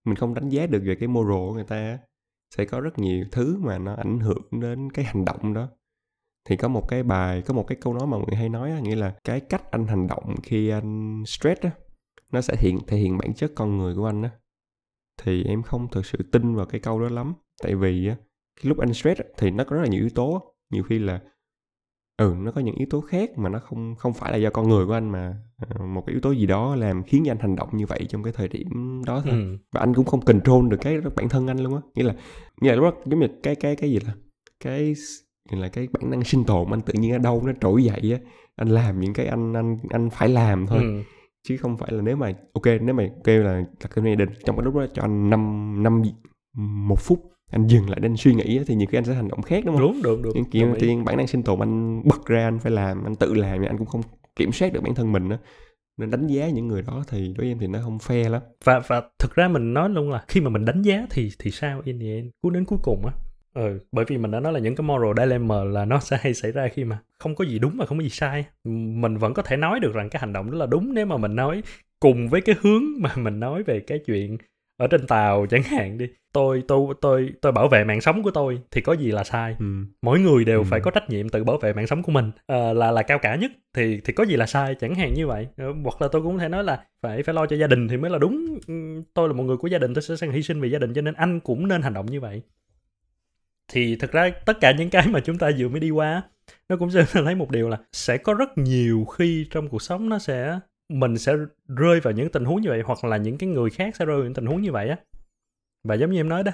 mình 0.05 0.15
không 0.15 0.33
đánh 0.33 0.49
giá 0.49 0.67
được 0.67 0.81
về 0.85 0.95
cái 0.95 1.07
moral 1.07 1.37
của 1.37 1.53
người 1.53 1.63
ta 1.63 1.99
sẽ 2.55 2.65
có 2.65 2.81
rất 2.81 2.99
nhiều 2.99 3.25
thứ 3.31 3.57
mà 3.61 3.77
nó 3.77 3.95
ảnh 3.95 4.19
hưởng 4.19 4.47
đến 4.51 4.91
cái 4.91 5.05
hành 5.05 5.25
động 5.25 5.53
đó. 5.53 5.69
Thì 6.49 6.55
có 6.55 6.67
một 6.67 6.87
cái 6.87 7.03
bài 7.03 7.41
có 7.41 7.53
một 7.53 7.67
cái 7.67 7.77
câu 7.81 7.93
nói 7.93 8.07
mà 8.07 8.17
mọi 8.17 8.25
người 8.27 8.37
hay 8.37 8.49
nói 8.49 8.71
á, 8.71 8.79
nghĩa 8.79 8.95
là 8.95 9.15
cái 9.23 9.39
cách 9.39 9.71
anh 9.71 9.87
hành 9.87 10.07
động 10.07 10.35
khi 10.43 10.69
anh 10.69 11.23
stress 11.25 11.61
á 11.61 11.71
nó 12.31 12.41
sẽ 12.41 12.55
hiện 12.59 12.79
thể 12.87 12.97
hiện 12.97 13.17
bản 13.17 13.33
chất 13.33 13.51
con 13.55 13.77
người 13.77 13.95
của 13.95 14.05
anh 14.05 14.21
á. 14.21 14.31
Thì 15.21 15.43
em 15.43 15.63
không 15.63 15.87
thực 15.91 16.05
sự 16.05 16.17
tin 16.31 16.55
vào 16.55 16.65
cái 16.65 16.81
câu 16.81 17.01
đó 17.01 17.09
lắm. 17.09 17.33
Tại 17.63 17.75
vì 17.75 18.07
á 18.07 18.15
cái 18.55 18.69
lúc 18.69 18.77
anh 18.77 18.93
stress 18.93 19.21
á, 19.21 19.25
thì 19.37 19.51
nó 19.51 19.63
có 19.63 19.75
rất 19.75 19.81
là 19.81 19.87
nhiều 19.87 20.01
yếu 20.01 20.09
tố. 20.09 20.33
Á. 20.33 20.39
nhiều 20.71 20.83
khi 20.83 20.99
là 20.99 21.21
ừ 22.17 22.35
nó 22.37 22.51
có 22.51 22.61
những 22.61 22.75
yếu 22.75 22.87
tố 22.89 23.01
khác 23.01 23.37
mà 23.37 23.49
nó 23.49 23.59
không 23.59 23.95
không 23.95 24.13
phải 24.13 24.31
là 24.31 24.37
do 24.37 24.49
con 24.49 24.69
người 24.69 24.85
của 24.85 24.93
anh 24.93 25.09
mà 25.09 25.35
ờ, 25.57 25.85
một 25.85 26.03
cái 26.05 26.13
yếu 26.13 26.21
tố 26.21 26.31
gì 26.31 26.45
đó 26.45 26.75
làm 26.75 27.03
khiến 27.03 27.23
cho 27.25 27.31
anh 27.31 27.39
hành 27.39 27.55
động 27.55 27.69
như 27.73 27.85
vậy 27.85 28.05
trong 28.09 28.23
cái 28.23 28.33
thời 28.33 28.47
điểm 28.47 29.01
đó 29.05 29.21
thôi. 29.25 29.31
Ừ. 29.31 29.57
và 29.71 29.79
anh 29.79 29.93
cũng 29.93 30.05
không 30.05 30.21
control 30.21 30.69
được 30.69 30.77
cái 30.81 31.01
bản 31.15 31.29
thân 31.29 31.47
anh 31.47 31.59
luôn 31.59 31.75
á. 31.75 31.81
Nghĩa 31.95 32.03
là 32.03 32.15
nghĩa 32.61 32.69
là 32.69 32.75
lúc 32.75 32.83
đó 32.83 33.01
giống 33.05 33.19
như 33.19 33.27
cái 33.43 33.55
cái 33.55 33.75
cái 33.75 33.91
gì 33.91 33.99
là 33.99 34.13
cái 34.59 34.93
là 35.51 35.67
cái 35.67 35.87
bản 35.91 36.09
năng 36.09 36.23
sinh 36.23 36.43
tồn 36.43 36.71
anh 36.71 36.81
tự 36.81 36.93
nhiên 36.93 37.11
ở 37.11 37.17
đâu 37.17 37.43
nó 37.45 37.53
trỗi 37.61 37.83
dậy 37.83 38.11
á. 38.13 38.19
Anh 38.55 38.67
làm 38.67 38.99
những 38.99 39.13
cái 39.13 39.25
anh 39.25 39.53
anh 39.53 39.77
anh 39.89 40.09
phải 40.09 40.29
làm 40.29 40.67
thôi. 40.67 40.79
Ừ. 40.81 41.01
chứ 41.47 41.57
không 41.57 41.77
phải 41.77 41.91
là 41.91 42.01
nếu 42.01 42.15
mà 42.15 42.33
ok 42.53 42.65
nếu 42.81 42.95
mà 42.95 43.09
kêu 43.23 43.43
là 43.43 43.63
đặt 43.83 43.89
cái 43.95 44.15
định 44.15 44.29
trong 44.45 44.55
cái 44.55 44.65
lúc 44.65 44.75
đó 44.75 44.85
cho 44.93 45.01
anh 45.01 45.29
năm 45.29 45.83
năm 45.83 46.01
một 46.55 46.99
phút 46.99 47.31
anh 47.51 47.67
dừng 47.67 47.89
lại 47.89 47.99
để 47.99 48.05
anh 48.05 48.17
suy 48.17 48.33
nghĩ 48.33 48.57
á, 48.57 48.63
thì 48.67 48.75
nhiều 48.75 48.87
khi 48.91 48.97
anh 48.97 49.05
sẽ 49.05 49.13
hành 49.13 49.27
động 49.27 49.41
khác 49.41 49.63
đúng 49.65 49.75
không? 49.75 49.83
Đúng 49.83 50.01
được 50.03 50.21
được 50.23 50.31
những 50.35 50.45
kiểu 50.45 50.75
tiên 50.79 51.05
bản 51.05 51.17
năng 51.17 51.27
sinh 51.27 51.43
tồn 51.43 51.59
anh 51.59 52.03
bật 52.07 52.25
ra 52.25 52.43
anh 52.43 52.59
phải 52.59 52.71
làm 52.71 53.03
anh 53.03 53.15
tự 53.15 53.33
làm 53.33 53.61
anh 53.61 53.77
cũng 53.77 53.87
không 53.87 54.01
kiểm 54.35 54.51
soát 54.51 54.73
được 54.73 54.83
bản 54.83 54.95
thân 54.95 55.11
mình 55.11 55.29
á. 55.29 55.37
Nên 55.97 56.11
đánh 56.11 56.27
giá 56.27 56.49
những 56.49 56.67
người 56.67 56.81
đó 56.81 57.03
thì 57.07 57.27
đối 57.27 57.33
với 57.37 57.47
em 57.47 57.59
thì 57.59 57.67
nó 57.67 57.79
không 57.83 57.97
fair 57.97 58.29
lắm. 58.29 58.41
Và 58.63 58.79
và 58.79 59.01
thực 59.19 59.35
ra 59.35 59.47
mình 59.47 59.73
nói 59.73 59.89
luôn 59.89 60.11
là 60.11 60.23
khi 60.27 60.41
mà 60.41 60.49
mình 60.49 60.65
đánh 60.65 60.81
giá 60.81 61.05
thì 61.09 61.29
thì 61.39 61.51
sao 61.51 61.81
in 61.85 61.99
the 61.99 62.05
end 62.05 62.27
cuối 62.41 62.53
đến 62.53 62.65
cuối 62.65 62.79
cùng 62.83 63.05
á. 63.05 63.13
Ừ, 63.53 63.79
bởi 63.91 64.05
vì 64.07 64.17
mình 64.17 64.31
đã 64.31 64.39
nói 64.39 64.53
là 64.53 64.59
những 64.59 64.75
cái 64.75 64.87
moral 64.87 65.11
dilemma 65.17 65.63
là 65.63 65.85
nó 65.85 65.99
sẽ 65.99 66.17
hay 66.21 66.33
xảy 66.33 66.51
ra 66.51 66.67
khi 66.73 66.83
mà 66.83 66.99
không 67.19 67.35
có 67.35 67.45
gì 67.45 67.59
đúng 67.59 67.77
và 67.77 67.85
không 67.85 67.97
có 67.97 68.03
gì 68.03 68.09
sai. 68.09 68.45
Mình 68.63 69.17
vẫn 69.17 69.33
có 69.33 69.41
thể 69.41 69.57
nói 69.57 69.79
được 69.79 69.93
rằng 69.93 70.09
cái 70.09 70.19
hành 70.19 70.33
động 70.33 70.51
đó 70.51 70.57
là 70.57 70.65
đúng 70.65 70.93
nếu 70.93 71.05
mà 71.05 71.17
mình 71.17 71.35
nói 71.35 71.63
cùng 71.99 72.29
với 72.29 72.41
cái 72.41 72.55
hướng 72.61 72.83
mà 72.99 73.15
mình 73.15 73.39
nói 73.39 73.63
về 73.63 73.79
cái 73.79 73.99
chuyện 74.05 74.37
ở 74.77 74.87
trên 74.87 75.07
tàu 75.07 75.45
chẳng 75.49 75.63
hạn 75.63 75.97
đi. 75.97 76.07
Tôi 76.33 76.63
tôi 76.67 76.93
tôi 77.01 77.29
tôi 77.41 77.51
bảo 77.51 77.67
vệ 77.67 77.83
mạng 77.83 78.01
sống 78.01 78.23
của 78.23 78.31
tôi 78.31 78.59
thì 78.71 78.81
có 78.81 78.93
gì 78.93 79.11
là 79.11 79.23
sai. 79.23 79.55
Ừ. 79.59 79.65
mỗi 80.01 80.19
người 80.19 80.45
đều 80.45 80.59
Ừ. 80.59 80.63
phải 80.69 80.79
có 80.79 80.91
trách 80.91 81.09
nhiệm 81.09 81.29
tự 81.29 81.43
bảo 81.43 81.57
vệ 81.57 81.73
mạng 81.73 81.87
sống 81.87 82.03
của 82.03 82.11
mình. 82.11 82.31
Ờ, 82.45 82.73
là 82.73 82.91
là 82.91 83.01
cao 83.03 83.19
cả 83.19 83.35
nhất 83.35 83.51
thì 83.73 84.01
thì 84.05 84.13
có 84.13 84.23
gì 84.25 84.35
là 84.35 84.45
sai 84.45 84.75
chẳng 84.75 84.95
hạn 84.95 85.13
như 85.13 85.27
vậy. 85.27 85.47
Ờ, 85.57 85.73
hoặc 85.83 86.01
là 86.01 86.07
tôi 86.11 86.21
cũng 86.21 86.33
có 86.35 86.39
thể 86.41 86.49
nói 86.49 86.63
là 86.63 86.83
phải 87.01 87.23
phải 87.23 87.35
lo 87.35 87.45
cho 87.45 87.55
gia 87.55 87.67
đình 87.67 87.87
thì 87.87 87.97
mới 87.97 88.11
là 88.11 88.17
đúng. 88.17 88.59
Ừm, 88.67 89.03
tôi 89.13 89.27
là 89.29 89.33
một 89.33 89.43
người 89.43 89.57
của 89.57 89.67
gia 89.67 89.77
đình 89.77 89.93
tôi 89.93 90.01
sẽ 90.01 90.15
sẵn 90.15 90.31
hy 90.31 90.41
sinh 90.43 90.61
vì 90.61 90.71
gia 90.71 90.79
đình 90.79 90.93
cho 90.93 91.01
nên 91.01 91.13
anh 91.13 91.39
cũng 91.39 91.67
nên 91.67 91.81
hành 91.81 91.93
động 91.93 92.05
như 92.05 92.21
vậy. 92.21 92.41
Thì 93.67 93.95
thực 93.95 94.11
ra 94.11 94.29
tất 94.45 94.59
cả 94.61 94.71
những 94.71 94.89
cái 94.89 95.07
mà 95.07 95.19
chúng 95.19 95.37
ta 95.37 95.51
vừa 95.57 95.67
mới 95.69 95.79
đi 95.79 95.89
qua 95.89 96.21
nó 96.69 96.77
cũng 96.77 96.91
sẽ 96.91 97.05
thấy 97.11 97.35
một 97.35 97.51
điều 97.51 97.69
là 97.69 97.77
sẽ 97.91 98.17
có 98.17 98.33
rất 98.33 98.57
nhiều 98.57 99.05
khi 99.05 99.47
trong 99.51 99.67
cuộc 99.69 99.81
sống 99.81 100.09
nó 100.09 100.19
sẽ 100.19 100.59
mình 100.89 101.17
sẽ 101.17 101.35
rơi 101.67 101.99
vào 101.99 102.13
những 102.13 102.31
tình 102.31 102.45
huống 102.45 102.61
như 102.61 102.69
vậy 102.69 102.81
hoặc 102.85 103.03
là 103.03 103.17
những 103.17 103.37
cái 103.37 103.49
người 103.49 103.69
khác 103.69 103.95
sẽ 103.95 104.05
rơi 104.05 104.17
vào 104.17 104.23
những 104.23 104.33
tình 104.33 104.45
huống 104.45 104.61
như 104.61 104.71
vậy 104.71 104.89
á. 104.89 104.97
Và 105.83 105.95
giống 105.95 106.11
như 106.11 106.19
em 106.19 106.29
nói 106.29 106.43
đó 106.43 106.51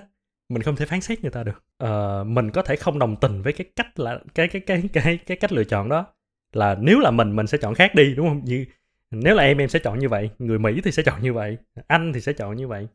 mình 0.50 0.62
không 0.62 0.76
thể 0.76 0.86
phán 0.86 1.02
xét 1.02 1.22
người 1.22 1.32
ta 1.32 1.44
được. 1.44 1.64
Ờ, 1.78 2.24
mình 2.28 2.52
có 2.52 2.62
thể 2.62 2.76
không 2.76 3.00
đồng 3.00 3.16
tình 3.22 3.42
với 3.42 3.54
cái 3.54 3.66
cách 3.76 4.00
là 4.00 4.20
cái 4.36 4.48
cái 4.48 4.62
cái 4.62 4.84
cái 4.94 5.18
cái 5.26 5.38
cách 5.38 5.52
lựa 5.52 5.64
chọn 5.64 5.90
đó. 5.90 6.06
Là 6.54 6.76
nếu 6.82 7.00
là 7.00 7.12
mình 7.12 7.36
mình 7.36 7.48
sẽ 7.48 7.58
chọn 7.58 7.76
khác 7.76 7.96
đi 7.96 8.16
đúng 8.16 8.28
không? 8.28 8.42
Như 8.46 8.66
nếu 9.12 9.36
là 9.36 9.44
em 9.44 9.58
em 9.58 9.70
sẽ 9.70 9.80
chọn 9.80 10.00
như 10.00 10.10
vậy 10.10 10.30
người 10.40 10.60
mỹ 10.60 10.82
thì 10.84 10.92
sẽ 10.92 11.04
chọn 11.04 11.22
như 11.24 11.34
vậy 11.34 11.58
anh 11.88 12.14
thì 12.14 12.22
sẽ 12.22 12.34
chọn 12.34 12.56
như 12.56 12.68
vậy. 12.68 12.88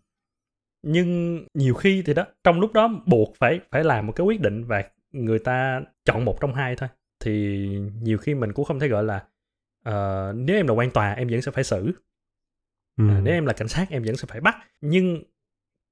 Nhưng 0.83 1.41
nhiều 1.55 1.75
khi 1.75 2.03
thì 2.07 2.15
đó 2.15 2.27
trong 2.45 2.61
lúc 2.61 2.73
đó 2.73 3.03
buộc 3.07 3.37
phải 3.37 3.61
phải 3.71 3.85
làm 3.85 4.07
một 4.07 4.13
cái 4.17 4.25
quyết 4.25 4.41
định 4.41 4.65
và 4.65 4.85
người 5.13 5.39
ta 5.39 5.81
chọn 6.05 6.25
một 6.25 6.41
trong 6.41 6.55
hai 6.55 6.77
thôi. 6.77 6.89
Thì 7.21 7.67
nhiều 8.03 8.19
khi 8.19 8.35
mình 8.35 8.53
cũng 8.53 8.65
không 8.65 8.81
thể 8.81 8.89
gọi 8.89 9.05
là 9.05 9.25
uh, 9.89 10.37
nếu 10.37 10.57
em 10.57 10.67
là 10.67 10.75
quan 10.75 10.91
tòa 10.91 11.13
em 11.13 11.29
vẫn 11.29 11.43
sẽ 11.43 11.53
phải 11.53 11.65
xử. 11.65 11.93
Ừ. 12.97 13.09
à, 13.09 13.21
nếu 13.21 13.35
em 13.35 13.47
là 13.47 13.53
cảnh 13.53 13.69
sát 13.69 13.91
em 13.91 14.03
vẫn 14.03 14.17
sẽ 14.17 14.27
phải 14.29 14.41
bắt. 14.41 14.57
Nhưng 14.81 15.23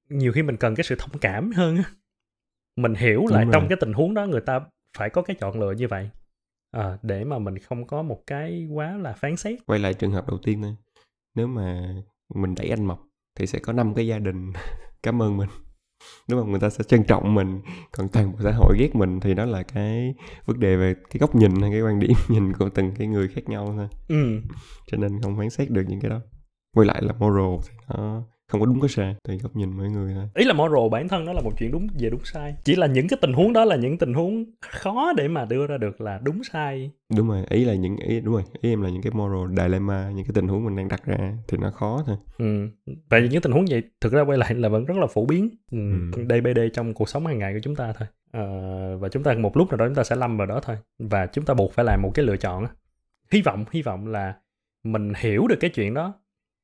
nhiều 0.09 0.33
khi 0.33 0.43
mình 0.43 0.57
cần 0.57 0.75
cái 0.75 0.85
sự 0.85 0.95
thông 0.99 1.19
cảm 1.21 1.53
hơn 1.53 1.77
mình 2.77 2.95
hiểu 2.95 3.19
Đúng 3.19 3.33
lại 3.33 3.45
rồi. 3.45 3.53
trong 3.53 3.69
cái 3.69 3.79
tình 3.81 3.93
huống 3.93 4.15
đó 4.15 4.27
người 4.27 4.41
ta 4.41 4.61
phải 4.97 5.11
có 5.11 5.23
cái 5.23 5.37
chọn 5.41 5.61
lựa 5.61 5.73
như 5.73 5.89
vậy. 5.89 6.11
À, 6.71 6.99
để 7.03 7.25
mà 7.25 7.39
mình 7.39 7.59
không 7.59 7.87
có 7.87 8.03
một 8.03 8.23
cái 8.27 8.69
quá 8.73 8.97
là 8.97 9.13
phán 9.13 9.37
xét. 9.37 9.59
Quay 9.67 9.81
lại 9.81 9.95
trường 9.95 10.13
hợp 10.13 10.29
đầu 10.29 10.39
tiên 10.43 10.63
thôi. 10.63 10.77
Nếu 11.35 11.47
mà 11.47 11.95
mình 12.35 12.55
đẩy 12.55 12.69
anh 12.69 12.85
mập 12.85 12.99
thì 13.35 13.47
sẽ 13.47 13.59
có 13.59 13.73
năm 13.73 13.95
cái 13.95 14.07
gia 14.07 14.19
đình. 14.19 14.53
Cảm 15.03 15.23
ơn 15.23 15.37
mình 15.37 15.49
đúng 16.29 16.41
không? 16.41 16.51
Người 16.51 16.61
ta 16.61 16.71
sẽ 16.71 16.85
trân 16.85 17.05
trọng 17.05 17.35
mình 17.35 17.61
còn 17.93 18.09
toàn 18.09 18.33
bộ 18.33 18.39
xã 18.43 18.53
hội 18.53 18.77
ghét 18.79 18.95
mình 18.95 19.21
thì 19.21 19.35
đó 19.35 19.45
là 19.45 19.63
cái 19.63 20.15
vấn 20.47 20.61
đề 20.61 20.77
về 20.77 20.95
cái 21.11 21.19
góc 21.19 21.35
nhìn 21.35 21.61
hay 21.61 21.71
cái 21.71 21.81
quan 21.81 21.99
điểm 21.99 22.13
nhìn 22.29 22.53
của 22.53 22.69
từng 22.69 22.95
cái 22.99 23.07
người 23.07 23.29
khác 23.29 23.49
nhau 23.49 23.75
thôi. 23.77 23.89
Ừ. 24.09 24.41
cho 24.87 24.97
nên 24.97 25.23
không 25.23 25.39
phán 25.39 25.51
xét 25.51 25.71
được 25.71 25.83
những 25.89 26.01
cái 26.01 26.11
đó. 26.11 26.21
Quay 26.75 26.87
lại 26.87 27.03
là 27.03 27.13
moral 27.13 27.69
thì 27.69 27.75
nó 27.89 28.23
không 28.49 28.61
có 28.61 28.67
đúng 28.67 28.81
có 28.81 28.89
sai 28.89 29.15
tùy 29.29 29.39
góc 29.39 29.57
nhìn 29.57 29.71
mỗi 29.77 29.89
người 29.89 30.15
thôi. 30.15 30.29
Ý 30.35 30.45
là 30.45 30.55
moral 30.55 30.89
bản 30.91 31.09
thân 31.09 31.25
nó 31.25 31.33
là 31.33 31.41
một 31.41 31.53
chuyện 31.59 31.71
đúng 31.71 31.87
về 31.99 32.11
đúng 32.11 32.25
sai. 32.25 32.55
Chỉ 32.65 32.77
là 32.77 32.87
những 32.87 33.09
cái 33.09 33.19
tình 33.21 33.33
huống 33.33 33.53
đó 33.53 33.65
là 33.65 33.77
những 33.77 33.99
tình 33.99 34.15
huống 34.15 34.45
khó 34.61 35.13
để 35.17 35.29
mà 35.29 35.45
đưa 35.45 35.67
ra 35.67 35.79
được 35.79 36.01
là 36.01 36.21
đúng 36.23 36.45
sai. 36.45 36.91
Đúng 37.17 37.29
rồi 37.29 37.45
ý 37.51 37.65
là 37.65 37.75
những 37.75 37.97
ý 37.97 38.21
đúng 38.21 38.35
rồi 38.35 38.43
ý 38.61 38.71
em 38.71 38.83
là 38.83 38.91
những 38.91 39.03
cái 39.03 39.13
moral 39.15 39.57
dilemma 39.57 40.11
những 40.11 40.25
cái 40.25 40.33
tình 40.35 40.49
huống 40.49 40.65
mình 40.65 40.77
đang 40.77 40.89
đặt 40.89 41.05
ra 41.05 41.33
thì 41.49 41.59
nó 41.59 41.71
khó 41.71 42.03
thôi. 42.07 42.17
Ừ 42.39 42.69
tại 43.09 43.21
vì 43.21 43.29
những 43.29 43.43
tình 43.43 43.53
huống 43.53 43.65
vậy 43.69 43.83
thực 44.01 44.13
ra 44.13 44.23
quay 44.23 44.39
lại 44.39 44.55
là 44.55 44.69
vẫn 44.69 44.85
rất 44.85 44.97
là 44.97 45.07
phổ 45.07 45.27
biến 45.27 45.49
ừ. 45.71 45.79
ừ. 46.17 46.25
DBD 46.25 46.61
trong 46.73 46.95
cuộc 46.95 47.09
sống 47.09 47.27
hàng 47.27 47.39
ngày 47.39 47.53
của 47.53 47.61
chúng 47.63 47.77
ta 47.77 47.93
thôi. 47.99 48.09
À, 48.33 48.43
và 49.01 49.09
chúng 49.09 49.23
ta 49.23 49.35
một 49.35 49.57
lúc 49.57 49.69
nào 49.69 49.77
đó 49.77 49.87
chúng 49.87 49.95
ta 49.95 50.05
sẽ 50.05 50.17
lâm 50.17 50.37
vào 50.37 50.47
đó 50.47 50.61
thôi. 50.63 50.77
Và 50.99 51.27
chúng 51.27 51.45
ta 51.45 51.55
buộc 51.55 51.73
phải 51.73 51.85
làm 51.85 52.03
một 52.03 52.11
cái 52.15 52.25
lựa 52.25 52.37
chọn 52.37 52.67
hy 53.33 53.43
vọng 53.43 53.65
hy 53.71 53.83
vọng 53.83 54.07
là 54.07 54.35
mình 54.85 55.13
hiểu 55.17 55.47
được 55.47 55.57
cái 55.61 55.71
chuyện 55.71 55.95
đó 55.95 56.15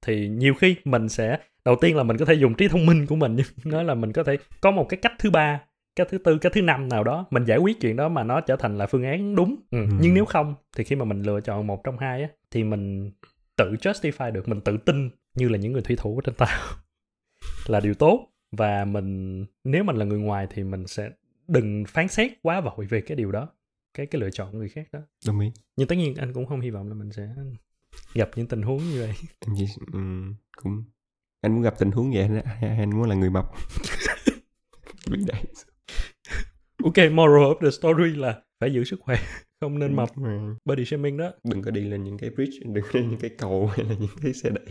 thì 0.02 0.28
nhiều 0.28 0.54
khi 0.54 0.76
mình 0.84 1.08
sẽ 1.08 1.38
đầu 1.64 1.76
tiên 1.80 1.96
là 1.96 2.02
mình 2.02 2.16
có 2.16 2.24
thể 2.24 2.34
dùng 2.34 2.54
trí 2.54 2.68
thông 2.68 2.86
minh 2.86 3.06
của 3.06 3.16
mình 3.16 3.36
nói 3.64 3.84
là 3.84 3.94
mình 3.94 4.12
có 4.12 4.24
thể 4.24 4.36
có 4.60 4.70
một 4.70 4.86
cái 4.88 4.98
cách 5.02 5.12
thứ 5.18 5.30
ba 5.30 5.60
cái 5.96 6.06
thứ 6.10 6.18
tư 6.18 6.38
cái 6.38 6.52
thứ 6.54 6.62
năm 6.62 6.88
nào 6.88 7.04
đó 7.04 7.26
mình 7.30 7.44
giải 7.44 7.58
quyết 7.58 7.80
chuyện 7.80 7.96
đó 7.96 8.08
mà 8.08 8.24
nó 8.24 8.40
trở 8.40 8.56
thành 8.56 8.78
là 8.78 8.86
phương 8.86 9.04
án 9.04 9.34
đúng 9.34 9.56
ừ. 9.70 9.78
Ừ. 9.78 9.96
nhưng 10.00 10.14
nếu 10.14 10.24
không 10.24 10.54
thì 10.76 10.84
khi 10.84 10.96
mà 10.96 11.04
mình 11.04 11.22
lựa 11.22 11.40
chọn 11.40 11.66
một 11.66 11.84
trong 11.84 11.98
hai 11.98 12.22
á 12.22 12.28
thì 12.50 12.64
mình 12.64 13.10
tự 13.56 13.72
justify 13.72 14.32
được 14.32 14.48
mình 14.48 14.60
tự 14.60 14.76
tin 14.76 15.10
như 15.34 15.48
là 15.48 15.58
những 15.58 15.72
người 15.72 15.82
thủy 15.82 15.96
thủ 15.98 16.20
trên 16.20 16.34
tàu 16.34 16.48
là 17.66 17.80
điều 17.80 17.94
tốt 17.94 18.28
và 18.52 18.84
mình 18.84 19.44
nếu 19.64 19.84
mình 19.84 19.96
là 19.96 20.04
người 20.04 20.18
ngoài 20.18 20.46
thì 20.50 20.64
mình 20.64 20.86
sẽ 20.86 21.10
đừng 21.48 21.84
phán 21.88 22.08
xét 22.08 22.32
quá 22.42 22.60
vội 22.60 22.86
về 22.86 23.00
cái 23.00 23.16
điều 23.16 23.32
đó 23.32 23.48
cái 23.94 24.06
cái 24.06 24.20
lựa 24.20 24.30
chọn 24.30 24.58
người 24.58 24.68
khác 24.68 24.88
đó 24.92 25.00
đồng 25.26 25.40
ý 25.40 25.52
nhưng 25.76 25.88
tất 25.88 25.94
nhiên 25.96 26.14
anh 26.14 26.32
cũng 26.32 26.46
không 26.46 26.60
hy 26.60 26.70
vọng 26.70 26.88
là 26.88 26.94
mình 26.94 27.12
sẽ 27.12 27.28
gặp 28.14 28.30
những 28.36 28.46
tình 28.46 28.62
huống 28.62 28.78
như 28.78 29.00
vậy. 29.00 29.14
Um, 29.92 30.34
cũng 30.56 30.84
anh 31.40 31.52
muốn 31.52 31.62
gặp 31.62 31.74
tình 31.78 31.90
huống 31.90 32.12
vậy 32.12 32.22
anh, 32.22 32.42
anh 32.60 32.90
muốn 32.90 33.08
là 33.08 33.14
người 33.14 33.30
mập? 33.30 33.46
Ok 36.84 36.96
moral 37.12 37.42
of 37.42 37.54
the 37.62 37.70
story 37.70 38.16
là 38.16 38.42
phải 38.60 38.72
giữ 38.72 38.84
sức 38.84 39.00
khỏe 39.00 39.16
không 39.60 39.78
nên 39.78 39.96
mập. 39.96 40.08
body 40.64 40.84
shaming 40.84 41.16
đó. 41.16 41.32
Đừng 41.44 41.62
có 41.62 41.70
đi 41.70 41.80
lên 41.80 42.04
những 42.04 42.18
cái 42.18 42.30
bridge 42.30 42.58
đừng 42.64 42.84
lên 42.92 43.08
những 43.08 43.18
cái 43.18 43.30
cầu 43.38 43.66
hay 43.66 43.86
là 43.86 43.94
những 44.00 44.10
cái 44.22 44.32
xe 44.32 44.50
đẩy. 44.50 44.66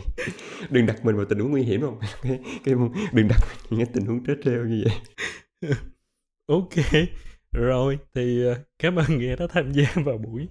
Đừng 0.70 0.86
đặt 0.86 1.04
mình 1.04 1.16
vào 1.16 1.24
tình 1.24 1.38
huống 1.38 1.50
nguy 1.50 1.62
hiểm 1.62 1.80
không? 1.80 1.98
Cái, 2.22 2.40
cái 2.64 2.74
đừng 3.12 3.28
đặt 3.28 3.40
những 3.70 3.80
cái 3.80 3.88
tình 3.92 4.06
huống 4.06 4.24
trết 4.26 4.38
treo 4.44 4.64
như 4.64 4.84
vậy. 4.84 4.94
Ok 6.46 6.74
rồi 7.52 7.98
thì 8.14 8.44
ờ, 8.44 8.64
cảm 8.78 8.96
ơn 8.96 9.18
nghĩa 9.18 9.36
đã 9.36 9.46
tham 9.50 9.72
gia 9.72 9.86
vào 9.94 10.18
buổi 10.18 10.48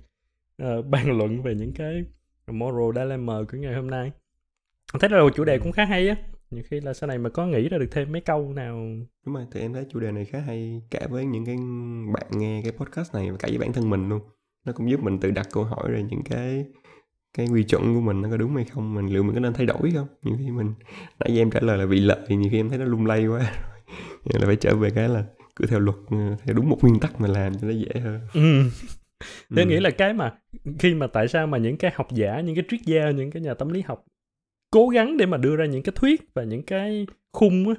uh, 0.63 0.85
bàn 0.85 1.17
luận 1.17 1.41
về 1.41 1.55
những 1.55 1.73
cái 1.73 2.03
moral 2.51 3.03
dilemma 3.03 3.33
của 3.51 3.57
ngày 3.57 3.73
hôm 3.73 3.89
nay. 3.89 4.11
Thấy 4.99 5.09
là 5.09 5.21
chủ 5.35 5.43
đề 5.43 5.59
cũng 5.59 5.71
khá 5.71 5.85
hay 5.85 6.09
á. 6.09 6.15
Nhiều 6.51 6.63
khi 6.69 6.81
là 6.81 6.93
sau 6.93 7.07
này 7.07 7.17
mà 7.17 7.29
có 7.29 7.45
nghĩ 7.45 7.69
ra 7.69 7.77
được 7.77 7.87
thêm 7.91 8.11
mấy 8.11 8.21
câu 8.21 8.53
nào. 8.53 8.87
Đúng 9.25 9.35
rồi 9.35 9.45
thì 9.51 9.59
em 9.59 9.73
thấy 9.73 9.85
chủ 9.89 9.99
đề 9.99 10.11
này 10.11 10.25
khá 10.25 10.39
hay 10.39 10.81
cả 10.91 11.07
với 11.09 11.25
những 11.25 11.45
cái 11.45 11.55
bạn 12.13 12.27
nghe 12.31 12.61
cái 12.63 12.71
podcast 12.71 13.13
này 13.13 13.31
và 13.31 13.37
cả 13.37 13.47
với 13.47 13.57
bản 13.57 13.73
thân 13.73 13.89
mình 13.89 14.09
luôn. 14.09 14.21
Nó 14.65 14.73
cũng 14.73 14.91
giúp 14.91 15.03
mình 15.03 15.19
tự 15.19 15.31
đặt 15.31 15.47
câu 15.51 15.63
hỏi 15.63 15.91
rồi 15.91 16.05
những 16.09 16.23
cái 16.23 16.65
cái 17.37 17.47
quy 17.47 17.63
chuẩn 17.63 17.95
của 17.95 18.01
mình 18.01 18.21
nó 18.21 18.29
có 18.29 18.37
đúng 18.37 18.55
hay 18.55 18.65
không 18.65 18.93
mình 18.93 19.05
liệu 19.05 19.23
mình 19.23 19.33
có 19.33 19.39
nên 19.39 19.53
thay 19.53 19.65
đổi 19.65 19.91
không? 19.95 20.07
Nhiều 20.23 20.37
khi 20.39 20.51
mình 20.51 20.73
nãy 21.19 21.35
giờ 21.35 21.41
em 21.41 21.51
trả 21.51 21.59
lời 21.59 21.77
là 21.77 21.85
bị 21.85 21.99
lợi 21.99 22.19
thì 22.27 22.35
nhiều 22.35 22.49
khi 22.51 22.59
em 22.59 22.69
thấy 22.69 22.77
nó 22.77 22.85
lung 22.85 23.05
lay 23.05 23.27
quá. 23.27 23.39
Là 24.25 24.45
phải 24.45 24.55
trở 24.55 24.75
về 24.75 24.89
cái 24.89 25.09
là 25.09 25.25
cứ 25.55 25.65
theo 25.65 25.79
luật 25.79 25.97
theo 26.45 26.55
đúng 26.55 26.69
một 26.69 26.77
nguyên 26.81 26.99
tắc 26.99 27.21
mà 27.21 27.27
làm 27.27 27.53
cho 27.55 27.67
nó 27.67 27.73
dễ 27.73 28.01
hơn. 28.01 28.19
Ừ. 28.33 28.69
Thế 29.55 29.61
ừ. 29.61 29.67
nghĩ 29.67 29.79
là 29.79 29.89
cái 29.89 30.13
mà 30.13 30.33
khi 30.79 30.93
mà 30.93 31.07
tại 31.07 31.27
sao 31.27 31.47
mà 31.47 31.57
những 31.57 31.77
cái 31.77 31.91
học 31.95 32.07
giả, 32.11 32.39
những 32.39 32.55
cái 32.55 32.63
triết 32.69 32.81
gia, 32.85 33.11
những 33.11 33.31
cái 33.31 33.41
nhà 33.41 33.53
tâm 33.53 33.69
lý 33.69 33.81
học 33.81 34.05
cố 34.71 34.87
gắng 34.87 35.17
để 35.17 35.25
mà 35.25 35.37
đưa 35.37 35.55
ra 35.55 35.65
những 35.65 35.83
cái 35.83 35.93
thuyết 35.95 36.21
và 36.33 36.43
những 36.43 36.63
cái 36.63 37.07
khung 37.31 37.69
á, 37.69 37.75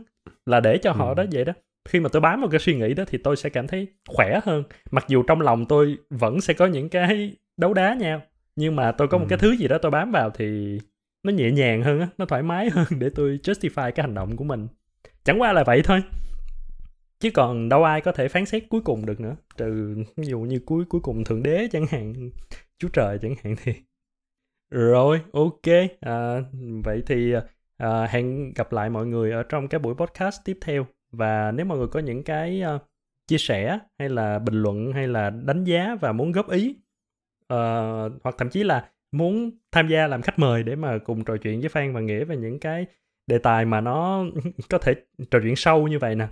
là 0.47 0.61
để 0.61 0.79
cho 0.79 0.93
họ 0.93 1.09
ừ. 1.09 1.15
đó 1.15 1.25
vậy 1.33 1.45
đó 1.45 1.53
khi 1.89 2.01
mà 2.01 2.09
tôi 2.13 2.21
bám 2.21 2.41
vào 2.41 2.51
cái 2.51 2.61
suy 2.61 2.77
nghĩ 2.77 2.95
đó 2.95 3.05
thì 3.07 3.19
tôi 3.19 3.37
sẽ 3.37 3.51
cảm 3.51 3.67
thấy 3.67 3.87
khỏe 4.09 4.41
hơn 4.45 4.63
mặc 4.91 5.05
dù 5.09 5.23
trong 5.23 5.41
lòng 5.41 5.67
tôi 5.67 5.97
vẫn 6.11 6.41
sẽ 6.41 6.55
có 6.55 6.67
những 6.67 6.89
cái 6.89 7.33
đấu 7.57 7.75
đá 7.75 7.95
nhau 7.95 8.23
nhưng 8.57 8.77
mà 8.77 8.93
tôi 8.93 9.09
có 9.09 9.19
một 9.19 9.25
ừ. 9.25 9.29
cái 9.29 9.39
thứ 9.39 9.57
gì 9.57 9.69
đó 9.69 9.79
tôi 9.79 9.91
bám 9.91 10.11
vào 10.13 10.31
thì 10.31 10.79
nó 11.23 11.33
nhẹ 11.33 11.51
nhàng 11.51 11.83
hơn 11.83 12.01
á 12.01 12.09
nó 12.19 12.25
thoải 12.25 12.43
mái 12.43 12.71
hơn 12.73 12.87
để 12.99 13.11
tôi 13.15 13.39
justify 13.43 13.91
cái 13.91 14.07
hành 14.07 14.15
động 14.15 14.37
của 14.37 14.45
mình 14.45 14.69
chẳng 15.25 15.41
qua 15.41 15.53
là 15.53 15.65
vậy 15.65 15.83
thôi 15.85 16.03
chứ 17.23 17.31
còn 17.31 17.69
đâu 17.69 17.85
ai 17.85 18.01
có 18.01 18.13
thể 18.13 18.29
phán 18.29 18.47
xét 18.47 18.65
cuối 18.69 18.81
cùng 18.81 19.07
được 19.07 19.21
nữa 19.21 19.37
trừ 19.57 19.97
ví 20.17 20.25
dụ 20.27 20.41
như 20.41 20.61
cuối 20.67 20.85
cuối 20.89 21.01
cùng 21.01 21.25
thượng 21.25 21.43
đế 21.43 21.69
chẳng 21.73 21.87
hạn 21.87 22.31
chúa 22.79 22.89
trời 22.89 23.19
chẳng 23.23 23.35
hạn 23.43 23.57
thì 23.63 23.73
rồi, 24.71 25.21
ok. 25.33 25.63
À, 26.01 26.41
vậy 26.85 27.03
thì 27.07 27.35
à, 27.77 28.07
hẹn 28.07 28.53
gặp 28.55 28.73
lại 28.73 28.91
mọi 28.91 29.07
người 29.07 29.33
ở 29.33 29.43
trong 29.43 29.69
cái 29.69 29.79
buổi 29.79 29.95
podcast 29.95 30.41
tiếp 30.45 30.59
theo. 30.61 30.87
Và 31.13 31.53
nếu 31.53 31.67
mọi 31.67 31.79
người 31.79 31.87
có 31.87 32.01
những 32.01 32.23
cái 32.23 32.63
uh, 32.75 32.83
chia 33.27 33.39
sẻ 33.39 33.79
hay 33.99 34.09
là 34.09 34.39
bình 34.39 34.63
luận 34.63 34.93
hay 34.93 35.09
là 35.09 35.31
đánh 35.31 35.65
giá 35.65 35.97
và 36.01 36.13
muốn 36.13 36.33
góp 36.33 36.51
ý 36.51 36.77
uh, 37.53 38.13
hoặc 38.25 38.35
thậm 38.39 38.51
chí 38.51 38.65
là 38.65 38.91
muốn 39.13 39.51
tham 39.73 39.89
gia 39.89 40.07
làm 40.07 40.23
khách 40.23 40.39
mời 40.39 40.63
để 40.63 40.77
mà 40.77 40.99
cùng 40.99 41.25
trò 41.25 41.37
chuyện 41.37 41.61
với 41.61 41.69
Phan 41.69 41.93
và 41.93 42.01
Nghĩa 42.01 42.25
về 42.25 42.37
những 42.37 42.61
cái 42.61 42.87
đề 43.27 43.39
tài 43.39 43.65
mà 43.65 43.81
nó 43.81 44.25
có 44.71 44.79
thể 44.79 44.95
trò 45.31 45.39
chuyện 45.43 45.57
sâu 45.57 45.89
như 45.89 45.99
vậy 45.99 46.15
nè 46.15 46.29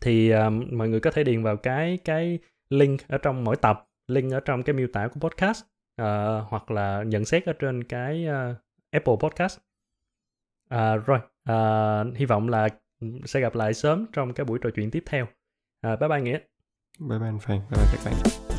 thì 0.00 0.34
uh, 0.34 0.52
mọi 0.72 0.88
người 0.88 1.00
có 1.00 1.10
thể 1.10 1.24
điền 1.24 1.42
vào 1.42 1.56
cái 1.56 1.98
cái 2.04 2.38
link 2.70 3.08
ở 3.08 3.18
trong 3.18 3.44
mỗi 3.44 3.56
tập 3.56 3.88
link 4.08 4.32
ở 4.32 4.40
trong 4.40 4.62
cái 4.62 4.74
miêu 4.74 4.88
tả 4.92 5.08
của 5.08 5.20
podcast 5.20 5.64
uh, 6.02 6.06
hoặc 6.48 6.70
là 6.70 7.02
nhận 7.02 7.24
xét 7.24 7.44
ở 7.44 7.52
trên 7.52 7.84
cái 7.84 8.26
uh, 8.28 8.56
Apple 8.90 9.14
Podcast. 9.20 9.58
Uh, 10.74 11.06
rồi, 11.06 11.18
uh, 11.50 12.16
hy 12.16 12.26
vọng 12.26 12.48
là 12.48 12.68
sẽ 13.24 13.40
gặp 13.40 13.54
lại 13.54 13.74
sớm 13.74 14.06
trong 14.12 14.32
cái 14.32 14.44
buổi 14.44 14.58
trò 14.62 14.70
chuyện 14.74 14.90
tiếp 14.90 15.02
theo. 15.06 15.24
Uh, 15.24 16.00
bye 16.00 16.08
bye 16.08 16.20
Nghĩa. 16.20 16.38
Bye 16.98 17.18
bye 17.18 17.28
anh 17.28 17.38
Phan, 17.40 17.58
bye 17.58 17.82
bye 17.82 17.86
các 17.92 18.00
bạn. 18.04 18.57